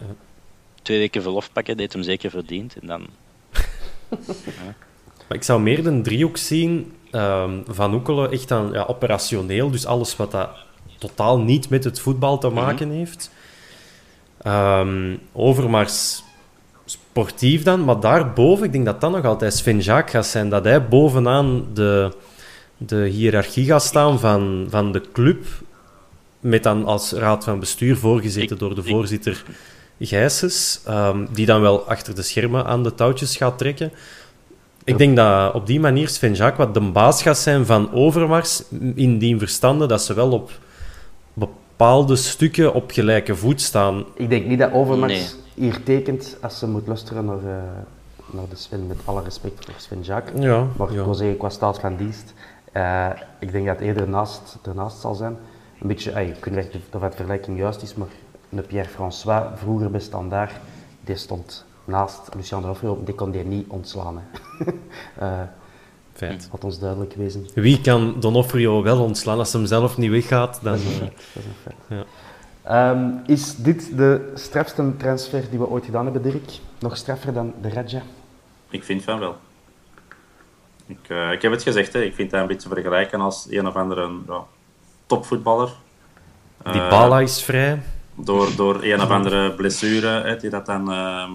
twee 0.82 0.98
weken 1.00 1.22
verlof 1.22 1.52
pakken, 1.52 1.78
dat 1.78 1.94
hem 1.94 2.04
zeker 2.04 2.30
verdient. 2.30 2.76
En 2.82 2.88
dan, 2.88 3.08
Maar 5.28 5.38
ik 5.38 5.44
zou 5.44 5.62
meer 5.62 5.84
de 5.84 6.02
driehoek 6.02 6.38
zien 6.38 6.94
ehm, 7.16 7.52
van 7.68 7.94
Oekelen 7.94 8.32
echt 8.32 8.52
aan 8.52 8.70
ja, 8.72 8.84
operationeel. 8.88 9.72
Dus 9.72 9.86
alles 9.86 10.16
wat 10.16 10.32
dat 10.32 10.50
totaal 10.98 11.40
niet 11.40 11.70
met 11.70 11.84
het 11.84 12.00
voetbal 12.00 12.38
te 12.38 12.50
maken 12.50 12.90
heeft. 12.90 13.32
Ehm, 14.42 15.16
Overmars 15.32 16.24
sportief 16.86 17.64
dan. 17.64 17.84
Maar 17.84 18.00
daarboven, 18.00 18.66
ik 18.66 18.72
denk 18.72 18.86
dat 18.86 19.02
dat 19.02 19.12
nog 19.12 19.26
altijd 19.26 19.54
Sven 19.54 19.80
Jaak 19.80 20.10
gaat 20.10 20.26
zijn. 20.26 20.50
Dat 20.50 20.64
hij 20.64 20.88
bovenaan 20.88 21.66
de, 21.74 22.12
de 22.78 23.06
hiërarchie 23.08 23.66
gaat 23.66 23.84
staan 23.84 24.20
van, 24.20 24.68
van 24.70 24.92
de 24.92 25.02
club. 25.14 25.46
Met 26.40 26.64
dan 26.64 26.86
als 26.86 27.12
raad 27.12 27.44
van 27.44 27.60
bestuur 27.60 27.98
voorgezeten 27.98 28.58
door 28.58 28.76
de 28.76 28.84
voorzitter 28.84 29.44
Gijsens. 30.00 30.82
ehm, 30.86 31.26
die 31.32 31.46
dan 31.46 31.62
wel 31.62 31.88
achter 31.88 32.16
de 32.16 32.22
schermen 32.22 32.66
aan 32.66 32.84
de 32.84 32.94
touwtjes 32.94 33.38
gaat 33.38 33.58
trekken. 33.58 33.92
Ik 34.86 34.98
denk 34.98 35.16
dat 35.16 35.54
op 35.54 35.68
die 35.68 35.80
manier 35.80 36.08
Sven 36.10 36.34
Jacques 36.34 36.66
wat 36.66 36.74
de 36.74 36.92
baas 36.92 37.22
gaat 37.22 37.38
zijn 37.38 37.66
van 37.66 37.92
Overmars, 37.92 38.64
in 38.96 39.18
die 39.18 39.38
verstande 39.38 39.86
dat 39.86 40.02
ze 40.02 40.14
wel 40.14 40.32
op 40.32 40.52
bepaalde 41.34 42.16
stukken 42.16 42.74
op 42.74 42.92
gelijke 42.92 43.36
voet 43.36 43.62
staan. 43.62 44.06
Ik 44.16 44.30
denk 44.30 44.46
niet 44.46 44.60
dat 44.60 44.72
Overmars 44.72 45.14
Nee. 45.14 45.28
hier 45.54 45.84
tekent 45.84 46.38
als 46.42 46.60
ze 46.60 46.68
moet 46.68 46.88
luisteren 46.88 47.26
naar, 47.26 47.38
eh, 47.38 47.64
naar 48.32 48.44
de 48.50 48.56
Sven, 48.56 48.88
met 48.88 48.98
alle 49.06 49.22
respect 49.24 49.66
voor 49.66 49.74
Sven 49.78 50.02
Jacques. 50.02 50.42
Ja, 50.44 50.68
Maar 50.78 50.90
ik 50.90 50.96
wil 50.96 51.14
zeggen, 51.14 51.38
qua 51.38 51.50
staat 51.50 51.80
van 51.80 51.96
dienst, 51.96 52.34
eh, 52.72 53.08
ik 53.40 53.52
denk 53.52 53.66
dat 53.66 53.76
het 53.76 53.86
eerder 53.86 54.10
naast, 54.10 54.58
ernaast 54.68 55.00
zal 55.02 55.16
zijn. 55.16 55.38
Een 55.82 55.88
beetje, 55.88 56.12
ey, 56.12 56.26
ik 56.26 56.46
weet 56.46 56.74
niet 56.74 56.84
of 56.94 57.02
het 57.02 57.16
vergelijking 57.16 57.58
juist 57.58 57.82
is, 57.82 57.96
maar 57.96 58.08
een 58.50 58.66
Pierre-François, 58.66 59.44
vroeger 59.56 59.92
bij 59.92 60.00
Standaard, 60.00 60.52
die 61.02 61.16
stond 61.16 61.66
naast 61.86 62.30
Lucien 62.36 62.62
de 62.62 62.96
die 63.04 63.16
kon 63.16 63.32
die 63.32 63.44
niet 63.44 63.68
ontslaan. 63.68 64.18
Hè. 64.18 64.24
Eh, 65.20 65.42
Feit. 66.14 66.50
Laat 66.52 66.64
ons 66.64 66.80
duidelijk 66.80 67.14
wezen. 67.14 67.46
Wie 67.54 67.82
kan 67.82 68.20
Donofrio 68.20 68.84
wel 68.84 69.04
ontslaan 69.04 69.38
als 69.38 69.54
hem 69.54 69.66
zelf 69.66 69.98
niet 69.98 70.10
weggaat? 70.12 70.60
Dan, 70.62 70.72
Dat 70.74 70.82
is 70.82 70.86
een 70.86 70.92
eh, 70.92 71.00
feit. 71.00 71.16
Dat 71.34 71.44
is, 71.44 71.46
een 71.46 71.56
feit. 71.64 71.76
ja. 71.90 72.06
Ehm, 72.66 73.10
is 73.26 73.56
dit 73.56 73.98
de 73.98 74.32
strafste 74.36 74.94
transfer 74.98 75.50
die 75.50 75.60
we 75.60 75.68
ooit 75.68 75.86
gedaan 75.86 76.04
hebben, 76.04 76.22
Dirk? 76.22 76.52
Nog 76.80 76.98
straffer 76.98 77.34
dan 77.34 77.54
de 77.62 77.70
Raja? 77.70 78.02
Ik 78.70 78.84
vind 78.84 79.04
van 79.04 79.20
wel. 79.20 79.36
Ik, 80.86 81.00
eh, 81.08 81.32
ik 81.32 81.42
heb 81.42 81.52
het 81.52 81.64
gezegd, 81.64 81.94
hè. 81.94 82.02
ik 82.02 82.16
vind 82.16 82.32
dat 82.32 82.42
een 82.42 82.48
beetje 82.48 82.70
vergelijken 82.70 83.22
als 83.22 83.48
een 83.50 83.68
of 83.68 83.76
andere 83.76 84.10
ja, 84.28 84.44
topvoetballer. 85.06 85.70
die 86.64 86.82
Eh, 86.82 86.90
Bala 86.90 87.20
is 87.20 87.44
vrij. 87.44 87.82
door, 88.16 88.56
door 88.56 88.84
een 88.84 89.02
of 89.02 89.10
andere 89.10 89.52
blessure, 89.54 90.08
hè, 90.22 90.38
die 90.38 90.50
dat 90.50 90.66
dan 90.66 90.92
ehm, 90.92 91.32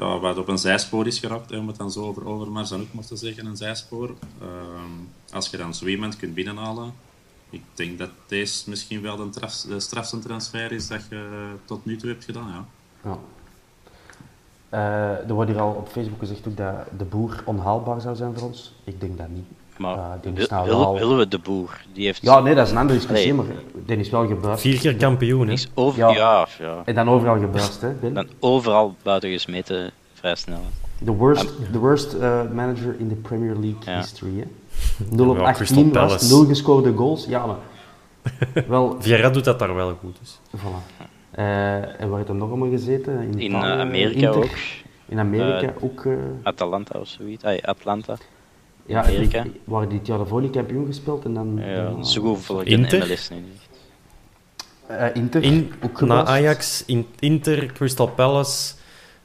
ja, 0.00 0.18
wat 0.18 0.38
op 0.38 0.48
een 0.48 0.58
zijspoor 0.58 1.06
is 1.06 1.18
geraakt, 1.18 1.50
hè, 1.50 1.58
om 1.58 1.66
het 1.66 1.76
dan 1.76 1.90
zo 1.90 2.04
over 2.04 2.26
Overmars 2.26 2.68
dan 2.68 2.80
ook 2.80 2.92
maar 2.92 3.06
te 3.06 3.16
zeggen, 3.16 3.46
een 3.46 3.56
zijspoor. 3.56 4.14
Ehm, 4.40 5.32
als 5.32 5.48
je 5.48 5.56
dan 5.56 5.74
zo 5.74 5.86
iemand 5.86 6.16
kunt 6.16 6.34
binnenhalen, 6.34 6.92
ik 7.50 7.62
denk 7.74 7.98
dat 7.98 8.10
deze 8.26 8.70
misschien 8.70 9.02
wel 9.02 9.16
de, 9.16 9.28
traf, 9.28 9.66
strafste 9.76 10.18
transfer 10.18 10.72
is 10.72 10.88
dat 10.88 11.02
je 11.10 11.52
tot 11.64 11.84
nu 11.84 11.96
toe 11.96 12.10
hebt 12.10 12.24
gedaan. 12.24 12.48
Ja. 12.48 12.66
Ja. 13.10 13.18
Eh, 14.68 15.28
er 15.28 15.34
wordt 15.34 15.50
hier 15.50 15.60
al 15.60 15.72
op 15.72 15.88
Facebook 15.88 16.18
gezegd 16.18 16.48
ook 16.48 16.56
dat 16.56 16.86
de 16.98 17.04
boer 17.04 17.42
onhaalbaar 17.44 18.00
zou 18.00 18.16
zijn 18.16 18.38
voor 18.38 18.48
ons. 18.48 18.74
Ik 18.84 19.00
denk 19.00 19.18
dat 19.18 19.28
niet. 19.28 19.46
Maar 19.80 19.96
Eh, 19.96 20.04
die 20.22 20.32
wil- 20.32 20.42
is 20.42 20.48
nou 20.48 20.64
willen, 20.64 20.80
wel- 20.80 20.94
willen 20.98 21.16
we 21.18 21.28
de 21.28 21.38
boer? 21.38 21.80
Die 21.92 22.04
heeft 22.04 22.22
Ja, 22.22 22.40
nee, 22.40 22.54
dat 22.54 22.64
is 22.66 22.72
een 22.72 22.78
andere 22.78 22.98
discussie, 22.98 23.34
Nee. 23.34 23.46
maar 23.46 23.54
die 23.86 23.96
is 23.96 24.10
wel 24.10 24.26
gebuist. 24.26 24.60
Vier 24.60 24.78
keer 24.78 24.96
kampioen, 24.96 25.46
hè? 25.46 25.52
is 25.52 25.68
over, 25.74 25.98
Ja. 25.98 26.08
ja. 26.10 26.46
Ja, 26.58 26.82
En 26.84 26.94
dan 26.94 27.08
overal 27.08 27.38
gebuist, 27.38 27.80
hè, 27.80 27.90
Ben? 28.00 28.14
Dan 28.14 28.26
overal 28.40 28.94
buiten 29.02 29.30
gesmeten, 29.30 29.90
vrij 30.14 30.34
snel. 30.34 30.60
The 31.04 31.12
worst, 31.12 31.48
the 31.72 31.78
worst 31.78 32.12
eh, 32.12 32.40
manager 32.52 32.94
in 32.98 33.08
de 33.08 33.14
Premier 33.14 33.54
League 33.54 33.78
Ja. 33.84 33.96
history, 33.98 34.38
hè. 34.38 34.44
0 35.16 35.28
op 35.30 35.36
Ja, 35.36 35.42
18 35.42 35.54
Crystal 35.64 35.84
was 35.84 35.92
Palace. 35.92 36.28
0 36.34 36.44
gescoorde 36.46 36.92
goals. 36.94 37.26
Ja, 37.26 37.46
maar... 37.46 37.56
wel, 38.68 38.96
Vieira 38.98 39.30
doet 39.30 39.44
dat 39.44 39.58
daar 39.58 39.74
wel 39.74 39.94
goed. 40.00 40.16
Dus. 40.20 40.38
voilà. 40.56 41.06
Eh, 41.30 41.74
en 42.00 42.08
waar 42.08 42.16
heeft 42.16 42.28
hij 42.28 42.36
nog 42.38 42.48
allemaal 42.48 42.70
gezeten? 42.70 43.20
In, 43.20 43.38
In 43.40 43.54
eh, 43.54 43.78
Amerika 43.80 44.26
Inter. 44.26 44.42
ook. 44.42 44.56
In 45.08 45.18
Amerika 45.18 45.72
ook. 45.80 46.04
eh, 46.04 46.12
Atalanta 46.42 46.98
of 46.98 47.06
zoiets. 47.08 47.44
Ah, 47.44 47.62
Atlanta. 47.62 48.16
Ja, 48.86 49.02
Amerika. 49.04 49.42
die- 49.42 49.60
waar 49.64 49.88
dit 49.88 50.06
jaar 50.06 50.18
daarvoor 50.18 50.40
niet 50.40 50.50
kampioen 50.52 50.86
gespeeld 50.86 51.24
en 51.24 51.34
dan... 51.34 51.60
Ja, 51.64 52.02
zo 52.02 52.22
goed 52.22 52.38
volg 52.44 52.60
ik 52.60 52.68
Inter? 52.68 53.00
in 53.02 53.08
MLS 53.08 53.28
nu 53.30 53.36
niet. 53.36 53.68
Eh, 54.86 55.06
Inter, 55.14 55.42
In, 55.42 55.72
ook 55.84 56.00
na. 56.00 56.24
Ajax, 56.24 56.82
in, 56.86 57.06
Inter, 57.18 57.66
Crystal 57.72 58.06
Palace, 58.08 58.72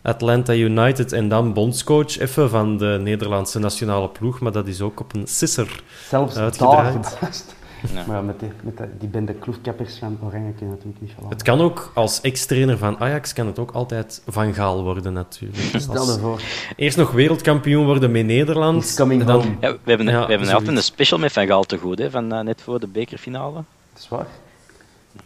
Atlanta 0.01 0.53
United 0.53 1.11
en 1.11 1.27
dan 1.29 1.53
bondscoach 1.53 2.19
even 2.19 2.49
van 2.49 2.77
de 2.77 2.99
Nederlandse 3.01 3.59
nationale 3.59 4.09
ploeg. 4.09 4.39
Maar 4.39 4.51
dat 4.51 4.67
is 4.67 4.81
ook 4.81 4.99
op 4.99 5.13
een 5.13 5.27
sisser. 5.27 5.83
Zelfs 6.09 6.33
daar 6.33 6.43
uitgedraaid. 6.43 7.07
gebuist. 7.07 7.55
Ja. 7.93 8.03
Maar 8.07 8.23
met, 8.23 8.39
die, 8.39 8.49
met 8.63 8.77
die, 8.77 8.85
die 8.99 9.09
bende 9.09 9.33
kloefkappers 9.33 9.97
van 9.97 10.17
Oranje 10.23 10.51
kun 10.51 10.65
je 10.65 10.71
natuurlijk 10.71 11.01
niet 11.01 11.11
verlaten. 11.13 11.37
Het 11.37 11.45
kan 11.45 11.61
ook, 11.61 11.91
als 11.93 12.21
ex-trainer 12.21 12.77
van 12.77 12.99
Ajax, 12.99 13.33
kan 13.33 13.47
het 13.47 13.59
ook 13.59 13.71
altijd 13.71 14.21
Van 14.27 14.53
Gaal 14.53 14.83
worden 14.83 15.13
natuurlijk. 15.13 15.63
Stel 15.77 15.97
Als- 15.97 16.13
je 16.13 16.19
voor. 16.19 16.41
eerst 16.75 16.97
nog 16.97 17.11
wereldkampioen 17.11 17.85
worden 17.85 18.11
met 18.11 18.25
Nederland. 18.25 18.83
He's 18.83 18.95
coming 18.95 19.21
en 19.21 19.27
dan, 19.27 19.35
home. 19.41 19.55
Ja, 19.59 19.71
we 19.71 19.77
hebben, 19.89 20.07
Ja, 20.07 20.25
we 20.25 20.31
hebben 20.33 20.53
altijd 20.53 20.77
een 20.77 20.83
special 20.83 21.19
met 21.19 21.31
Van 21.31 21.47
Gaal 21.47 21.63
te 21.63 21.77
goed, 21.77 21.99
hè, 21.99 22.09
van 22.11 22.31
eh, 22.33 22.39
net 22.43 22.61
voor 22.61 22.79
de 22.79 22.87
bekerfinale. 22.87 23.53
Dat 23.93 24.01
is 24.03 24.09
waar. 24.09 24.25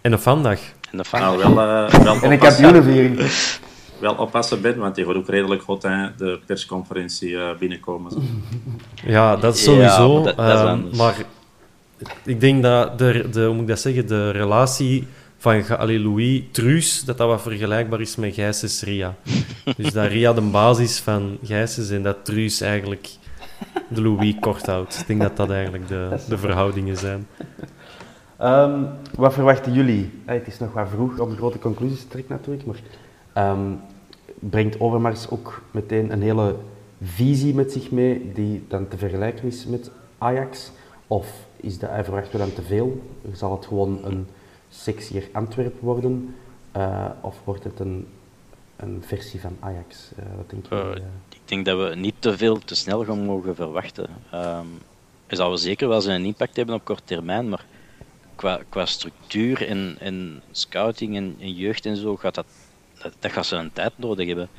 En 0.01 0.11
een 0.11 0.19
vandaag. 0.19 0.73
En 0.91 0.97
de 0.97 1.03
Van 1.03 1.19
Nou, 1.19 1.37
wel, 1.37 1.49
eh, 1.49 1.89
wel, 2.03 2.15
En 2.21 2.31
een 2.31 2.37
kampioenenviering. 2.39 3.19
wel 3.99 4.13
oppassen, 4.15 4.61
Ben, 4.61 4.77
want 4.77 4.95
die 4.95 5.05
gaat 5.05 5.15
ook 5.15 5.27
redelijk 5.27 5.61
goed 5.61 5.83
hè, 5.83 6.15
de 6.17 6.39
persconferentie 6.45 7.37
eh, 7.37 7.57
binnenkomen. 7.59 8.11
zo. 8.11 8.17
Ja, 9.05 9.35
dat 9.35 9.55
is 9.55 9.65
Ja, 9.65 9.71
sowieso. 9.71 10.13
maar 10.13 10.23
dat- 10.23 10.37
dat 10.37 10.59
is 10.59 10.65
anders. 10.65 10.97
maar 10.97 11.15
ik 12.23 12.39
denk 12.39 12.63
dat 12.63 12.97
de, 12.97 13.27
de, 13.31 13.45
hoe 13.45 13.53
moet 13.53 13.61
ik 13.61 13.67
dat 13.67 13.79
zeggen, 13.79 14.07
de 14.07 14.29
relatie 14.29 15.07
van 15.37 15.77
allee, 15.77 15.99
Louis 15.99 16.43
Truus, 16.51 17.03
dat 17.03 17.17
dat 17.17 17.27
wat 17.27 17.41
vergelijkbaar 17.41 18.01
is 18.01 18.15
met 18.15 18.33
Gijsens 18.33 18.83
Ria. 18.83 19.15
dus 19.77 19.91
dat 19.91 20.07
Ria 20.07 20.33
de 20.33 20.41
basis 20.41 20.99
van 20.99 21.37
Gijsens 21.43 21.89
en 21.89 22.03
dat 22.03 22.25
Truus 22.25 22.61
eigenlijk 22.61 23.09
de 23.87 24.01
Louis 24.01 24.35
kort 24.39 24.65
houdt. 24.65 24.99
Ik 24.99 25.07
denk 25.07 25.21
dat 25.21 25.37
dat 25.37 25.49
eigenlijk 25.49 25.87
de, 25.87 26.17
de 26.27 26.37
verhoudingen 26.37 26.97
zijn. 26.97 27.27
Ehm, 28.37 28.83
wat 29.15 29.33
verwachten 29.33 29.73
jullie? 29.73 30.11
Eh, 30.25 30.35
het 30.35 30.47
is 30.47 30.59
nog 30.59 30.73
wat 30.73 30.89
vroeg 30.89 31.19
om 31.19 31.35
grote 31.35 31.59
conclusies 31.59 32.01
te 32.01 32.07
trekken 32.07 32.35
natuurlijk, 32.35 32.65
maar 32.65 32.79
ehm, 33.33 33.73
brengt 34.39 34.79
Overmars 34.79 35.29
ook 35.29 35.61
meteen 35.71 36.11
een 36.11 36.21
hele 36.21 36.55
visie 37.01 37.55
met 37.55 37.71
zich 37.71 37.91
mee 37.91 38.31
die 38.33 38.65
dan 38.67 38.87
te 38.87 38.97
vergelijken 38.97 39.47
is 39.47 39.65
met 39.65 39.91
Ajax? 40.17 40.71
Of 41.07 41.47
is 41.61 41.77
de, 41.77 41.85
hij 41.85 42.03
dan 42.31 42.53
te 42.53 42.61
veel? 42.61 43.01
Zal 43.33 43.51
het 43.51 43.65
gewoon 43.65 43.99
een 44.03 44.27
sexier 44.69 45.29
Antwerp 45.31 45.81
worden? 45.81 46.35
Eh, 46.71 47.05
of 47.21 47.41
wordt 47.43 47.63
het 47.63 47.79
een, 47.79 48.07
een 48.75 49.03
versie 49.05 49.41
van 49.41 49.57
Ajax? 49.59 50.11
Eh, 50.15 50.23
wat 50.35 50.49
denk 50.49 50.65
je? 50.65 50.75
Eh, 50.75 51.03
Ik 51.29 51.41
denk 51.45 51.65
dat 51.65 51.89
we 51.89 51.95
niet 51.95 52.15
te 52.19 52.37
veel 52.37 52.59
te 52.59 52.75
snel 52.75 53.05
gaan 53.05 53.25
mogen 53.25 53.55
verwachten. 53.55 54.07
Ehm 54.31 54.67
hij 55.29 55.37
zal 55.37 55.57
zeker 55.57 55.87
wel 55.87 56.01
zijn 56.01 56.25
impact 56.25 56.55
hebben 56.55 56.75
op 56.75 56.85
korte 56.85 57.03
termijn, 57.03 57.49
maar 57.49 57.65
qua, 58.35 58.59
qua 58.69 58.85
structuur 58.85 59.67
en, 59.99 60.41
scouting 60.51 61.15
en, 61.15 61.53
jeugd 61.53 61.85
en 61.85 61.95
zo 61.95 62.15
gaat 62.15 62.35
dat, 62.35 62.45
dat, 63.19 63.31
gaat 63.31 63.45
ze 63.45 63.55
een 63.55 63.73
tijd 63.73 63.93
nodig 63.95 64.27
hebben. 64.27 64.49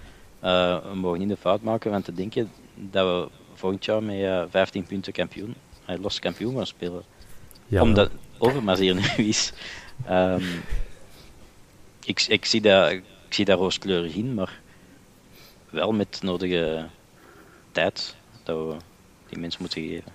We 0.41 0.95
mogen 0.95 1.19
niet 1.19 1.29
de 1.29 1.37
fout 1.37 1.63
maken 1.63 1.91
van 1.91 2.03
te 2.03 2.13
denken 2.13 2.51
dat 2.75 3.07
we 3.07 3.29
volgend 3.55 3.85
jaar 3.85 4.03
met 4.03 4.23
eh, 4.23 4.45
15 4.49 4.85
punten 4.85 5.13
kampioen, 5.13 5.55
los 5.99 6.19
kampioen 6.19 6.57
gaan 6.57 6.67
spelen. 6.67 7.03
Ja, 7.67 7.83
Omdat 7.83 8.11
Overmars 8.39 8.79
hier 8.79 8.95
nu 8.95 9.25
is. 9.25 9.53
Ehm, 10.07 10.45
ik, 12.05 12.25
ik, 12.29 12.45
zie 12.45 12.61
dat, 12.61 12.91
ik 12.91 13.05
zie 13.29 13.45
dat 13.45 13.59
rooskleurig 13.59 14.15
in, 14.15 14.35
maar 14.35 14.61
wel 15.71 15.93
met 15.93 16.19
de 16.21 16.27
nodige 16.27 16.87
tijd 17.73 18.17
dat 18.45 18.57
we 18.57 18.77
die 19.29 19.39
mensen 19.39 19.61
moeten 19.61 19.83
geven. 19.83 20.13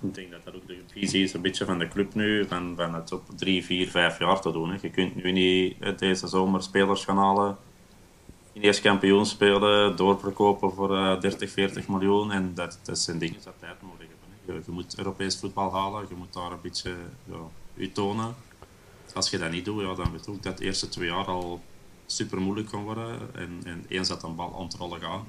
Ik 0.00 0.14
denk 0.14 0.30
dat 0.30 0.44
dat 0.44 0.54
ook 0.54 0.66
de 0.66 0.82
visie 0.86 1.22
is 1.22 1.32
een 1.32 1.42
beetje 1.42 1.64
van 1.64 1.78
de 1.78 1.88
club 1.88 2.14
nu, 2.14 2.44
van, 2.44 2.74
van 2.76 2.94
het 2.94 3.12
op 3.12 3.22
drie, 3.36 3.64
vier, 3.64 3.88
vijf 3.88 4.18
jaar 4.18 4.40
te 4.40 4.52
doen. 4.52 4.70
Hè. 4.70 4.76
Je 4.82 4.90
kunt 4.90 5.14
nu 5.14 5.32
niet 5.32 5.76
eh, 5.80 5.96
deze 5.96 6.26
zomer 6.26 6.62
spelers 6.62 7.04
gaan 7.04 7.16
halen, 7.16 7.56
ineens 8.52 8.80
kampioen 8.80 9.26
spelen, 9.26 9.96
doorverkopen 9.96 10.72
voor 10.72 10.96
eh 10.96 11.20
30, 11.20 11.50
40 11.50 11.88
miljoen. 11.88 12.32
En 12.32 12.54
dat, 12.54 12.80
dat 12.82 12.98
zijn 12.98 13.18
dingen 13.18 13.40
dat 13.44 13.54
tijd. 13.58 13.72
Hè. 13.80 13.97
Je, 14.48 14.62
je 14.66 14.72
moet 14.72 14.98
Europees 14.98 15.36
voetbal 15.36 15.72
halen, 15.72 16.06
je 16.08 16.14
moet 16.14 16.32
daar 16.32 16.52
een 16.52 16.60
beetje 16.60 16.96
je 17.74 17.92
tonen. 17.92 18.34
Als 19.14 19.30
je 19.30 19.38
dat 19.38 19.50
niet 19.50 19.64
doet, 19.64 19.82
ja, 19.82 19.94
dan 19.94 20.12
weet 20.12 20.28
ook 20.28 20.42
dat 20.42 20.58
de 20.58 20.64
eerste 20.64 20.88
twee 20.88 21.08
jaar 21.08 21.26
al 21.26 21.62
super 22.06 22.40
moeilijk 22.40 22.68
kan 22.68 22.82
worden. 22.82 23.34
En, 23.34 23.60
en 23.64 23.84
eens 23.88 24.08
dat 24.08 24.22
een 24.22 24.34
bal 24.34 24.56
aan 24.56 24.64
het 24.64 24.74
rollen 24.74 25.00
gaat, 25.00 25.24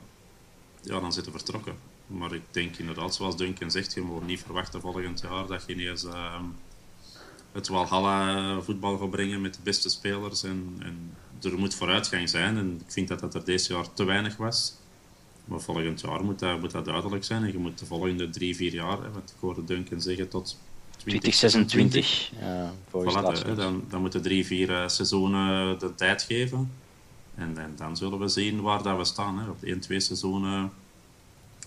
ja, 0.82 1.00
dan 1.00 1.14
zitten 1.14 1.32
vertrokken. 1.32 1.76
Maar 2.08 2.34
ik 2.34 2.42
denk 2.52 2.78
inderdaad, 2.78 3.16
zoals 3.16 3.38
Duncan 3.38 3.72
zegt, 3.72 3.94
je 3.94 4.02
moet 4.02 4.26
niet 4.26 4.42
verwachten 4.42 4.82
volgend 4.82 5.20
jaar 5.20 5.48
dat 5.48 5.64
je 5.68 5.74
ineens 5.74 6.04
uh, 6.04 6.42
het 7.52 7.68
Walhalla 7.68 8.62
voetbal 8.62 8.98
gaat 8.98 9.10
brengen 9.10 9.42
met 9.42 9.54
de 9.54 9.60
beste 9.64 9.90
spelers. 9.90 10.44
En, 10.44 10.76
en 10.80 11.16
er 11.42 11.58
moet 11.58 11.76
vooruitgang 11.76 12.30
zijn. 12.30 12.58
En 12.58 12.82
ik 12.86 12.92
vind 12.92 13.08
dat 13.08 13.20
dat 13.20 13.36
er 13.36 13.46
deze 13.46 13.74
jaar 13.74 13.94
te 13.94 14.04
weinig 14.04 14.38
was. 14.38 14.76
Maar 15.50 15.60
volgend 15.60 16.02
jaar 16.02 16.24
moet 16.24 16.40
dat, 16.40 16.60
moet 16.60 16.72
dat 16.72 16.86
duidelijk 16.86 17.24
zijn. 17.24 17.44
En 17.44 17.52
je 17.52 17.58
moet 17.58 17.80
de 17.80 17.86
volgende 17.86 18.30
drie, 18.30 18.56
vier 18.56 18.74
jaar, 18.74 18.98
hè, 19.02 19.12
want 19.12 19.30
ik 19.30 19.36
hoorde 19.40 19.64
Duncan 19.64 20.02
zeggen 20.02 20.30
tot 20.30 20.58
2026. 20.98 22.32
Ja, 22.40 22.74
voilà, 22.88 23.56
dan, 23.56 23.84
dan 23.90 24.02
moeten 24.02 24.22
drie, 24.22 24.46
vier 24.46 24.70
uh, 24.70 24.88
seizoenen 24.88 25.80
de 25.80 25.96
tijd 25.96 26.24
geven. 26.24 26.72
En, 27.36 27.58
en, 27.58 27.74
dan 27.76 27.98
zullen 27.98 28.20
we 28.20 28.28
zien 28.28 28.62
waar 28.62 28.84
dat 28.84 28.98
we 28.98 29.06
staan. 29.06 29.40
Hè. 29.40 29.50
Op 29.50 29.64
één, 29.64 29.80
twee 29.80 30.00
seizoenen 30.00 30.72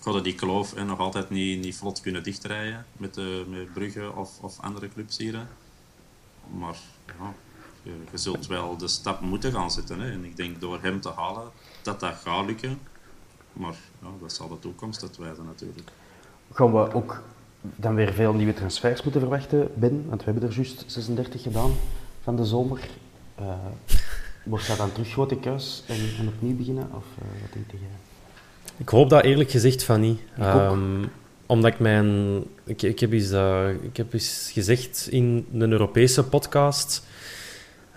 hadden 0.03 0.23
die 0.23 0.35
kloof 0.35 0.73
en 0.73 0.85
nog 0.85 0.99
altijd 0.99 1.29
niet, 1.29 1.61
niet 1.61 1.75
vlot 1.75 2.01
kunnen 2.01 2.23
dichtrijden 2.23 2.85
met, 2.97 3.13
de, 3.13 3.45
met 3.47 3.73
Brugge 3.73 4.11
of, 4.15 4.39
of 4.41 4.59
andere 4.59 4.89
clubs 4.89 5.17
hier. 5.17 5.47
Maar 6.57 6.77
ja, 7.05 7.33
je, 7.83 7.91
je, 8.11 8.17
zult 8.17 8.47
wel 8.47 8.77
de 8.77 8.87
stap 8.87 9.21
moeten 9.21 9.51
gaan 9.51 9.71
zetten. 9.71 9.99
Hè. 9.99 10.11
En 10.11 10.25
ik 10.25 10.35
denk 10.35 10.61
door 10.61 10.81
hem 10.81 11.01
te 11.01 11.11
halen 11.15 11.51
dat 11.81 11.99
dat 11.99 12.15
gaat 12.23 12.45
lukken. 12.45 12.79
Maar 13.53 13.75
ja, 14.01 14.07
dat 14.21 14.33
zal 14.33 14.47
de 14.47 14.59
toekomst 14.59 15.01
uitwijzen 15.01 15.45
natuurlijk. 15.45 15.89
Gaan 16.51 16.73
we 16.73 16.93
ook 16.93 17.21
dan 17.61 17.95
weer 17.95 18.13
veel 18.13 18.33
nieuwe 18.33 18.53
transfers 18.53 19.03
moeten 19.03 19.21
verwachten, 19.21 19.69
Ben? 19.73 20.05
Want 20.07 20.23
we 20.23 20.31
hebben 20.31 20.49
er 20.49 20.55
juist 20.55 20.83
36 20.87 21.41
gedaan 21.41 21.71
van 22.21 22.35
de 22.35 22.45
zomer. 22.45 22.79
Uh, 23.39 23.53
wordt 24.43 24.67
dat 24.67 24.77
dan 24.77 24.91
terug 24.91 25.11
grote 25.11 25.35
kuis 25.35 25.83
en, 25.87 25.95
en 26.19 26.27
opnieuw 26.27 26.55
beginnen? 26.55 26.83
Of 26.83 27.05
uh, 27.19 27.41
wat 27.41 27.53
denk 27.53 27.65
jij? 27.69 27.79
Ik 28.77 28.89
hoop 28.89 29.09
dat 29.09 29.23
eerlijk 29.23 29.51
gezegd 29.51 29.83
van 29.83 30.01
niet. 30.01 30.19
Um, 30.39 31.11
omdat 31.45 31.71
ik 31.71 31.79
mijn... 31.79 32.39
Ik, 32.63 32.81
ik, 32.81 32.99
heb 32.99 33.11
eens, 33.11 33.31
uh, 33.31 33.69
ik 33.81 33.97
heb 33.97 34.13
eens 34.13 34.49
gezegd 34.53 35.07
in 35.11 35.47
een 35.53 35.71
Europese 35.71 36.23
podcast 36.23 37.03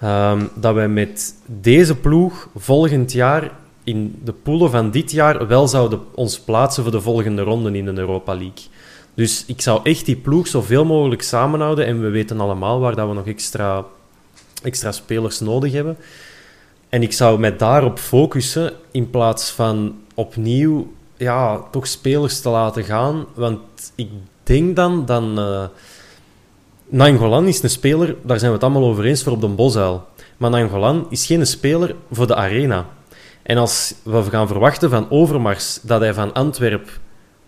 um, 0.02 0.50
dat 0.54 0.74
wij 0.74 0.88
met 0.88 1.34
deze 1.46 1.96
ploeg 1.96 2.48
volgend 2.54 3.12
jaar 3.12 3.50
in 3.86 4.20
de 4.24 4.32
poelen 4.32 4.70
van 4.70 4.90
dit 4.90 5.10
jaar 5.10 5.46
wel 5.46 5.68
zouden 5.68 6.00
ons 6.14 6.40
plaatsen 6.40 6.82
voor 6.82 6.92
de 6.92 7.00
volgende 7.00 7.42
ronde 7.42 7.78
in 7.78 7.84
de 7.84 8.00
Europa 8.00 8.32
League. 8.32 8.64
Dus 9.14 9.44
ik 9.46 9.60
zou 9.60 9.80
echt 9.82 10.04
die 10.04 10.16
ploeg 10.16 10.46
zoveel 10.46 10.84
mogelijk 10.84 11.22
samenhouden. 11.22 11.86
En 11.86 12.00
we 12.00 12.08
weten 12.08 12.40
allemaal 12.40 12.80
waar 12.80 12.94
dat 12.94 13.08
we 13.08 13.14
nog 13.14 13.26
extra, 13.26 13.84
extra 14.62 14.92
spelers 14.92 15.40
nodig 15.40 15.72
hebben. 15.72 15.96
En 16.88 17.02
ik 17.02 17.12
zou 17.12 17.38
mij 17.38 17.56
daarop 17.56 17.98
focussen 17.98 18.72
in 18.90 19.10
plaats 19.10 19.50
van 19.50 19.94
opnieuw 20.14 20.92
ja, 21.16 21.62
toch 21.70 21.86
spelers 21.86 22.40
te 22.40 22.48
laten 22.48 22.84
gaan. 22.84 23.26
Want 23.34 23.60
ik 23.94 24.08
denk 24.42 24.76
dan 24.76 25.06
dat... 25.06 25.22
Uh, 25.22 25.64
Nangolan 26.88 27.46
is 27.46 27.62
een 27.62 27.70
speler, 27.70 28.16
daar 28.22 28.38
zijn 28.38 28.50
we 28.50 28.56
het 28.56 28.66
allemaal 28.66 28.88
over 28.90 29.04
eens, 29.04 29.22
voor 29.22 29.32
op 29.32 29.40
de 29.40 29.48
Bosuil. 29.48 30.04
Maar 30.36 30.50
Nangolan 30.50 31.06
is 31.10 31.26
geen 31.26 31.46
speler 31.46 31.94
voor 32.12 32.26
de 32.26 32.34
arena. 32.34 32.86
En 33.46 33.56
als 33.56 33.94
we 34.02 34.22
gaan 34.22 34.46
verwachten 34.46 34.90
van 34.90 35.10
Overmars 35.10 35.78
dat 35.82 36.00
hij 36.00 36.14
van 36.14 36.32
Antwerp 36.32 36.88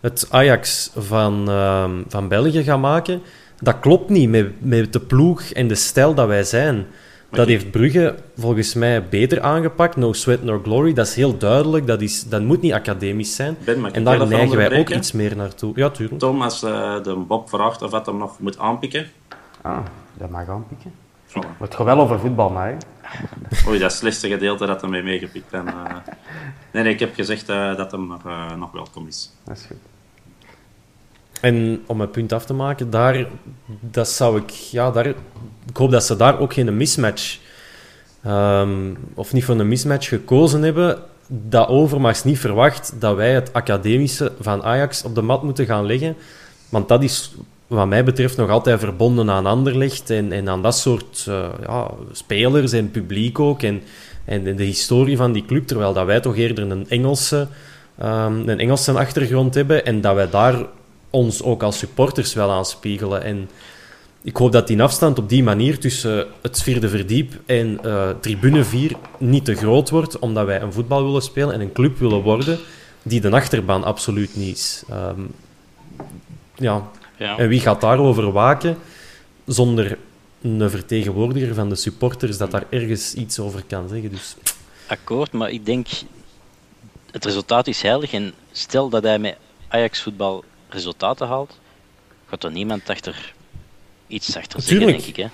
het 0.00 0.26
Ajax 0.30 0.90
van, 0.96 1.50
uh, 1.50 1.90
van 2.08 2.28
België 2.28 2.62
gaat 2.62 2.80
maken, 2.80 3.22
dat 3.60 3.80
klopt 3.80 4.08
niet 4.08 4.28
met, 4.28 4.46
met 4.58 4.92
de 4.92 5.00
ploeg 5.00 5.42
en 5.42 5.68
de 5.68 5.74
stijl 5.74 6.14
dat 6.14 6.26
wij 6.26 6.44
zijn. 6.44 6.86
Dat 7.30 7.46
heeft 7.46 7.70
Brugge 7.70 8.14
volgens 8.36 8.74
mij 8.74 9.08
beter 9.08 9.40
aangepakt. 9.40 9.96
No 9.96 10.12
sweat, 10.12 10.42
no 10.42 10.60
glory. 10.62 10.92
Dat 10.92 11.06
is 11.06 11.14
heel 11.14 11.38
duidelijk. 11.38 11.86
Dat, 11.86 12.00
is, 12.00 12.24
dat 12.24 12.42
moet 12.42 12.60
niet 12.60 12.72
academisch 12.72 13.34
zijn. 13.34 13.56
en 13.92 14.04
daar 14.04 14.26
neigen 14.26 14.56
wij 14.56 14.78
ook 14.78 14.88
iets 14.90 15.12
meer 15.12 15.36
naartoe. 15.36 15.72
Ja, 15.74 15.90
tuurlijk. 15.90 16.18
Tom, 16.18 16.42
als 16.42 16.62
uh, 16.62 17.02
de 17.02 17.14
Bob 17.14 17.48
vraagt 17.48 17.82
of 17.82 17.90
dat 17.90 18.06
hem 18.06 18.16
nog 18.16 18.38
moet 18.38 18.58
aanpikken. 18.58 19.06
Ah, 19.62 19.78
dat 20.18 20.30
mag 20.30 20.48
aanpikken. 20.48 20.92
Voilà. 21.26 21.58
Het 21.58 21.74
gaat 21.74 21.84
wel 21.84 22.00
over 22.00 22.18
voetbal, 22.18 22.50
maar. 22.50 22.76
Oei, 23.66 23.78
dat 23.78 23.92
slechtste 23.92 24.28
gedeelte 24.28 24.66
dat 24.66 24.80
hij 24.80 24.90
mee 24.90 25.02
meegepikt. 25.02 25.52
En, 25.52 25.66
uh... 25.66 25.94
nee, 26.72 26.82
nee, 26.82 26.92
ik 26.92 27.00
heb 27.00 27.14
gezegd 27.14 27.48
uh, 27.48 27.76
dat 27.76 27.92
hem 27.92 28.06
nog, 28.06 28.22
nog 28.56 28.72
welkom 28.72 29.06
is. 29.06 29.32
Dat 29.44 29.56
is 29.56 29.64
goed. 29.64 29.76
En 31.40 31.82
om 31.86 32.00
het 32.00 32.12
punt 32.12 32.32
af 32.32 32.44
te 32.44 32.54
maken, 32.54 32.90
daar, 32.90 33.26
dat 33.80 34.08
zou 34.08 34.40
ik, 34.40 34.50
ja, 34.50 34.90
daar, 34.90 35.06
ik 35.06 35.76
hoop 35.76 35.90
dat 35.90 36.04
ze 36.04 36.16
daar 36.16 36.38
ook 36.38 36.52
geen 36.52 36.76
mismatch, 36.76 37.38
um, 38.26 38.98
of 39.14 39.32
niet 39.32 39.44
voor 39.44 39.58
een 39.60 39.68
mismatch 39.68 40.08
gekozen 40.08 40.62
hebben, 40.62 40.98
dat 41.26 41.68
Overmars 41.68 42.24
niet 42.24 42.38
verwacht 42.38 43.00
dat 43.00 43.16
wij 43.16 43.32
het 43.32 43.52
academische 43.52 44.32
van 44.40 44.62
Ajax 44.62 45.02
op 45.02 45.14
de 45.14 45.22
mat 45.22 45.42
moeten 45.42 45.66
gaan 45.66 45.86
leggen. 45.86 46.16
Want 46.68 46.88
dat 46.88 47.02
is, 47.02 47.34
wat 47.68 47.86
mij 47.86 48.04
betreft, 48.04 48.36
nog 48.36 48.50
altijd 48.50 48.80
verbonden 48.80 49.30
aan 49.30 49.46
Anderlecht 49.46 50.10
en, 50.10 50.32
en 50.32 50.48
aan 50.48 50.62
dat 50.62 50.76
soort 50.76 51.26
uh, 51.28 51.48
ja, 51.66 51.90
spelers 52.12 52.72
en 52.72 52.90
publiek 52.90 53.38
ook. 53.38 53.62
En, 53.62 53.82
en 54.24 54.56
de 54.56 54.64
historie 54.64 55.16
van 55.16 55.32
die 55.32 55.44
club, 55.44 55.66
terwijl 55.66 55.92
dat 55.92 56.06
wij 56.06 56.20
toch 56.20 56.36
eerder 56.36 56.70
een 56.70 56.88
Engelse, 56.88 57.48
um, 58.02 58.48
een 58.48 58.58
Engelse 58.58 58.92
achtergrond 58.92 59.54
hebben 59.54 59.86
en 59.86 60.00
dat 60.00 60.14
wij 60.14 60.30
daar 60.30 60.66
ons 61.10 61.42
ook 61.42 61.62
als 61.62 61.78
supporters 61.78 62.34
wel 62.34 62.50
aanspiegelen. 62.50 63.22
En 63.22 63.48
ik 64.22 64.36
hoop 64.36 64.52
dat 64.52 64.66
die 64.66 64.82
afstand 64.82 65.18
op 65.18 65.28
die 65.28 65.42
manier 65.42 65.78
tussen 65.78 66.26
het 66.42 66.62
vierde 66.62 66.88
verdiep 66.88 67.32
en 67.46 67.78
uh, 67.84 68.08
tribune 68.20 68.64
4 68.64 68.92
niet 69.18 69.44
te 69.44 69.54
groot 69.54 69.90
wordt, 69.90 70.18
omdat 70.18 70.46
wij 70.46 70.62
een 70.62 70.72
voetbal 70.72 71.04
willen 71.04 71.22
spelen 71.22 71.54
en 71.54 71.60
een 71.60 71.72
club 71.72 71.98
willen 71.98 72.22
worden 72.22 72.58
die 73.02 73.20
de 73.20 73.30
achterbaan 73.30 73.84
absoluut 73.84 74.36
niet 74.36 74.56
is. 74.56 74.84
Um, 74.90 75.30
ja. 76.54 76.90
Ja. 77.18 77.38
En 77.38 77.48
wie 77.48 77.60
gaat 77.60 77.80
daarover 77.80 78.32
waken 78.32 78.78
zonder 79.46 79.98
een 80.42 80.70
vertegenwoordiger 80.70 81.54
van 81.54 81.68
de 81.68 81.74
supporters 81.74 82.38
dat 82.38 82.50
daar 82.50 82.64
ergens 82.70 83.14
iets 83.14 83.38
over 83.38 83.62
kan 83.66 83.88
zeggen? 83.88 84.10
Dus. 84.10 84.36
Akkoord, 84.86 85.32
maar 85.32 85.50
ik 85.50 85.66
denk 85.66 85.86
het 87.10 87.24
resultaat 87.24 87.66
is 87.66 87.82
heilig 87.82 88.12
en 88.12 88.32
stel 88.52 88.88
dat 88.88 89.02
hij 89.02 89.18
met 89.18 89.36
Ajax 89.68 90.02
voetbal 90.02 90.44
resultaten 90.68 91.26
haalt, 91.26 91.58
gaat 92.28 92.44
er 92.44 92.50
niemand 92.50 92.90
achter 92.90 93.34
iets 94.06 94.36
achter 94.36 94.62
zeggen, 94.62 94.86
denk 94.86 95.02
ik. 95.02 95.16
Hè. 95.16 95.26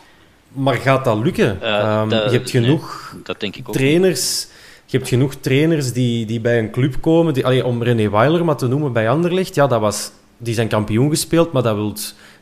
Maar 0.48 0.74
gaat 0.74 1.05
dat 1.05 1.19
lukken? 1.19 1.59
Uh, 1.62 2.01
um, 2.02 2.09
dat, 2.09 2.31
je 2.31 2.36
hebt 2.36 2.51
genoeg 2.51 3.11
nee, 3.12 3.23
dat 3.23 3.40
denk 3.40 3.56
ik 3.56 3.69
ook 3.69 3.74
trainers. 3.74 4.47
Je 4.86 4.97
hebt 4.97 5.09
genoeg 5.09 5.35
trainers 5.35 5.93
die, 5.93 6.27
die 6.27 6.40
bij 6.40 6.59
een 6.59 6.70
club 6.70 7.01
komen. 7.01 7.35
Die, 7.35 7.44
allee, 7.44 7.65
om 7.65 7.82
René 7.82 8.11
Weiler 8.11 8.44
maar 8.44 8.56
te 8.56 8.66
noemen 8.66 8.93
bij 8.93 9.09
Anderlecht, 9.09 9.55
ja, 9.55 9.66
dat 9.66 9.81
was, 9.81 10.11
die 10.39 10.55
zijn 10.55 10.69
kampioen 10.69 11.11
gespeeld, 11.11 11.52
maar 11.52 11.62
dat 11.62 11.74
wil 11.74 11.94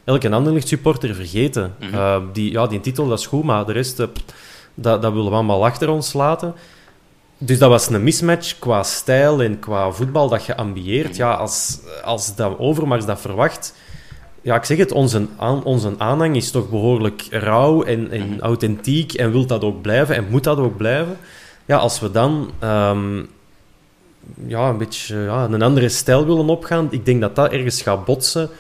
elke 0.04 0.30
Anderlecht 0.30 0.68
supporter 0.68 1.14
vergeten. 1.14 1.74
Mm 1.80 1.88
-hmm. 1.88 1.98
uh, 1.98 2.16
die, 2.32 2.52
ja, 2.52 2.66
die 2.66 2.80
titel 2.80 3.08
dat 3.08 3.18
is 3.18 3.26
goed, 3.26 3.44
maar 3.44 3.66
de 3.66 3.72
rest, 3.72 4.00
uh, 4.00 4.06
dat, 4.74 5.02
dat 5.02 5.12
willen 5.12 5.28
we 5.28 5.34
allemaal 5.34 5.64
achter 5.64 5.88
ons 5.88 6.12
laten. 6.12 6.54
Dus 7.38 7.58
dat 7.58 7.68
was 7.68 7.90
een 7.90 8.02
mismatch 8.02 8.58
qua 8.58 8.82
stijl 8.82 9.42
en 9.42 9.58
qua 9.58 9.90
voetbal 9.90 10.28
dat 10.28 10.44
je 10.44 10.56
ambieert. 10.56 11.16
Ja, 11.16 11.34
als, 11.34 11.78
als 12.04 12.34
dat 12.34 12.58
Overmars 12.58 13.04
dat 13.04 13.20
verwacht... 13.20 13.74
Ja, 14.42 14.56
ik 14.56 14.64
zeg 14.64 14.78
het, 14.78 14.92
onze, 14.92 15.26
aan, 15.36 15.64
onze 15.64 15.94
aanhang 15.98 16.36
is 16.36 16.50
toch 16.50 16.70
behoorlijk 16.70 17.26
rauw 17.30 17.82
en, 17.82 18.10
en 18.10 18.28
mhm. 18.28 18.40
authentiek 18.40 19.12
en 19.12 19.30
wil 19.30 19.46
dat 19.46 19.64
ook 19.64 19.82
blijven 19.82 20.14
en 20.14 20.26
moet 20.30 20.44
dat 20.44 20.58
ook 20.58 20.76
blijven. 20.76 21.16
Ja, 21.64 21.76
als 21.76 22.00
we 22.00 22.10
dan 22.10 22.50
um, 22.64 23.28
ja, 24.46 24.68
een 24.68 24.78
beetje 24.78 25.16
ja, 25.16 25.44
een 25.44 25.62
andere 25.62 25.88
stijl 25.88 26.26
willen 26.26 26.48
opgaan, 26.48 26.88
ik 26.90 27.04
denk 27.04 27.20
dat 27.20 27.36
dat 27.36 27.52
ergens 27.52 27.82
gaat 27.82 28.04
botsen 28.04 28.50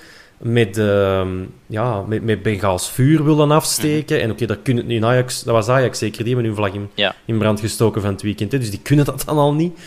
met, 0.42 0.78
uh, 0.78 1.26
ja, 1.66 2.02
met, 2.02 2.22
met 2.22 2.42
Bengaals 2.42 2.90
vuur 2.90 3.24
willen 3.24 3.50
afsteken. 3.50 4.16
En 4.16 4.30
oké, 4.30 4.32
okay, 4.32 4.46
dat, 4.46 4.62
kunnen, 4.62 4.90
in 4.90 5.04
Ajax, 5.04 5.42
dat 5.42 5.54
was 5.54 5.68
Ajax 5.68 5.98
zeker, 5.98 6.24
die 6.24 6.34
hebben 6.34 6.44
hun 6.44 6.56
vlag 6.56 6.72
in, 6.74 6.90
ja. 6.94 7.14
in 7.24 7.38
brand 7.38 7.60
gestoken 7.60 8.00
van 8.00 8.10
het 8.10 8.22
weekend. 8.22 8.52
Hè, 8.52 8.58
dus 8.58 8.70
die 8.70 8.80
kunnen 8.82 9.04
dat 9.04 9.22
dan 9.26 9.38
al 9.38 9.54
niet. 9.54 9.80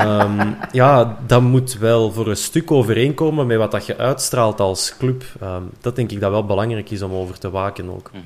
Um, 0.00 0.56
ja, 0.72 1.18
dat 1.26 1.42
moet 1.42 1.78
wel 1.78 2.12
voor 2.12 2.26
een 2.26 2.36
stuk 2.36 2.70
overeenkomen 2.70 3.46
met 3.46 3.58
wat 3.58 3.70
dat 3.70 3.86
je 3.86 3.96
uitstraalt 3.96 4.60
als 4.60 4.96
club. 4.96 5.24
Um, 5.42 5.70
dat 5.80 5.96
denk 5.96 6.10
ik 6.10 6.20
dat 6.20 6.30
wel 6.30 6.46
belangrijk 6.46 6.90
is 6.90 7.02
om 7.02 7.12
over 7.12 7.38
te 7.38 7.50
waken 7.50 7.90
ook. 7.90 8.10
Mm. 8.12 8.20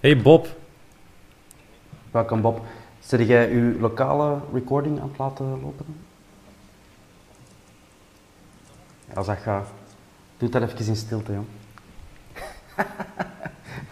Hey 0.00 0.16
Bob. 0.16 0.46
Welkom 2.10 2.40
Bob. 2.40 2.60
Zet 2.98 3.26
jij 3.26 3.50
uw 3.50 3.80
lokale 3.80 4.38
recording 4.52 5.00
aan 5.00 5.08
het 5.08 5.18
laten 5.18 5.46
lopen? 5.46 6.09
Als 9.14 9.26
dat 9.26 9.38
gaat. 9.38 9.68
Doe 10.36 10.48
dat 10.48 10.62
even 10.62 10.86
in 10.86 10.96
stilte, 10.96 11.32
jong. 11.32 11.46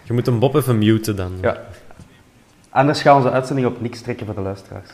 Je 0.03 0.13
moet 0.13 0.27
een 0.27 0.39
Bob 0.39 0.55
even 0.55 0.77
muten 0.77 1.15
dan. 1.15 1.37
Ja. 1.41 1.57
Anders 2.69 3.01
gaan 3.01 3.15
we 3.15 3.21
onze 3.21 3.33
uitzending 3.33 3.67
op 3.67 3.81
niks 3.81 4.01
trekken 4.01 4.25
voor 4.25 4.35
de 4.35 4.41
luisteraars. 4.41 4.89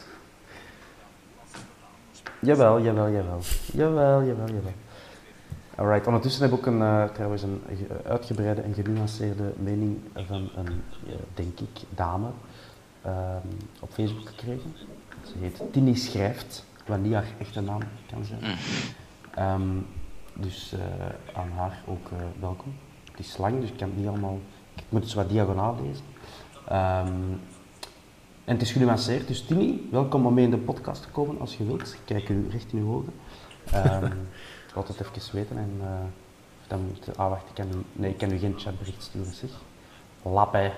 Jawel, 2.40 2.82
jawel, 2.82 3.10
jawel. 3.10 3.40
Jawel, 3.74 4.24
jawel, 4.24 4.48
jawel. 4.48 4.74
Alright, 5.76 6.08
ondertussen 6.08 6.42
heb 6.42 6.52
ik 6.52 6.58
ook 6.58 6.66
een, 6.66 6.80
uh, 6.80 7.04
trouwens 7.04 7.42
een 7.42 7.62
uitgebreide 8.06 8.62
en 8.62 8.74
genuanceerde 8.74 9.54
mening 9.58 10.00
van 10.28 10.50
een, 10.56 10.84
denk 11.34 11.60
ik, 11.60 11.82
dame 11.90 12.28
ehm, 13.02 13.48
op 13.80 13.92
Facebook 13.92 14.28
gekregen. 14.28 14.76
Ze 15.24 15.34
heet 15.40 15.62
Tini 15.72 15.96
Schrijft, 15.96 16.66
wat 16.86 17.00
niet 17.00 17.14
haar 17.14 17.26
echte 17.40 17.62
naam 17.62 17.82
kan 18.12 18.26
zijn. 18.26 18.58
Mm. 19.60 19.86
Ehm, 20.36 20.44
dus 20.44 20.74
uh, 20.74 20.80
aan 21.34 21.52
haar 21.56 21.82
ook 21.88 22.10
uh, 22.14 22.20
welkom. 22.40 22.74
Het 23.12 23.20
is 23.20 23.38
lang, 23.38 23.60
dus 23.60 23.70
ik 23.70 23.78
kan 23.78 23.88
het 23.88 23.98
niet 23.98 24.08
allemaal... 24.08 24.40
Ik 24.76 24.84
moet 24.90 25.02
het 25.02 25.10
zo 25.10 25.18
wat 25.18 25.30
diagonaal 25.30 25.78
lezen. 25.82 26.06
Um, 26.72 27.40
en 28.46 28.54
het 28.54 28.62
is 28.62 28.72
genuanceerd, 28.72 29.28
dus 29.28 29.46
Tini, 29.46 29.88
welkom 29.92 30.26
om 30.26 30.34
mee 30.34 30.44
in 30.44 30.52
de 30.52 30.58
podcast 30.58 31.02
te 31.02 31.10
komen 31.10 31.40
als 31.40 31.58
je 31.58 31.66
wilt. 31.66 31.94
Ik 31.94 32.00
kijk 32.06 32.30
u 32.30 32.48
recht 32.50 32.74
in 32.74 32.80
uw 32.80 32.94
ogen. 32.94 33.14
Um, 33.76 34.04
ik 34.68 34.76
laat 34.76 34.88
het 34.88 35.00
even 35.00 35.36
weten 35.36 35.58
en 35.58 35.72
uh, 35.82 35.88
dan 36.68 36.80
moet 36.86 37.18
ah, 37.18 37.30
wacht, 37.30 37.50
ik 37.50 37.56
kan 37.56 37.68
u, 37.68 37.84
nee, 37.92 38.10
ik 38.10 38.18
kan 38.18 38.32
u 38.32 38.38
geen 38.38 38.54
chatbericht 38.58 39.04
sturen, 39.04 39.34
zeg. 39.34 39.50
Lappij. 40.22 40.74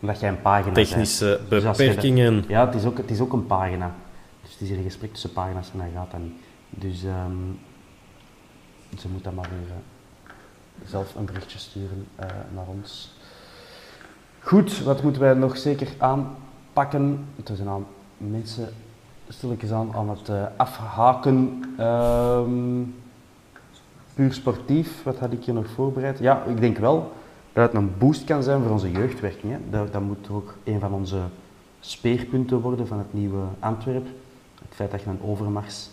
Omdat 0.00 0.20
jij 0.20 0.28
een 0.28 0.42
pagina 0.42 0.74
Technische 0.74 1.40
bent. 1.48 1.62
Dus 1.62 1.76
beperkingen. 1.76 2.44
ja, 2.48 2.66
het 2.66 2.74
is, 2.74 2.84
ook, 2.84 2.96
het 2.96 3.10
is 3.10 3.20
ook 3.20 3.32
een 3.32 3.46
pagina. 3.46 3.94
Dus 4.42 4.52
het 4.52 4.60
is 4.60 4.68
hier 4.68 4.76
een 4.76 4.84
gesprek 4.84 5.12
tussen 5.12 5.32
pagina's 5.32 5.70
en 5.72 5.78
dat 5.78 5.88
gaat 5.94 6.10
dat 6.10 6.20
niet. 6.20 6.34
Dus 6.70 7.02
um, 7.02 7.58
ze 9.00 9.08
moet 9.08 9.24
dan 9.24 9.34
maar 9.34 9.48
weer 9.48 9.68
uh, 9.68 10.88
zelf 10.88 11.14
een 11.14 11.24
berichtje 11.24 11.58
sturen 11.58 12.06
uh, 12.20 12.26
naar 12.54 12.66
ons. 12.66 13.12
Goed, 14.40 14.82
wat 14.82 15.02
moeten 15.02 15.22
wij 15.22 15.34
nog 15.34 15.56
zeker 15.56 15.88
aanpakken? 15.98 17.26
Er 17.44 17.56
zijn 17.56 17.68
al 17.68 17.84
mensen 18.16 18.68
stilletjes 19.28 19.72
aan 19.72 19.94
aan 19.94 20.08
het 20.08 20.28
uh, 20.28 20.44
afhaken. 20.56 21.62
Um, 21.80 22.94
puur 24.14 24.32
sportief, 24.32 25.02
wat 25.02 25.18
had 25.18 25.32
ik 25.32 25.44
hier 25.44 25.54
nog 25.54 25.68
voorbereid? 25.68 26.18
Ja, 26.18 26.42
ik 26.42 26.60
denk 26.60 26.78
wel 26.78 27.12
dat 27.52 27.72
het 27.72 27.82
een 27.82 27.98
boost 27.98 28.24
kan 28.24 28.42
zijn 28.42 28.62
voor 28.62 28.70
onze 28.70 28.90
jeugdwerking. 28.90 29.52
Hè. 29.52 29.58
Dat, 29.70 29.92
dat 29.92 30.02
moet 30.02 30.28
ook 30.30 30.54
een 30.64 30.80
van 30.80 30.92
onze 30.92 31.20
speerpunten 31.80 32.60
worden 32.60 32.86
van 32.86 32.98
het 32.98 33.12
nieuwe 33.12 33.42
Antwerp. 33.58 34.06
Het 34.64 34.74
feit 34.74 34.90
dat 34.90 35.02
je 35.02 35.10
een 35.10 35.22
overmars 35.22 35.88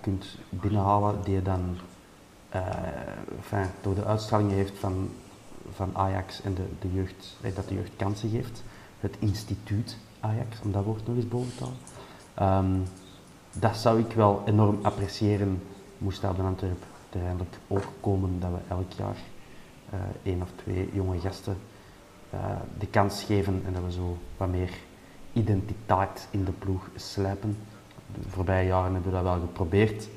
kunt 0.00 0.38
binnenhalen 0.48 1.14
die 1.24 1.34
je 1.34 1.42
dan 1.42 1.76
enfin, 2.50 3.70
door 3.82 3.94
de 3.94 4.04
uitstraling 4.04 4.50
heeft 4.50 4.78
van, 4.78 5.10
van 5.72 5.90
Ajax 5.96 6.42
en 6.42 6.54
de, 6.54 6.64
de 6.80 6.92
jeugd, 6.92 7.36
dat 7.54 7.68
de 7.68 7.74
jeugd 7.74 7.92
kansen 7.96 8.30
geeft. 8.30 8.62
Het 9.00 9.16
instituut 9.18 9.96
Ajax, 10.20 10.60
om 10.62 10.72
dat 10.72 10.84
woord 10.84 11.06
nog 11.06 11.16
eens 11.16 11.28
boven 11.28 11.52
te. 11.56 11.64
Um, 12.44 12.82
dat 13.52 13.76
zou 13.76 14.00
ik 14.00 14.12
wel 14.12 14.42
enorm 14.46 14.78
appreciëren, 14.82 15.62
moest 15.98 16.20
dat 16.20 16.38
in 16.38 16.44
Antwerpen 16.44 16.86
ook 17.68 17.86
komen, 18.00 18.40
dat 18.40 18.50
we 18.50 18.58
elk 18.68 18.92
jaar 18.92 19.16
uh, 19.94 20.00
één 20.22 20.42
of 20.42 20.48
twee 20.56 20.90
jonge 20.92 21.20
gasten 21.20 21.56
de 22.78 22.86
kans 22.86 23.22
geven 23.22 23.62
en 23.66 23.72
dat 23.72 23.82
we 23.84 23.92
zo 23.92 24.18
wat 24.36 24.48
meer 24.48 24.70
identiteit 25.32 26.28
in 26.30 26.44
de 26.44 26.52
ploeg 26.52 26.88
slijpen 26.94 27.56
de 28.14 28.28
voorbije 28.28 28.66
jaren 28.66 28.92
hebben 28.92 29.10
we 29.10 29.16
dat 29.16 29.26
wel 29.26 29.40
geprobeerd, 29.40 30.08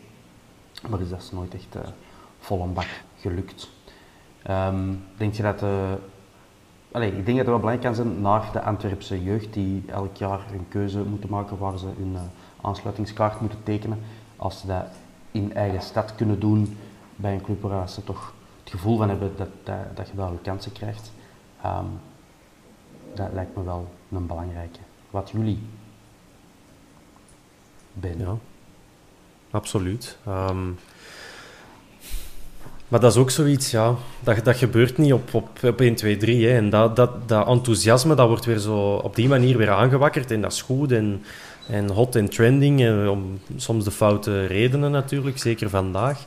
maar 0.89 1.01
is 1.01 1.09
dat 1.09 1.29
nooit 1.33 1.53
echt 1.53 1.75
vol 2.41 2.71
bak 2.73 2.87
gelukt. 3.19 3.69
Um, 4.49 5.03
denk 5.17 5.33
je 5.33 5.43
dat, 5.43 5.61
uh, 5.61 5.91
allez, 6.91 7.07
ik 7.07 7.25
denk 7.25 7.25
dat 7.25 7.37
het 7.37 7.47
wel 7.47 7.59
belangrijk 7.59 7.81
kan 7.81 7.95
zijn 7.95 8.21
naar 8.21 8.49
de 8.51 8.61
Antwerpse 8.61 9.23
jeugd 9.23 9.53
die 9.53 9.83
elk 9.87 10.15
jaar 10.15 10.39
een 10.53 10.67
keuze 10.67 10.99
moeten 10.99 11.29
maken 11.29 11.57
waar 11.57 11.77
ze 11.77 11.85
hun 11.85 12.11
uh, 12.13 12.21
aansluitingskaart 12.61 13.41
moeten 13.41 13.63
tekenen. 13.63 13.99
Als 14.35 14.59
ze 14.59 14.67
dat 14.67 14.85
in 15.31 15.53
eigen 15.53 15.81
stad 15.81 16.15
kunnen 16.15 16.39
doen 16.39 16.77
bij 17.15 17.33
een 17.33 17.41
club 17.41 17.61
waar 17.61 17.89
ze 17.89 18.03
toch 18.03 18.33
het 18.63 18.71
gevoel 18.71 18.97
van 18.97 19.09
hebben 19.09 19.31
dat, 19.37 19.49
dat, 19.63 19.95
dat 19.95 20.07
je 20.07 20.15
wel 20.15 20.39
kansen 20.43 20.71
krijgt. 20.71 21.11
Um, 21.65 21.99
dat 23.15 23.29
lijkt 23.33 23.55
me 23.55 23.63
wel 23.63 23.91
een 24.11 24.27
belangrijke. 24.27 24.79
Wat 25.09 25.29
jullie 25.29 25.59
ja, 28.01 28.37
absoluut. 29.51 30.17
Um, 30.27 30.77
maar 32.91 32.99
dat 32.99 33.11
is 33.11 33.17
ook 33.17 33.29
zoiets, 33.29 33.71
ja, 33.71 33.95
dat, 34.19 34.45
dat 34.45 34.57
gebeurt 34.57 34.97
niet 34.97 35.13
op, 35.13 35.33
op, 35.33 35.49
op 35.63 35.81
1, 35.81 35.95
2, 35.95 36.17
3. 36.17 36.47
Hè. 36.47 36.57
En 36.57 36.69
dat, 36.69 36.95
dat, 36.95 37.29
dat 37.29 37.47
enthousiasme 37.47 38.15
dat 38.15 38.27
wordt 38.27 38.45
weer 38.45 38.57
zo 38.57 38.93
op 38.93 39.15
die 39.15 39.27
manier 39.27 39.57
weer 39.57 39.69
aangewakkerd. 39.69 40.31
En 40.31 40.41
dat 40.41 40.51
is 40.51 40.61
goed 40.61 40.91
en, 40.91 41.23
en 41.69 41.89
hot 41.89 42.15
en 42.15 42.29
trending. 42.29 42.81
En 42.81 43.09
om 43.09 43.39
soms 43.55 43.83
de 43.83 43.91
foute 43.91 44.45
redenen 44.45 44.91
natuurlijk, 44.91 45.37
zeker 45.37 45.69
vandaag. 45.69 46.25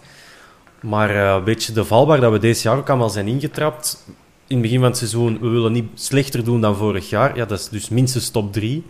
Maar 0.81 1.11
uh, 1.11 1.35
een 1.35 1.45
beetje 1.45 1.73
de 1.73 1.85
valbaar 1.85 2.21
dat 2.21 2.33
we 2.33 2.39
deze 2.39 2.69
jaar 2.69 2.77
ook 2.77 2.89
allemaal 2.89 3.11
zijn 3.11 3.29
ingetrapt. 3.29 4.05
In 4.47 4.57
het 4.57 4.63
begin 4.63 4.79
van 4.79 4.89
het 4.89 4.97
seizoen, 4.97 5.39
we 5.41 5.49
willen 5.49 5.73
niet 5.73 5.89
slechter 5.95 6.45
doen 6.45 6.61
dan 6.61 6.77
vorig 6.77 7.11
jaar. 7.11 7.37
Ja, 7.37 7.45
dat 7.45 7.59
is 7.59 7.69
dus 7.69 7.89
minstens 7.89 8.31
top 8.31 8.53
3. 8.53 8.85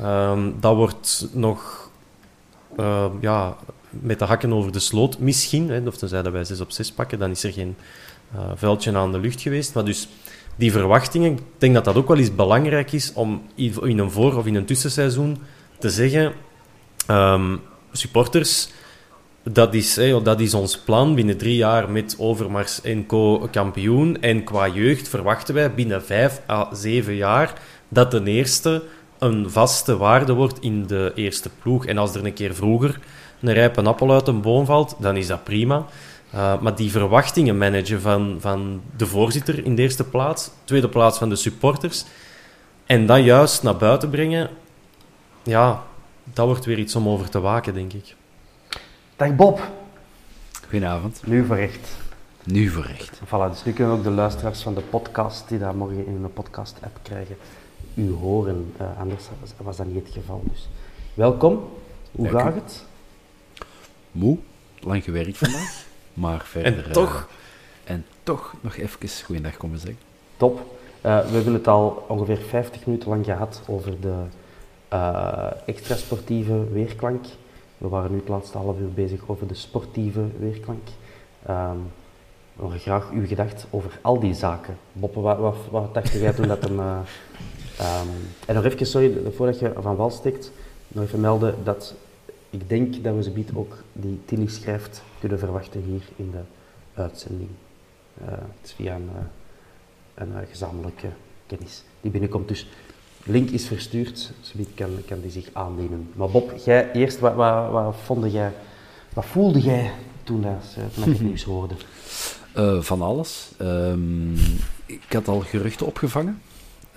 Um, 0.00 0.54
dat 0.60 0.74
wordt 0.74 1.28
nog 1.32 1.90
uh, 2.80 3.04
ja, 3.20 3.56
met 4.02 4.18
de 4.18 4.24
hakken 4.24 4.52
over 4.52 4.72
de 4.72 4.78
sloot 4.78 5.18
misschien. 5.18 5.70
Hè, 5.70 5.80
of 5.86 5.96
tenzij 5.96 6.22
dat 6.22 6.32
wij 6.32 6.44
6 6.44 6.60
op 6.60 6.70
6 6.70 6.92
pakken, 6.92 7.18
dan 7.18 7.30
is 7.30 7.44
er 7.44 7.52
geen 7.52 7.76
uh, 8.34 8.40
vuiltje 8.54 8.96
aan 8.96 9.12
de 9.12 9.18
lucht 9.18 9.40
geweest. 9.40 9.74
Maar 9.74 9.84
dus 9.84 10.08
die 10.56 10.72
verwachtingen, 10.72 11.32
ik 11.32 11.42
denk 11.58 11.74
dat 11.74 11.84
dat 11.84 11.96
ook 11.96 12.08
wel 12.08 12.18
eens 12.18 12.34
belangrijk 12.34 12.92
is 12.92 13.12
om 13.12 13.42
in 13.56 13.98
een 13.98 14.10
voor- 14.10 14.36
of 14.36 14.46
in 14.46 14.54
een 14.54 14.64
tussenseizoen 14.64 15.38
te 15.78 15.90
zeggen: 15.90 16.32
um, 17.10 17.60
supporters, 17.92 18.68
dat 19.42 19.74
is, 19.74 19.96
hè, 19.96 20.22
dat 20.22 20.40
is 20.40 20.54
ons 20.54 20.78
plan 20.78 21.14
binnen 21.14 21.36
drie 21.36 21.56
jaar 21.56 21.90
met 21.90 22.16
Overmars 22.18 22.80
en 22.80 23.06
Co. 23.06 23.48
kampioen. 23.50 24.20
En 24.20 24.44
qua 24.44 24.68
jeugd 24.68 25.08
verwachten 25.08 25.54
wij 25.54 25.74
binnen 25.74 26.04
vijf 26.04 26.40
à 26.48 26.74
zeven 26.74 27.14
jaar 27.14 27.60
dat 27.88 28.10
de 28.10 28.22
eerste 28.24 28.82
een 29.18 29.50
vaste 29.50 29.96
waarde 29.96 30.32
wordt 30.32 30.60
in 30.60 30.86
de 30.86 31.12
eerste 31.14 31.50
ploeg. 31.62 31.86
En 31.86 31.98
als 31.98 32.14
er 32.14 32.24
een 32.24 32.32
keer 32.32 32.54
vroeger 32.54 33.00
een 33.40 33.52
rijpe 33.52 33.82
appel 33.82 34.12
uit 34.12 34.28
een 34.28 34.40
boom 34.40 34.64
valt, 34.64 34.96
dan 34.98 35.16
is 35.16 35.26
dat 35.26 35.44
prima. 35.44 35.86
Uh, 36.34 36.60
maar 36.60 36.76
die 36.76 36.90
verwachtingen 36.90 37.58
managen 37.58 38.00
van, 38.00 38.36
van 38.40 38.82
de 38.96 39.06
voorzitter 39.06 39.64
in 39.64 39.74
de 39.74 39.82
eerste 39.82 40.04
plaats, 40.04 40.50
tweede 40.64 40.88
plaats 40.88 41.18
van 41.18 41.28
de 41.28 41.36
supporters, 41.36 42.04
en 42.86 43.06
dat 43.06 43.24
juist 43.24 43.62
naar 43.62 43.76
buiten 43.76 44.10
brengen, 44.10 44.50
ja, 45.42 45.82
dat 46.24 46.46
wordt 46.46 46.64
weer 46.64 46.78
iets 46.78 46.96
om 46.96 47.08
over 47.08 47.28
te 47.28 47.40
waken, 47.40 47.74
denk 47.74 47.92
ik. 47.92 48.14
Dag 49.16 49.34
Bob. 49.34 49.60
Goedenavond. 50.68 51.20
Nu 51.24 51.46
voor 51.46 51.56
recht. 51.56 51.96
Nu 52.44 52.68
voor. 52.68 52.86
Voilà, 53.24 53.50
dus 53.50 53.64
nu 53.64 53.72
kunnen 53.72 53.94
ook 53.94 54.02
de 54.02 54.10
luisteraars 54.10 54.62
van 54.62 54.74
de 54.74 54.80
podcast, 54.80 55.48
die 55.48 55.58
daar 55.58 55.76
morgen 55.76 56.06
in 56.06 56.24
een 56.24 56.32
podcast-app 56.32 56.98
krijgen, 57.02 57.36
u 57.94 58.12
horen. 58.12 58.72
Uh, 58.80 58.86
anders 58.98 59.24
was 59.56 59.76
dat 59.76 59.86
niet 59.86 60.04
het 60.04 60.14
geval. 60.14 60.42
Dus 60.50 60.68
welkom. 61.14 61.68
Hoe 62.12 62.28
gaat 62.28 62.54
het? 62.54 62.85
Moe, 64.16 64.36
lang 64.80 65.04
gewerkt 65.04 65.38
vandaag. 65.38 65.86
maar 66.14 66.44
verder. 66.44 66.86
En 66.86 66.92
toch? 66.92 67.28
Uh, 67.84 67.92
en 67.92 68.04
toch 68.22 68.54
nog 68.60 68.76
even 68.76 69.24
goeiedag 69.24 69.56
komen 69.56 69.78
zeggen. 69.78 69.98
Top. 70.36 70.58
Uh, 70.58 71.20
we 71.26 71.34
hebben 71.34 71.52
het 71.52 71.68
al 71.68 72.04
ongeveer 72.08 72.38
50 72.38 72.86
minuten 72.86 73.08
lang 73.08 73.24
gehad 73.24 73.62
over 73.66 74.00
de 74.00 74.14
extra 75.66 75.96
sportieve 75.96 76.72
weerklank. 76.72 77.24
We 77.78 77.88
waren 77.88 78.10
nu 78.10 78.18
het 78.18 78.28
laatste 78.28 78.58
half 78.58 78.78
uur 78.78 78.92
bezig 78.92 79.20
over 79.26 79.46
de 79.46 79.54
sportieve 79.54 80.24
weerklank. 80.38 80.88
Um, 81.50 81.92
we 82.52 82.78
graag 82.78 83.10
uw 83.10 83.26
gedacht 83.26 83.66
over 83.70 83.98
al 84.02 84.20
die 84.20 84.34
zaken. 84.34 84.76
Boppe, 84.92 85.20
wat, 85.20 85.38
wat, 85.38 85.56
wat 85.70 85.94
dacht 85.94 86.12
jij 86.12 86.32
toen 86.32 86.48
dat 86.48 86.62
hem 86.62 86.80
Um, 87.80 88.08
en 88.46 88.54
nog 88.54 88.64
even, 88.64 88.86
sorry, 88.86 89.12
voordat 89.34 89.58
je 89.58 89.72
van 89.80 89.96
wal 89.96 90.10
steekt, 90.10 90.52
nog 90.88 91.04
even 91.04 91.20
melden 91.20 91.54
dat 91.64 91.94
ik 92.60 92.68
denk 92.68 93.04
dat 93.04 93.14
we 93.14 93.22
ze 93.22 93.30
biedt 93.30 93.54
ook 93.54 93.76
die 93.92 94.20
Tilly 94.24 94.48
schrijft 94.48 95.02
kunnen 95.20 95.38
verwachten 95.38 95.82
hier 95.82 96.02
in 96.16 96.30
de 96.30 96.42
uitzending. 96.94 97.48
Uh, 98.22 98.28
het 98.28 98.64
is 98.64 98.72
via 98.72 98.94
een, 98.94 99.10
uh, 99.14 99.22
een 100.14 100.28
uh, 100.28 100.48
gezamenlijke 100.50 101.08
kennis 101.46 101.82
die 102.00 102.10
binnenkomt. 102.10 102.48
Dus 102.48 102.68
link 103.24 103.50
is 103.50 103.66
verstuurd, 103.66 104.32
zoiets 104.40 104.74
kan, 104.74 104.90
kan 105.06 105.20
die 105.20 105.30
zich 105.30 105.48
aannemen. 105.52 106.10
Maar 106.14 106.28
Bob, 106.28 106.52
jij 106.64 106.92
eerst, 106.92 107.18
wat, 107.18 107.34
wat, 107.34 107.70
wat, 107.70 107.96
vond 108.04 108.32
jij, 108.32 108.52
wat 109.14 109.24
voelde 109.24 109.60
jij 109.60 109.92
toen, 110.22 110.42
dat, 110.42 110.76
toen 110.94 111.12
het 111.12 111.20
nieuws 111.28 111.42
hoorde? 111.42 111.74
van 112.80 113.02
alles. 113.02 113.50
Um, 113.60 114.34
ik 114.86 115.12
had 115.12 115.28
al 115.28 115.40
geruchten 115.40 115.86
opgevangen. 115.86 116.42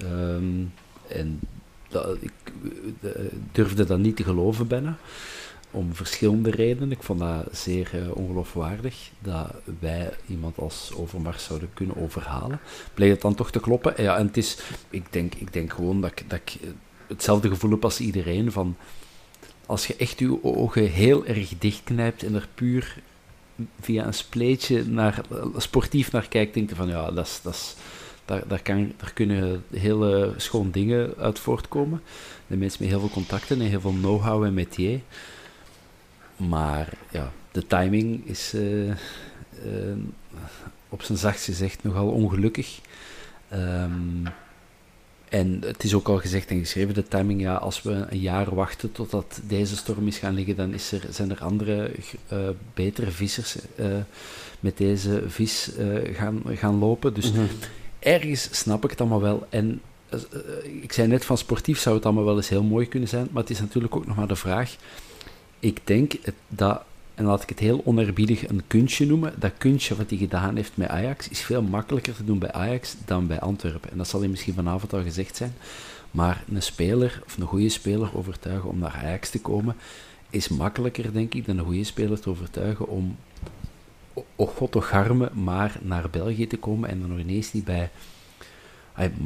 Um, 0.03 0.73
en 1.07 1.39
dat, 1.87 2.17
ik 2.19 2.53
durfde 3.51 3.85
dat 3.85 3.99
niet 3.99 4.15
te 4.15 4.23
geloven 4.23 4.67
bijna. 4.67 4.97
Om 5.71 5.95
verschillende 5.95 6.51
redenen. 6.51 6.91
Ik 6.91 7.03
vond 7.03 7.19
dat 7.19 7.47
zeer 7.51 7.91
uh, 7.95 8.15
ongeloofwaardig 8.15 9.11
dat 9.19 9.53
wij 9.79 10.09
iemand 10.27 10.57
als 10.57 10.91
Overmars 10.95 11.43
zouden 11.43 11.69
kunnen 11.73 11.97
overhalen. 11.97 12.59
Bleek 12.93 13.11
het 13.11 13.21
dan 13.21 13.35
toch 13.35 13.51
te 13.51 13.59
kloppen? 13.59 13.97
En 13.97 14.03
ja, 14.03 14.17
en 14.17 14.27
het 14.27 14.37
is, 14.37 14.57
ik 14.89 15.13
denk, 15.13 15.35
ik 15.35 15.53
denk 15.53 15.73
gewoon 15.73 16.01
dat, 16.01 16.23
dat 16.27 16.39
ik 16.45 16.57
hetzelfde 17.07 17.49
gevoel 17.49 17.71
heb 17.71 17.83
als 17.83 17.99
iedereen. 17.99 18.51
Van 18.51 18.75
als 19.65 19.87
je 19.87 19.95
echt 19.95 20.19
je 20.19 20.43
ogen 20.43 20.87
heel 20.87 21.25
erg 21.25 21.57
dichtknijpt 21.57 22.23
en 22.23 22.35
er 22.35 22.47
puur 22.55 23.01
via 23.79 24.05
een 24.05 24.13
spleetje 24.13 24.85
naar, 24.85 25.21
sportief 25.57 26.11
naar 26.11 26.27
kijkt, 26.27 26.53
denk 26.53 26.69
je 26.69 26.75
van 26.75 26.87
ja, 26.87 27.11
dat 27.11 27.39
is, 27.43 27.75
daar, 28.25 28.47
daar, 28.47 28.61
kan, 28.61 28.93
daar 28.97 29.13
kunnen 29.13 29.63
hele 29.73 30.33
schoon 30.37 30.71
dingen 30.71 31.13
uit 31.17 31.39
voortkomen. 31.39 32.01
De 32.47 32.57
mensen 32.57 32.77
met 32.81 32.89
heel 32.91 32.99
veel 32.99 33.09
contacten 33.09 33.61
en 33.61 33.67
heel 33.67 33.81
veel 33.81 33.91
know-how 33.91 34.43
en 34.43 34.53
métier. 34.53 34.99
Maar 36.47 36.89
ja, 37.11 37.31
de 37.51 37.67
timing 37.67 38.27
is 38.27 38.53
uh, 38.53 38.87
uh, 38.87 38.93
op 40.89 41.01
zijn 41.01 41.17
zachtst 41.17 41.45
gezegd 41.45 41.83
nogal 41.83 42.07
ongelukkig. 42.07 42.79
Um, 43.53 44.23
en 45.29 45.61
het 45.65 45.83
is 45.83 45.93
ook 45.93 46.07
al 46.07 46.17
gezegd 46.17 46.49
en 46.49 46.59
geschreven, 46.59 46.93
de 46.93 47.07
timing, 47.07 47.41
ja, 47.41 47.55
als 47.55 47.81
we 47.81 48.05
een 48.09 48.19
jaar 48.19 48.55
wachten 48.55 48.91
totdat 48.91 49.39
deze 49.43 49.75
storm 49.75 50.07
is 50.07 50.17
gaan 50.17 50.33
liggen, 50.33 50.55
dan 50.55 50.73
is 50.73 50.91
er, 50.91 51.01
zijn 51.09 51.29
er 51.29 51.43
andere 51.43 51.91
uh, 52.33 52.39
betere 52.73 53.11
vissers 53.11 53.55
uh, 53.75 53.85
met 54.59 54.77
deze 54.77 55.23
vis 55.27 55.69
uh, 55.79 56.15
gaan, 56.15 56.41
gaan 56.45 56.79
lopen. 56.79 57.13
Dus 57.13 57.31
mm 57.31 57.37
-hmm. 57.37 57.47
ergens 57.99 58.49
snap 58.51 58.83
ik 58.83 58.89
het 58.89 59.01
allemaal 59.01 59.21
wel. 59.21 59.47
En 59.49 59.81
ik 60.81 60.93
zei 60.93 61.07
net 61.07 61.25
van 61.25 61.37
sportief 61.37 61.79
zou 61.79 61.95
het 61.95 62.05
allemaal 62.05 62.25
wel 62.25 62.35
eens 62.35 62.49
heel 62.49 62.63
mooi 62.63 62.87
kunnen 62.87 63.09
zijn, 63.09 63.27
maar 63.31 63.41
het 63.41 63.51
is 63.51 63.59
natuurlijk 63.59 63.95
ook 63.95 64.07
nog 64.07 64.15
maar 64.15 64.27
de 64.27 64.35
vraag. 64.35 64.75
Ik 65.59 65.87
denk 65.87 66.13
dat 66.47 66.83
en 67.19 67.25
laat 67.25 67.43
ik 67.43 67.49
het 67.49 67.59
heel 67.59 67.81
onerbiedig 67.85 68.49
een 68.49 68.61
kunstje 68.67 69.05
noemen. 69.05 69.33
Dat 69.37 69.51
kunstje 69.57 69.95
wat 69.95 70.09
hij 70.09 70.19
gedaan 70.19 70.55
heeft 70.55 70.77
met 70.77 70.87
Ajax 70.87 71.29
is 71.29 71.41
veel 71.41 71.61
makkelijker 71.61 72.15
te 72.15 72.23
doen 72.23 72.39
bij 72.39 72.51
Ajax 72.51 72.95
dan 73.05 73.27
bij 73.27 73.39
Antwerpen. 73.39 73.91
En 73.91 73.97
dat 73.97 74.07
zal 74.07 74.19
hij 74.19 74.29
misschien 74.29 74.53
vanavond 74.53 74.93
al 74.93 75.01
gezegd 75.01 75.35
zijn. 75.35 75.53
Maar 76.11 76.43
een 76.53 76.61
speler, 76.61 77.21
of 77.25 77.37
een 77.37 77.45
goede 77.45 77.69
speler 77.69 78.17
overtuigen 78.17 78.69
om 78.69 78.79
naar 78.79 79.01
Ajax 79.03 79.29
te 79.29 79.41
komen, 79.41 79.75
is 80.29 80.47
makkelijker, 80.47 81.13
denk 81.13 81.33
ik, 81.33 81.45
dan 81.45 81.57
een 81.57 81.65
goede 81.65 81.83
speler 81.83 82.19
te 82.19 82.29
overtuigen 82.29 82.87
om, 82.87 83.17
oh 84.35 84.49
god 84.55 84.71
toch 84.71 84.87
garmen, 84.87 85.43
maar 85.43 85.77
naar 85.81 86.09
België 86.09 86.47
te 86.47 86.57
komen 86.57 86.89
en 86.89 86.99
dan 86.99 87.09
nog 87.09 87.19
ineens 87.19 87.53
niet 87.53 87.65
bij 87.65 87.89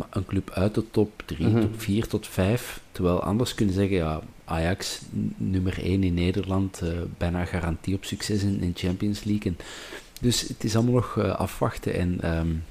een 0.09 0.25
club 0.25 0.49
uit 0.49 0.75
de 0.75 0.89
top 0.91 1.23
3, 1.25 1.47
mm 1.47 1.53
-hmm. 1.53 1.61
top 1.61 1.81
4, 1.81 2.07
tot 2.07 2.27
5. 2.27 2.81
Terwijl 2.91 3.23
anders 3.23 3.53
kunnen 3.53 3.75
zeggen, 3.75 3.97
ja, 3.97 4.21
Ajax 4.45 5.01
nummer 5.37 5.83
1 5.83 6.03
in 6.03 6.13
Nederland, 6.13 6.81
uh, 6.83 6.89
bijna 7.17 7.45
garantie 7.45 7.95
op 7.95 8.05
succes 8.05 8.43
in 8.43 8.59
de 8.59 8.71
Champions 8.73 9.23
League. 9.23 9.51
En 9.51 9.57
dus 10.21 10.41
het 10.41 10.63
is 10.63 10.75
allemaal 10.75 10.93
nog 10.93 11.15
uh, 11.15 11.35
afwachten. 11.35 11.93
En 11.93 12.37
um, 12.37 12.63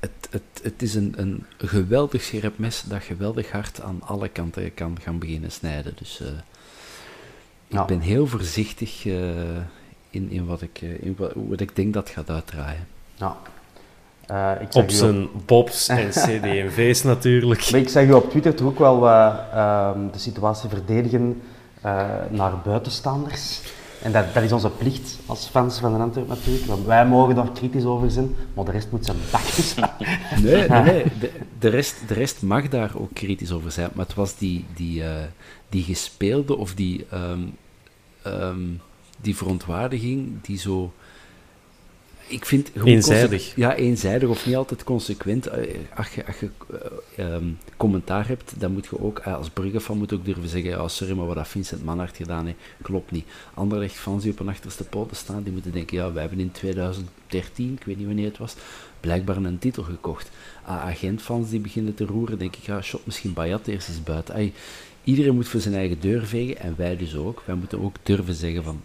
het, 0.00 0.28
het, 0.30 0.42
het 0.62 0.82
is 0.82 0.94
een, 0.94 1.14
een 1.16 1.44
geweldig 1.58 2.22
scherp 2.22 2.58
mes 2.58 2.82
dat 2.82 3.02
geweldig 3.02 3.50
hard 3.50 3.80
aan 3.80 4.02
alle 4.02 4.28
kanten 4.28 4.74
kan 4.74 4.98
gaan 5.00 5.18
beginnen 5.18 5.52
snijden. 5.52 5.94
Dus 5.98 6.20
uh, 6.20 6.28
ik 7.66 7.76
ja. 7.76 7.84
ben 7.84 8.00
heel 8.00 8.26
voorzichtig 8.26 9.04
in, 9.04 10.30
in, 10.30 10.46
wat 10.46 10.62
ik, 10.62 10.80
in 10.80 11.14
wat, 11.16 11.32
wat 11.34 11.60
ik 11.60 11.76
denk 11.76 11.94
dat 11.94 12.08
gaat 12.08 12.30
uitdraaien. 12.30 12.86
Ja. 13.14 13.36
Uh, 14.32 14.50
ik 14.60 14.74
op 14.74 14.90
zijn 14.90 15.22
op... 15.22 15.46
bobs 15.46 15.88
en 15.88 16.08
cd&v's 16.26 17.02
natuurlijk. 17.02 17.70
Maar 17.70 17.80
ik 17.80 17.88
zag 17.88 18.04
u 18.04 18.12
op 18.12 18.30
Twitter 18.30 18.54
toch 18.54 18.66
ook 18.66 18.78
wel 18.78 19.06
uh, 19.06 19.34
uh, 19.54 19.90
de 20.12 20.18
situatie 20.18 20.68
verdedigen 20.68 21.42
eh, 21.80 22.08
naar 22.30 22.52
buitenstaanders. 22.64 23.60
En 24.02 24.12
dat, 24.12 24.34
dat, 24.34 24.42
is 24.42 24.52
onze 24.52 24.70
plicht 24.70 25.18
als 25.26 25.46
fans 25.46 25.78
van 25.78 25.92
de 25.92 25.98
Antwerp 25.98 26.28
natuurlijk. 26.28 26.64
Want 26.64 26.86
wij 26.86 27.06
mogen 27.06 27.34
daar 27.34 27.50
kritisch 27.52 27.84
over 27.84 28.10
zijn, 28.10 28.34
maar 28.54 28.64
de 28.64 28.70
rest 28.70 28.90
moet 28.90 29.04
zijn 29.04 29.16
bakjes 29.32 29.74
Nee, 30.42 30.68
nee, 30.68 30.82
nee. 30.82 31.04
De, 31.20 31.30
de, 31.58 31.68
rest, 31.68 32.08
de 32.08 32.14
rest 32.14 32.42
mag 32.42 32.68
daar 32.68 32.90
ook 32.96 33.12
kritisch 33.12 33.52
over 33.52 33.70
zijn. 33.70 33.90
Maar 33.94 34.06
het 34.06 34.14
was 34.14 34.36
die, 34.36 34.64
die, 34.74 35.02
die 35.68 35.82
gespeelde 35.82 36.56
of 36.56 36.74
die, 36.74 37.06
um, 37.14 37.56
um, 38.26 38.80
die 39.20 39.36
verontwaardiging 39.36 40.42
die 40.42 40.58
zo 40.58 40.92
ik 42.32 42.44
vind... 42.44 42.70
Eenzijdig. 42.84 43.56
Ja, 43.56 43.74
eenzijdig 43.74 44.28
of 44.28 44.46
niet 44.46 44.56
altijd 44.56 44.84
consequent. 44.84 45.50
Als 45.96 46.14
je, 46.14 46.26
als 46.26 46.38
je 46.40 46.48
uh, 47.16 47.32
um, 47.34 47.58
commentaar 47.76 48.28
hebt, 48.28 48.54
dan 48.58 48.72
moet 48.72 48.86
je 48.90 49.00
ook, 49.00 49.18
uh, 49.18 49.36
als 49.36 49.50
Brugge-fan 49.50 49.98
moet 49.98 50.12
ook 50.12 50.24
durven 50.24 50.48
zeggen, 50.48 50.70
ja, 50.70 50.88
sorry, 50.88 51.16
maar 51.16 51.26
wat 51.26 51.36
dat 51.36 51.48
Vincent 51.48 51.84
Manhart 51.84 52.16
gedaan 52.16 52.46
heeft, 52.46 52.58
klopt 52.82 53.10
niet. 53.10 53.26
Andere 53.54 53.88
fans 53.88 54.22
die 54.22 54.32
op 54.32 54.40
een 54.40 54.48
achterste 54.48 54.84
poten 54.84 55.16
staan, 55.16 55.42
die 55.42 55.52
moeten 55.52 55.72
denken, 55.72 55.96
ja, 55.96 56.12
wij 56.12 56.20
hebben 56.20 56.40
in 56.40 56.52
2013, 56.52 57.72
ik 57.72 57.84
weet 57.84 57.96
niet 57.96 58.06
wanneer 58.06 58.28
het 58.28 58.38
was, 58.38 58.54
blijkbaar 59.00 59.36
een 59.36 59.58
titel 59.58 59.82
gekocht. 59.82 60.30
Uh, 60.64 60.84
agentfans 60.84 61.50
die 61.50 61.60
beginnen 61.60 61.94
te 61.94 62.04
roeren, 62.04 62.38
denk 62.38 62.56
ik, 62.56 62.64
ja, 62.64 62.82
shot, 62.82 63.06
misschien 63.06 63.32
Bayat 63.32 63.66
eerst 63.66 63.88
eens 63.88 64.02
buiten. 64.02 64.34
Ay, 64.34 64.52
iedereen 65.04 65.34
moet 65.34 65.48
voor 65.48 65.60
zijn 65.60 65.74
eigen 65.74 66.00
deur 66.00 66.26
vegen, 66.26 66.58
en 66.58 66.74
wij 66.76 66.96
dus 66.96 67.16
ook. 67.16 67.42
Wij 67.46 67.54
moeten 67.54 67.80
ook 67.80 67.96
durven 68.02 68.34
zeggen 68.34 68.64
van, 68.64 68.82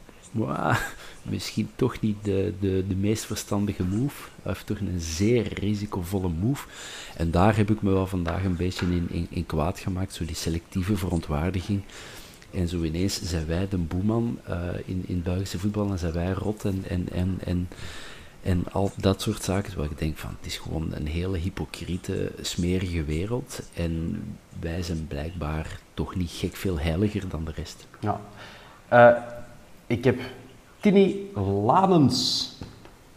misschien 1.30 1.70
toch 1.76 2.00
niet 2.00 2.16
de, 2.22 2.54
de, 2.60 2.86
de 2.88 2.96
meest 2.96 3.26
verstandige 3.26 3.84
move. 3.84 4.30
Hij 4.42 4.56
toch 4.66 4.80
een 4.80 5.00
zeer 5.00 5.60
risicovolle 5.60 6.30
move. 6.30 6.68
En 7.16 7.32
daar 7.32 7.56
heb 7.56 7.70
ik 7.70 7.82
me 7.82 7.92
wel 7.92 8.08
vandaag 8.08 8.44
een 8.44 8.56
beetje 8.56 8.86
in, 8.86 9.08
in, 9.10 9.28
in 9.30 9.46
kwaad 9.46 9.80
gemaakt, 9.80 10.14
zo 10.14 10.26
die 10.26 10.36
selectieve 10.36 10.98
verontwaardiging. 10.98 11.82
En 12.52 12.68
zo 12.68 12.84
ineens 12.84 13.22
zijn 13.22 13.48
wij 13.48 13.68
de 13.68 13.78
boeman 13.78 14.40
uh, 14.50 14.56
in, 14.86 15.04
in 15.08 15.22
Belgische 15.22 15.60
voetbal 15.60 15.92
en 15.92 16.00
zijn 16.00 16.14
wij 16.14 16.32
rot 16.32 16.66
en, 16.66 16.84
en, 16.88 17.08
en, 17.12 17.38
en, 17.46 17.68
en 18.44 18.64
al 18.72 18.92
dat 18.98 19.22
soort 19.22 19.44
zaken. 19.44 19.78
Waar 19.78 19.92
ik 19.92 19.98
denk 19.98 20.18
van, 20.18 20.36
het 20.38 20.46
is 20.46 20.58
gewoon 20.58 20.94
een 20.94 21.08
hele 21.08 21.38
hypocriete, 21.38 22.32
smerige 22.42 23.04
wereld. 23.04 23.62
En 23.74 24.24
wij 24.60 24.84
zijn 24.84 25.08
blijkbaar 25.08 25.80
toch 25.94 26.16
niet 26.16 26.32
gek 26.32 26.56
veel 26.56 26.80
heiliger 26.80 27.30
dan 27.30 27.46
de 27.46 27.52
rest. 27.56 27.88
Ja. 28.00 28.22
Uh, 28.94 29.18
ik 29.88 30.04
heb 30.04 30.20
Tini 30.80 31.32
Lanens 31.66 32.52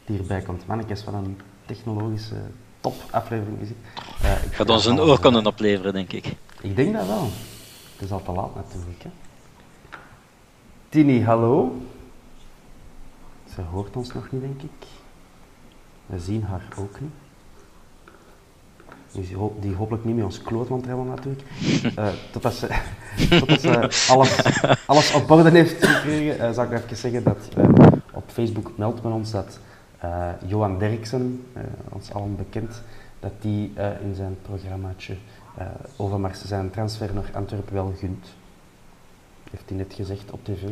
die 0.04 0.18
erbij 0.18 0.42
komt. 0.42 0.66
Mannekes 0.66 1.00
van 1.02 1.14
een 1.14 1.40
technologische 1.66 2.36
top-aflevering 2.80 3.58
gezien. 3.58 3.76
Uh, 4.22 4.44
ik 4.44 4.52
Gaat 4.52 4.70
ons 4.70 4.86
een 4.86 5.00
oorkonden 5.00 5.46
opleveren, 5.46 5.92
denk 5.92 6.12
ik. 6.12 6.36
Ik 6.60 6.76
denk 6.76 6.94
dat 6.94 7.06
wel. 7.06 7.28
Het 7.92 8.02
is 8.02 8.10
al 8.10 8.22
te 8.22 8.32
laat 8.32 8.54
natuurlijk. 8.54 9.02
Hè. 9.02 9.10
Tini, 10.88 11.22
hallo. 11.22 11.82
Ze 13.54 13.62
hoort 13.62 13.96
ons 13.96 14.12
nog 14.12 14.30
niet, 14.30 14.40
denk 14.40 14.62
ik. 14.62 14.86
We 16.06 16.18
zien 16.18 16.42
haar 16.42 16.68
ook 16.78 17.00
niet. 17.00 17.10
Die, 19.12 19.36
die 19.60 19.74
hopelijk 19.74 20.04
niet 20.04 20.16
met 20.16 20.24
ons 20.24 20.42
klootland 20.42 20.86
hebben 20.86 21.06
natuurlijk. 21.06 21.42
Uh, 21.98 22.08
totdat 22.30 22.54
ze, 22.54 22.66
ze 23.60 24.06
alles, 24.08 24.36
alles 24.86 25.12
op 25.12 25.30
orde 25.30 25.50
heeft 25.50 25.86
gekregen, 25.86 26.36
uh, 26.36 26.50
zou 26.50 26.66
ik 26.66 26.82
even 26.82 26.96
zeggen 26.96 27.22
dat 27.22 27.48
uh, 27.58 27.64
op 28.12 28.24
Facebook 28.26 28.70
meldt 28.76 29.02
men 29.02 29.12
ons 29.12 29.30
dat 29.30 29.58
Johan 30.46 30.78
Derksen, 30.78 31.46
ons 31.88 32.12
allen 32.12 32.36
bekend, 32.36 32.82
dat 33.20 33.32
die 33.40 33.72
in 34.02 34.14
zijn 34.14 34.36
programmaatje 34.42 35.16
Overmars 35.96 36.44
zijn 36.44 36.70
transfer 36.70 37.14
naar 37.14 37.30
Antwerpen 37.32 37.74
wel 37.74 37.94
gunt. 37.98 38.26
Heeft 39.50 39.68
hij 39.68 39.78
net 39.78 39.94
gezegd 39.94 40.30
op 40.30 40.44
tv. 40.44 40.62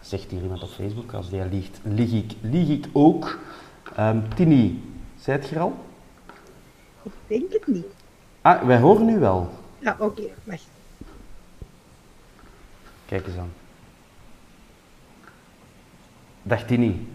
Zegt 0.00 0.30
hier 0.30 0.42
iemand 0.42 0.62
op 0.62 0.68
Facebook. 0.68 1.12
Als 1.12 1.30
die 1.30 1.44
liegt, 1.44 1.80
lieg 1.82 2.12
ik, 2.12 2.32
lieg 2.40 2.68
ik 2.68 2.86
ook. 2.92 3.38
Um, 3.98 4.34
Tini, 4.34 4.82
zijt 5.18 5.48
je 5.48 5.54
er 5.54 5.60
al? 5.60 5.76
Ik 7.02 7.12
denk 7.26 7.52
het 7.52 7.66
niet. 7.66 7.86
Ah, 8.40 8.62
wij 8.62 8.78
horen 8.78 9.04
nu 9.04 9.18
wel. 9.18 9.50
Ja, 9.78 9.92
oké, 9.92 10.02
okay, 10.02 10.32
wacht. 10.44 10.68
Kijk 13.06 13.26
eens 13.26 13.36
aan. 13.36 13.52
Dag 16.42 16.62
Tini. 16.62 17.08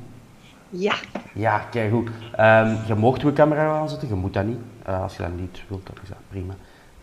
Ja. 0.69 0.95
Ja, 1.33 1.59
kijk 1.59 1.91
goed. 1.91 2.09
Um, 2.39 2.77
je 2.87 2.95
mocht 2.95 3.21
uw 3.21 3.33
camera 3.33 3.79
aanzetten, 3.79 4.07
je 4.07 4.13
moet 4.13 4.33
dat 4.33 4.45
niet. 4.45 4.59
Uh, 4.89 5.01
als 5.01 5.15
je 5.15 5.21
dat 5.21 5.31
niet 5.35 5.61
wilt, 5.67 5.85
dan 5.85 5.95
is 6.03 6.09
dat 6.09 6.17
prima. 6.29 6.53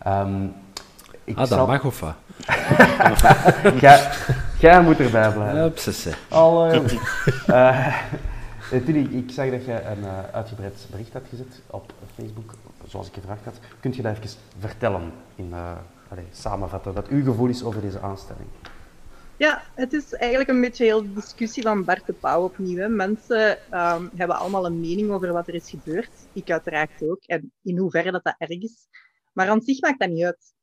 Um, 0.07 0.55
ik 1.25 1.35
ah, 1.35 1.41
dat 1.41 1.49
zal... 1.49 1.67
mag 1.67 1.85
of 1.85 2.01
wat? 2.01 2.15
Jij 4.61 4.83
moet 4.83 5.01
erbij 5.01 5.33
blijven. 5.33 5.65
Upsesse. 5.65 6.13
Hallo. 6.29 6.85
uh, 7.49 7.97
Tini, 8.85 9.19
ik 9.19 9.31
zag 9.31 9.51
dat 9.51 9.65
je 9.65 9.83
een 9.83 9.99
uh, 9.99 10.09
uitgebreid 10.33 10.87
bericht 10.91 11.13
had 11.13 11.23
gezet 11.31 11.61
op 11.67 11.93
Facebook 12.15 12.55
zoals 12.87 13.07
ik 13.07 13.15
gevraagd 13.15 13.45
had. 13.45 13.59
Kunt 13.81 13.97
je 13.97 14.03
dat 14.03 14.17
even 14.17 14.39
vertellen, 14.59 15.13
in, 15.35 15.49
uh, 15.49 15.79
allez, 16.09 16.25
samenvatten, 16.31 16.93
wat 16.93 17.09
uw 17.09 17.25
gevoel 17.25 17.49
is 17.49 17.65
over 17.65 17.81
deze 17.81 18.01
aanstelling? 18.01 18.47
Ja, 19.37 19.63
het 19.75 19.93
is 19.93 20.13
eigenlijk 20.13 20.51
een 20.51 20.61
beetje 20.61 20.85
heel 20.85 21.03
de 21.03 21.13
discussie 21.13 21.63
van 21.63 21.85
Bart 21.85 22.07
de 22.07 22.13
Pauw 22.13 22.45
opnieuw. 22.45 22.79
Hè. 22.79 22.89
Mensen 22.89 23.51
um, 23.51 24.11
hebben 24.15 24.37
allemaal 24.37 24.67
een 24.67 24.81
mening 24.81 25.11
over 25.11 25.33
wat 25.33 25.49
er 25.49 25.55
is 25.55 25.71
gebeurd. 25.71 26.11
Ik 26.33 26.51
uiteraard 26.51 27.03
ook. 27.03 27.23
En 27.27 27.53
in 27.63 27.79
hoeverre 27.79 28.11
dat 28.11 28.25
dat 28.25 28.35
erg 28.39 28.61
is. 28.61 28.89
Maar 29.33 29.49
aan 29.49 29.63
zich 29.63 29.81
maakt 29.81 29.99
dat 29.99 30.09
niet 30.09 30.25
uit. 30.25 30.55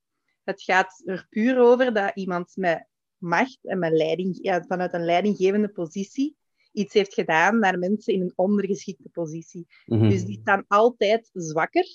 Het 0.43 0.61
gaat 0.61 1.01
er 1.05 1.27
puur 1.29 1.59
over 1.59 1.93
dat 1.93 2.11
iemand 2.13 2.51
met 2.55 2.87
macht 3.17 3.59
en 3.61 3.79
met 3.79 3.91
leiding, 3.91 4.37
ja, 4.41 4.63
vanuit 4.67 4.93
een 4.93 5.05
leidinggevende 5.05 5.69
positie 5.69 6.37
iets 6.71 6.93
heeft 6.93 7.13
gedaan 7.13 7.59
naar 7.59 7.79
mensen 7.79 8.13
in 8.13 8.21
een 8.21 8.33
ondergeschikte 8.35 9.09
positie. 9.09 9.67
Mm 9.85 9.99
-hmm. 9.99 10.09
Dus 10.09 10.25
die 10.25 10.39
staan 10.41 10.65
altijd 10.67 11.29
zwakker 11.33 11.85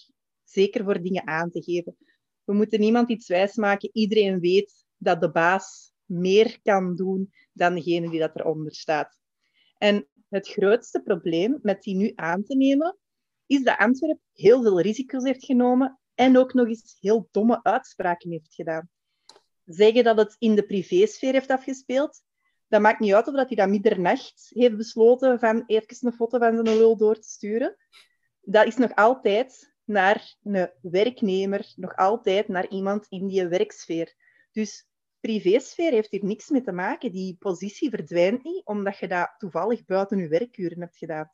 zeker 0.54 0.84
voor 0.84 1.02
dingen 1.02 1.26
aan 1.26 1.50
te 1.50 1.62
geven. 1.62 1.96
We 2.44 2.52
moeten 2.52 2.80
niemand 2.80 3.10
iets 3.10 3.28
wijsmaken. 3.28 3.90
Iedereen 3.92 4.40
weet 4.40 4.84
dat 4.96 5.20
de 5.20 5.30
baas 5.30 5.92
meer 6.04 6.58
kan 6.62 6.96
doen 6.96 7.32
dan 7.52 7.74
degene 7.74 8.10
die 8.10 8.20
dat 8.20 8.36
eronder 8.36 8.74
staat. 8.74 9.18
En 9.78 10.08
het 10.28 10.48
grootste 10.48 11.02
probleem 11.02 11.58
met 11.62 11.82
die 11.82 11.94
nu 11.94 12.12
aan 12.14 12.44
te 12.44 12.56
nemen, 12.56 12.98
is 13.46 13.62
dat 13.62 13.78
Antwerpen 13.78 14.20
heel 14.32 14.62
veel 14.62 14.80
risico's 14.80 15.24
heeft 15.24 15.44
genomen 15.44 15.98
en 16.14 16.36
ook 16.36 16.54
nog 16.54 16.66
eens 16.66 16.96
heel 17.00 17.28
domme 17.30 17.62
uitspraken 17.62 18.30
heeft 18.30 18.54
gedaan. 18.54 18.88
Zeggen 19.64 20.04
dat 20.04 20.18
het 20.18 20.36
in 20.38 20.54
de 20.54 20.66
privésfeer 20.66 21.32
heeft 21.32 21.50
afgespeeld, 21.50 22.22
dat 22.68 22.80
maakt 22.80 23.00
niet 23.00 23.14
uit 23.14 23.28
of 23.28 23.34
dat 23.34 23.46
hij 23.46 23.56
dat 23.56 23.68
middernacht 23.68 24.50
heeft 24.54 24.76
besloten 24.76 25.38
van 25.38 25.62
even 25.66 26.06
een 26.06 26.12
foto 26.12 26.38
van 26.38 26.54
zijn 26.54 26.76
lul 26.76 26.96
door 26.96 27.14
te 27.14 27.28
sturen. 27.28 27.76
Dat 28.40 28.66
is 28.66 28.76
nog 28.76 28.94
altijd 28.94 29.73
naar 29.84 30.36
een 30.42 30.70
werknemer, 30.82 31.72
nog 31.76 31.96
altijd 31.96 32.48
naar 32.48 32.68
iemand 32.68 33.06
in 33.08 33.26
die 33.26 33.46
werksfeer. 33.48 34.14
Dus 34.52 34.86
privésfeer 35.20 35.90
heeft 35.90 36.10
hier 36.10 36.24
niks 36.24 36.48
mee 36.48 36.62
te 36.62 36.72
maken. 36.72 37.12
Die 37.12 37.36
positie 37.38 37.90
verdwijnt 37.90 38.44
niet 38.44 38.64
omdat 38.64 38.98
je 38.98 39.08
dat 39.08 39.34
toevallig 39.38 39.84
buiten 39.84 40.18
je 40.18 40.28
werkuren 40.28 40.80
hebt 40.80 40.96
gedaan. 40.96 41.30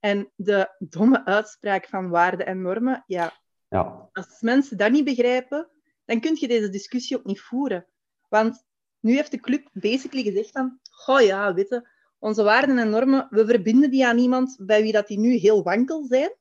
En 0.00 0.32
de 0.36 0.74
domme 0.78 1.24
uitspraak 1.24 1.88
van 1.88 2.08
waarden 2.08 2.46
en 2.46 2.62
normen, 2.62 3.04
ja, 3.06 3.38
Ja. 3.68 4.08
als 4.12 4.40
mensen 4.40 4.76
dat 4.76 4.90
niet 4.90 5.04
begrijpen, 5.04 5.68
dan 6.04 6.20
kun 6.20 6.36
je 6.40 6.48
deze 6.48 6.68
discussie 6.68 7.16
ook 7.18 7.24
niet 7.24 7.40
voeren. 7.40 7.86
Want 8.28 8.64
nu 9.00 9.14
heeft 9.14 9.30
de 9.30 9.40
club 9.40 9.68
basically 9.72 10.22
gezegd 10.22 10.50
van, 10.50 10.80
oh 11.06 11.20
ja, 11.20 11.54
weet 11.54 11.68
je, 11.68 11.88
onze 12.18 12.42
waarden 12.42 12.78
en 12.78 12.90
normen, 12.90 13.26
we 13.30 13.46
verbinden 13.46 13.90
die 13.90 14.06
aan 14.06 14.18
iemand 14.18 14.58
bij 14.60 14.82
wie 14.82 14.92
dat 14.92 15.06
die 15.06 15.18
nu 15.18 15.32
heel 15.32 15.62
wankel 15.62 16.04
zijn. 16.04 16.32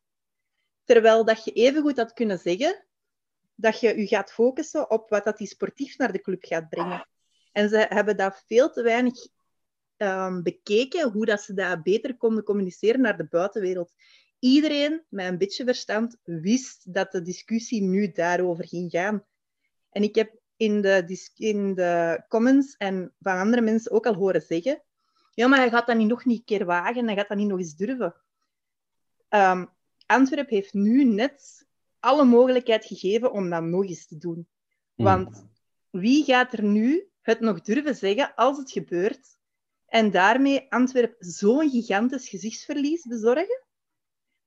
Terwijl 0.89 1.25
dat 1.25 1.43
je 1.43 1.51
evengoed 1.51 1.97
had 1.97 2.13
kunnen 2.13 2.39
zeggen 2.39 2.85
dat 3.55 3.79
je 3.79 3.97
je 3.97 4.07
gaat 4.07 4.31
focussen 4.31 4.89
op 4.89 5.09
wat 5.09 5.23
dat 5.23 5.37
die 5.37 5.47
sportief 5.47 5.97
naar 5.97 6.11
de 6.11 6.21
club 6.21 6.43
gaat 6.45 6.69
brengen. 6.69 7.07
En 7.51 7.69
ze 7.69 7.85
hebben 7.89 8.17
dat 8.17 8.43
veel 8.47 8.71
te 8.71 8.81
weinig 8.81 9.27
ehm, 9.97 10.41
bekeken, 10.41 11.11
hoe 11.11 11.25
dat 11.25 11.41
ze 11.41 11.53
dat 11.53 11.83
beter 11.83 12.17
konden 12.17 12.43
communiceren 12.43 13.01
naar 13.01 13.17
de 13.17 13.27
buitenwereld. 13.27 13.93
Iedereen 14.39 15.03
met 15.09 15.25
een 15.27 15.37
beetje 15.37 15.63
verstand 15.63 16.17
wist 16.23 16.93
dat 16.93 17.11
de 17.11 17.21
discussie 17.21 17.81
nu 17.81 18.11
daarover 18.11 18.67
ging 18.67 18.91
gaan. 18.91 19.25
En 19.89 20.03
ik 20.03 20.15
heb 20.15 20.35
in 20.55 20.81
de, 20.81 21.29
in 21.35 21.75
de 21.75 22.23
comments 22.27 22.75
en 22.77 23.13
van 23.19 23.37
andere 23.37 23.61
mensen 23.61 23.91
ook 23.91 24.05
al 24.05 24.13
horen 24.13 24.41
zeggen: 24.41 24.83
ja, 25.33 25.47
maar 25.47 25.59
hij 25.59 25.69
gaat 25.69 25.87
dat 25.87 25.97
niet 25.97 26.07
nog 26.07 26.25
niet 26.25 26.39
een 26.39 26.45
keer 26.45 26.65
wagen, 26.65 27.05
hij 27.05 27.15
gaat 27.15 27.27
dat 27.27 27.37
niet 27.37 27.47
nog 27.47 27.59
eens 27.59 27.75
durven. 27.75 28.15
Ehm 29.27 29.65
Antwerpen 30.10 30.56
heeft 30.56 30.73
nu 30.73 31.03
net 31.03 31.68
alle 31.99 32.26
mogelijkheid 32.26 32.86
gegeven 32.86 33.31
om 33.31 33.49
dat 33.49 33.64
nog 33.64 33.86
eens 33.86 34.07
te 34.07 34.18
doen. 34.18 34.48
Want 34.95 35.48
wie 35.90 36.23
gaat 36.23 36.53
er 36.53 36.64
nu 36.64 37.10
het 37.22 37.40
nog 37.40 37.61
durven 37.61 37.95
zeggen 37.95 38.36
als 38.36 38.57
het 38.57 38.72
gebeurt 38.72 39.38
en 39.86 40.11
daarmee 40.11 40.72
Antwerpen 40.72 41.30
zo'n 41.31 41.69
gigantisch 41.69 42.30
gezichtsverlies 42.30 43.06
bezorgen? 43.06 43.64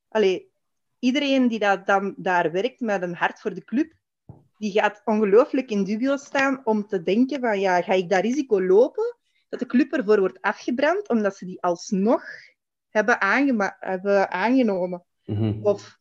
Allee, 0.08 0.50
iedereen 0.98 1.48
die 1.48 1.58
dat 1.58 1.86
dan 1.86 2.14
daar 2.16 2.52
werkt 2.52 2.80
met 2.80 3.02
een 3.02 3.14
hart 3.14 3.40
voor 3.40 3.54
de 3.54 3.64
club, 3.64 3.92
die 4.58 4.72
gaat 4.72 5.02
ongelooflijk 5.04 5.70
in 5.70 5.84
dubio 5.84 6.16
staan 6.16 6.60
om 6.64 6.86
te 6.86 7.02
denken 7.02 7.40
van 7.40 7.60
ja, 7.60 7.82
ga 7.82 7.92
ik 7.92 8.08
dat 8.08 8.20
risico 8.20 8.62
lopen 8.62 9.16
dat 9.48 9.60
de 9.60 9.66
club 9.66 9.92
ervoor 9.92 10.18
wordt 10.18 10.40
afgebrand 10.40 11.08
omdat 11.08 11.36
ze 11.36 11.44
die 11.44 11.62
alsnog 11.62 12.24
hebben 12.88 13.20
aangenomen? 14.30 15.04
Mhm. 15.24 15.58
Of 15.62 15.98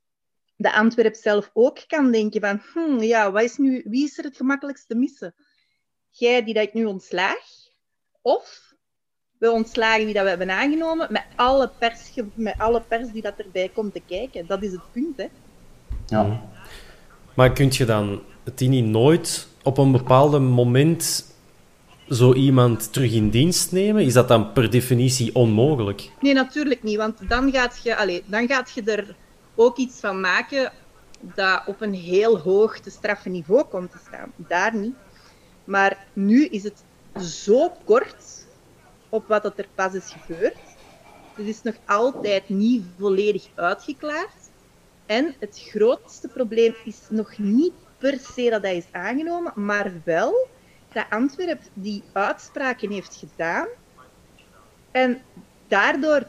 de 0.56 0.74
Antwerp 0.74 1.16
zelf 1.16 1.50
ook 1.54 1.84
kan 1.88 2.12
denken 2.12 2.42
van, 2.42 2.62
hm, 2.74 3.02
ja, 3.04 3.32
wat 3.32 3.44
is 3.44 3.58
nu, 3.58 3.82
wie 3.86 4.06
is 4.06 4.18
er 4.18 4.24
het 4.24 4.38
gemakkelijkst 4.38 4.88
te 4.88 4.96
missen? 4.96 5.36
Jij 6.10 6.44
die 6.44 6.54
dat 6.54 6.64
ik 6.64 6.74
nu 6.74 6.86
ontslaag? 6.86 7.40
Of 8.22 8.74
we 9.38 9.52
ontslagen 9.52 10.06
wie 10.06 10.14
dat 10.14 10.24
we 10.24 10.30
hebben 10.30 10.50
aangenomen 10.50 11.08
met 11.12 11.26
alle 11.36 11.72
pers, 11.80 12.14
met 12.34 12.56
alle 12.58 12.82
pers 12.82 13.12
die 13.12 13.22
dat 13.22 13.38
erbij 13.38 13.70
komt 13.70 13.94
te 13.94 14.02
kijken. 14.08 14.48
Dat 14.48 14.64
is 14.64 14.72
het 14.72 14.92
punt, 14.92 15.18
hè. 15.18 15.28
Ja. 16.08 16.42
Maar 17.36 17.54
kun 17.54 17.68
je 17.72 17.86
dan, 17.86 18.24
Tini, 18.56 18.82
nooit 18.82 19.48
op 19.64 19.78
een 19.78 19.92
bepaald 19.92 20.32
moment 20.32 21.31
zo 22.12 22.34
iemand 22.34 22.94
terug 22.94 23.14
in 23.14 23.30
dienst 23.30 23.72
nemen? 23.72 24.04
Is 24.04 24.14
dat 24.14 24.28
dan 24.28 24.52
per 24.52 24.70
definitie 24.70 25.36
onmogelijk? 25.36 26.12
Nee, 26.20 26.34
natuurlijk 26.34 26.84
niet, 26.84 26.98
want 26.98 27.30
dan 27.30 27.52
gaat 27.52 27.80
je, 27.84 27.96
allee, 27.96 28.24
dan 28.26 28.48
gaat 28.48 28.72
je 28.72 28.84
er 28.84 29.16
ook 29.56 29.78
iets 29.78 30.00
van 30.00 30.22
maken 30.22 30.72
dat 31.20 31.62
op 31.66 31.82
een 31.82 31.94
heel 31.94 32.40
hoog 32.40 32.80
te 32.80 32.90
straffen 32.90 33.32
niveau 33.32 33.64
komt 33.64 33.92
te 33.92 33.98
staan. 34.08 34.32
Daar 34.36 34.76
niet. 34.76 34.96
Maar 35.64 36.06
nu 36.14 36.46
is 36.46 36.64
het 36.64 36.84
zo 37.24 37.72
kort 37.84 38.46
op 39.10 39.28
wat 39.28 39.46
er 39.58 39.68
pas 39.76 39.94
is 39.94 40.16
gebeurd. 40.26 40.58
Het 41.34 41.48
is 41.48 41.62
nog 41.62 41.76
altijd 41.86 42.50
niet 42.50 42.84
volledig 42.98 43.48
uitgeklaard. 43.56 44.50
En 45.06 45.36
het 45.40 45.62
grootste 45.70 46.28
probleem 46.28 46.76
is 46.86 46.98
nog 47.10 47.38
niet 47.38 47.74
per 47.98 48.20
se 48.34 48.50
dat 48.50 48.62
hij 48.62 48.78
is 48.78 48.86
aangenomen, 48.92 49.52
maar 49.56 49.92
wel 50.04 50.48
dat 50.94 51.06
Antwerp 51.10 51.62
die 51.74 52.04
uitspraken 52.14 52.92
heeft 52.92 53.16
gedaan 53.16 53.68
en 54.92 55.22
daardoor 55.68 56.24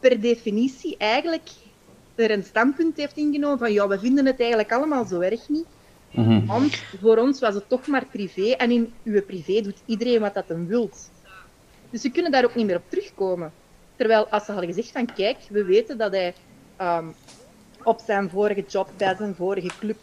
per 0.00 0.20
definitie 0.20 0.96
eigenlijk 0.96 1.48
er 2.14 2.30
een 2.30 2.44
standpunt 2.44 2.96
heeft 2.96 3.16
ingenomen 3.16 3.58
van 3.58 3.72
ja, 3.72 3.88
we 3.88 3.98
vinden 3.98 4.26
het 4.26 4.40
eigenlijk 4.40 4.72
allemaal 4.72 5.04
zo 5.04 5.20
erg 5.20 5.48
niet. 5.48 5.66
Mhm. 6.10 6.46
Want 6.46 6.76
voor 7.00 7.16
ons 7.16 7.40
was 7.40 7.54
het 7.54 7.68
toch 7.68 7.86
maar 7.86 8.06
privé 8.06 8.50
en 8.50 8.70
in 8.70 8.92
uw 9.04 9.22
privé 9.22 9.60
doet 9.60 9.82
iedereen 9.86 10.20
wat 10.20 10.34
dat 10.34 10.48
hem 10.48 10.66
wilt. 10.66 11.10
Dus 11.90 12.00
ze 12.00 12.10
kunnen 12.10 12.32
daar 12.32 12.44
ook 12.44 12.54
niet 12.54 12.66
meer 12.66 12.76
op 12.76 12.88
terugkomen. 12.90 13.52
Terwijl 13.96 14.26
als 14.26 14.44
ze 14.44 14.52
hadden 14.52 14.74
gezegd 14.74 14.90
van 14.90 15.14
kijk, 15.14 15.38
we 15.50 15.64
weten 15.64 15.98
dat 15.98 16.12
hij 16.12 16.34
ehm, 16.76 17.06
op 17.82 18.00
zijn 18.06 18.30
vorige 18.30 18.64
job 18.68 18.90
bij 18.96 19.14
zijn 19.16 19.34
vorige 19.34 19.70
club 19.78 19.96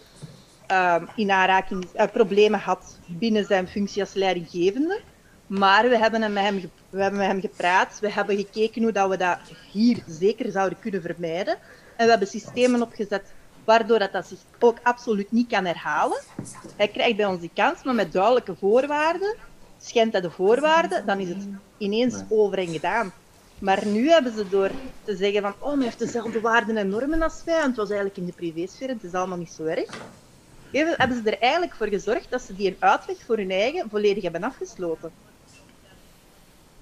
ehm, 0.69 1.05
in 1.15 1.31
aanraking 1.31 1.85
eh, 1.93 2.07
problemen 2.13 2.59
had 2.59 2.99
binnen 3.07 3.45
zijn 3.45 3.67
functie 3.67 4.01
als 4.01 4.13
leidinggevende. 4.13 4.99
Maar 5.47 5.89
we 5.89 5.97
hebben, 5.97 6.33
met 6.33 6.43
hem, 6.43 6.71
we 6.89 7.01
hebben 7.01 7.19
met 7.19 7.27
hem 7.27 7.41
gepraat, 7.41 7.97
we 7.99 8.11
hebben 8.11 8.37
gekeken 8.37 8.81
hoe 8.81 8.91
dat 8.91 9.09
we 9.09 9.17
dat 9.17 9.37
hier 9.71 10.03
zeker 10.07 10.51
zouden 10.51 10.79
kunnen 10.79 11.01
vermijden. 11.01 11.53
En 11.95 12.05
we 12.05 12.09
hebben 12.09 12.27
systemen 12.27 12.81
opgezet 12.81 13.33
waardoor 13.63 13.99
dat, 13.99 14.11
dat 14.11 14.27
zich 14.27 14.39
ook 14.59 14.77
absoluut 14.83 15.31
niet 15.31 15.47
kan 15.47 15.65
herhalen. 15.65 16.21
Hij 16.75 16.87
krijgt 16.87 17.17
bij 17.17 17.25
ons 17.25 17.39
die 17.39 17.51
kans, 17.53 17.83
maar 17.83 17.95
met 17.95 18.11
duidelijke 18.11 18.55
voorwaarden. 18.55 19.35
Schendt 19.79 20.13
hij 20.13 20.21
de 20.21 20.31
voorwaarden, 20.31 21.05
dan 21.05 21.19
is 21.19 21.29
het 21.29 21.47
ineens 21.77 22.15
over 22.29 22.57
en 22.57 22.67
gedaan. 22.67 23.13
Maar 23.59 23.85
nu 23.85 24.09
hebben 24.09 24.33
ze 24.33 24.49
door 24.49 24.71
te 25.03 25.15
zeggen 25.15 25.41
van, 25.41 25.53
oh, 25.59 25.73
hij 25.73 25.83
heeft 25.83 25.99
dezelfde 25.99 26.39
waarden 26.39 26.77
en 26.77 26.89
normen 26.89 27.21
als 27.21 27.41
wij, 27.45 27.59
en 27.59 27.67
het 27.67 27.75
was 27.75 27.89
eigenlijk 27.89 28.17
in 28.17 28.25
de 28.25 28.31
privésfeer, 28.31 28.87
het 28.87 29.03
is 29.03 29.13
allemaal 29.13 29.37
niet 29.37 29.51
zo 29.51 29.63
erg. 29.63 29.97
Even- 30.71 30.93
Hebben 30.97 31.23
ze 31.23 31.29
er 31.31 31.39
eigenlijk 31.41 31.73
voor 31.73 31.87
gezorgd 31.87 32.27
dat 32.29 32.41
ze 32.41 32.55
die 32.55 32.67
een 32.67 32.75
uitweg 32.79 33.17
voor 33.25 33.37
hun 33.37 33.51
eigen 33.51 33.89
volledig 33.89 34.23
hebben 34.23 34.43
afgesloten. 34.43 35.11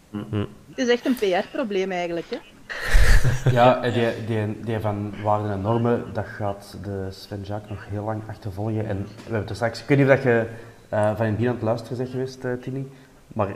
Mhm. 0.10 0.46
Het 0.70 0.78
is 0.78 0.88
echt 0.88 1.06
een 1.06 1.16
PR-probleem 1.16 1.92
eigenlijk, 1.92 2.26
hè. 2.30 2.38
Ja, 3.52 3.82
en 3.84 3.94
die, 3.94 4.26
die, 4.26 4.60
die 4.60 4.80
van 4.80 5.14
waarden 5.24 5.52
en 5.52 5.62
normen, 5.62 6.04
dat 6.14 6.26
gaat 6.26 6.78
de 6.84 7.08
Sven 7.12 7.42
Jacques 7.42 7.70
nog 7.70 7.86
heel 7.90 8.04
lang 8.04 8.22
achtervolgen. 8.28 8.88
En 8.88 8.98
we 8.98 9.22
hebben 9.22 9.40
het 9.40 9.50
er 9.50 9.56
straks, 9.56 9.82
ik 9.82 9.88
weet 9.88 9.98
niet 9.98 10.08
of 10.08 10.14
dat 10.16 10.24
je 10.24 10.48
eh, 10.90 11.16
van 11.16 11.26
in 11.26 11.32
het 11.32 11.36
begin 11.36 11.48
aan 11.48 11.56
het 11.56 11.64
luisteren 11.64 11.98
bent 11.98 12.10
geweest, 12.10 12.44
eh, 12.46 12.54
Tini, 12.62 12.92
maar 13.28 13.48
eh, 13.48 13.56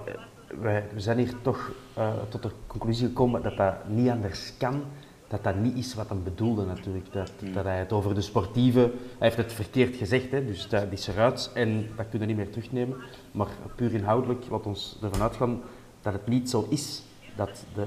wij, 0.61 0.83
we 0.93 0.99
zijn 0.99 1.17
hier 1.17 1.33
toch 1.41 1.71
eh, 1.93 2.09
tot 2.29 2.43
de 2.43 2.49
conclusie 2.67 3.07
gekomen 3.07 3.41
dat 3.41 3.57
dat 3.57 3.73
niet 3.87 4.09
anders 4.09 4.53
kan. 4.57 4.83
Dat 5.31 5.43
dat 5.43 5.55
niet 5.55 5.77
is 5.77 5.93
wat 5.93 6.09
hij 6.09 6.17
bedoelde 6.17 6.65
natuurlijk. 6.65 7.13
Dat, 7.13 7.31
dat 7.53 7.63
hij 7.63 7.77
het 7.77 7.91
over 7.91 8.15
de 8.15 8.21
sportieve, 8.21 8.79
hij 8.79 8.91
heeft 9.17 9.37
het 9.37 9.53
verkeerd 9.53 9.95
gezegd, 9.95 10.31
hè, 10.31 10.45
dus 10.45 10.67
dat 10.69 10.85
is 10.89 11.07
eruit 11.07 11.51
en 11.53 11.89
dat 11.95 12.09
kunnen 12.09 12.27
we 12.27 12.33
niet 12.33 12.43
meer 12.43 12.49
terugnemen. 12.51 12.97
Maar 13.31 13.47
puur 13.75 13.93
inhoudelijk, 13.93 14.45
wat 14.45 14.65
ons 14.65 14.97
ervan 15.01 15.21
uitgaan 15.21 15.61
dat 16.01 16.13
het 16.13 16.27
niet 16.27 16.49
zo 16.49 16.67
is 16.69 17.01
dat 17.35 17.65
de, 17.73 17.85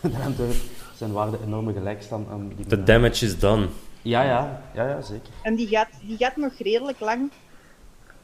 de 0.36 0.60
zijn 0.96 1.12
waarden 1.12 1.40
enorm 1.44 1.72
gelijk 1.72 2.02
staan 2.02 2.26
aan 2.30 2.52
die 2.56 2.66
The 2.66 2.82
damage 2.82 3.24
is 3.24 3.38
done. 3.38 3.68
Ja, 4.02 4.22
ja, 4.22 4.62
ja, 4.74 4.88
ja 4.88 5.02
zeker. 5.02 5.32
En 5.42 5.54
die 5.54 5.68
gaat, 5.68 5.88
die 6.02 6.16
gaat 6.16 6.36
nog 6.36 6.52
redelijk 6.58 7.00
lang 7.00 7.30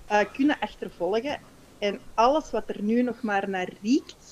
eh, 0.07 0.19
kunnen 0.33 0.57
achtervolgen. 0.61 1.39
En 1.79 1.99
alles 2.15 2.51
wat 2.51 2.69
er 2.69 2.83
nu 2.83 3.03
nog 3.03 3.23
maar 3.23 3.49
naar 3.49 3.69
riekt, 3.83 4.26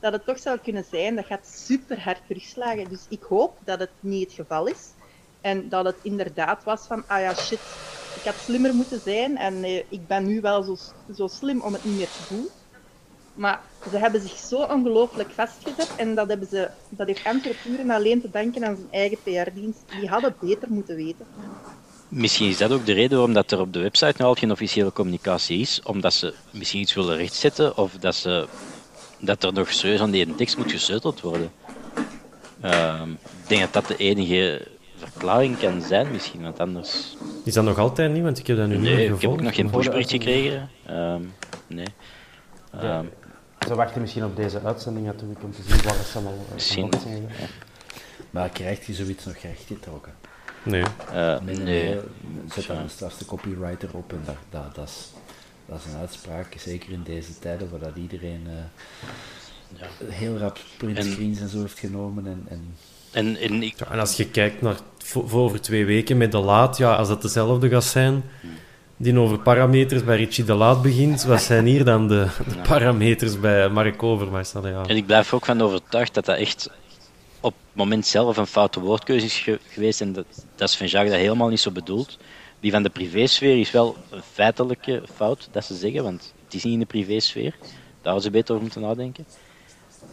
dat 0.00 0.12
het 0.12 0.24
toch 0.24 0.38
zou 0.38 0.58
kunnen 0.58 0.84
zijn, 0.90 1.16
dat 1.16 1.26
gaat 1.26 1.46
super 1.46 2.00
hard 2.00 2.20
terugslagen. 2.26 2.88
Dus 2.88 3.06
ik 3.08 3.22
hoop 3.22 3.58
dat 3.64 3.78
het 3.78 3.90
niet 4.00 4.24
het 4.24 4.32
geval 4.32 4.66
is. 4.66 4.88
En 5.40 5.68
dat 5.68 5.84
het 5.84 5.96
inderdaad 6.02 6.64
was 6.64 6.86
van, 6.86 7.04
ah 7.06 7.20
ja, 7.20 7.34
shit, 7.34 7.60
ik 8.16 8.22
had 8.24 8.34
slimmer 8.44 8.74
moeten 8.74 9.00
zijn 9.00 9.36
en 9.36 9.64
eh, 9.64 9.82
ik 9.88 10.06
ben 10.06 10.26
nu 10.26 10.40
wel 10.40 10.62
zo, 10.62 10.76
zo 11.14 11.26
slim 11.26 11.60
om 11.60 11.72
het 11.72 11.84
niet 11.84 11.96
meer 11.96 12.06
te 12.06 12.34
doen. 12.34 12.48
Maar 13.34 13.60
ze 13.90 13.96
hebben 13.96 14.20
zich 14.20 14.38
zo 14.38 14.62
ongelooflijk 14.62 15.30
vastgezet 15.30 15.90
en 15.96 16.14
dat, 16.14 16.28
hebben 16.28 16.48
ze, 16.48 16.70
dat 16.88 17.06
heeft 17.06 17.24
Antwerp 17.24 17.56
puur 17.62 17.78
en 17.78 17.90
alleen 17.90 18.20
te 18.20 18.30
danken 18.30 18.64
aan 18.64 18.76
zijn 18.76 18.88
eigen 18.90 19.18
PR-dienst. 19.22 19.82
Die 20.00 20.08
hadden 20.08 20.34
beter 20.40 20.70
moeten 20.70 20.96
weten. 20.96 21.26
Misschien 22.08 22.48
is 22.48 22.56
dat 22.56 22.72
ook 22.72 22.86
de 22.86 22.92
reden 22.92 23.16
waarom 23.16 23.34
dat 23.34 23.50
er 23.50 23.60
op 23.60 23.72
de 23.72 23.80
website 23.80 24.14
nog 24.16 24.26
altijd 24.26 24.38
geen 24.38 24.50
officiële 24.50 24.92
communicatie 24.92 25.60
is. 25.60 25.80
Omdat 25.82 26.14
ze 26.14 26.34
misschien 26.50 26.80
iets 26.80 26.94
willen 26.94 27.16
rechtzetten 27.16 27.76
of 27.76 27.92
dat, 27.92 28.14
ze, 28.14 28.46
dat 29.20 29.44
er 29.44 29.52
nog 29.52 29.72
serieus 29.72 30.00
aan 30.00 30.10
die 30.10 30.34
tekst 30.34 30.56
moet 30.56 30.70
gesleuteld 30.72 31.20
worden. 31.20 31.50
Ehm, 32.60 33.10
ik 33.10 33.48
denk 33.48 33.60
dat 33.60 33.72
dat 33.72 33.86
de 33.86 33.96
enige 33.96 34.66
verklaring 34.96 35.58
kan 35.58 35.82
zijn, 35.82 36.10
misschien, 36.10 36.42
want 36.42 36.60
anders... 36.60 37.16
Is 37.44 37.54
dat 37.54 37.64
nog 37.64 37.78
altijd 37.78 38.12
niet? 38.12 38.22
Want 38.22 38.38
ik 38.38 38.46
heb 38.46 38.56
dat 38.56 38.66
nu 38.66 38.74
niet 38.74 38.82
Nee, 38.82 38.94
meer 38.94 39.02
ik 39.02 39.08
heb 39.08 39.16
gevolgd. 39.18 39.38
ook 39.38 39.44
nog 39.44 39.54
geen 39.54 39.66
de 39.66 39.72
pushbericht 39.72 40.10
gekregen. 40.10 40.70
Ehm, 40.86 41.22
nee. 41.66 41.86
Ja. 42.72 42.80
Ehm, 42.98 43.04
Ze 43.66 43.74
wachten 43.74 44.00
misschien 44.00 44.24
op 44.24 44.36
deze 44.36 44.60
uitzending 44.64 45.06
natuurlijk 45.06 45.42
om 45.42 45.52
te 45.52 45.62
zien 45.68 45.82
waar 45.82 45.94
ze 45.94 46.12
allemaal 46.14 46.32
eh, 46.48 46.54
Misschien. 46.54 46.90
van 46.92 47.00
zijn. 47.00 47.28
Maar 48.30 48.48
krijgt 48.48 48.86
hij 48.86 48.94
zoiets 48.94 49.24
nog 49.24 49.36
rechtgetrokken? 49.36 50.12
Nee. 50.62 50.82
eh, 51.12 51.40
Nee, 51.40 51.56
nee, 51.56 51.64
nee. 51.64 51.84
nee. 51.94 52.00
Zet 52.54 52.66
daar 52.66 52.76
een 52.76 52.90
strafste 52.90 53.24
copywriter 53.24 53.88
op 53.92 54.12
en 54.12 54.22
dat, 54.24 54.36
dat, 54.50 54.74
dat, 54.74 54.88
is, 54.88 55.12
dat 55.70 55.78
is 55.86 55.92
een 55.92 55.98
uitspraak, 56.00 56.54
zeker 56.58 56.92
in 56.92 57.02
deze 57.04 57.38
tijden, 57.38 57.70
waar 57.70 57.80
dat 57.80 57.96
iedereen 57.96 58.46
eh, 58.46 59.86
heel 60.08 60.36
rap 60.36 60.58
printscreens 60.76 61.40
en 61.40 61.48
zo 61.48 61.60
heeft 61.60 61.78
genomen. 61.78 62.26
En, 62.26 62.46
en 62.48 62.74
En, 63.12 63.36
en 63.36 63.62
ik, 63.62 63.78
Ja, 63.78 63.90
en 63.90 63.98
als 63.98 64.16
je 64.16 64.26
kijkt 64.28 64.62
naar 64.62 64.76
voor, 64.98 65.30
over 65.32 65.60
twee 65.60 65.84
weken 65.84 66.16
met 66.16 66.32
De 66.32 66.38
Laat, 66.38 66.76
ja, 66.76 66.94
als 66.94 67.08
dat 67.08 67.22
dezelfde 67.22 67.68
gaat 67.68 67.84
zijn, 67.84 68.22
die 68.96 69.18
over 69.18 69.38
parameters 69.38 70.04
bij 70.04 70.16
Richie 70.16 70.44
De 70.44 70.54
Laat 70.54 70.82
begint, 70.82 71.22
wat 71.24 71.42
zijn 71.42 71.66
hier 71.66 71.84
dan 71.84 72.08
de, 72.08 72.26
de 72.48 72.56
parameters 72.68 73.40
bij 73.40 73.68
Mark 73.68 74.02
Overmars? 74.02 74.52
Ja. 74.52 74.82
En 74.86 74.96
ik 74.96 75.06
blijf 75.06 75.28
er 75.28 75.34
ook 75.34 75.44
van 75.44 75.60
overtuigd 75.62 76.14
dat 76.14 76.24
dat 76.24 76.36
echt 76.36 76.70
op 77.40 77.52
het 77.52 77.74
moment 77.76 78.06
zelf 78.06 78.36
een 78.36 78.46
foute 78.46 78.80
woordkeuze 78.80 79.26
is 79.26 79.38
ge- 79.38 79.58
geweest. 79.68 80.00
En 80.00 80.12
dat, 80.12 80.24
dat 80.54 80.68
is 80.68 80.76
van 80.76 80.86
Jacques 80.86 81.12
dat 81.12 81.20
helemaal 81.20 81.48
niet 81.48 81.60
zo 81.60 81.70
bedoeld. 81.70 82.18
Die 82.60 82.70
van 82.70 82.82
de 82.82 82.90
privésfeer 82.90 83.60
is 83.60 83.70
wel 83.70 83.96
een 84.10 84.22
feitelijke 84.32 85.02
fout, 85.14 85.48
dat 85.52 85.64
ze 85.64 85.74
zeggen, 85.74 86.02
want 86.02 86.32
het 86.44 86.54
is 86.54 86.64
niet 86.64 86.72
in 86.72 86.78
de 86.78 86.86
privésfeer. 86.86 87.54
Daar 87.60 88.12
hadden 88.12 88.22
ze 88.22 88.30
beter 88.30 88.50
over 88.50 88.62
moeten 88.62 88.80
nadenken. 88.82 89.26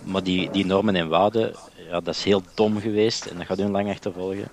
Maar 0.04 0.24
die, 0.24 0.50
die 0.52 0.66
normen 0.66 0.96
en 0.96 1.08
waarden, 1.08 1.56
ja, 1.90 2.00
dat 2.00 2.16
is 2.16 2.24
heel 2.24 2.42
dom 2.54 2.80
geweest 2.80 3.26
en 3.26 3.38
dat 3.38 3.46
gaat 3.46 3.58
hun 3.58 3.72
lang 3.72 3.90
achtervolgen. 3.90 4.50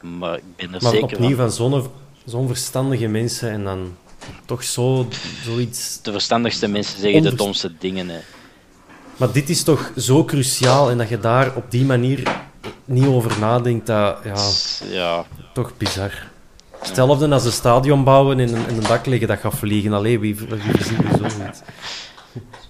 Maar 0.00 0.36
ik 0.36 0.42
ben 0.56 0.74
er 0.74 0.82
Maar 0.82 0.92
zeker 0.92 1.14
opnieuw 1.16 1.36
van. 1.36 1.52
van 1.52 1.52
zo'n 1.52 1.90
zo'n 2.24 2.46
verstandige 2.46 3.06
mensen 3.06 3.50
en 3.50 3.64
dan 3.64 3.96
toch 4.44 4.64
zo, 4.64 5.06
zoiets... 5.44 6.02
De 6.02 6.12
verstandigste 6.12 6.68
mensen 6.68 7.00
zeggen 7.00 7.22
de 7.22 7.34
domste 7.34 7.72
dingen. 7.78 8.08
Hè. 8.08 8.18
Maar 9.16 9.32
dit 9.32 9.48
is 9.48 9.62
toch 9.62 9.92
zo 9.96 10.24
cruciaal 10.24 10.90
en 10.90 10.98
dat 10.98 11.08
je 11.08 11.20
daar 11.20 11.56
op 11.56 11.70
die 11.70 11.84
manier 11.84 12.40
niet 12.84 13.06
over 13.06 13.38
nadenkt, 13.38 13.86
dat 13.86 14.18
ja, 14.24 14.48
Ja, 14.90 15.26
toch 15.52 15.76
bizar. 15.76 16.29
Hetzelfde 16.80 17.28
als 17.28 17.44
een 17.44 17.52
stadion 17.52 18.04
bouwen 18.04 18.38
en 18.38 18.48
een, 18.48 18.66
en 18.66 18.76
een 18.76 18.82
dak 18.82 19.06
leggen 19.06 19.28
dat 19.28 19.38
gaat 19.38 19.54
vliegen. 19.54 19.92
Allee, 19.92 20.18
wie, 20.18 20.36
wie 20.36 20.46
verzint 20.46 21.04
er 21.04 21.30
zoiets? 21.30 21.60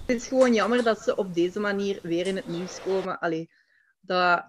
Het 0.07 0.21
is 0.21 0.27
gewoon 0.27 0.53
jammer 0.53 0.83
dat 0.83 0.99
ze 0.99 1.15
op 1.15 1.33
deze 1.33 1.59
manier 1.59 1.99
weer 2.03 2.27
in 2.27 2.35
het 2.35 2.47
nieuws 2.47 2.81
komen. 2.81 3.19
Allee, 3.19 3.49
dat, 4.01 4.45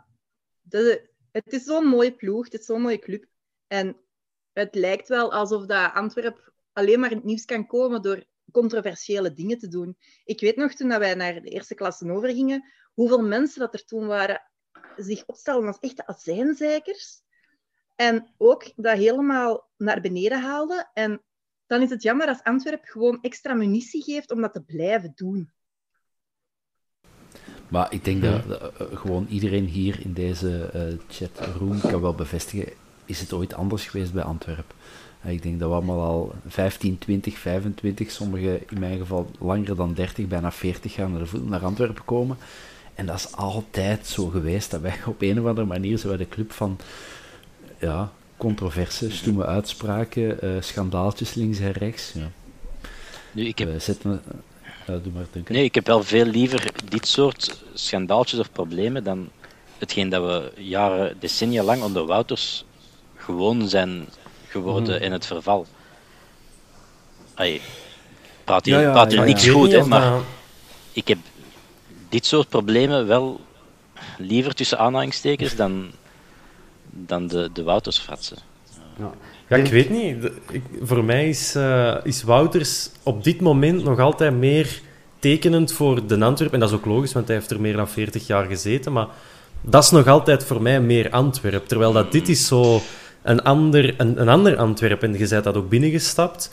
het 1.33 1.53
is 1.53 1.65
zo'n 1.65 1.87
mooie 1.87 2.13
ploeg, 2.13 2.45
het 2.45 2.61
is 2.61 2.67
zo'n 2.67 2.81
mooie 2.81 2.99
club. 2.99 3.27
En 3.67 3.97
het 4.53 4.75
lijkt 4.75 5.09
wel 5.09 5.33
alsof 5.33 5.67
dat 5.67 5.93
Antwerp 5.95 6.53
alleen 6.73 7.01
maar 7.01 7.11
in 7.11 7.17
het 7.17 7.25
nieuws 7.25 7.45
kan 7.45 7.67
komen 7.67 8.03
door 8.03 8.25
controversiële 8.53 9.33
dingen 9.33 9.59
te 9.59 9.69
doen. 9.69 9.97
Ik 10.25 10.41
weet 10.41 10.57
nog, 10.57 10.73
toen 10.73 10.89
dat 10.89 10.99
wij 10.99 11.15
naar 11.15 11.43
de 11.43 11.49
eerste 11.49 11.75
klasse 11.75 12.13
overgingen, 12.13 12.65
hoeveel 12.95 13.23
mensen 13.23 13.61
dat 13.61 13.75
er 13.75 13.85
toen 13.85 14.07
waren 14.07 14.43
zich 14.97 15.27
opstelden 15.27 15.67
als 15.67 15.79
echte 15.79 16.07
azijnzeikers. 16.07 17.23
En 17.97 18.27
ook 18.37 18.73
dat 18.77 18.97
helemaal 18.97 19.71
naar 19.77 20.01
beneden 20.01 20.43
haalden. 20.43 20.91
En 20.93 21.23
dan 21.67 21.83
is 21.83 21.91
het 21.91 22.03
jammer 22.03 22.27
als 22.27 22.43
Antwerp 22.43 22.85
gewoon 22.85 23.19
extra 23.21 23.55
munitie 23.55 24.03
geeft 24.03 24.31
om 24.31 24.41
dat 24.41 24.53
te 24.53 24.63
blijven 24.63 25.13
doen. 25.15 25.51
Maar 27.69 27.93
ik 27.93 28.05
denk 28.05 28.23
dat, 28.23 28.49
dat, 28.49 28.77
eh, 28.77 28.87
gewoon 28.99 29.27
iedereen 29.29 29.65
hier 29.65 30.01
in 30.01 30.13
deze 30.13 30.71
eh, 30.73 30.83
chatroom 31.09 31.81
kan 31.81 32.01
wel 32.01 32.15
bevestigen, 32.15 32.73
is 33.05 33.21
het 33.21 33.33
ooit 33.33 33.55
anders 33.55 33.87
geweest 33.87 34.13
bij 34.13 34.23
Antwerpen? 34.23 34.77
Eh, 35.21 35.33
Ik 35.33 35.43
denk 35.43 35.61
dat 35.61 35.69
we 35.69 35.75
allemaal 35.75 36.01
al 36.01 36.35
15, 36.47 36.99
20, 36.99 37.39
25, 37.39 38.11
sommigen 38.11 38.69
in 38.69 38.81
mijn 38.81 38.99
geval 38.99 39.31
langer 39.39 39.77
dan 39.77 39.95
30, 39.95 40.27
bijna 40.27 40.53
40 40.53 40.97
jaar 40.97 41.11
naar, 41.11 41.19
de 41.19 41.27
voet, 41.27 41.49
naar 41.49 41.65
Antwerpen 41.65 42.05
komen. 42.05 42.37
En 42.95 43.07
dat 43.07 43.17
is 43.17 43.33
altijd 43.33 44.07
zo 44.07 44.27
geweest, 44.27 44.71
dat 44.71 44.81
wij 44.81 44.99
op 45.07 45.23
een 45.23 45.41
of 45.41 45.47
andere 45.47 45.67
manier 45.67 46.09
wij 46.09 46.17
de 46.17 46.29
club 46.29 46.53
van 46.53 46.79
ja, 47.83 48.13
controverse, 48.37 49.11
stoeme 49.11 49.47
uitspraken, 49.47 50.41
eh, 50.41 50.51
schandaaltjes 50.61 51.35
links 51.35 51.59
en 51.59 51.73
rechts. 51.73 52.13
Ja. 52.15 52.31
nu, 53.33 53.47
ik 53.47 53.59
heb 53.59 53.69
We 53.73 53.79
zetten... 53.79 54.23
ja, 54.87 54.97
doe 55.03 55.13
maar, 55.13 55.25
Duncan. 55.33 55.55
Nee, 55.57 55.65
ik 55.65 55.75
heb 55.75 55.87
wel 55.87 56.03
veel 56.03 56.25
liever 56.25 56.71
dit 56.89 57.09
soort 57.09 57.63
schandaaltjes 57.75 58.41
of 58.41 58.53
problemen 58.53 59.05
dan 59.05 59.29
hetgeen 59.79 60.09
dat 60.09 60.23
we 60.25 60.63
jaren, 60.63 61.17
decennia 61.19 61.63
lang 61.63 61.83
onder 61.83 62.07
Wouters 62.07 62.65
gewoon 63.17 63.69
zijn 63.69 64.09
geworden 64.49 64.95
Mhm. 64.95 65.05
in 65.05 65.13
het 65.13 65.27
verval. 65.27 65.67
Ai, 67.35 67.61
praat 68.45 68.65
hier, 68.65 68.75
Ja, 68.75 68.81
ja, 68.81 68.93
praat 68.93 69.11
hier 69.11 69.21
ja, 69.21 69.27
niks 69.27 69.49
goed, 69.49 69.73
hè, 69.73 69.85
maar 69.85 70.21
ik 70.93 71.09
heb 71.09 71.19
dit 72.09 72.27
soort 72.27 72.49
problemen 72.49 73.07
wel 73.07 73.41
liever 74.19 74.55
tussen 74.55 74.79
aanhalingstekens 74.79 75.57
dan, 75.57 75.91
dan 76.93 77.27
de, 77.27 77.51
de 77.53 77.63
Wouters-fratsen. 77.63 78.37
Ja. 78.99 79.11
Ja, 79.49 79.57
ik 79.57 79.71
weet 79.71 79.91
niet. 79.91 80.31
Ik- 80.51 80.63
voor 80.83 81.05
mij 81.05 81.29
is, 81.29 81.55
eh, 81.55 81.95
is 82.03 82.23
Wouters 82.23 82.91
op 83.03 83.25
dit 83.25 83.41
moment 83.41 83.85
nog 83.85 83.99
altijd 83.99 84.35
meer 84.35 84.81
tekenend 85.19 85.73
voor 85.73 86.07
de 86.07 86.25
Antwerp. 86.25 86.53
En 86.53 86.61
dat 86.61 86.69
is 86.69 86.75
ook 86.75 86.85
logisch, 86.87 87.13
want 87.13 87.27
hij 87.27 87.37
heeft 87.37 87.51
er 87.51 87.61
meer 87.61 87.77
dan 87.77 87.89
40 87.89 88.27
jaar 88.27 88.45
gezeten. 88.45 88.93
Maar 88.93 89.07
dat 89.61 89.83
is 89.83 89.91
nog 89.91 90.07
altijd 90.07 90.45
voor 90.45 90.63
mij 90.63 90.81
meer 90.81 91.11
Antwerp. 91.11 91.67
Terwijl 91.67 91.93
dat 91.93 92.13
dit 92.13 92.29
is 92.29 92.47
zo 92.47 92.81
een 93.23 93.43
ander, 93.43 93.95
een, 94.01 94.21
een 94.21 94.29
ander 94.29 94.57
Antwerp. 94.57 95.03
En 95.03 95.19
je 95.19 95.29
bent 95.29 95.45
dat 95.45 95.57
ook 95.57 95.69
binnengestapt. 95.69 96.51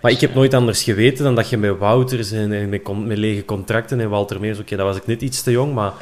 Maar 0.00 0.10
ik 0.10 0.20
heb 0.20 0.34
nooit 0.34 0.54
anders 0.54 0.82
geweten 0.82 1.24
dan 1.24 1.34
dat 1.34 1.48
je 1.48 1.56
met 1.56 1.78
Wouters 1.78 2.30
en, 2.30 2.68
met, 2.68 2.88
met 3.04 3.18
lege 3.18 3.44
contracten 3.44 4.00
en 4.00 4.08
Walter 4.10 4.40
Meers... 4.40 4.58
Oké, 4.58 4.76
dat 4.76 4.86
was 4.86 4.96
ik 4.96 5.06
net 5.06 5.22
iets 5.22 5.42
te 5.42 5.50
jong, 5.50 5.74
maar... 5.74 5.92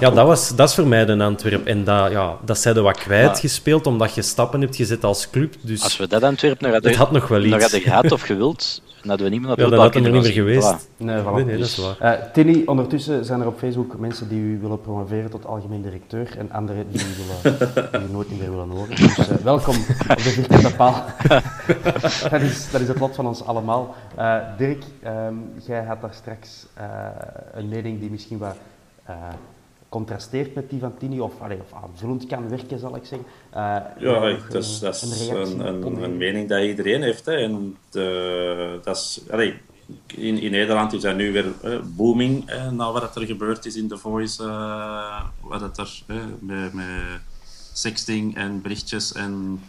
Ja, 0.00 0.10
dat, 0.10 0.26
was, 0.26 0.56
dat 0.56 0.68
is 0.68 0.74
voor 0.74 0.86
mij 0.86 1.04
de 1.04 1.22
Antwerp. 1.24 1.66
En 1.66 1.84
dat, 1.84 2.10
ja, 2.10 2.36
dat 2.44 2.58
zijn 2.58 2.76
er 2.76 2.82
wat 2.82 2.98
kwijtgespeeld, 2.98 3.86
omdat 3.86 4.14
je 4.14 4.22
stappen 4.22 4.60
hebt 4.60 4.76
gezet 4.76 5.04
als 5.04 5.30
club. 5.30 5.54
Dus... 5.60 5.82
Als 5.82 5.96
we 5.96 6.06
dat 6.08 6.22
Antwerpen 6.22 6.62
nog 6.64 6.72
hadden, 6.72 6.90
Het 6.90 7.00
had 7.00 7.10
nog 7.12 7.28
wel 7.28 7.38
nog 7.40 7.46
iets. 7.54 7.62
hadden 7.62 7.80
gehad 7.80 8.12
of 8.12 8.22
gewild, 8.32 8.82
dan 9.00 9.08
hadden 9.08 9.26
we 9.26 9.32
niemand 9.32 9.52
op 9.52 9.58
Ja, 9.58 9.62
dan 9.62 9.72
Wilpaal 9.72 9.86
had 9.92 9.94
hij 9.94 10.04
er 10.04 10.12
niet 10.12 10.22
meer 10.22 10.32
geweest. 10.32 10.88
Nee, 10.96 11.20
voilà. 11.22 11.24
Nee, 11.34 11.44
nee, 11.44 11.56
dat 11.58 11.66
is 11.66 11.74
Dus- 11.74 11.84
waar. 11.98 12.12
Eh, 12.18 12.32
Tilly, 12.32 12.62
ondertussen 12.66 13.24
zijn 13.24 13.40
er 13.40 13.46
op 13.46 13.58
Facebook 13.58 13.98
mensen 13.98 14.28
die 14.28 14.40
u 14.40 14.58
willen 14.60 14.80
promoveren 14.80 15.30
tot 15.30 15.46
algemeen 15.46 15.82
directeur 15.82 16.38
en 16.38 16.52
anderen 16.52 16.86
die 16.90 17.00
u, 17.00 17.04
willen, 17.44 17.58
die 17.92 18.00
u 18.08 18.12
nooit 18.12 18.30
meer 18.38 18.50
willen 18.50 18.68
horen. 18.70 18.96
Dus 18.96 19.18
eh, 19.28 19.36
welkom 19.42 19.74
op 20.10 20.16
de 20.16 20.22
vierkante 20.22 20.74
paal. 20.74 21.04
dat, 22.30 22.40
is, 22.40 22.70
dat 22.70 22.80
is 22.80 22.88
het 22.88 22.98
lot 23.00 23.14
van 23.14 23.26
ons 23.26 23.44
allemaal. 23.44 23.94
Eh, 24.16 24.36
Dirk, 24.58 24.82
ehm, 25.02 25.34
jij 25.66 25.82
had 25.84 26.00
daar 26.00 26.14
straks 26.14 26.66
eh, 26.74 26.84
een 27.54 27.68
mening 27.68 28.00
die 28.00 28.10
misschien 28.10 28.38
wat 28.38 28.56
eh, 29.04 29.14
contrasteert 29.92 30.54
met 30.54 30.70
die 30.70 30.80
van 30.80 30.96
Tini, 30.98 31.20
of, 31.20 31.40
allee, 31.40 31.58
of 31.60 31.82
aanvullend 31.82 32.26
kan 32.26 32.48
werken, 32.48 32.78
zal 32.78 32.96
ik 32.96 33.04
zeggen. 33.04 33.26
Eh, 33.50 33.76
Ja, 33.98 34.28
ik- 34.28 34.50
dat 34.50 34.62
is, 34.62 34.78
dat 34.78 34.94
is 35.02 35.28
een 35.28 35.60
een, 36.02 36.16
mening 36.16 36.48
dat 36.48 36.62
iedereen 36.62 37.02
heeft. 37.02 37.26
Hè. 37.26 37.32
En 37.36 37.76
de, 37.90 38.78
dat 38.82 38.96
is, 38.96 39.20
allee, 39.30 39.54
in, 40.06 40.38
in 40.38 40.50
Nederland 40.50 40.92
is 40.92 41.00
dat 41.02 41.16
nu 41.16 41.32
weer 41.32 41.52
eh, 41.62 41.78
booming, 41.96 42.48
eh, 42.48 42.70
na 42.70 42.92
wat 42.92 43.16
er 43.16 43.26
gebeurd 43.26 43.64
is 43.66 43.76
in 43.76 43.88
The 43.88 43.96
Voice. 43.98 44.42
eh, 44.44 45.24
wat 45.40 45.60
het 45.60 45.78
er 45.78 46.02
eh, 46.06 46.16
met, 46.40 46.72
met 46.72 46.86
sexting 47.72 48.36
en 48.36 48.62
berichtjes 48.62 49.12
en 49.12 49.60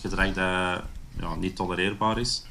gedrag 0.00 0.26
dat 0.26 0.82
ja, 1.20 1.34
niet 1.38 1.56
tolereerbaar 1.56 2.18
is. 2.18 2.44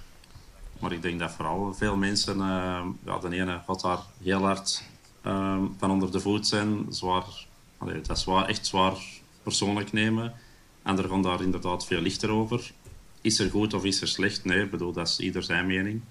Maar 0.79 0.91
ik 0.91 1.01
denk 1.01 1.19
dat 1.19 1.31
vooral 1.31 1.73
veel 1.73 1.95
mensen, 1.95 2.33
eh, 2.39 2.79
ja, 3.05 3.17
de 3.21 3.35
ene 3.35 3.59
gaat 3.67 3.81
daar 3.81 3.99
heel 4.23 4.41
hard 4.45 4.83
eh, 5.21 5.61
van 5.77 5.91
onder 5.91 6.11
de 6.11 6.19
voet 6.19 6.47
zijn, 6.47 6.85
zwaar, 6.89 7.47
allee, 7.77 8.01
dat 8.01 8.19
zwaar, 8.19 8.45
echt 8.45 8.65
zwaar 8.65 8.97
persoonlijk 9.43 9.91
nemen. 9.91 10.33
Anderen 10.83 11.11
gaan 11.11 11.21
daar 11.21 11.41
inderdaad 11.41 11.85
veel 11.85 12.01
lichter 12.01 12.29
over. 12.29 12.71
Is 13.21 13.39
er 13.39 13.49
goed 13.49 13.73
of 13.73 13.83
is 13.83 14.01
er 14.01 14.07
slecht? 14.07 14.45
Nee, 14.45 14.63
ik 14.63 14.71
bedoel, 14.71 14.91
dat 14.91 15.07
is 15.07 15.19
ieder 15.19 15.43
zijn 15.43 15.65
mening. 15.65 16.01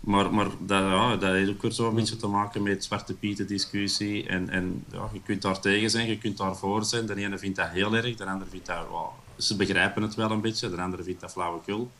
Maar, 0.00 0.34
maar 0.34 0.48
dat, 0.58 0.82
ja, 0.82 1.16
dat 1.16 1.32
heeft 1.32 1.50
ook 1.50 1.62
weer 1.62 1.70
zo 1.70 1.88
een 1.88 1.94
beetje 1.94 2.16
te 2.16 2.26
maken 2.26 2.62
met 2.62 2.84
Zwarte 2.84 3.14
Pieten 3.14 3.46
discussie. 3.46 4.26
En, 4.26 4.48
en 4.48 4.84
ja, 4.92 5.08
je 5.12 5.20
kunt 5.22 5.42
daar 5.42 5.60
tegen 5.60 5.90
zijn, 5.90 6.08
je 6.08 6.18
kunt 6.18 6.36
daar 6.36 6.56
voor 6.56 6.84
zijn. 6.84 7.06
De 7.06 7.14
ene 7.14 7.38
vindt 7.38 7.56
dat 7.56 7.68
heel 7.68 7.94
erg, 7.94 8.16
de 8.16 8.24
andere 8.24 8.50
vindt 8.50 8.66
dat... 8.66 8.86
ze 9.36 9.56
begrijpen 9.56 10.02
het 10.02 10.14
wel 10.14 10.30
een 10.30 10.40
beetje, 10.40 10.70
de 10.70 10.80
andere 10.80 11.02
vindt 11.02 11.20
dat 11.20 11.32
flauwekul. 11.32 11.90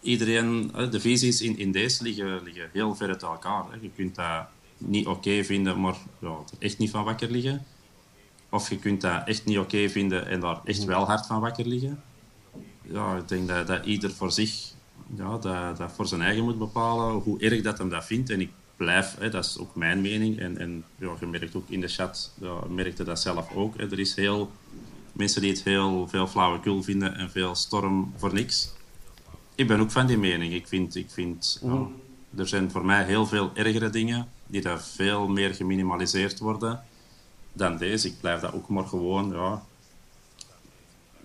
Iedereen, 0.00 0.70
hè, 0.74 0.88
de 0.88 1.00
visies 1.00 1.40
in, 1.40 1.58
in 1.58 1.72
deze 1.72 2.02
liggen, 2.02 2.42
liggen 2.42 2.68
heel 2.72 2.94
ver 2.94 3.08
uit 3.08 3.22
elkaar. 3.22 3.64
Hè. 3.70 3.76
Je 3.80 3.90
kunt 3.96 4.14
dat 4.14 4.46
niet 4.86 5.06
oké 5.06 5.44
vinden, 5.44 5.80
maar 5.80 5.96
ja, 6.18 6.28
er 6.28 6.58
echt 6.58 6.78
niet 6.78 6.90
van 6.90 7.04
wakker 7.04 7.30
liggen. 7.30 7.64
Of 8.50 8.70
je 8.70 8.78
kunt 8.78 9.00
dat 9.00 9.26
echt 9.28 9.44
niet 9.44 9.58
oké 9.58 9.88
vinden 9.88 10.26
en 10.26 10.40
daar 10.40 10.60
echt 10.64 10.84
wel 10.84 11.06
hard 11.06 11.26
van 11.26 11.40
wakker 11.40 11.66
liggen. 11.66 12.02
Ja, 12.82 13.16
ik 13.16 13.28
denk 13.28 13.48
dat, 13.48 13.66
dat 13.66 13.84
ieder 13.84 14.10
voor 14.10 14.32
zich 14.32 14.72
ja, 15.16 15.38
dat, 15.38 15.76
dat 15.76 15.92
voor 15.92 16.06
zijn 16.06 16.20
eigen 16.20 16.44
moet 16.44 16.58
bepalen 16.58 17.14
hoe 17.14 17.40
erg 17.40 17.62
dat 17.62 17.78
hem 17.78 17.88
dat 17.88 18.04
vindt. 18.04 18.30
En 18.30 18.40
ik 18.40 18.50
blijf, 18.76 19.16
hè, 19.18 19.30
dat 19.30 19.44
is 19.44 19.58
ook 19.58 19.74
mijn 19.74 20.00
mening. 20.00 20.38
En, 20.38 20.58
en 20.58 20.84
ja, 20.96 21.10
je 21.20 21.26
merkt 21.26 21.54
ook 21.54 21.68
in 21.68 21.80
de 21.80 21.88
chat, 21.88 22.32
ja, 22.40 22.58
merkte 22.68 23.04
dat 23.04 23.20
zelf 23.20 23.54
ook. 23.54 23.76
Hè. 23.76 23.90
Er 23.90 23.98
is 23.98 24.14
heel 24.14 24.50
mensen 25.12 25.40
die 25.40 25.50
het 25.50 25.62
heel 25.62 26.08
veel 26.08 26.26
flauwekul 26.26 26.82
vinden 26.82 27.14
en 27.16 27.30
veel 27.30 27.54
storm 27.54 28.12
voor 28.16 28.34
niks. 28.34 28.72
Ik 29.54 29.66
ben 29.66 29.80
ook 29.80 29.90
van 29.90 30.06
die 30.06 30.18
mening. 30.18 30.52
Ik 30.52 30.66
vind, 30.66 30.94
ik 30.94 31.10
vind 31.10 31.60
ja, 31.62 31.86
er 32.36 32.48
zijn 32.48 32.70
voor 32.70 32.84
mij 32.84 33.04
heel 33.04 33.26
veel 33.26 33.50
ergere 33.54 33.90
dingen 33.90 34.28
die 34.54 34.62
daar 34.62 34.82
veel 34.82 35.28
meer 35.28 35.54
geminimaliseerd 35.54 36.38
worden 36.38 36.82
dan 37.52 37.76
deze. 37.76 38.08
Ik 38.08 38.20
blijf 38.20 38.40
dat 38.40 38.52
ook 38.52 38.68
maar 38.68 38.86
gewoon 38.86 39.32
ja, 39.32 39.62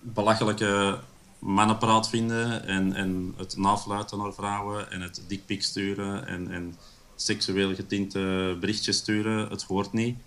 belachelijke 0.00 0.98
mannenpraat 1.38 2.08
vinden 2.08 2.66
en, 2.66 2.92
en 2.92 3.34
het 3.36 3.56
nafluiten 3.56 4.18
naar 4.18 4.32
vrouwen 4.32 4.90
en 4.90 5.00
het 5.00 5.22
dikpik 5.26 5.62
sturen 5.62 6.26
en, 6.26 6.50
en 6.50 6.74
seksueel 7.14 7.74
getinte 7.74 8.56
berichtjes 8.60 8.96
sturen. 8.96 9.48
Het 9.48 9.62
hoort 9.62 9.92
niet. 9.92 10.18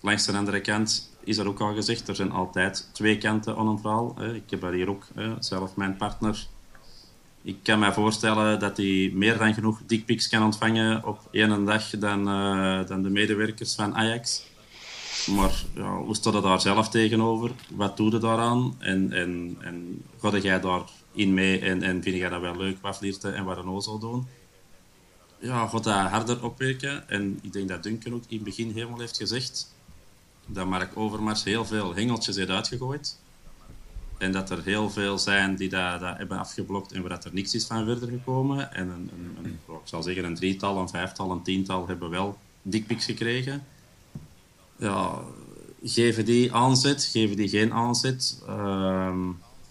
Langs 0.00 0.24
de 0.24 0.36
andere 0.36 0.60
kant 0.60 1.10
is 1.24 1.38
er 1.38 1.48
ook 1.48 1.60
al 1.60 1.74
gezegd, 1.74 2.08
er 2.08 2.16
zijn 2.16 2.32
altijd 2.32 2.88
twee 2.92 3.18
kanten 3.18 3.56
aan 3.56 3.68
een 3.68 3.78
verhaal. 3.78 4.22
Ik 4.34 4.50
heb 4.50 4.60
daar 4.60 4.72
hier 4.72 4.88
ook 4.88 5.04
zelf 5.38 5.76
mijn 5.76 5.96
partner. 5.96 6.46
Ik 7.44 7.56
kan 7.62 7.78
me 7.78 7.92
voorstellen 7.92 8.58
dat 8.58 8.76
hij 8.76 9.10
meer 9.14 9.38
dan 9.38 9.54
genoeg 9.54 9.80
dickpics 9.86 10.28
kan 10.28 10.42
ontvangen 10.42 11.04
op 11.04 11.28
één 11.30 11.64
dag 11.64 11.90
dan, 11.90 12.28
uh, 12.28 12.86
dan 12.86 13.02
de 13.02 13.10
medewerkers 13.10 13.74
van 13.74 13.94
Ajax. 13.94 14.42
Maar 15.26 15.64
ja, 15.74 15.96
hoe 15.96 16.14
staat 16.14 16.34
het 16.34 16.42
daar 16.42 16.60
zelf 16.60 16.88
tegenover? 16.88 17.50
Wat 17.68 17.96
doe 17.96 18.10
je 18.10 18.18
daaraan? 18.18 18.76
En, 18.78 19.12
en, 19.12 19.56
en 19.60 20.02
jij 20.42 20.60
daarin 20.60 21.34
mee 21.34 21.58
en, 21.60 21.82
en 21.82 22.02
vind 22.02 22.16
jij 22.16 22.28
dat 22.28 22.40
wel 22.40 22.56
leuk, 22.56 22.76
wat 22.80 22.96
flirten 22.96 23.34
en 23.34 23.44
wat 23.44 23.56
een 23.56 23.68
ozel 23.68 23.98
doen? 23.98 24.26
Ja, 25.38 25.66
gaat 25.66 25.84
dat 25.84 25.94
harder 25.94 26.44
opwerken. 26.44 27.08
En 27.08 27.38
ik 27.42 27.52
denk 27.52 27.68
dat 27.68 27.82
Duncan 27.82 28.14
ook 28.14 28.24
in 28.28 28.36
het 28.36 28.44
begin 28.44 28.72
helemaal 28.72 28.98
heeft 28.98 29.16
gezegd 29.16 29.74
dat 30.46 30.66
Mark 30.66 30.96
Overmars 30.96 31.44
heel 31.44 31.64
veel 31.64 31.94
hengeltjes 31.94 32.36
heeft 32.36 32.50
uitgegooid. 32.50 33.18
En 34.22 34.32
dat 34.32 34.50
er 34.50 34.62
heel 34.64 34.90
veel 34.90 35.18
zijn 35.18 35.56
die 35.56 35.68
dat, 35.68 36.00
dat 36.00 36.16
hebben 36.16 36.38
afgeblokt 36.38 36.92
en 36.92 37.02
waar 37.02 37.10
er 37.10 37.30
niks 37.32 37.54
is 37.54 37.66
van 37.66 37.84
verder 37.84 38.08
gekomen. 38.08 38.72
En 38.74 38.88
een, 38.88 39.10
een, 39.12 39.36
een, 39.42 39.58
ik 39.66 39.80
zal 39.84 40.02
zeggen 40.02 40.24
een 40.24 40.34
drietal, 40.34 40.78
een 40.78 40.88
vijftal, 40.88 41.30
een 41.30 41.42
tiental 41.42 41.86
hebben 41.86 42.10
wel 42.10 42.38
dickpics 42.62 43.04
gekregen. 43.04 43.64
Ja, 44.76 45.20
geven 45.84 46.24
die 46.24 46.52
aanzet, 46.52 47.04
geven 47.04 47.36
die 47.36 47.48
geen 47.48 47.72
aanzet. 47.72 48.42
Uh, 48.48 49.14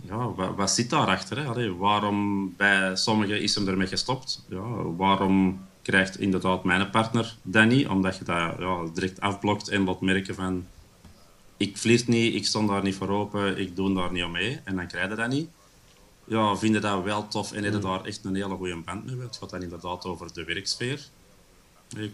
ja, 0.02 0.32
wat, 0.34 0.56
wat, 0.56 0.72
zit 0.72 0.90
daarachter? 0.90 1.38
Hè? 1.38 1.76
Waarom 1.76 2.54
bij 2.56 2.96
sommigen 2.96 3.42
is 3.42 3.56
hem 3.56 3.68
ermee 3.68 3.88
gestopt? 3.88 4.46
Ja, 4.50 4.94
waarom 4.98 5.62
krijgt 5.82 6.20
inderdaad 6.20 6.64
mijn 6.64 6.90
partner 6.90 7.36
dat 7.42 7.68
niet? 7.68 7.88
Omdat 7.88 8.18
je 8.18 8.24
dat 8.24 8.56
ja, 8.60 8.84
direct 8.94 9.22
afblokt 9.22 9.68
en 9.68 9.84
laat 9.84 10.02
merken 10.02 10.36
van 10.36 10.66
ik 11.62 11.78
flirt 11.78 12.08
niet, 12.08 12.34
ik 12.36 12.46
stond 12.46 12.68
daar 12.68 12.84
niet 12.84 12.96
voor 12.96 13.10
open, 13.10 13.58
ik 13.58 13.76
doe 13.76 13.94
daar 13.94 14.12
niet 14.12 14.24
aan 14.24 14.32
mee. 14.32 14.60
En 14.64 14.76
dan 14.76 14.88
krijg 14.88 15.10
je 15.10 15.16
dat 15.16 15.30
niet. 15.30 15.50
Ja, 16.24 16.56
vinden 16.58 16.82
dat 16.82 17.04
wel 17.04 17.28
tof 17.28 17.52
en 17.52 17.64
hebben 17.64 17.82
daar 17.82 18.06
echt 18.06 18.26
een 18.26 18.36
hele 18.36 18.56
goede 18.56 18.78
band 18.86 19.06
mee. 19.06 19.20
Het 19.20 19.38
gaat 19.38 19.50
dan 19.50 19.62
inderdaad 19.62 20.06
over 20.06 20.34
de 20.34 20.44
werksfeer. 20.44 21.08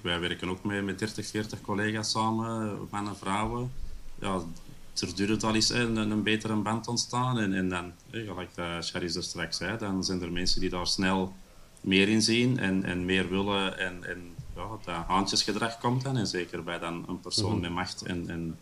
Wij 0.02 0.20
werken 0.20 0.50
ook 0.50 0.64
mee 0.64 0.82
met 0.82 1.00
30, 1.00 1.28
40 1.28 1.62
collega's 1.62 2.12
samen, 2.12 2.88
mannen 2.92 3.14
en 3.14 3.20
vrouwen. 3.20 3.72
Ja, 4.20 4.42
er 5.00 5.16
duurt 5.16 5.44
al 5.44 5.56
eens 5.56 5.70
een, 5.70 5.96
een 5.96 6.24
betere 6.24 6.56
band 6.56 6.88
ontstaan. 6.88 7.40
En, 7.40 7.54
en 7.54 7.70
dan, 7.70 7.92
gelijk 8.12 8.56
dat 8.56 8.90
Charis 8.90 9.16
er 9.16 9.24
straks 9.24 9.58
zei, 9.58 9.78
dan 9.78 10.04
zijn 10.04 10.22
er 10.22 10.32
mensen 10.32 10.62
die 10.62 10.70
daar 10.70 10.88
snel 10.88 11.34
meer 11.82 12.08
in 12.08 12.22
zien 12.22 12.60
en, 12.60 12.84
en 12.84 13.06
meer 13.06 13.30
willen. 13.30 13.78
En, 13.80 14.04
en 14.04 14.36
ja, 14.56 14.68
dat 14.86 15.06
haantjesgedrag 15.08 15.78
komt 15.78 16.04
dan. 16.04 16.18
En 16.18 16.28
zeker 16.28 16.64
bij 16.64 16.80
dan 16.80 17.06
een 17.08 17.20
persoon 17.20 17.52
Mhm. 17.52 17.62
met 17.62 17.72
macht 17.72 18.02
en, 18.02 18.30
en 18.30 18.58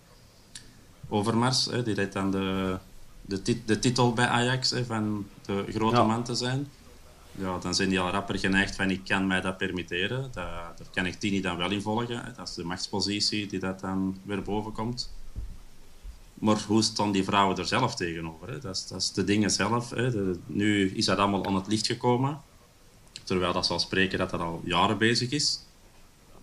Overmars, 1.10 1.65
hè, 1.65 1.84
die 1.84 1.94
rijdt 1.94 2.14
dan 2.14 2.32
de, 2.32 2.77
de, 3.22 3.41
tit- 3.41 3.68
de 3.68 3.80
titel 3.80 4.14
bij 4.14 4.27
Ajax 4.27 4.69
hè, 4.69 4.86
van 4.86 5.26
de 5.45 5.65
grote 5.69 5.95
Ja. 5.95 6.03
man 6.03 6.23
te 6.23 6.36
zijn. 6.36 6.68
Ja, 7.32 7.57
dan 7.57 7.76
zijn 7.76 7.90
die 7.90 7.99
al 7.99 8.10
rapper 8.11 8.40
geneigd 8.40 8.76
van 8.76 8.90
ik 8.90 9.02
kan 9.06 9.27
mij 9.27 9.41
dat 9.41 9.57
permitteren. 9.57 10.22
Dat, 10.22 10.34
daar 10.34 10.73
kan 10.94 11.06
ik 11.06 11.14
Tini 11.19 11.41
dan 11.41 11.57
wel 11.57 11.72
in 11.72 11.82
volgen. 11.82 12.23
Hè. 12.26 12.32
Dat 12.36 12.48
is 12.48 12.53
de 12.53 12.64
machtspositie 12.64 13.48
die 13.48 13.60
dat 13.60 13.80
dan 13.80 14.18
weer 14.23 14.41
boven 14.41 14.72
komt. 14.72 15.14
Maar 16.34 16.61
hoe 16.68 16.82
staan 16.82 17.11
die 17.11 17.23
vrouwen 17.23 17.57
er 17.57 17.65
zelf 17.65 17.95
tegenover? 17.95 18.48
Hè? 18.49 18.60
Dat, 18.60 18.76
is, 18.76 18.88
dat 18.88 19.02
is 19.02 19.11
de 19.11 19.23
dingen 19.23 19.49
zelf. 19.49 19.90
Hè? 19.90 20.11
De- 20.11 20.40
nu 20.45 20.90
is 20.95 21.06
dat 21.06 21.18
allemaal 21.18 21.45
aan 21.45 21.56
het 21.56 21.68
licht 21.68 21.86
gekomen. 21.86 22.41
Terwijl 23.23 23.53
dat 23.53 23.65
zal 23.65 23.80
spreken 23.80 24.18
dat 24.18 24.30
dat 24.30 24.40
al 24.40 24.61
jaren 24.65 24.98
bezig 24.98 25.30
is. 25.32 25.60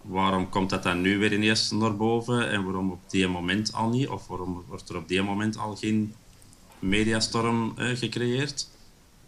Waarom 0.03 0.49
komt 0.49 0.71
dat 0.71 0.83
dan 0.83 1.01
nu 1.01 1.19
weer 1.19 1.33
ineens 1.33 1.71
naar 1.71 1.97
boven 1.97 2.51
en 2.51 2.65
waarom 2.65 2.91
op 2.91 3.01
die 3.07 3.29
moment 3.29 3.73
al 3.73 3.89
niet? 3.89 4.09
Of 4.09 4.27
waarom 4.27 4.65
wordt 4.69 4.89
er 4.89 4.97
op 4.97 5.09
die 5.09 5.23
moment 5.23 5.59
al 5.59 5.77
geen 5.77 6.15
mediastorm 6.79 7.73
eh, 7.77 7.89
gecreëerd? 7.97 8.69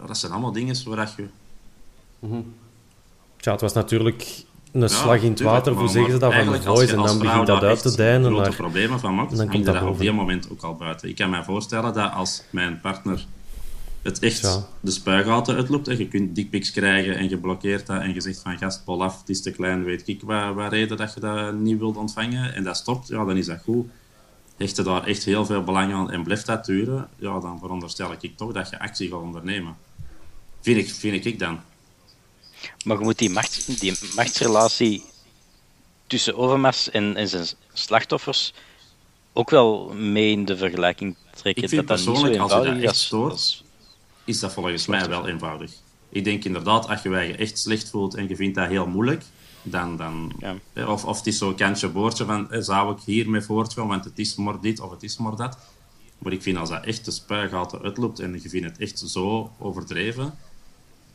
Dat 0.07 0.19
zijn 0.19 0.33
allemaal 0.33 0.53
dingen 0.53 0.89
waar 0.89 1.15
je... 1.17 1.27
Ja, 3.37 3.53
het 3.53 3.61
was 3.61 3.73
natuurlijk 3.73 4.45
een 4.73 4.81
Ja, 4.81 4.89
slag 4.89 5.23
in 5.23 5.31
het 5.31 5.41
water, 5.41 5.73
hoe 5.73 5.89
zeggen 5.89 6.13
ze 6.13 6.19
dat, 6.19 6.35
van 6.35 6.53
de 6.53 6.63
voice. 6.63 6.93
En 6.97 7.03
dan 7.03 7.19
begint 7.19 7.47
dat 7.47 7.63
uit 7.63 7.83
te 7.83 7.97
dijnen 7.97 8.31
grote 8.31 8.49
naar... 8.49 8.57
problemen 8.57 9.01
van 9.01 9.15
maakt, 9.15 9.31
en 9.31 9.37
dan 9.37 9.49
komt 9.49 9.65
dat 9.65 9.83
op 9.83 9.99
die 9.99 10.13
moment 10.13 10.51
ook 10.51 10.63
al 10.63 10.75
buiten. 10.75 11.09
Ik 11.09 11.17
kan 11.17 11.31
me 11.31 11.45
voorstellen 11.45 11.93
dat 11.93 12.13
als 12.13 12.43
mijn 12.51 12.81
partner 12.81 13.27
het 14.05 14.19
echt 14.19 14.41
Ja. 14.41 14.67
de 14.81 14.91
spuigaten 14.91 15.55
uitloopt, 15.57 15.89
en 15.89 15.99
je 15.99 16.09
kunt 16.09 16.35
dickpics 16.35 16.71
krijgen 16.71 17.17
en 17.17 17.29
je 17.29 17.39
blokkeert 17.39 17.87
dat 17.87 18.01
en 18.01 18.15
je 18.15 18.21
zegt 18.21 18.41
van 18.41 18.59
gast, 18.59 18.85
bol 18.85 19.03
af, 19.03 19.19
het 19.21 19.29
is 19.29 19.43
te 19.43 19.51
klein, 19.51 19.85
weet 19.85 20.09
ik 20.09 20.23
wat, 20.23 20.55
wat 20.55 20.73
reden 20.73 20.97
dat 20.97 21.15
je 21.15 21.21
dat 21.21 21.55
niet 21.55 21.79
wilt 21.79 21.97
ontvangen 21.97 22.55
en 22.55 22.65
dat 22.65 22.77
stopt, 22.77 23.09
ja, 23.09 23.25
dan 23.25 23.37
is 23.37 23.47
dat 23.47 23.61
goed. 23.65 23.87
Hecht 24.57 24.77
je 24.77 24.83
daar 24.83 25.07
echt 25.07 25.25
heel 25.25 25.47
veel 25.47 25.63
belang 25.65 25.93
aan 25.93 26.11
en 26.11 26.23
blijft 26.23 26.47
dat 26.47 26.65
duren, 26.65 27.09
ja, 27.19 27.41
dan 27.41 27.59
veronderstel 27.59 28.13
ik 28.21 28.37
toch 28.37 28.53
dat 28.53 28.71
je 28.71 28.79
actie 28.79 29.09
gaat 29.11 29.21
ondernemen. 29.21 29.77
Vind 30.61 30.79
ik, 30.79 30.91
vind 30.91 31.25
ik 31.25 31.39
dan. 31.39 31.61
Maar 32.85 32.99
je 32.99 33.05
moet 33.05 33.19
die, 33.19 33.31
macht, 33.31 33.81
die 33.81 33.99
machtsrelatie 34.17 35.03
tussen 36.07 36.37
Overmars 36.37 36.91
en, 36.91 37.17
en 37.17 37.29
zijn 37.29 37.47
slachtoffers 37.73 38.53
ook 39.33 39.51
wel 39.51 39.93
mee 39.95 40.31
in 40.31 40.45
de 40.45 40.57
vergelijking 40.57 41.17
trekken. 41.35 41.63
Ik 41.63 41.69
vind 41.69 41.89
dat 41.89 41.99
dat 41.99 42.07
niet 42.07 42.17
zo 42.17 42.23
persoonlijk, 42.23 42.43
als 42.53 42.67
je 42.67 42.73
dat 42.75 42.83
echt 42.83 42.97
stoort, 42.97 43.33
als- 43.33 43.64
is 44.25 44.41
dat 44.41 44.53
volgens 44.53 44.87
mij 44.87 45.09
wel 45.09 45.29
eenvoudig. 45.29 45.73
Ik 46.09 46.25
denk 46.25 46.45
inderdaad, 46.45 46.89
als 46.89 47.03
je 47.03 47.09
je 47.09 47.37
echt 47.37 47.59
slecht 47.59 47.91
voelt 47.91 48.15
en 48.15 48.29
je 48.29 48.37
vindt 48.37 48.55
dat 48.55 48.69
heel 48.69 48.87
moeilijk, 48.87 49.25
dan... 49.63 49.97
dan 49.97 50.33
of, 50.87 51.05
of 51.05 51.17
het 51.17 51.27
is 51.27 51.39
zo'n 51.39 51.55
kantje 51.55 51.89
boordje 51.89 52.25
van, 52.25 52.47
hè, 52.51 52.63
zou 52.63 52.97
ik 52.97 53.03
hiermee 53.05 53.41
voortgaan, 53.41 53.87
want 53.87 54.05
het 54.05 54.19
is 54.19 54.35
maar 54.35 54.61
dit 54.61 54.81
of 54.81 54.91
het 54.91 55.03
is 55.03 55.17
maar 55.17 55.37
dat. 55.37 55.59
Maar 56.19 56.33
ik 56.33 56.43
vind 56.43 56.57
als 56.57 56.69
dat 56.69 56.85
echt 56.85 57.05
de 57.05 57.11
spuigaten 57.11 57.83
uitloopt 57.83 58.21
en 58.21 58.41
je 58.43 58.49
vindt 58.49 58.69
het 58.69 58.79
echt 58.79 58.99
zo 58.99 59.51
overdreven, 59.59 60.35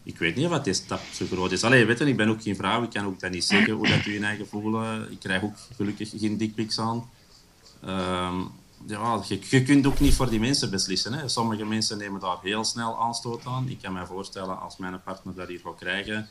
ik 0.03 0.17
weet 0.17 0.35
niet 0.35 0.47
wat 0.47 0.63
die 0.63 0.73
stap 0.73 1.01
zo 1.13 1.25
groot 1.31 1.51
is. 1.51 1.63
Allee, 1.63 1.85
weet 1.85 1.99
je, 1.99 2.05
ik 2.05 2.17
ben 2.17 2.29
ook 2.29 2.41
geen 2.41 2.55
vrouw, 2.55 2.83
ik 2.83 2.89
kan 2.89 3.05
ook 3.05 3.19
dat 3.19 3.31
niet 3.31 3.43
zeggen 3.43 3.73
hoe 3.73 3.87
dat 3.87 4.05
u 4.05 4.13
je 4.13 4.19
eigen 4.19 4.47
voelen. 4.47 5.11
Ik 5.11 5.19
krijg 5.19 5.43
ook 5.43 5.55
gelukkig 5.75 6.09
geen 6.15 6.37
dickpics 6.37 6.79
aan. 6.79 7.09
Ehm, 7.81 8.41
ja, 8.85 9.21
je, 9.27 9.39
je 9.49 9.63
kunt 9.63 9.87
ook 9.87 9.99
niet 9.99 10.13
voor 10.13 10.29
die 10.29 10.39
mensen 10.39 10.69
beslissen. 10.69 11.13
Hè. 11.13 11.27
Sommige 11.27 11.65
mensen 11.65 11.97
nemen 11.97 12.19
daar 12.19 12.37
heel 12.41 12.63
snel 12.63 12.99
aanstoot 12.99 13.45
aan. 13.45 13.69
Ik 13.69 13.79
kan 13.81 13.93
me 13.93 14.05
voorstellen, 14.05 14.59
als 14.59 14.77
mijn 14.77 15.03
partner 15.03 15.35
dat 15.35 15.47
hier 15.47 15.59
gaat 15.63 15.75
krijgen, 15.75 16.27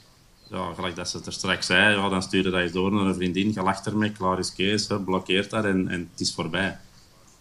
ja, 0.50 0.74
gelijk 0.74 0.96
dat 0.96 1.08
ze 1.08 1.16
het 1.16 1.26
er 1.26 1.32
straks 1.32 1.66
zei, 1.66 1.96
ja, 1.96 2.08
dan 2.08 2.22
stuur 2.22 2.44
je 2.44 2.50
dat 2.50 2.60
eens 2.60 2.72
door 2.72 2.92
naar 2.92 3.06
een 3.06 3.14
vriendin, 3.14 3.52
je 3.52 3.62
lacht 3.62 3.86
ermee, 3.86 4.12
klaar 4.12 4.38
is 4.38 4.52
Kees, 4.52 4.88
hè, 4.88 5.00
blokkeert 5.00 5.50
dat 5.50 5.64
en, 5.64 5.88
en 5.88 6.08
het 6.12 6.20
is 6.20 6.34
voorbij. 6.34 6.78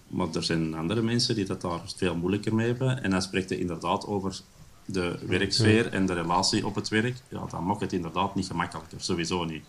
Maar 0.08 0.28
er 0.34 0.44
zijn 0.44 0.76
andere 0.76 1.02
mensen 1.02 1.36
die 1.36 1.46
dat 1.46 1.62
daar 1.62 1.82
veel 1.96 2.16
moeilijker 2.16 2.56
mee 2.56 2.68
hebben. 2.68 3.04
En 3.04 3.10
dan 3.10 3.22
spreekt 3.22 3.50
hij 3.50 3.58
inderdaad 3.58 4.06
over 4.06 4.40
de 4.86 5.20
werksfeer 5.26 5.92
en 5.92 6.06
de 6.06 6.14
relatie 6.14 6.66
op 6.66 6.76
het 6.76 6.90
werk. 6.90 7.18
Ja, 7.30 7.46
dan 7.50 7.66
maakt 7.66 7.82
het 7.82 7.94
inderdaad 7.94 8.36
niet 8.36 8.48
gemakkelijker, 8.48 9.02
sowieso 9.02 9.44
niet. 9.44 9.66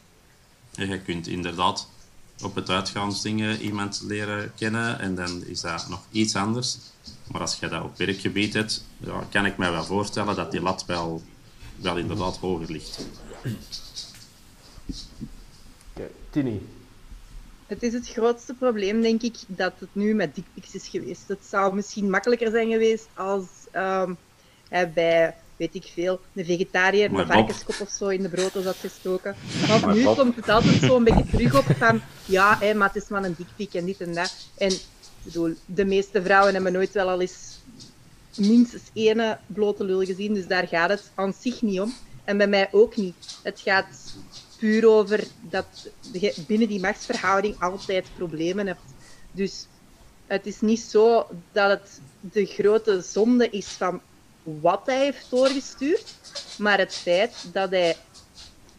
Ja, 0.71 0.85
Je 0.85 1.01
kunt 1.01 1.27
inderdaad 1.27 1.89
op 2.43 2.55
het 2.55 2.71
uitgaansdingen 2.71 3.61
iemand 3.61 4.03
leren 4.07 4.53
kennen 4.57 4.99
en 4.99 5.15
dan 5.15 5.45
is 5.45 5.61
dat 5.61 5.89
nog 5.89 6.01
iets 6.11 6.37
anders. 6.37 6.79
Maar 7.33 7.41
als 7.41 7.59
je 7.59 7.69
dat 7.69 7.85
op 7.85 7.97
werkgebied 7.97 8.55
hebt, 8.55 8.85
ja, 8.97 9.27
kan 9.31 9.47
ik 9.47 9.57
mij 9.57 9.71
wel 9.71 9.85
voorstellen 9.85 10.37
dat 10.37 10.51
die 10.51 10.61
lat 10.61 10.85
wel, 10.87 11.23
wel 11.77 11.97
inderdaad 11.97 12.37
hoger 12.37 12.73
ligt. 12.73 13.07
Tini. 16.31 16.67
Het 17.67 17.83
is 17.83 17.93
het 17.93 18.09
grootste 18.09 18.55
probleem, 18.55 19.01
denk 19.01 19.23
ik, 19.23 19.37
dat 19.47 19.73
het 19.79 19.89
nu 19.93 20.15
met 20.15 20.35
dickpics 20.35 20.75
is 20.75 20.89
geweest. 20.89 21.29
Het 21.29 21.45
zou 21.49 21.75
misschien 21.75 22.11
makkelijker 22.11 22.51
zijn 22.51 22.71
geweest 22.71 23.09
als 23.15 23.47
ehm, 23.71 24.15
hij 24.69 24.93
bij, 24.93 25.37
weet 25.59 25.75
ik 25.75 25.91
veel, 25.95 26.21
een 26.35 26.45
vegetariër 26.45 27.13
een 27.13 27.27
varkenskop 27.27 27.81
of 27.81 27.89
zo 27.89 28.09
in 28.09 28.23
de 28.23 28.29
brood 28.29 28.65
had 28.65 28.77
gestoken. 28.77 29.37
Want 29.69 29.85
Maar 29.85 29.95
nu 29.95 30.05
Bob. 30.05 30.19
komt 30.19 30.37
het 30.37 30.49
altijd 30.49 30.81
zo 30.81 30.97
een 30.97 31.05
beetje 31.05 31.27
terug 31.31 31.59
op 31.59 31.77
van, 31.77 32.01
ja, 32.25 32.59
hè, 32.61 32.75
maar 32.75 32.93
het 32.93 33.03
is 33.03 33.09
maar 33.09 33.25
een 33.25 33.35
dickpic 33.39 33.75
en 33.75 33.85
dit 33.85 34.01
en 34.01 34.15
dat. 34.15 34.35
En 34.59 34.73
bedoel, 35.23 35.55
de 35.67 35.85
meeste 35.85 36.23
vrouwen 36.23 36.55
hebben 36.55 36.73
nooit 36.73 36.93
wel 36.93 37.09
al 37.09 37.21
eens 37.21 37.59
minstens 38.37 38.83
ene 38.93 39.39
blote 39.47 39.85
lul 39.85 40.05
gezien, 40.05 40.35
dus 40.35 40.47
daar 40.47 40.69
gaat 40.69 40.91
het 40.91 41.11
aan 41.15 41.35
zich 41.41 41.63
niet 41.63 41.81
om. 41.81 41.95
En 42.25 42.37
bij 42.37 42.49
mij 42.49 42.69
ook 42.73 42.97
niet. 42.97 43.15
Het 43.43 43.61
gaat 43.61 44.15
puur 44.59 44.89
over 44.89 45.25
dat 45.41 45.91
je 46.13 46.35
binnen 46.47 46.69
die 46.69 46.81
machtsverhouding 46.81 47.61
altijd 47.61 48.07
problemen 48.17 48.67
hebt. 48.67 48.81
Dus 49.33 49.67
het 50.27 50.47
is 50.47 50.61
niet 50.61 50.81
zo 50.81 51.27
dat 51.53 51.71
het 51.71 52.01
de 52.21 52.47
grote 52.47 53.01
zonde 53.01 53.51
is 53.51 53.67
van 53.67 54.01
wat 54.43 54.83
hij 54.85 54.99
heeft 54.99 55.31
doorgestuurd, 55.31 56.15
maar 56.59 56.79
het 56.79 56.95
feit 56.95 57.49
dat 57.53 57.71
hij 57.71 57.97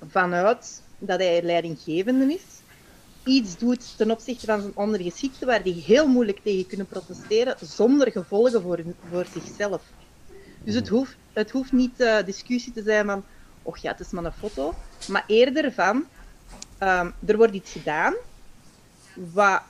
vanuit 0.10 0.81
dat 0.98 1.19
hij 1.19 1.41
leidinggevende 1.41 2.34
is, 2.34 2.41
iets 3.23 3.57
doet 3.57 3.98
ten 3.98 4.11
opzichte 4.11 4.45
van 4.45 4.61
zijn 4.61 4.76
ondergeschikte 4.76 5.45
waar 5.45 5.64
die 5.64 5.84
heel 5.86 6.07
moeilijk 6.07 6.40
tegen 6.44 6.68
kunnen 6.68 6.88
protesteren 6.88 7.56
zonder 7.61 8.11
gevolgen 8.11 8.61
voor, 8.61 8.84
voor 9.10 9.26
zichzelf. 9.34 9.81
Dus 10.64 10.76
het 10.76 10.88
hoeft, 10.88 11.15
het 11.34 11.52
hoeft 11.52 11.72
niet 11.72 12.02
uh, 12.02 12.18
discussie 12.26 12.73
te 12.73 12.84
zijn 12.84 13.06
van, 13.06 13.23
och 13.64 13.77
ja, 13.77 13.91
het 13.91 13.99
is 13.99 14.10
maar 14.10 14.26
een 14.26 14.31
foto, 14.31 14.73
maar 15.07 15.23
eerder 15.27 15.73
van, 15.73 15.95
um, 16.80 17.14
er 17.26 17.38
wordt 17.38 17.53
iets 17.53 17.72
gedaan 17.72 18.14
wat 19.14 19.61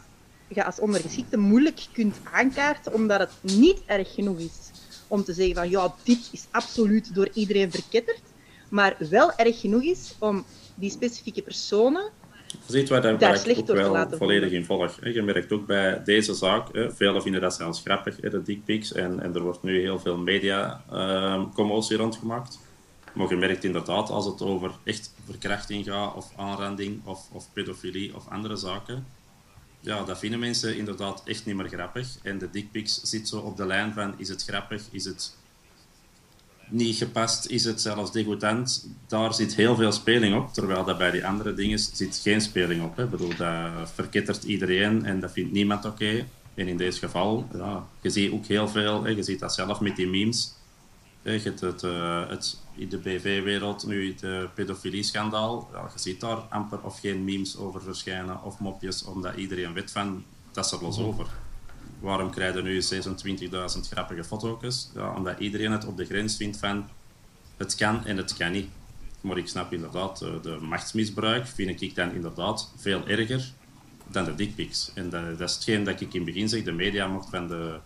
je 0.47 0.63
als 0.63 0.79
ondergeschikte 0.79 1.37
moeilijk 1.37 1.87
kunt 1.91 2.15
aankaarten, 2.31 2.93
omdat 2.93 3.19
het 3.19 3.31
niet 3.41 3.79
erg 3.85 4.13
genoeg 4.13 4.37
is 4.37 4.69
om 5.09 5.23
te 5.23 5.33
zeggen 5.33 5.55
van, 5.55 5.69
ja, 5.69 5.93
dit 6.03 6.29
is 6.31 6.45
absoluut 6.51 7.15
door 7.15 7.29
iedereen 7.33 7.71
verketterd, 7.71 8.21
maar 8.69 8.95
wel 9.09 9.31
erg 9.35 9.59
genoeg 9.59 9.83
is 9.83 10.15
om 10.19 10.45
die 10.75 10.91
specifieke 10.91 11.41
personen 11.41 12.11
ziet 12.67 12.89
waar, 12.89 13.01
daar, 13.01 13.17
waar 13.17 13.47
ik 13.47 13.59
ook 13.59 13.67
wel 13.67 14.07
volledig 14.17 14.51
in 14.51 14.65
volg. 14.65 14.99
Je 15.03 15.21
merkt 15.21 15.51
ook 15.51 15.65
bij 15.65 16.01
deze 16.03 16.33
zaak, 16.33 16.67
velen 16.73 17.21
vinden 17.21 17.41
dat 17.41 17.53
zelfs 17.55 17.81
grappig, 17.81 18.15
de 18.15 18.41
dickpics, 18.41 18.93
en, 18.93 19.19
en 19.19 19.35
er 19.35 19.41
wordt 19.41 19.63
nu 19.63 19.79
heel 19.79 19.99
veel 19.99 20.17
media-commotie 20.17 21.95
ehm, 21.95 22.01
rondgemaakt. 22.01 22.59
Maar 23.13 23.29
je 23.29 23.35
merkt 23.35 23.63
inderdaad, 23.63 24.09
als 24.09 24.25
het 24.25 24.41
over 24.41 24.71
echt 24.83 25.13
verkrachting 25.25 25.85
gaat, 25.85 26.15
of 26.15 26.31
aanranding, 26.35 27.01
of, 27.05 27.29
of 27.31 27.47
pedofilie, 27.53 28.15
of 28.15 28.27
andere 28.29 28.55
zaken, 28.55 29.05
ja, 29.79 30.03
dat 30.03 30.19
vinden 30.19 30.39
mensen 30.39 30.77
inderdaad 30.77 31.21
echt 31.25 31.45
niet 31.45 31.55
meer 31.55 31.67
grappig. 31.67 32.07
En 32.21 32.37
de 32.37 32.49
dickpics 32.49 33.01
zit 33.03 33.27
zo 33.27 33.39
op 33.39 33.57
de 33.57 33.65
lijn 33.65 33.93
van, 33.93 34.13
is 34.17 34.29
het 34.29 34.43
grappig, 34.43 34.81
is 34.91 35.05
het 35.05 35.37
niet 36.69 36.95
gepast, 36.95 37.45
is 37.45 37.63
het 37.63 37.81
zelfs 37.81 38.11
degoutant. 38.11 38.87
Daar 39.07 39.33
zit 39.33 39.55
heel 39.55 39.75
veel 39.75 39.91
speling 39.91 40.35
op, 40.35 40.53
terwijl 40.53 40.83
dat 40.83 40.97
bij 40.97 41.11
die 41.11 41.25
andere 41.25 41.53
dingen 41.53 41.79
zit 41.79 42.19
geen 42.23 42.41
speling 42.41 42.83
op. 42.83 42.97
Hè. 42.97 43.03
Ik 43.03 43.09
bedoel, 43.09 43.35
dat 43.35 43.91
verkettert 43.93 44.43
iedereen 44.43 45.05
en 45.05 45.19
dat 45.19 45.31
vindt 45.31 45.51
niemand 45.51 45.85
oké. 45.85 46.25
En 46.53 46.67
in 46.67 46.77
deze 46.77 46.99
geval, 46.99 47.47
ja, 47.53 47.87
je 48.01 48.09
ziet 48.09 48.31
ook 48.31 48.45
heel 48.45 48.67
veel, 48.67 49.03
hè. 49.03 49.09
je 49.09 49.23
ziet 49.23 49.39
dat 49.39 49.53
zelf 49.53 49.79
met 49.79 49.95
die 49.95 50.07
memes. 50.07 50.53
Je 51.21 51.31
het, 51.31 51.81
het, 52.29 52.57
in 52.75 52.89
de 52.89 52.97
BV-wereld 52.97 53.85
nu 53.85 54.15
het 54.17 54.53
pedofilie-schandaal. 54.53 55.69
Ja, 55.73 55.89
je 55.93 55.99
ziet 55.99 56.19
daar 56.19 56.37
amper 56.37 56.81
of 56.81 56.99
geen 56.99 57.23
memes 57.23 57.57
over 57.57 57.81
verschijnen 57.81 58.43
of 58.43 58.59
mopjes, 58.59 59.03
omdat 59.03 59.35
iedereen 59.35 59.73
weet 59.73 59.91
van, 59.91 60.23
dat 60.51 60.65
is 60.65 60.71
er 60.71 60.81
los 60.81 60.99
over. 60.99 61.27
Waarom 61.99 62.31
krijg 62.31 62.55
je 62.55 62.61
nu 62.61 62.81
26.000 62.81 63.89
grappige 63.89 64.23
foto's? 64.23 64.91
Ja, 64.95 65.15
omdat 65.15 65.39
iedereen 65.39 65.71
het 65.71 65.85
op 65.85 65.97
de 65.97 66.05
grens 66.05 66.35
vindt 66.35 66.57
van 66.57 66.89
het 67.57 67.75
kan 67.75 68.05
en 68.05 68.17
het 68.17 68.37
kan 68.37 68.51
niet. 68.51 68.69
Maar 69.21 69.37
ik 69.37 69.47
snap 69.47 69.73
inderdaad, 69.73 70.19
de, 70.19 70.39
de 70.41 70.57
machtsmisbruik 70.61 71.47
vind 71.47 71.81
ik 71.81 71.95
dan 71.95 72.11
inderdaad 72.11 72.71
veel 72.77 73.07
erger 73.07 73.51
dan 74.07 74.25
de 74.25 74.35
dickpics. 74.35 74.91
En 74.93 75.09
dat, 75.09 75.37
dat, 75.37 75.49
is 75.49 75.55
hetgeen 75.55 75.83
dat 75.83 76.01
ik 76.01 76.13
in 76.13 76.21
het 76.21 76.33
begin 76.33 76.49
zeg, 76.49 76.63
de 76.63 76.71
media 76.71 77.07
mocht 77.07 77.29
van 77.29 77.47
de 77.47 77.79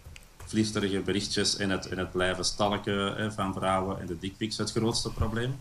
vliegsterige 0.46 1.00
berichtjes 1.00 1.58
en 1.58 1.70
het, 1.70 1.90
het 1.90 2.12
blijven 2.12 2.46
stalken 2.46 3.34
van 3.34 3.54
vrouwen 3.54 4.00
en 4.00 4.06
de 4.06 4.20
dickpics 4.20 4.58
het 4.58 4.72
grootste 4.72 5.14
probleem. 5.14 5.56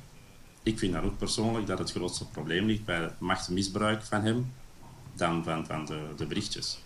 Ik 0.62 0.78
vind 0.78 0.92
dan 0.92 1.04
ook 1.04 1.18
persoonlijk 1.18 1.66
dat 1.66 1.78
het 1.78 1.90
grootste 1.90 2.26
probleem 2.26 2.66
ligt 2.66 2.84
bij 2.84 3.00
het 3.00 3.20
machtsmisbruik 3.20 4.02
van 4.02 4.22
hem 4.22 4.52
dan 5.14 5.44
van, 5.44 5.66
van 5.66 5.86
de, 5.86 6.08
de 6.16 6.26
berichtjes. 6.26 6.78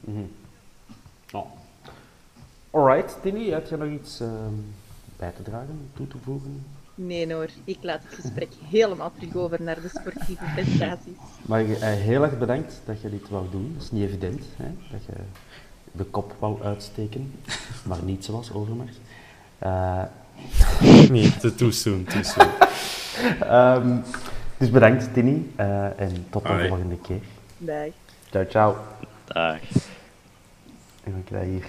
Mm 0.00 0.30
oh. 1.32 1.50
Alright, 2.70 3.22
Tini, 3.22 3.50
heb 3.50 3.66
je 3.66 3.76
nog 3.76 3.88
iets 3.88 4.20
uh, 4.20 4.28
bij 5.16 5.30
te 5.30 5.42
dragen, 5.42 5.90
toe 5.94 6.08
te 6.08 6.16
voegen? 6.22 6.64
Nee 6.98 7.34
hoor, 7.34 7.48
ik 7.64 7.78
laat 7.80 8.00
het 8.02 8.14
gesprek 8.20 8.48
helemaal 8.70 9.12
terug 9.18 9.36
over 9.36 9.62
naar 9.62 9.80
de 9.80 9.88
sportieve 9.88 10.44
prestaties. 10.54 11.16
Maar 11.42 11.64
uh, 11.64 11.78
heel 11.80 12.22
erg 12.22 12.38
bedankt 12.38 12.80
dat 12.84 13.00
je 13.00 13.10
dit 13.10 13.28
wou 13.28 13.46
doen. 13.50 13.72
Dat 13.74 13.82
is 13.82 13.90
niet 13.90 14.02
evident, 14.02 14.42
hè? 14.56 14.66
dat 14.90 15.04
je 15.04 15.12
de 15.92 16.04
kop 16.04 16.34
wou 16.38 16.62
uitsteken, 16.62 17.40
maar 17.88 18.02
niet 18.02 18.24
zoals 18.24 18.52
Overmars. 18.52 18.96
Uh, 19.62 20.02
nee, 21.10 21.36
te 21.36 21.54
too 21.54 21.70
soon, 21.70 22.04
too 22.04 22.22
soon. 22.22 22.48
um, 23.52 24.02
dus 24.56 24.70
bedankt 24.70 25.12
Tini 25.12 25.52
uh, 25.60 26.00
en 26.00 26.26
tot 26.30 26.46
de 26.46 26.66
volgende 26.68 26.98
keer. 26.98 27.20
Dag. 27.58 27.88
Ciao, 28.30 28.44
ciao. 28.48 28.76
Dag. 29.24 29.60
En 31.04 31.12
dan 31.12 31.24
krijg 31.24 31.44
je 31.44 31.50
hier, 31.50 31.66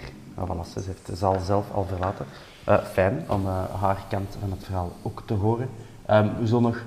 ze 0.73 0.81
heeft 0.85 1.05
de 1.05 1.15
zelf 1.45 1.72
al 1.72 1.85
verlaten. 1.85 2.26
Uh, 2.69 2.84
fijn 2.84 3.26
om 3.30 3.45
uh, 3.45 3.64
haar 3.80 4.05
kant 4.09 4.38
van 4.39 4.51
het 4.51 4.64
verhaal 4.64 4.91
ook 5.01 5.23
te 5.26 5.34
horen. 5.34 5.69
Um, 6.09 6.31
we 6.39 6.47
zullen 6.47 6.61
nog 6.61 6.81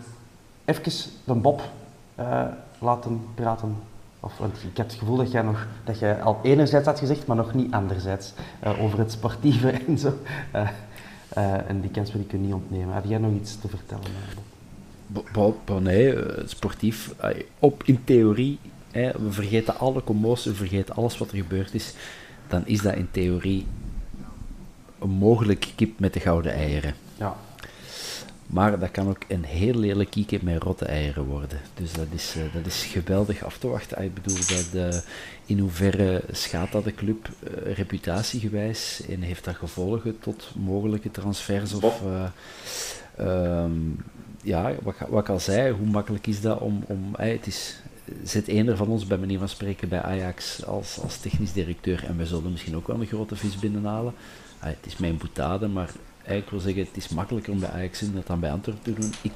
even 0.64 0.93
de 1.24 1.35
Bob 1.35 1.62
uh, 2.20 2.44
laten 2.78 3.27
praten. 3.35 3.77
Of, 4.20 4.39
want 4.39 4.56
ik 4.70 4.77
heb 4.77 4.86
het 4.86 4.98
gevoel 4.98 5.16
dat 5.16 5.31
jij, 5.31 5.43
nog, 5.43 5.66
dat 5.85 5.98
jij 5.98 6.22
al 6.22 6.39
enerzijds 6.43 6.86
had 6.86 6.98
gezegd, 6.98 7.27
maar 7.27 7.36
nog 7.36 7.55
niet 7.55 7.72
anderzijds. 7.72 8.32
over 8.81 8.98
het 8.98 9.12
sportieve 9.12 9.70
en 9.86 9.98
zo. 9.98 10.12
en 11.66 11.81
die 11.81 11.90
kans 11.90 12.12
wil 12.12 12.20
ik 12.20 12.31
je 12.31 12.36
niet 12.36 12.52
ontnemen. 12.52 12.94
Heb 12.94 13.05
jij 13.05 13.18
nog 13.18 13.32
iets 13.32 13.60
te 13.60 13.68
vertellen? 13.68 14.05
Bob, 15.32 15.81
nee, 15.81 16.16
sportief. 16.44 17.14
Op, 17.59 17.82
in 17.85 18.05
theorie, 18.05 18.59
hè, 18.90 19.10
we 19.12 19.32
vergeten 19.32 19.78
alle 19.78 20.05
commotie, 20.05 20.51
we 20.51 20.56
vergeten 20.56 20.94
alles 20.94 21.18
wat 21.18 21.31
er 21.31 21.36
gebeurd 21.36 21.74
is 21.74 21.94
dan 22.51 22.66
is 22.66 22.81
dat 22.81 22.94
in 22.94 23.09
theorie 23.10 23.66
een 24.98 25.10
mogelijk 25.10 25.72
kip 25.77 25.98
met 25.98 26.12
de 26.12 26.20
gouden 26.20 26.52
eieren. 26.52 26.94
Ja. 27.16 27.36
Maar 28.47 28.78
dat 28.78 28.90
kan 28.90 29.09
ook 29.09 29.22
een 29.28 29.44
heel 29.44 29.74
lelijk 29.74 30.10
kiekje 30.10 30.39
met 30.43 30.62
rotte 30.62 30.85
eieren 30.85 31.24
worden. 31.24 31.60
Dus 31.74 31.93
dat 31.93 32.06
is, 32.14 32.35
uh, 32.36 32.43
dat 32.55 32.66
is 32.66 32.85
geweldig 32.85 33.44
af 33.44 33.59
te 33.59 33.68
wachten. 33.68 34.02
Ik 34.02 34.14
bedoel, 34.14 34.36
dat, 34.36 34.68
uh, 34.74 35.01
in 35.47 35.59
hoeverre 35.59 36.22
schaadt 36.31 36.72
dat 36.72 36.85
de 36.85 36.94
club 36.94 37.28
uh, 37.28 37.74
reputatiegewijs 37.74 39.02
en 39.09 39.20
heeft 39.22 39.44
dat 39.44 39.56
gevolgen 39.56 40.18
tot 40.20 40.52
mogelijke 40.56 41.10
transfers? 41.10 41.74
Of, 41.74 42.02
um, 43.20 44.05
ja, 44.43 44.72
wat, 44.82 44.94
wat, 45.09 45.22
ik 45.22 45.28
al 45.28 45.40
zei, 45.40 45.72
hoe 45.72 45.86
makkelijk 45.86 46.27
is 46.27 46.40
dat 46.40 46.59
om. 46.59 46.85
om 46.86 47.14
het 47.16 47.47
is 47.47 47.81
zit 48.24 48.48
er 48.48 48.77
van 48.77 48.89
ons 48.89 49.06
bij 49.06 49.18
manier 49.18 49.39
van 49.39 49.48
spreken 49.48 49.89
bij 49.89 50.02
Ajax 50.02 50.66
als, 50.66 50.98
als 51.02 51.16
technisch 51.16 51.52
directeur 51.52 52.05
en 52.05 52.16
wij 52.16 52.27
zullen 52.27 52.51
misschien 52.51 52.77
ook 52.77 52.86
wel 52.86 53.01
een 53.01 53.06
grote 53.06 53.36
vis 53.36 53.59
binnenhalen. 53.59 54.14
Ah, 54.59 54.68
het 54.68 54.86
is 54.86 54.97
mijn 54.97 55.16
boetade, 55.16 55.68
maar 55.68 55.90
ik 56.24 56.51
wil 56.51 56.60
zeggen, 56.60 56.82
het 56.82 56.97
is 56.97 57.09
makkelijker 57.09 57.52
om 57.52 57.60
bij 57.60 57.70
Ajax 57.70 58.02
in 58.02 58.14
dat 58.14 58.27
dan 58.27 58.40
bij 58.40 58.51
Antwerpen 58.51 58.82
te 58.82 59.01
doen. 59.01 59.12
Ik, 59.22 59.32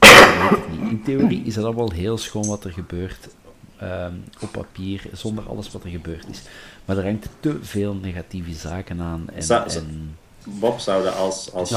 weet 0.00 0.50
het 0.50 0.68
niet. 0.70 0.90
In 0.90 1.02
theorie 1.02 1.42
is 1.42 1.56
het 1.56 1.64
allemaal 1.64 1.92
heel 1.92 2.18
schoon 2.18 2.46
wat 2.46 2.64
er 2.64 2.72
gebeurt 2.72 3.28
ehm, 3.76 4.14
op 4.40 4.52
papier, 4.52 5.02
zonder 5.12 5.48
alles 5.48 5.70
wat 5.72 5.84
er 5.84 5.90
gebeurd 5.90 6.28
is. 6.28 6.42
Maar 6.84 6.96
er 6.96 7.04
hangt 7.04 7.28
te 7.40 7.58
veel 7.60 7.94
negatieve 7.94 8.52
zaken 8.52 9.00
aan. 9.00 9.24
En, 9.34 9.66
en 9.66 10.16
Bob 10.44 10.78
zouden 10.78 11.14
als, 11.14 11.52
als 11.52 11.70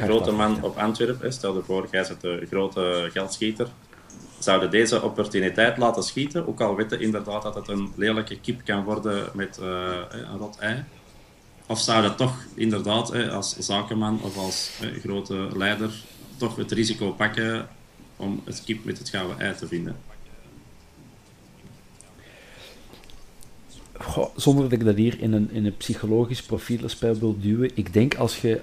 grote 0.00 0.32
man 0.32 0.62
op 0.62 0.78
Antwerpen, 0.78 1.32
stel 1.32 1.56
je 1.56 1.62
voor, 1.62 1.88
jij 1.90 2.04
zit 2.04 2.20
de 2.20 2.46
grote 2.50 3.08
geldschieter, 3.12 3.68
zouden 4.44 4.70
deze 4.70 5.02
opportuniteit 5.02 5.78
laten 5.78 6.02
schieten, 6.02 6.48
ook 6.48 6.60
al 6.60 6.76
weten 6.76 7.00
inderdaad 7.00 7.42
dat 7.42 7.54
het 7.54 7.68
een 7.68 7.92
lelijke 7.96 8.40
kip 8.40 8.60
kan 8.64 8.84
worden 8.84 9.28
met 9.34 9.58
uh, 9.62 9.66
een 10.10 10.38
rot 10.38 10.58
ei. 10.58 10.84
Of 11.66 11.80
zouden 11.80 12.16
toch 12.16 12.34
inderdaad 12.54 13.28
als 13.30 13.56
zakenman 13.56 14.20
of 14.22 14.36
als 14.36 14.70
grote 15.00 15.48
leider 15.56 15.90
toch 16.36 16.56
het 16.56 16.72
risico 16.72 17.12
pakken 17.12 17.68
om 18.16 18.40
het 18.44 18.62
kip 18.64 18.84
met 18.84 18.98
het 18.98 19.08
gouden 19.08 19.40
ei 19.40 19.54
te 19.54 19.66
vinden? 19.66 19.96
Zonder 24.36 24.62
dat 24.62 24.72
ik 24.72 24.84
dat 24.84 24.96
hier 24.96 25.20
in 25.20 25.32
een, 25.32 25.50
in 25.50 25.66
een 25.66 25.76
psychologisch 25.76 26.42
profielenspel 26.42 27.18
wil 27.18 27.36
duwen. 27.40 27.70
Ik 27.74 27.92
denk 27.92 28.14
als 28.14 28.40
je 28.40 28.60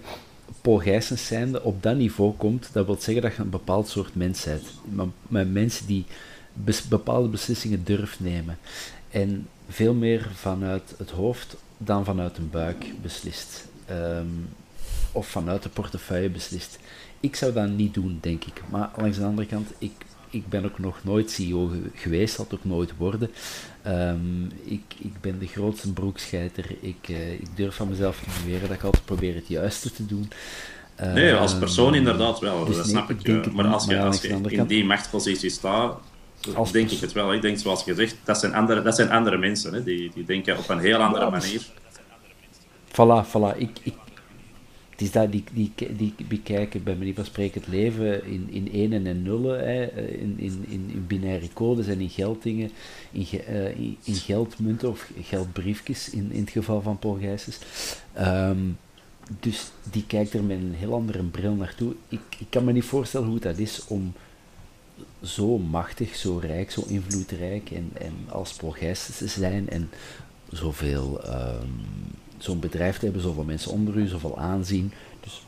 Paul 0.62 0.78
Gijsens 0.78 1.28
zijnde 1.28 1.64
op 1.64 1.84
dat 1.84 1.96
niveau 1.96 2.34
komt, 2.38 2.70
dat 2.72 2.86
wil 2.86 2.96
zeggen 3.00 3.22
dat 3.22 3.36
je 3.36 3.42
een 3.42 3.50
bepaald 3.50 3.88
soort 3.88 4.16
mens 4.16 4.44
bent. 4.44 4.64
Met 5.28 5.52
mensen 5.52 5.86
die 5.86 6.06
bepaalde 6.90 7.28
beslissingen 7.28 7.84
durft 7.84 8.20
nemen. 8.20 8.58
En 9.10 9.48
veel 9.68 9.94
meer 9.94 10.30
vanuit 10.34 10.94
het 10.98 11.10
hoofd 11.10 11.56
dan 11.78 12.06
vanuit 12.06 12.38
een 12.38 12.50
buik 12.50 12.86
beslist. 13.02 13.68
Ehm, 13.86 14.26
of 15.12 15.28
vanuit 15.28 15.64
de 15.64 15.70
portefeuille 15.70 16.30
beslist. 16.30 16.80
Ik 17.20 17.36
zou 17.36 17.54
dat 17.54 17.70
niet 17.70 17.94
doen, 17.94 18.18
denk 18.22 18.44
ik. 18.44 18.62
Maar 18.70 18.92
langs 18.98 19.18
de 19.18 19.24
andere 19.24 19.48
kant, 19.48 19.70
ik, 19.78 19.92
ik 20.30 20.48
ben 20.48 20.66
ook 20.66 20.80
nog 20.80 21.04
nooit 21.04 21.32
CEO 21.32 21.72
geweest, 21.94 22.36
zal 22.36 22.46
het 22.46 22.54
ook 22.54 22.66
nooit 22.66 22.98
worden. 22.98 23.30
Ehm, 23.84 24.44
ik, 24.64 24.82
ik 24.98 25.22
ben 25.22 25.40
de 25.40 25.48
grootste 25.48 25.94
broekscheiter. 25.94 26.66
Ik, 26.82 27.08
uh, 27.10 27.32
ik 27.34 27.48
durf 27.56 27.76
van 27.76 27.90
mezelf 27.90 28.20
te 28.20 28.30
beweren 28.44 28.68
dat 28.68 28.78
ik 28.78 28.84
altijd 28.84 29.06
probeer 29.06 29.36
het 29.36 29.48
juiste 29.48 29.92
te 29.92 30.06
doen. 30.06 30.32
Nee, 31.14 31.34
als 31.34 31.52
Ehm, 31.52 31.60
persoon 31.60 31.96
inderdaad 31.96 32.40
wel, 32.40 32.66
dus 32.66 32.76
dat 32.76 32.86
nee, 32.86 32.94
snap 32.96 33.10
ik. 33.10 33.28
eh, 33.28 33.54
maar 33.54 33.66
als 33.68 33.86
je, 33.86 34.00
als 34.00 34.22
je 34.22 34.28
in 34.50 34.66
die 34.66 34.86
machtspositie 34.86 35.50
staat, 35.50 36.00
Als 36.56 36.72
denk 36.72 36.90
ik 36.92 37.00
het 37.00 37.12
wel. 37.12 37.34
Ik 37.34 37.42
denk 37.42 37.58
zoals 37.58 37.84
gezegd, 37.84 38.16
dat 38.24 38.40
zijn 38.40 38.54
andere, 38.54 38.82
dat 38.82 38.96
zijn 38.96 39.12
andere 39.12 39.38
mensen. 39.38 39.74
Hè. 39.74 39.84
Die, 39.84 40.12
die 40.14 40.26
denken 40.26 40.58
op 40.58 40.70
een 40.70 40.80
heel 40.80 40.98
andere 40.98 41.32
dus- 41.32 41.44
manier. 41.44 41.62
Voilà, 42.92 43.28
voilà. 43.28 43.58
Ik, 43.58 43.70
ik, 43.84 43.94
het 45.00 45.08
is 45.08 45.14
dat 45.14 45.32
die, 45.32 45.44
die, 45.54 45.74
die 45.96 46.26
bekijken 46.28 46.84
bij 46.84 46.96
manier 46.96 47.14
van 47.14 47.26
spreken 47.26 47.62
het 47.62 47.70
leven 47.70 48.26
in, 48.26 48.48
in 48.52 48.68
enen 48.68 49.08
en 49.08 49.22
nullen, 49.22 49.60
hè, 49.60 49.86
in, 50.08 50.40
in, 50.40 50.66
in, 50.68 50.90
in 50.94 51.08
binaire 51.08 51.48
codes 51.54 51.88
en 51.88 52.00
in 52.00 52.10
gelddingen, 52.10 52.72
in, 53.12 53.26
eh, 53.48 53.80
in, 53.80 53.98
in 54.04 54.16
geldmunten 54.16 54.90
of 54.90 55.12
geldbriefjes 55.22 56.10
in, 56.10 56.32
in 56.32 56.42
het 56.42 56.50
geval 56.50 56.82
van 56.82 57.00
Paul 57.00 57.18
Gijsens. 57.20 57.60
Ehm, 58.14 58.58
dus 59.40 59.72
die 59.92 60.06
kijkt 60.06 60.34
er 60.34 60.44
met 60.44 60.58
een 60.58 60.74
heel 60.74 60.94
andere 60.94 61.24
bril 61.24 61.54
naartoe. 61.54 61.96
Ik, 62.08 62.22
ik 62.38 62.48
kan 62.50 62.64
me 62.64 62.72
niet 62.72 62.84
voorstellen 62.84 63.28
hoe 63.28 63.40
dat 63.40 63.58
is 63.58 63.86
om 63.88 64.14
zo 65.24 65.58
machtig, 65.58 66.16
zo 66.16 66.38
rijk, 66.38 66.72
zo 66.72 66.84
invloedrijk 66.88 67.72
en, 67.72 67.90
en 67.94 68.14
als 68.30 68.54
Paul 68.54 68.72
Gijsens 68.72 69.18
te 69.18 69.28
zijn 69.28 69.70
en 69.70 69.90
zoveel, 70.52 71.24
ehm, 71.24 71.68
zo'n 72.44 72.60
bedrijf 72.60 72.98
te 72.98 73.04
hebben, 73.06 73.22
zoveel 73.24 73.44
mensen 73.44 73.72
onder 73.72 73.96
u, 73.98 74.08
zoveel 74.08 74.38
aanzien. 74.40 74.92
Dus 75.20 75.44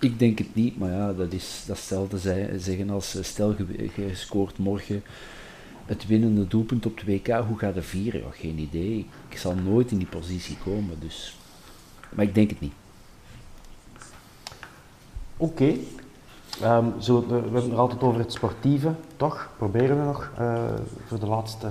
ik 0.00 0.18
denk 0.18 0.38
het 0.38 0.54
niet, 0.54 0.78
maar 0.78 0.90
ja, 0.90 1.12
dat 1.12 1.32
is 1.32 1.62
dat 1.66 1.76
hetzelfde 1.76 2.18
ze- 2.18 2.54
zeggen 2.58 2.90
als 2.90 3.14
eh, 3.14 3.22
stel 3.22 3.54
je, 3.56 4.10
scoort 4.14 4.58
morgen 4.58 5.02
het 5.86 6.06
winnende 6.06 6.46
doelpunt 6.46 6.86
op 6.86 6.96
het 6.96 7.06
WK, 7.06 7.26
hoe 7.48 7.58
gaat 7.58 7.74
het 7.74 7.84
vieren? 7.84 8.20
Ja, 8.20 8.26
geen 8.30 8.58
idee. 8.58 9.06
Ik 9.28 9.38
zal 9.38 9.54
nooit 9.54 9.90
in 9.90 9.98
die 9.98 10.06
positie 10.06 10.56
komen, 10.64 10.96
dus... 11.00 11.36
Maar 12.14 12.24
ik 12.24 12.34
denk 12.34 12.50
het 12.50 12.60
niet. 12.60 12.72
Oké. 15.36 15.74
Ehm, 16.60 16.84
zo, 17.00 17.26
we 17.26 17.34
hebben 17.34 17.62
het 17.62 17.74
altijd 17.74 18.02
over 18.02 18.20
het 18.20 18.32
sportieve, 18.32 18.92
toch? 19.16 19.48
Proberen 19.56 19.98
we 19.98 20.04
nog 20.04 20.30
eh, 20.38 20.64
voor 21.06 21.18
de 21.20 21.26
laatste 21.26 21.70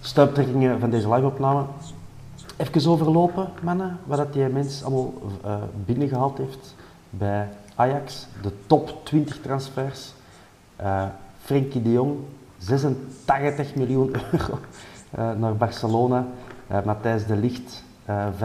stuiptrekkingen 0.00 0.80
van 0.80 0.90
deze 0.90 1.12
live-opname. 1.14 1.64
Even 2.60 2.90
overlopen, 2.90 3.48
mannen, 3.62 3.98
wat 4.04 4.18
dat 4.18 4.32
die 4.32 4.48
mens 4.48 4.84
allemaal 4.84 5.12
eh, 5.44 5.56
binnengehaald 5.84 6.38
heeft 6.38 6.74
bij 7.10 7.48
Ajax. 7.74 8.26
De 8.42 8.52
top 8.66 9.04
20 9.04 9.40
transfers. 9.40 10.12
Eh 10.76 11.04
Frenkie 11.42 11.82
de 11.82 11.92
Jong, 11.92 12.16
86 12.58 13.74
miljoen 13.74 14.14
euro 14.32 14.58
eh, 15.10 15.32
naar 15.32 15.56
Barcelona. 15.56 16.26
Matthijs 16.84 17.26
de 17.26 17.36
Ligt, 17.36 17.84
eh 18.04 18.26
85,5 18.26 18.40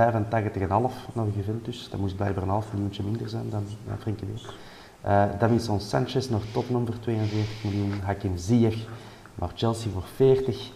naar 1.14 1.26
Juventus. 1.36 1.88
Dat 1.90 2.00
moest 2.00 2.16
blijkbaar 2.16 2.44
een 2.44 2.50
half 2.50 2.74
miljoentje 2.74 3.04
minder 3.04 3.30
zijn 3.30 3.50
dan, 3.50 3.64
dan 3.88 3.98
Frenkie 4.00 4.28
de 4.28 4.34
Jong. 4.34 5.40
Davinson 5.40 5.80
Sanchez 5.80 6.30
naar 6.30 6.42
Tottenham 6.54 6.86
voor 6.86 7.00
42 7.00 7.64
miljoen. 7.64 7.94
Hakim 8.04 8.38
Ziyech 8.38 8.88
naar 9.36 9.52
Chelsea 9.56 9.92
voor 9.92 10.06
40. 10.16 10.72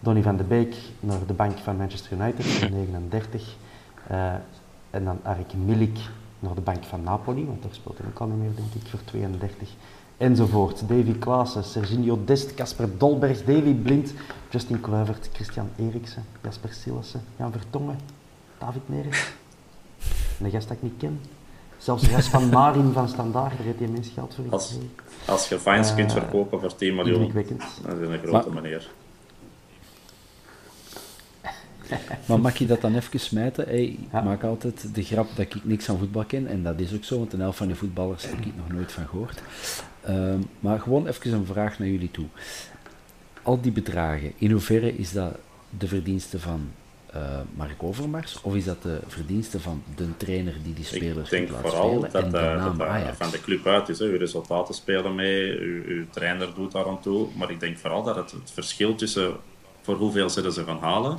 Donny 0.00 0.22
van 0.22 0.36
de 0.36 0.42
Beek 0.44 0.74
naar 1.00 1.26
de 1.26 1.32
bank 1.32 1.58
van 1.58 1.76
Manchester 1.76 2.12
United 2.12 2.44
voor 2.46 2.70
39. 3.00 3.54
Eh, 4.06 4.32
en 4.90 5.04
dan 5.04 5.18
Arik 5.22 5.54
Milik 5.64 5.98
naar 6.38 6.54
de 6.54 6.60
bank 6.60 6.84
van 6.84 7.02
Napoli, 7.02 7.46
want 7.46 7.62
daar 7.62 7.74
speelt 7.74 7.98
hij 7.98 8.06
ook 8.06 8.18
al 8.18 8.26
niet 8.26 8.38
meer, 8.38 8.54
denk 8.54 8.72
ik, 8.84 8.90
voor 8.90 9.00
32. 9.04 9.68
Enzovoort. 10.16 10.88
Davy 10.88 11.18
Klaassen, 11.18 11.64
Serginho 11.64 12.18
Dest, 12.24 12.54
Casper 12.54 12.98
Dolberg, 12.98 13.44
Davy 13.44 13.74
Blind, 13.74 14.12
Justin 14.50 14.80
Kluivert, 14.80 15.28
Christian 15.32 15.68
Eriksen, 15.76 16.24
Jasper 16.42 16.72
Sillissen, 16.72 17.20
Jan 17.36 17.52
Vertongen, 17.52 17.98
David 18.58 18.82
Neres. 18.88 19.32
Een 20.42 20.50
gast 20.50 20.68
dat 20.68 20.76
ik 20.76 20.82
niet 20.82 20.92
ken. 20.98 21.20
Zelfs 21.78 22.10
Ras 22.10 22.28
van 22.28 22.48
Marin 22.58 22.92
van 22.92 23.08
Standaard, 23.08 23.56
daar 23.56 23.66
heeft 23.66 23.78
die 23.78 23.88
mens 23.88 24.08
geld 24.14 24.34
voor 24.34 24.44
Als, 24.50 24.78
als 25.26 25.48
je 25.48 25.58
Vines 25.58 25.94
kunt 25.94 26.10
Eh, 26.14 26.16
verkopen 26.16 26.60
voor 26.60 26.74
10 26.74 26.94
miljoen, 26.94 27.32
dat 27.32 27.44
is 27.44 28.08
een 28.08 28.18
grote 28.18 28.50
Maar- 28.50 28.62
meneer. 28.62 28.90
Maar 32.26 32.40
mag 32.40 32.56
je 32.58 32.66
dat 32.66 32.80
dan 32.80 32.94
even 32.96 33.20
smijten? 33.20 33.64
Hey, 33.64 33.84
ik 33.84 33.98
Ja. 34.12 34.20
maak 34.22 34.42
altijd 34.42 34.94
de 34.94 35.02
grap 35.02 35.28
dat 35.36 35.44
ik 35.46 35.64
niks 35.64 35.84
van 35.84 35.98
voetbal 35.98 36.24
ken. 36.24 36.46
En 36.46 36.62
dat 36.62 36.80
is 36.80 36.94
ook 36.94 37.04
zo, 37.04 37.18
want 37.18 37.32
een 37.32 37.40
helft 37.40 37.58
van 37.58 37.66
die 37.66 37.76
voetballers 37.76 38.22
heb 38.24 38.38
ik 38.38 38.56
nog 38.56 38.72
nooit 38.72 38.92
van 38.92 39.06
gehoord. 39.08 39.42
Ehm, 40.04 40.38
maar 40.60 40.80
gewoon 40.80 41.06
even 41.06 41.32
een 41.32 41.46
vraag 41.46 41.78
naar 41.78 41.88
jullie 41.88 42.10
toe. 42.10 42.26
Al 43.42 43.60
die 43.60 43.72
bedragen, 43.72 44.32
in 44.38 44.50
hoeverre 44.50 44.96
is 44.96 45.12
dat 45.12 45.36
de 45.78 45.88
verdienste 45.88 46.38
van 46.40 46.68
eh 47.12 47.20
Mark 47.54 47.82
Overmars? 47.82 48.40
Of 48.42 48.54
is 48.54 48.64
dat 48.64 48.82
de 48.82 48.98
verdienste 49.06 49.60
van 49.60 49.82
de 49.96 50.16
trainer 50.16 50.54
die 50.64 50.74
die 50.74 50.84
spelers 50.84 51.30
Ik 51.30 51.46
denk 51.48 51.60
vooral 51.60 51.90
spelen 51.92 52.10
dat, 52.12 52.22
en 52.22 52.30
de 52.30 52.36
naam 52.38 52.64
dat 52.68 52.78
dat 52.78 52.86
Ajax? 52.88 53.16
van 53.16 53.30
de 53.30 53.40
club 53.40 53.66
uit 53.66 53.88
is. 53.88 53.98
Hè. 53.98 54.04
Uw 54.06 54.16
resultaten 54.18 54.74
spelen 54.74 55.14
mee, 55.14 55.58
uw, 55.60 55.82
uw 55.84 56.04
trainer 56.10 56.48
doet 56.54 56.72
daar 56.72 56.86
aan 56.86 57.00
toe. 57.00 57.28
Maar 57.36 57.50
ik 57.50 57.60
denk 57.60 57.78
vooral 57.78 58.02
dat 58.02 58.16
het, 58.16 58.30
het 58.30 58.50
verschil 58.54 58.94
tussen 58.94 59.36
voor 59.82 59.94
hoeveel 59.96 60.30
zullen 60.30 60.52
ze 60.52 60.64
gaan 60.64 60.78
halen, 60.78 61.18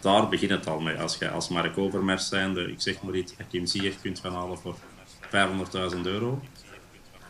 daar 0.00 0.28
begint 0.28 0.50
het 0.50 0.66
al 0.66 0.80
mee. 0.80 0.96
Als 0.96 1.16
je 1.18 1.30
als 1.30 1.48
Mark 1.48 1.78
Overmars 1.78 2.28
zijnde, 2.28 2.70
ik 2.70 2.80
zeg 2.80 3.02
maar 3.02 3.14
iets, 3.14 3.34
Hakim 3.38 3.66
Ziyech 3.66 4.00
kunt 4.00 4.20
gaan 4.20 4.34
halen 4.34 4.58
voor 4.58 4.76
500.000 5.26 6.00
euro. 6.02 6.40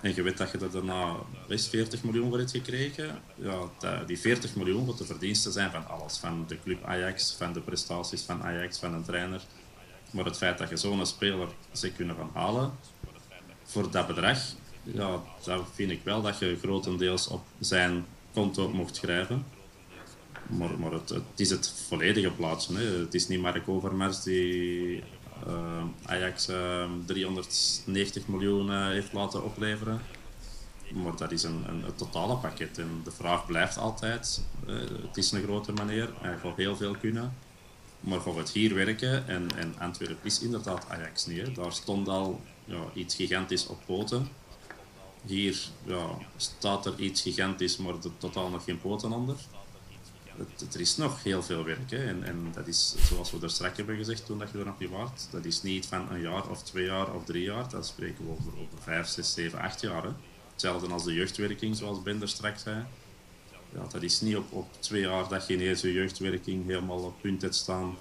En 0.01 0.15
je 0.15 0.23
weet 0.23 0.39
dat 0.39 0.51
je 0.51 0.59
er 0.59 0.71
daarna 0.71 1.17
best 1.49 1.69
40 1.69 2.03
miljoen 2.03 2.29
voor 2.29 2.39
hebt 2.39 2.51
gekregen. 2.51 3.21
Ja, 3.35 3.59
die 4.07 4.19
40 4.19 4.57
miljoen 4.57 4.87
wat 4.87 4.99
de 4.99 5.05
verdiensten 5.05 5.53
zijn 5.53 5.71
van 5.71 5.87
alles. 5.87 6.19
Van 6.19 6.45
de 6.47 6.59
club 6.63 6.85
Ajax, 6.85 7.35
van 7.39 7.53
de 7.53 7.61
prestaties 7.61 8.23
van 8.23 8.43
Ajax, 8.43 8.79
van 8.79 8.95
een 8.95 9.05
trainer. 9.05 9.41
Maar 10.11 10.25
het 10.25 10.37
feit 10.37 10.59
dat 10.59 10.69
je 10.69 10.77
zo'n 10.77 11.07
speler 11.07 11.49
ze 11.73 11.93
kunnen 11.93 12.17
gaan 12.17 12.31
halen 12.33 12.73
voor 13.65 13.91
dat 13.91 14.07
bedrag, 14.07 14.39
ja, 14.83 15.21
vind 15.75 15.91
ik 15.91 16.01
wel 16.05 16.23
dat 16.23 16.39
je 16.39 16.59
grotendeels 16.63 17.29
op 17.29 17.43
zijn 17.59 18.07
konto 18.33 18.69
mocht 18.69 18.97
schrijven. 18.97 19.45
Maar, 20.49 20.79
maar 20.79 20.93
het, 20.93 21.13
is 21.37 21.51
het 21.51 21.73
volledige 21.89 22.31
plaatje. 22.31 22.77
Hè. 22.77 22.85
Het 22.85 23.15
is 23.15 23.29
niet 23.29 23.41
Mark 23.41 23.69
Overmars 23.69 24.23
die 24.23 25.03
eh, 25.47 25.85
Ajax 26.05 26.49
eh, 26.49 26.91
390 27.07 28.27
miljoen 28.27 28.71
eh, 28.71 28.87
heeft 28.87 29.13
laten 29.13 29.45
opleveren. 29.45 30.01
Maar 30.95 31.17
dat 31.17 31.33
is 31.33 31.43
een, 31.43 31.65
een, 31.69 31.85
totale 31.95 32.37
pakket. 32.37 32.79
En 32.79 33.01
de 33.05 33.11
vraag 33.11 33.47
blijft 33.47 33.79
altijd, 33.79 34.43
het 35.03 35.17
is 35.17 35.33
een 35.33 35.43
grote 35.43 35.73
meneer, 35.73 36.09
hij 36.21 36.39
gaat 36.39 36.57
heel 36.57 36.77
veel 36.77 36.95
kunnen. 37.01 37.35
Maar 38.01 38.21
gaat 38.21 38.37
het 38.37 38.51
hier 38.51 38.75
werken? 38.75 39.29
En, 39.29 39.49
en 39.57 39.75
Antwerpen 39.79 40.19
is 40.23 40.41
inderdaad 40.41 40.89
Ajax 40.89 41.27
niet. 41.27 41.55
Daar 41.55 41.73
stond 41.73 42.09
al 42.09 42.41
ja, 42.65 42.83
iets 42.95 43.15
gigantisch 43.15 43.67
op 43.67 43.79
poten. 43.87 44.29
Hier 45.25 45.69
ja, 45.85 46.19
staat 46.37 46.87
er 46.87 46.99
iets 46.99 47.23
gigantisch, 47.23 47.77
maar 47.77 47.95
er 47.95 48.19
totaal 48.19 48.49
nog 48.49 48.65
geen 48.65 48.81
poten 48.81 49.13
onder. 49.13 49.37
Het, 50.39 50.75
er 50.75 50.81
is 50.81 50.97
nog 50.97 51.23
heel 51.23 51.43
veel 51.43 51.65
werk. 51.65 51.91
Hè. 51.91 52.07
En, 52.07 52.23
en 52.23 52.51
dat 52.55 52.67
is, 52.67 52.95
zoals 52.99 53.31
we 53.31 53.39
er 53.43 53.51
straks 53.51 53.77
hebben 53.77 53.97
gezegd 53.97 54.27
toen 54.27 54.39
dat 54.39 54.51
je 54.51 54.59
er 54.59 54.65
nog 54.65 54.79
niet 54.79 54.91
waart, 54.91 55.29
dat 55.31 55.45
is 55.45 55.63
niet 55.63 55.87
van 55.87 56.11
een 56.11 56.21
jaar 56.21 56.49
of 56.49 56.63
twee 56.63 56.85
jaar 56.85 57.15
of 57.15 57.25
drie 57.25 57.43
jaar. 57.43 57.69
Dat 57.69 57.87
spreken 57.87 58.25
we 58.25 58.31
over, 58.31 58.53
over 58.53 58.79
vijf, 58.81 59.07
zes, 59.07 59.33
zeven, 59.33 59.59
acht 59.59 59.81
jaar. 59.81 60.03
Hè. 60.03 60.11
Hetzelfde 60.53 60.89
als 60.89 61.05
de 61.05 61.13
jeugdwerking, 61.13 61.77
zoals 61.77 62.03
Ben 62.03 62.21
er 62.21 62.29
straks 62.29 62.63
zei. 62.63 62.85
Ja, 63.75 63.87
dat 63.91 64.03
is 64.03 64.21
niet 64.21 64.37
op, 64.37 64.53
op 64.53 64.69
twee 64.79 65.01
jaar 65.01 65.29
dat 65.29 65.47
je 65.47 65.55
ineens 65.55 65.81
je 65.81 65.93
jeugdwerking 65.93 66.67
helemaal 66.67 66.99
op 66.99 67.21
punt 67.21 67.43
hebt 67.43 67.55
staan. 67.55 67.97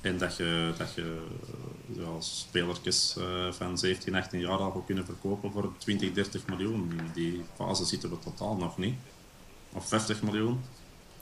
En 0.00 0.18
dat 0.18 0.36
je, 0.36 0.72
dat 0.76 0.94
je 0.94 1.26
ja, 1.86 2.20
spelertjes 2.20 3.16
eh, 3.18 3.52
van 3.52 3.78
17, 3.78 4.14
18 4.14 4.40
jaar 4.40 4.58
al 4.58 4.84
kunnen 4.86 5.04
verkopen 5.04 5.52
voor 5.52 5.72
20, 5.78 6.12
30 6.12 6.46
miljoen. 6.46 6.92
In 6.98 7.10
die 7.14 7.44
fase 7.54 7.84
zitten 7.84 8.10
we 8.10 8.18
totaal 8.18 8.56
nog 8.56 8.78
niet. 8.78 8.94
Of 9.72 9.88
50 9.88 10.22
miljoen. 10.22 10.60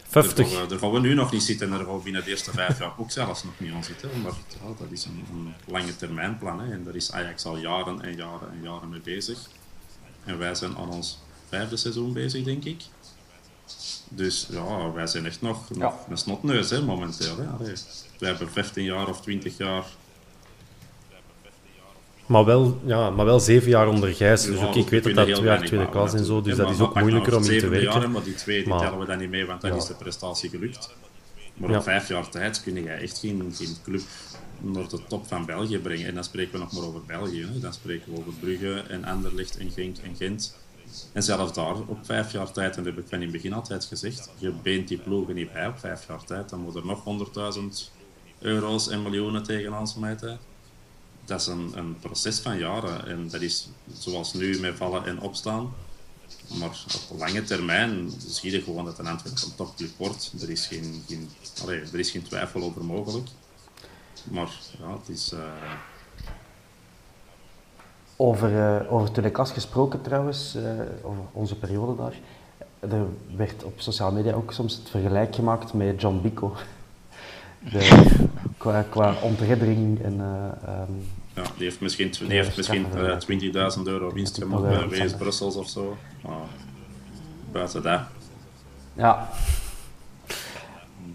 50. 0.09 0.35
Daar 0.37 0.47
gaan, 0.55 0.63
we, 0.63 0.69
daar 0.69 0.79
gaan 0.79 0.91
we 0.93 1.01
nu 1.01 1.15
nog 1.15 1.33
niet 1.33 1.43
zitten 1.43 1.67
en 1.71 1.77
daar 1.77 1.85
gaan 1.87 1.97
we 1.97 2.03
binnen 2.03 2.25
de 2.25 2.31
eerste 2.31 2.51
vijf 2.51 2.79
jaar 2.79 2.93
ook 2.99 3.11
zelfs 3.11 3.45
nog 3.45 3.53
niet 3.61 3.73
aan 3.73 3.85
zitten. 3.85 4.11
Maar 4.23 4.33
ja, 4.49 4.67
dat 4.79 4.91
is 4.91 5.05
een, 5.05 5.25
een 5.33 5.55
lange 5.67 5.97
termijn 5.97 6.39
plan. 6.39 6.61
Hè. 6.61 6.73
En 6.73 6.85
daar 6.85 6.95
is 6.95 7.13
Ajax 7.13 7.45
al 7.45 7.57
jaren 7.57 8.01
en 8.03 8.17
jaren 8.17 8.51
en 8.53 8.63
jaren 8.63 8.89
mee 8.89 9.01
bezig. 9.01 9.39
En 10.25 10.39
wij 10.39 10.55
zijn 10.55 10.77
aan 10.77 10.91
ons 10.91 11.19
vijfde 11.49 11.77
seizoen 11.77 12.13
bezig, 12.13 12.45
denk 12.45 12.65
ik. 12.65 12.83
Dus 14.09 14.47
ja, 14.51 14.93
wij 14.93 15.07
zijn 15.07 15.27
echt 15.27 15.41
nog, 15.43 15.71
nog 15.71 15.79
Ja. 15.79 16.11
een 16.11 16.19
snotneus 16.19 16.71
hè, 16.71 16.83
momenteel. 16.83 17.37
Hè. 17.39 17.47
Allee, 17.47 17.75
wij 18.19 18.29
hebben 18.29 18.51
15 18.51 18.85
jaar 18.85 19.09
of 19.09 19.21
20 19.21 19.57
jaar. 19.57 19.85
Maar 22.29 22.45
wel, 22.45 22.81
ja, 22.85 23.11
maar 23.11 23.25
wel 23.25 23.41
zeven 23.41 23.69
jaar 23.69 23.89
onder 23.89 24.15
Gijs. 24.15 24.45
Dus 24.45 24.61
ook, 24.61 24.75
ik 24.75 24.89
weet 24.89 25.05
dat 25.05 25.15
dat 25.15 25.27
twee 25.27 25.45
jaar 25.45 25.65
tweede 25.65 25.89
klas 25.89 26.15
en 26.15 26.25
zo, 26.25 26.41
dus 26.41 26.57
dat 26.57 26.71
is 26.71 26.81
ook 26.81 27.01
moeilijker 27.01 27.37
om 27.37 27.45
in 27.45 27.59
te 27.59 27.69
werken. 27.69 28.01
Jaar, 28.01 28.11
maar 28.11 28.23
die 28.23 28.35
twee 28.35 28.65
die 28.65 28.77
tellen 28.77 28.99
we 28.99 29.07
dan 29.07 29.19
niet 29.19 29.31
mee, 29.31 29.47
want 29.47 29.61
dan 29.61 29.75
is 29.75 29.87
de 29.87 29.95
prestatie 29.95 30.51
gelukt. 30.51 30.95
Maar 31.55 31.77
op 31.77 31.83
vijf 31.83 32.09
jaar 32.09 32.29
tijd 32.29 32.63
kun 32.63 32.75
je 32.75 32.89
echt 32.89 33.19
geen, 33.19 33.53
geen 33.55 33.77
club 33.85 34.03
naar 34.61 34.89
de 34.89 34.99
top 35.09 35.27
van 35.27 35.47
België 35.47 35.79
brengen. 35.79 36.07
En 36.07 36.15
dan 36.15 36.25
spreken 36.25 36.53
we 36.53 36.59
nog 36.59 36.73
maar 36.73 36.83
over 36.83 37.01
België. 37.07 37.47
Hè. 37.53 37.59
Dan 37.59 37.73
spreken 37.73 38.13
we 38.13 38.19
over 38.19 38.33
Brugge 38.41 38.85
en 38.89 39.05
Anderlecht 39.05 39.57
en 39.59 39.71
Genk 39.71 39.97
en 39.99 40.17
Gent. 40.17 40.57
En 41.13 41.23
zelfs 41.23 41.53
daar, 41.53 41.75
op 41.87 41.99
vijf 42.03 42.33
jaar 42.33 42.53
tijd, 42.53 42.77
en 42.77 42.85
dat 42.85 42.95
heb 42.95 43.05
ik 43.05 43.09
van 43.09 43.19
in 43.19 43.25
het 43.25 43.33
begin 43.33 43.53
altijd 43.53 43.85
gezegd, 43.85 44.31
je 44.39 44.53
beent 44.63 44.89
die 44.89 44.99
ploegen 44.99 45.35
niet 45.35 45.53
bij 45.53 45.67
op 45.67 45.79
vijf 45.79 46.07
jaar 46.09 46.25
tijd. 46.25 46.49
Dan 46.49 46.61
moet 46.61 46.75
er 46.75 46.87
nog 46.87 47.03
100.000 47.57 47.63
euro's 48.39 48.89
en 48.89 49.03
miljoenen 49.03 49.43
tegenaan 49.43 49.89
smijten. 49.89 50.39
Dat 51.29 51.41
is 51.41 51.47
een, 51.47 51.73
een 51.75 51.97
proces 52.01 52.39
van 52.39 52.59
jaren. 52.59 53.07
En 53.07 53.29
dat 53.29 53.41
is 53.41 53.69
zoals 53.93 54.33
nu 54.33 54.61
met 54.61 54.77
vallen 54.77 55.07
en 55.07 55.21
opstaan. 55.21 55.73
Maar 56.59 56.85
op 57.11 57.19
lange 57.19 57.43
termijn 57.43 58.13
zie 58.27 58.53
je 58.53 58.63
gewoon 58.63 58.85
dat 58.85 58.99
een 58.99 59.07
Antwerp 59.07 59.37
een 59.37 59.55
topclub 59.55 59.91
wordt. 59.97 60.33
Er 60.41 60.51
is 60.51 60.67
geen, 60.67 61.05
geen, 61.09 61.31
er 61.67 61.99
is 61.99 62.11
geen 62.11 62.23
twijfel 62.23 62.63
over 62.63 62.85
mogelijk. 62.85 63.29
Maar 64.25 64.49
ja, 64.79 64.93
het 64.99 65.09
is... 65.09 65.33
Uh... 65.33 65.41
Over, 68.17 68.53
uh, 68.53 68.93
over 68.93 69.11
Telekas 69.11 69.53
gesproken 69.53 70.03
trouwens, 70.03 70.57
uh, 70.57 70.63
over 71.03 71.23
onze 71.33 71.59
periode 71.59 71.97
daar. 71.97 72.15
Er 72.91 73.07
werd 73.37 73.65
op 73.65 73.81
sociale 73.81 74.15
media 74.15 74.33
ook 74.33 74.53
soms 74.53 74.77
het 74.77 74.91
vergelijk 74.91 75.35
gemaakt 75.35 75.73
met 75.73 76.01
John 76.01 76.21
Bico. 76.23 76.57
De, 77.73 78.07
qua, 78.57 78.83
qua 78.83 79.15
ontreddering 79.23 80.03
en... 80.03 80.21
Um, 80.69 81.07
ja, 81.39 81.51
die 81.57 81.65
heeft 81.65 81.81
misschien, 81.81 82.11
die 82.19 82.37
heeft 82.37 82.57
misschien 82.57 82.87
uh, 82.95 83.77
20.000 83.77 83.83
euro 83.85 84.13
winst 84.13 84.39
gemaakt 84.39 84.63
bij 84.63 84.89
WS 84.89 85.15
Brussels 85.15 85.57
of 85.57 85.69
zo. 85.69 85.97
Maar 86.23 86.47
buiten 87.53 87.83
dat. 87.83 88.01
Ja. 88.93 89.31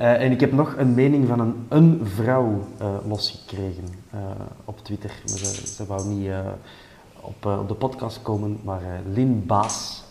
Uh, 0.02 0.22
en 0.22 0.32
ik 0.32 0.40
heb 0.40 0.52
nog 0.52 0.76
een 0.78 0.94
mening 0.94 1.28
van 1.28 1.40
een, 1.40 1.66
een 1.70 2.02
vrouw 2.04 2.68
uh, 2.82 2.96
losgekregen 3.08 3.88
op 4.66 4.84
Twitter. 4.84 5.12
Maar 5.28 5.38
ze, 5.38 5.68
ze 5.68 5.86
wou 5.86 6.08
niet 6.08 6.32
op, 7.22 7.46
op 7.46 7.68
de 7.68 7.74
podcast 7.74 8.22
komen, 8.22 8.60
maar 8.64 8.82
Lin 9.14 9.46
Baas, 9.46 10.04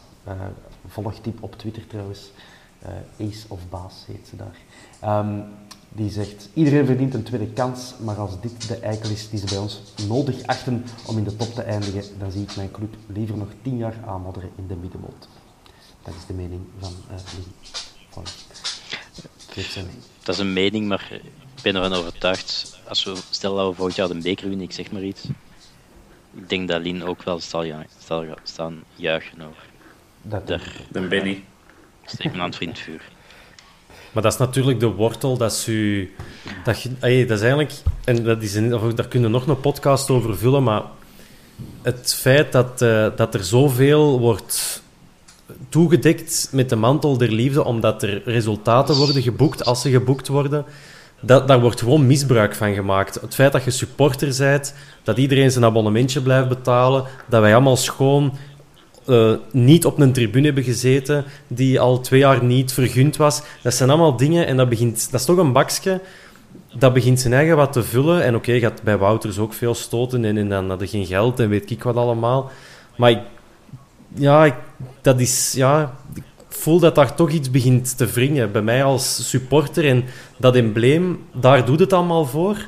volgt 0.89 1.23
type 1.23 1.43
op 1.43 1.59
Twitter 1.59 1.87
trouwens. 1.87 2.31
Ace 3.21 3.45
of 3.49 3.69
Baas 3.69 4.05
heet 4.07 4.29
ze 4.29 4.37
daar. 4.37 4.57
Um, 5.19 5.45
die 5.93 6.11
zegt, 6.11 6.49
iedereen 6.55 6.87
verdient 6.87 7.15
een 7.15 7.23
tweede 7.23 7.53
kans, 7.53 7.95
maar 8.01 8.17
als 8.17 8.41
dit 8.41 8.69
de 8.69 8.77
eikel 8.77 9.11
is 9.11 9.29
die 9.31 9.39
ze 9.39 9.47
bij 9.47 9.59
ons 9.59 9.81
nodig 10.09 10.47
achten 10.47 10.85
om 11.07 11.19
in 11.19 11.25
de 11.25 11.37
top 11.37 11.55
te 11.55 11.63
eindigen, 11.63 12.19
dan 12.19 12.31
zie 12.31 12.43
ik 12.43 12.57
mijn 12.57 12.71
club 12.71 12.95
liever 13.07 13.37
nog 13.37 13.49
tien 13.63 13.77
jaar 13.77 13.95
aanmodderen 14.07 14.51
in 14.57 14.67
de 14.67 14.77
middenmoot. 14.77 15.29
Dat 16.03 16.15
is 16.15 16.27
de 16.27 16.33
mening 16.35 16.61
van 16.79 16.93
uh, 17.11 17.17
Van, 18.09 18.25
dat 20.23 20.35
is 20.35 20.41
een 20.41 20.53
mening, 20.53 20.89
maar 20.89 21.09
ik 21.57 21.63
ben 21.63 21.75
ervan 21.75 21.93
overtuigd, 21.93 22.81
als 22.89 23.05
we, 23.05 23.15
stel 23.31 23.57
dat 23.57 23.69
we 23.69 23.75
volgend 23.75 23.97
jaar 23.97 24.09
de 24.09 24.19
beker 24.19 24.49
winnen, 24.49 24.67
ik 24.67 24.73
zeg 24.73 24.91
maar 24.91 25.03
iets, 25.03 25.25
ik 26.35 26.49
denk 26.49 26.69
dat 26.69 26.83
Lien 26.83 27.05
ook 27.05 27.23
wel 27.23 27.41
zal, 27.41 27.65
staan 28.43 28.83
juichen 28.97 29.41
over. 29.43 29.65
Dat 30.23 30.47
Daar, 30.47 30.77
dan 30.91 31.09
ben 31.09 31.27
ik. 31.27 31.43
Steek 32.05 32.27
mijn 32.27 32.41
hand 32.41 32.57
vriend 32.57 32.79
vuur. 32.79 33.11
Maar 34.13 34.23
dat 34.23 34.33
is 34.33 34.39
natuurlijk 34.39 34.81
de 34.81 34.87
wortel 34.87 35.37
dat 35.37 35.55
ze... 35.55 36.09
Dat, 36.65 36.83
je, 36.83 36.89
dat 37.27 37.37
is 37.37 37.41
eigenlijk... 37.41 37.73
En 38.05 38.25
dat 38.25 38.43
is 38.43 38.53
daar 38.95 39.09
kunnen 39.09 39.31
nog 39.31 39.47
een 39.47 39.61
podcast 39.61 40.11
over 40.11 40.37
vullen, 40.37 40.63
maar 40.63 40.83
het 41.83 42.15
feit 42.15 42.53
dat, 42.53 42.83
uh, 42.83 43.07
dat 43.17 43.35
er 43.35 43.45
zoveel 43.45 44.21
wordt 44.21 44.83
toegedekt 45.69 46.49
met 46.53 46.69
de 46.69 46.77
mantel 46.77 47.17
der 47.17 47.33
liefde, 47.33 47.65
omdat 47.65 48.03
er 48.03 48.23
resultaten 48.25 48.97
worden 48.97 49.23
geboekt, 49.23 49.65
als 49.65 49.81
ze 49.81 49.91
geboekt 49.91 50.29
worden, 50.29 50.65
dat, 51.21 51.49
daar 51.49 51.61
wordt 51.61 51.81
gewoon 51.81 52.07
misbruik 52.07 52.55
van 52.55 52.75
gemaakt. 52.75 53.21
Het 53.21 53.35
feit 53.35 53.53
dat 53.53 53.65
je 53.65 53.71
supporter 53.71 54.35
bent, 54.39 54.75
dat 55.03 55.19
iedereen 55.19 55.51
zijn 55.51 55.65
abonnementje 55.65 56.21
blijft 56.21 56.49
betalen, 56.49 57.05
dat 57.29 57.41
wij 57.41 57.55
allemaal 57.55 57.77
schoon 57.77 58.33
uh, 59.07 59.33
niet 59.51 59.87
op 59.87 59.99
een 59.99 60.13
tribune 60.13 60.45
hebben 60.47 60.65
gezeten 60.65 61.25
die 61.47 61.81
al 61.81 62.01
twee 62.01 62.21
jaar 62.21 62.45
niet 62.45 62.73
vergund 62.73 63.17
was. 63.17 63.43
Dat 63.63 63.75
zijn 63.75 63.91
allemaal 63.91 64.17
dingen 64.17 64.47
en 64.47 64.57
dat, 64.57 64.69
begint, 64.69 65.11
dat 65.11 65.21
is 65.21 65.27
toch 65.27 65.37
een 65.37 65.53
bakje 65.53 66.01
dat 66.75 66.93
begint 66.93 67.21
zijn 67.21 67.33
eigen 67.33 67.57
wat 67.57 67.73
te 67.73 67.83
vullen. 67.83 68.23
En 68.23 68.35
oké, 68.35 68.49
okay, 68.49 68.61
gaat 68.61 68.83
bij 68.83 68.99
Wouters 68.99 69.39
ook 69.39 69.53
veel 69.53 69.75
stoten 69.75 70.25
en, 70.25 70.37
en 70.37 70.49
dan 70.49 70.69
hadden 70.69 70.89
geen 70.89 71.07
geld 71.07 71.41
en 71.41 71.49
weet 71.49 71.71
ik 71.71 71.83
wat 71.83 71.97
allemaal. 71.97 72.51
Maar 72.97 73.11
ik, 73.11 73.21
ja, 74.15 74.45
ik, 74.45 74.55
dat 75.01 75.21
is, 75.21 75.53
ja, 75.57 75.95
ik 76.15 76.23
voel 76.49 76.79
dat 76.79 76.95
daar 76.95 77.15
toch 77.15 77.31
iets 77.31 77.51
begint 77.51 77.97
te 77.97 78.07
wringen. 78.07 78.53
Bij 78.53 78.63
mij 78.63 78.85
als 78.85 79.29
supporter 79.29 79.89
en 79.89 80.05
dat 80.37 80.57
embleem, 80.57 81.25
daar 81.33 81.65
doet 81.65 81.81
het 81.81 81.93
allemaal 81.93 82.25
voor. 82.25 82.67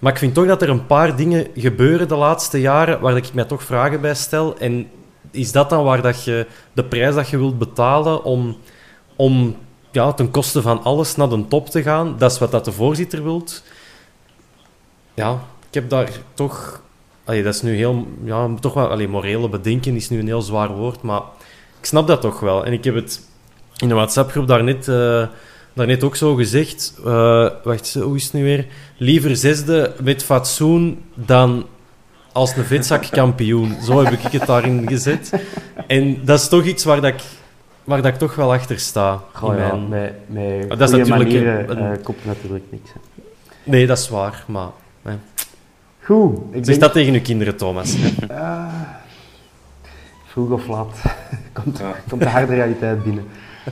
Maar 0.00 0.12
ik 0.12 0.18
vind 0.18 0.34
toch 0.34 0.46
dat 0.46 0.62
er 0.62 0.68
een 0.68 0.86
paar 0.86 1.16
dingen 1.16 1.46
gebeuren 1.54 2.08
de 2.08 2.16
laatste 2.16 2.60
jaren 2.60 3.00
waar 3.00 3.16
ik 3.16 3.34
mij 3.34 3.44
toch 3.44 3.62
vragen 3.62 4.00
bij 4.00 4.14
stel. 4.14 4.58
En 4.58 4.86
is 5.30 5.52
dat 5.52 5.70
dan 5.70 5.84
waar 5.84 6.02
dat 6.02 6.24
je 6.24 6.46
de 6.72 6.84
prijs 6.84 7.14
dat 7.14 7.28
je 7.28 7.38
wilt 7.38 7.58
betalen 7.58 8.24
om, 8.24 8.56
om 9.16 9.56
ja, 9.90 10.12
ten 10.12 10.30
koste 10.30 10.62
van 10.62 10.82
alles 10.82 11.16
naar 11.16 11.28
de 11.28 11.46
top 11.48 11.68
te 11.68 11.82
gaan? 11.82 12.14
Dat 12.18 12.32
is 12.32 12.38
wat 12.38 12.50
dat 12.50 12.64
de 12.64 12.72
voorzitter 12.72 13.22
wilt. 13.22 13.62
Ja, 15.14 15.32
ik 15.68 15.74
heb 15.74 15.90
daar 15.90 16.10
toch... 16.34 16.82
Dat 17.24 17.36
is 17.36 17.62
nu 17.62 17.76
heel... 17.76 18.06
Ja, 18.24 18.50
toch 18.60 18.74
wel... 18.74 18.88
Allee, 18.88 19.08
morele 19.08 19.48
bedenken 19.48 19.94
is 19.94 20.08
nu 20.08 20.18
een 20.18 20.26
heel 20.26 20.42
zwaar 20.42 20.76
woord, 20.76 21.02
maar 21.02 21.22
ik 21.78 21.86
snap 21.86 22.06
dat 22.06 22.20
toch 22.20 22.40
wel. 22.40 22.64
En 22.64 22.72
ik 22.72 22.84
heb 22.84 22.94
het 22.94 23.28
in 23.76 23.88
de 23.88 23.94
WhatsApp-groep 23.94 24.46
daarnet, 24.46 24.88
uh, 24.88 25.26
daarnet 25.72 26.04
ook 26.04 26.16
zo 26.16 26.34
gezegd. 26.34 26.94
Uh, 27.06 27.48
wacht, 27.64 27.94
hoe 27.94 28.16
is 28.16 28.24
het 28.24 28.32
nu 28.32 28.42
weer? 28.42 28.66
Liever 28.96 29.36
zesde 29.36 29.94
met 30.02 30.24
fatsoen 30.24 31.02
dan 31.14 31.66
als 32.32 32.56
een 32.56 32.64
vetzak 32.64 33.10
kampioen. 33.10 33.76
Zo 33.82 34.04
heb 34.04 34.12
ik 34.12 34.32
het 34.32 34.46
daarin 34.46 34.88
gezet. 34.88 35.32
En 35.86 36.24
dat 36.24 36.40
is 36.40 36.48
toch 36.48 36.64
iets 36.64 36.84
waar, 36.84 37.00
dat 37.00 37.12
ik, 37.12 37.22
waar 37.84 38.02
dat 38.02 38.12
ik 38.12 38.18
toch 38.18 38.34
wel 38.34 38.52
achter 38.52 38.78
sta. 38.78 39.20
Oh, 39.42 39.56
ja, 39.56 39.74
met, 39.74 40.12
met 40.26 40.68
dat 40.68 40.80
is 40.80 40.90
natuurlijk 40.90 41.30
manieren, 41.30 41.70
een, 41.70 41.92
uh, 41.92 42.04
komt 42.04 42.24
natuurlijk 42.24 42.64
niks. 42.70 42.90
Hè. 42.92 43.00
Nee, 43.64 43.86
dat 43.86 43.98
is 43.98 44.08
waar, 44.08 44.44
maar... 44.46 44.68
Hè. 45.02 45.12
Goed. 46.00 46.36
Ik 46.36 46.54
zeg 46.54 46.64
denk... 46.64 46.80
dat 46.80 46.92
tegen 46.92 47.14
uw 47.14 47.20
kinderen, 47.20 47.56
Thomas. 47.56 47.96
Uh, 48.30 48.66
vroeg 50.30 50.50
of 50.50 50.66
laat 50.66 51.02
komt, 51.62 51.78
ja. 51.78 51.94
komt 52.08 52.22
de 52.22 52.28
harde 52.28 52.54
realiteit 52.54 53.02
binnen. 53.02 53.24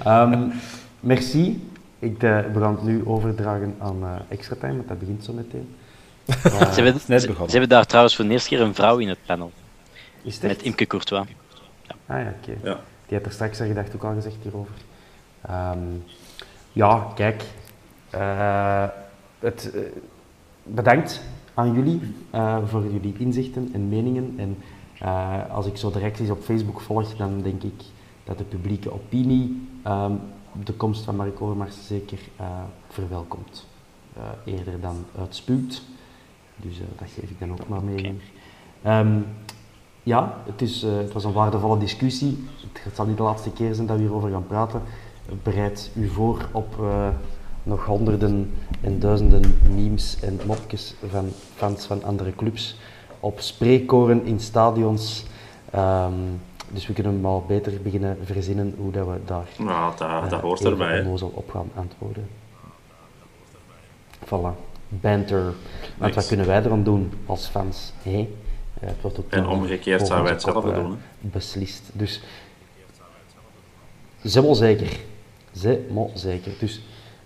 Um, 0.06 0.52
merci. 1.00 1.68
Ik, 1.98 2.22
uh, 2.22 2.38
we 2.52 2.60
gaan 2.60 2.74
het 2.74 2.82
nu 2.82 3.02
overdragen 3.06 3.74
aan 3.78 3.96
uh, 4.02 4.08
Extra 4.28 4.56
Time, 4.60 4.74
want 4.76 4.88
dat 4.88 4.98
begint 4.98 5.24
zo 5.24 5.32
meteen 5.32 5.68
ze, 6.28 6.82
hebben, 6.82 7.00
ze, 7.00 7.18
ze, 7.20 7.50
hebben 7.50 7.68
daar 7.68 7.86
trouwens 7.86 8.16
voor 8.16 8.24
de 8.24 8.30
eerste 8.30 8.48
keer 8.48 8.60
een 8.60 8.74
vrouw 8.74 8.98
in 8.98 9.08
het 9.08 9.18
panel. 9.26 9.52
Is 10.22 10.34
het 10.34 10.42
Met 10.42 10.62
Imke 10.62 10.86
Courtois. 10.86 11.26
Ja. 11.82 11.94
Ah 12.06 12.22
ja, 12.22 12.34
oké. 12.40 12.68
Ja. 12.68 12.80
Die 13.06 13.16
had 13.16 13.26
er 13.26 13.32
straks 13.32 13.60
al 13.60 13.66
gedacht 13.66 13.94
ook 13.94 14.04
al 14.04 14.14
gezegd 14.14 14.36
hierover. 14.42 14.74
Um, 15.50 16.04
ja, 16.72 17.12
kijk. 17.14 17.42
Uh, 18.14 18.84
het, 19.38 19.70
uh, 19.74 19.80
bedankt 20.62 21.20
aan 21.54 21.74
jullie 21.74 22.00
uh, 22.34 22.58
voor 22.64 22.82
jullie 22.82 23.14
inzichten 23.18 23.70
en 23.72 23.88
meningen. 23.88 24.34
En 24.36 24.62
als 25.50 25.66
ik 25.66 25.76
zo 25.76 25.90
de 25.90 25.98
reacties 25.98 26.30
op 26.30 26.42
Facebook 26.42 26.80
volg, 26.80 27.16
dan 27.16 27.42
denk 27.42 27.62
ik 27.62 27.82
dat 28.24 28.38
de 28.38 28.44
publieke 28.44 28.92
opinie 28.92 29.68
um, 29.86 30.20
de 30.64 30.72
komst 30.72 31.04
van 31.04 31.16
Mark 31.16 31.40
Overmars 31.40 31.86
zeker 31.86 32.18
verwelkomt. 32.88 33.66
eerder 34.44 34.80
dan 34.80 35.04
uitspuwt. 35.18 35.82
Dus 36.62 36.78
uh, 36.78 36.84
dat 36.98 37.08
geef 37.08 37.30
ik 37.30 37.38
dan 37.38 37.52
ook 37.52 37.68
maar 37.68 37.82
mee. 37.82 38.20
Um, 38.86 39.26
ja, 40.02 40.42
het, 40.44 40.62
is, 40.62 40.84
uh, 40.84 40.96
het 40.96 41.12
was 41.12 41.24
een 41.24 41.32
waardevolle 41.32 41.78
discussie. 41.78 42.48
Het 42.82 42.96
zal 42.96 43.06
niet 43.06 43.16
de 43.16 43.22
laatste 43.22 43.50
keer 43.50 43.74
zijn 43.74 43.86
dat 43.86 43.96
we 43.96 44.02
hierover 44.02 44.30
gaan 44.30 44.46
praten. 44.46 44.82
Bereid 45.42 45.90
u 45.94 46.08
voor 46.08 46.48
op 46.52 46.76
uh, 46.80 47.08
nog 47.62 47.84
honderden 47.84 48.54
en 48.80 48.98
duizenden 48.98 49.60
memes 49.74 50.20
en 50.20 50.40
mopjes 50.46 50.94
van 51.08 51.28
fans 51.54 51.86
van 51.86 52.04
andere 52.04 52.34
clubs. 52.34 52.76
Op 53.20 53.40
spreekkoren 53.40 54.24
in 54.24 54.40
stadions. 54.40 55.24
Um, 55.74 56.40
dus 56.70 56.86
we 56.86 56.92
kunnen 56.92 57.22
wel 57.22 57.44
beter 57.48 57.82
beginnen 57.82 58.18
verzinnen 58.22 58.74
hoe 58.78 58.92
dat 58.92 59.06
we 59.06 59.20
daar 59.24 59.48
nou, 59.58 59.96
dat, 59.96 60.30
dat 60.30 60.40
hoort 60.40 60.64
erbij. 60.64 61.06
op 61.20 61.50
gaan 61.50 61.70
antwoorden. 61.74 62.28
Voilà 64.24 64.67
banter. 64.88 65.54
Want 65.96 66.14
wat 66.14 66.26
kunnen 66.26 66.46
wij 66.46 66.62
eraan 66.64 66.82
doen 66.82 67.12
als 67.26 67.46
fans? 67.46 67.92
Hey, 68.02 68.28
het 68.80 69.00
wordt 69.00 69.18
ook 69.18 69.30
en 69.30 69.46
omgekeerd 69.46 70.06
zouden 70.06 70.22
wij 70.22 70.32
hetzelfde 70.32 70.72
doen. 70.72 70.90
Hè? 70.90 70.96
Beslist. 71.20 71.82
Dus, 71.92 72.22
ze 74.24 74.42
wel 74.42 74.54
zeker. 74.54 74.96
Ze 75.52 75.86
wel 75.94 76.10
zeker. 76.14 76.52
Dus, 76.58 76.80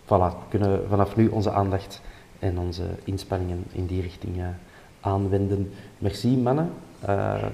voilà, 0.05 0.49
kunnen 0.49 0.89
vanaf 0.89 1.17
nu 1.17 1.29
onze 1.29 1.51
aandacht 1.51 2.01
en 2.39 2.59
onze 2.59 2.85
inspanningen 3.05 3.65
in 3.73 3.87
die 3.87 4.03
richting 4.03 4.37
uh, 4.37 4.47
aanwenden. 5.01 5.73
Merci, 5.99 6.29
mannen. 6.29 6.71
Uh, 7.09 7.45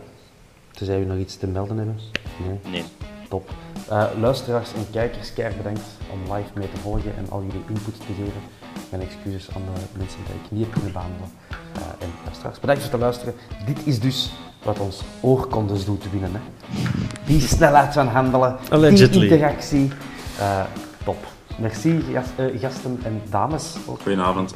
tenzij 0.70 0.98
we 0.98 1.04
nog 1.04 1.18
iets 1.18 1.36
te 1.36 1.46
melden 1.46 1.76
hebben. 1.76 1.98
Nee. 2.46 2.72
nee. 2.72 2.84
Top. 3.28 3.50
Uh, 3.90 4.06
luisteraars 4.20 4.72
en 4.72 4.86
kijkers, 4.90 5.32
keihard 5.32 5.56
bedankt 5.56 5.84
om 6.12 6.34
live 6.34 6.48
mee 6.54 6.70
te 6.70 6.76
volgen 6.76 7.16
en 7.16 7.30
al 7.30 7.42
jullie 7.42 7.62
input 7.68 7.96
te 7.96 8.12
geven. 8.16 8.42
Mijn 8.90 9.02
excuses 9.02 9.48
aan 9.54 9.62
de 9.74 9.98
mensen 9.98 10.18
die 10.26 10.34
ik 10.34 10.50
niet 10.50 10.64
heb 10.64 10.72
kunnen 10.72 10.92
behandelen. 10.92 11.28
Uh, 11.50 11.82
en 11.98 12.08
luisteraars, 12.24 12.60
bedankt 12.60 12.82
voor 12.82 12.92
het 12.92 13.00
luisteren. 13.00 13.34
Dit 13.66 13.78
is 13.84 14.00
dus 14.00 14.32
wat 14.62 14.78
ons 14.78 15.02
oorkondes 15.20 15.84
doet 15.84 16.10
winnen. 16.10 16.30
Hè. 16.32 16.40
Die 17.26 17.40
snelheid 17.40 17.92
van 17.92 18.08
handelen, 18.08 18.56
Allegedly. 18.70 19.08
die 19.08 19.22
interactie. 19.22 19.92
Uh, 20.38 20.60
top. 21.04 21.26
Merci 21.58 22.04
gast, 22.12 22.30
gasten 22.60 23.00
en 23.04 23.22
dames. 23.30 23.76
Goedenavond. 24.02 24.54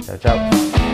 ciao, 0.00 0.18
ciao. 0.18 0.93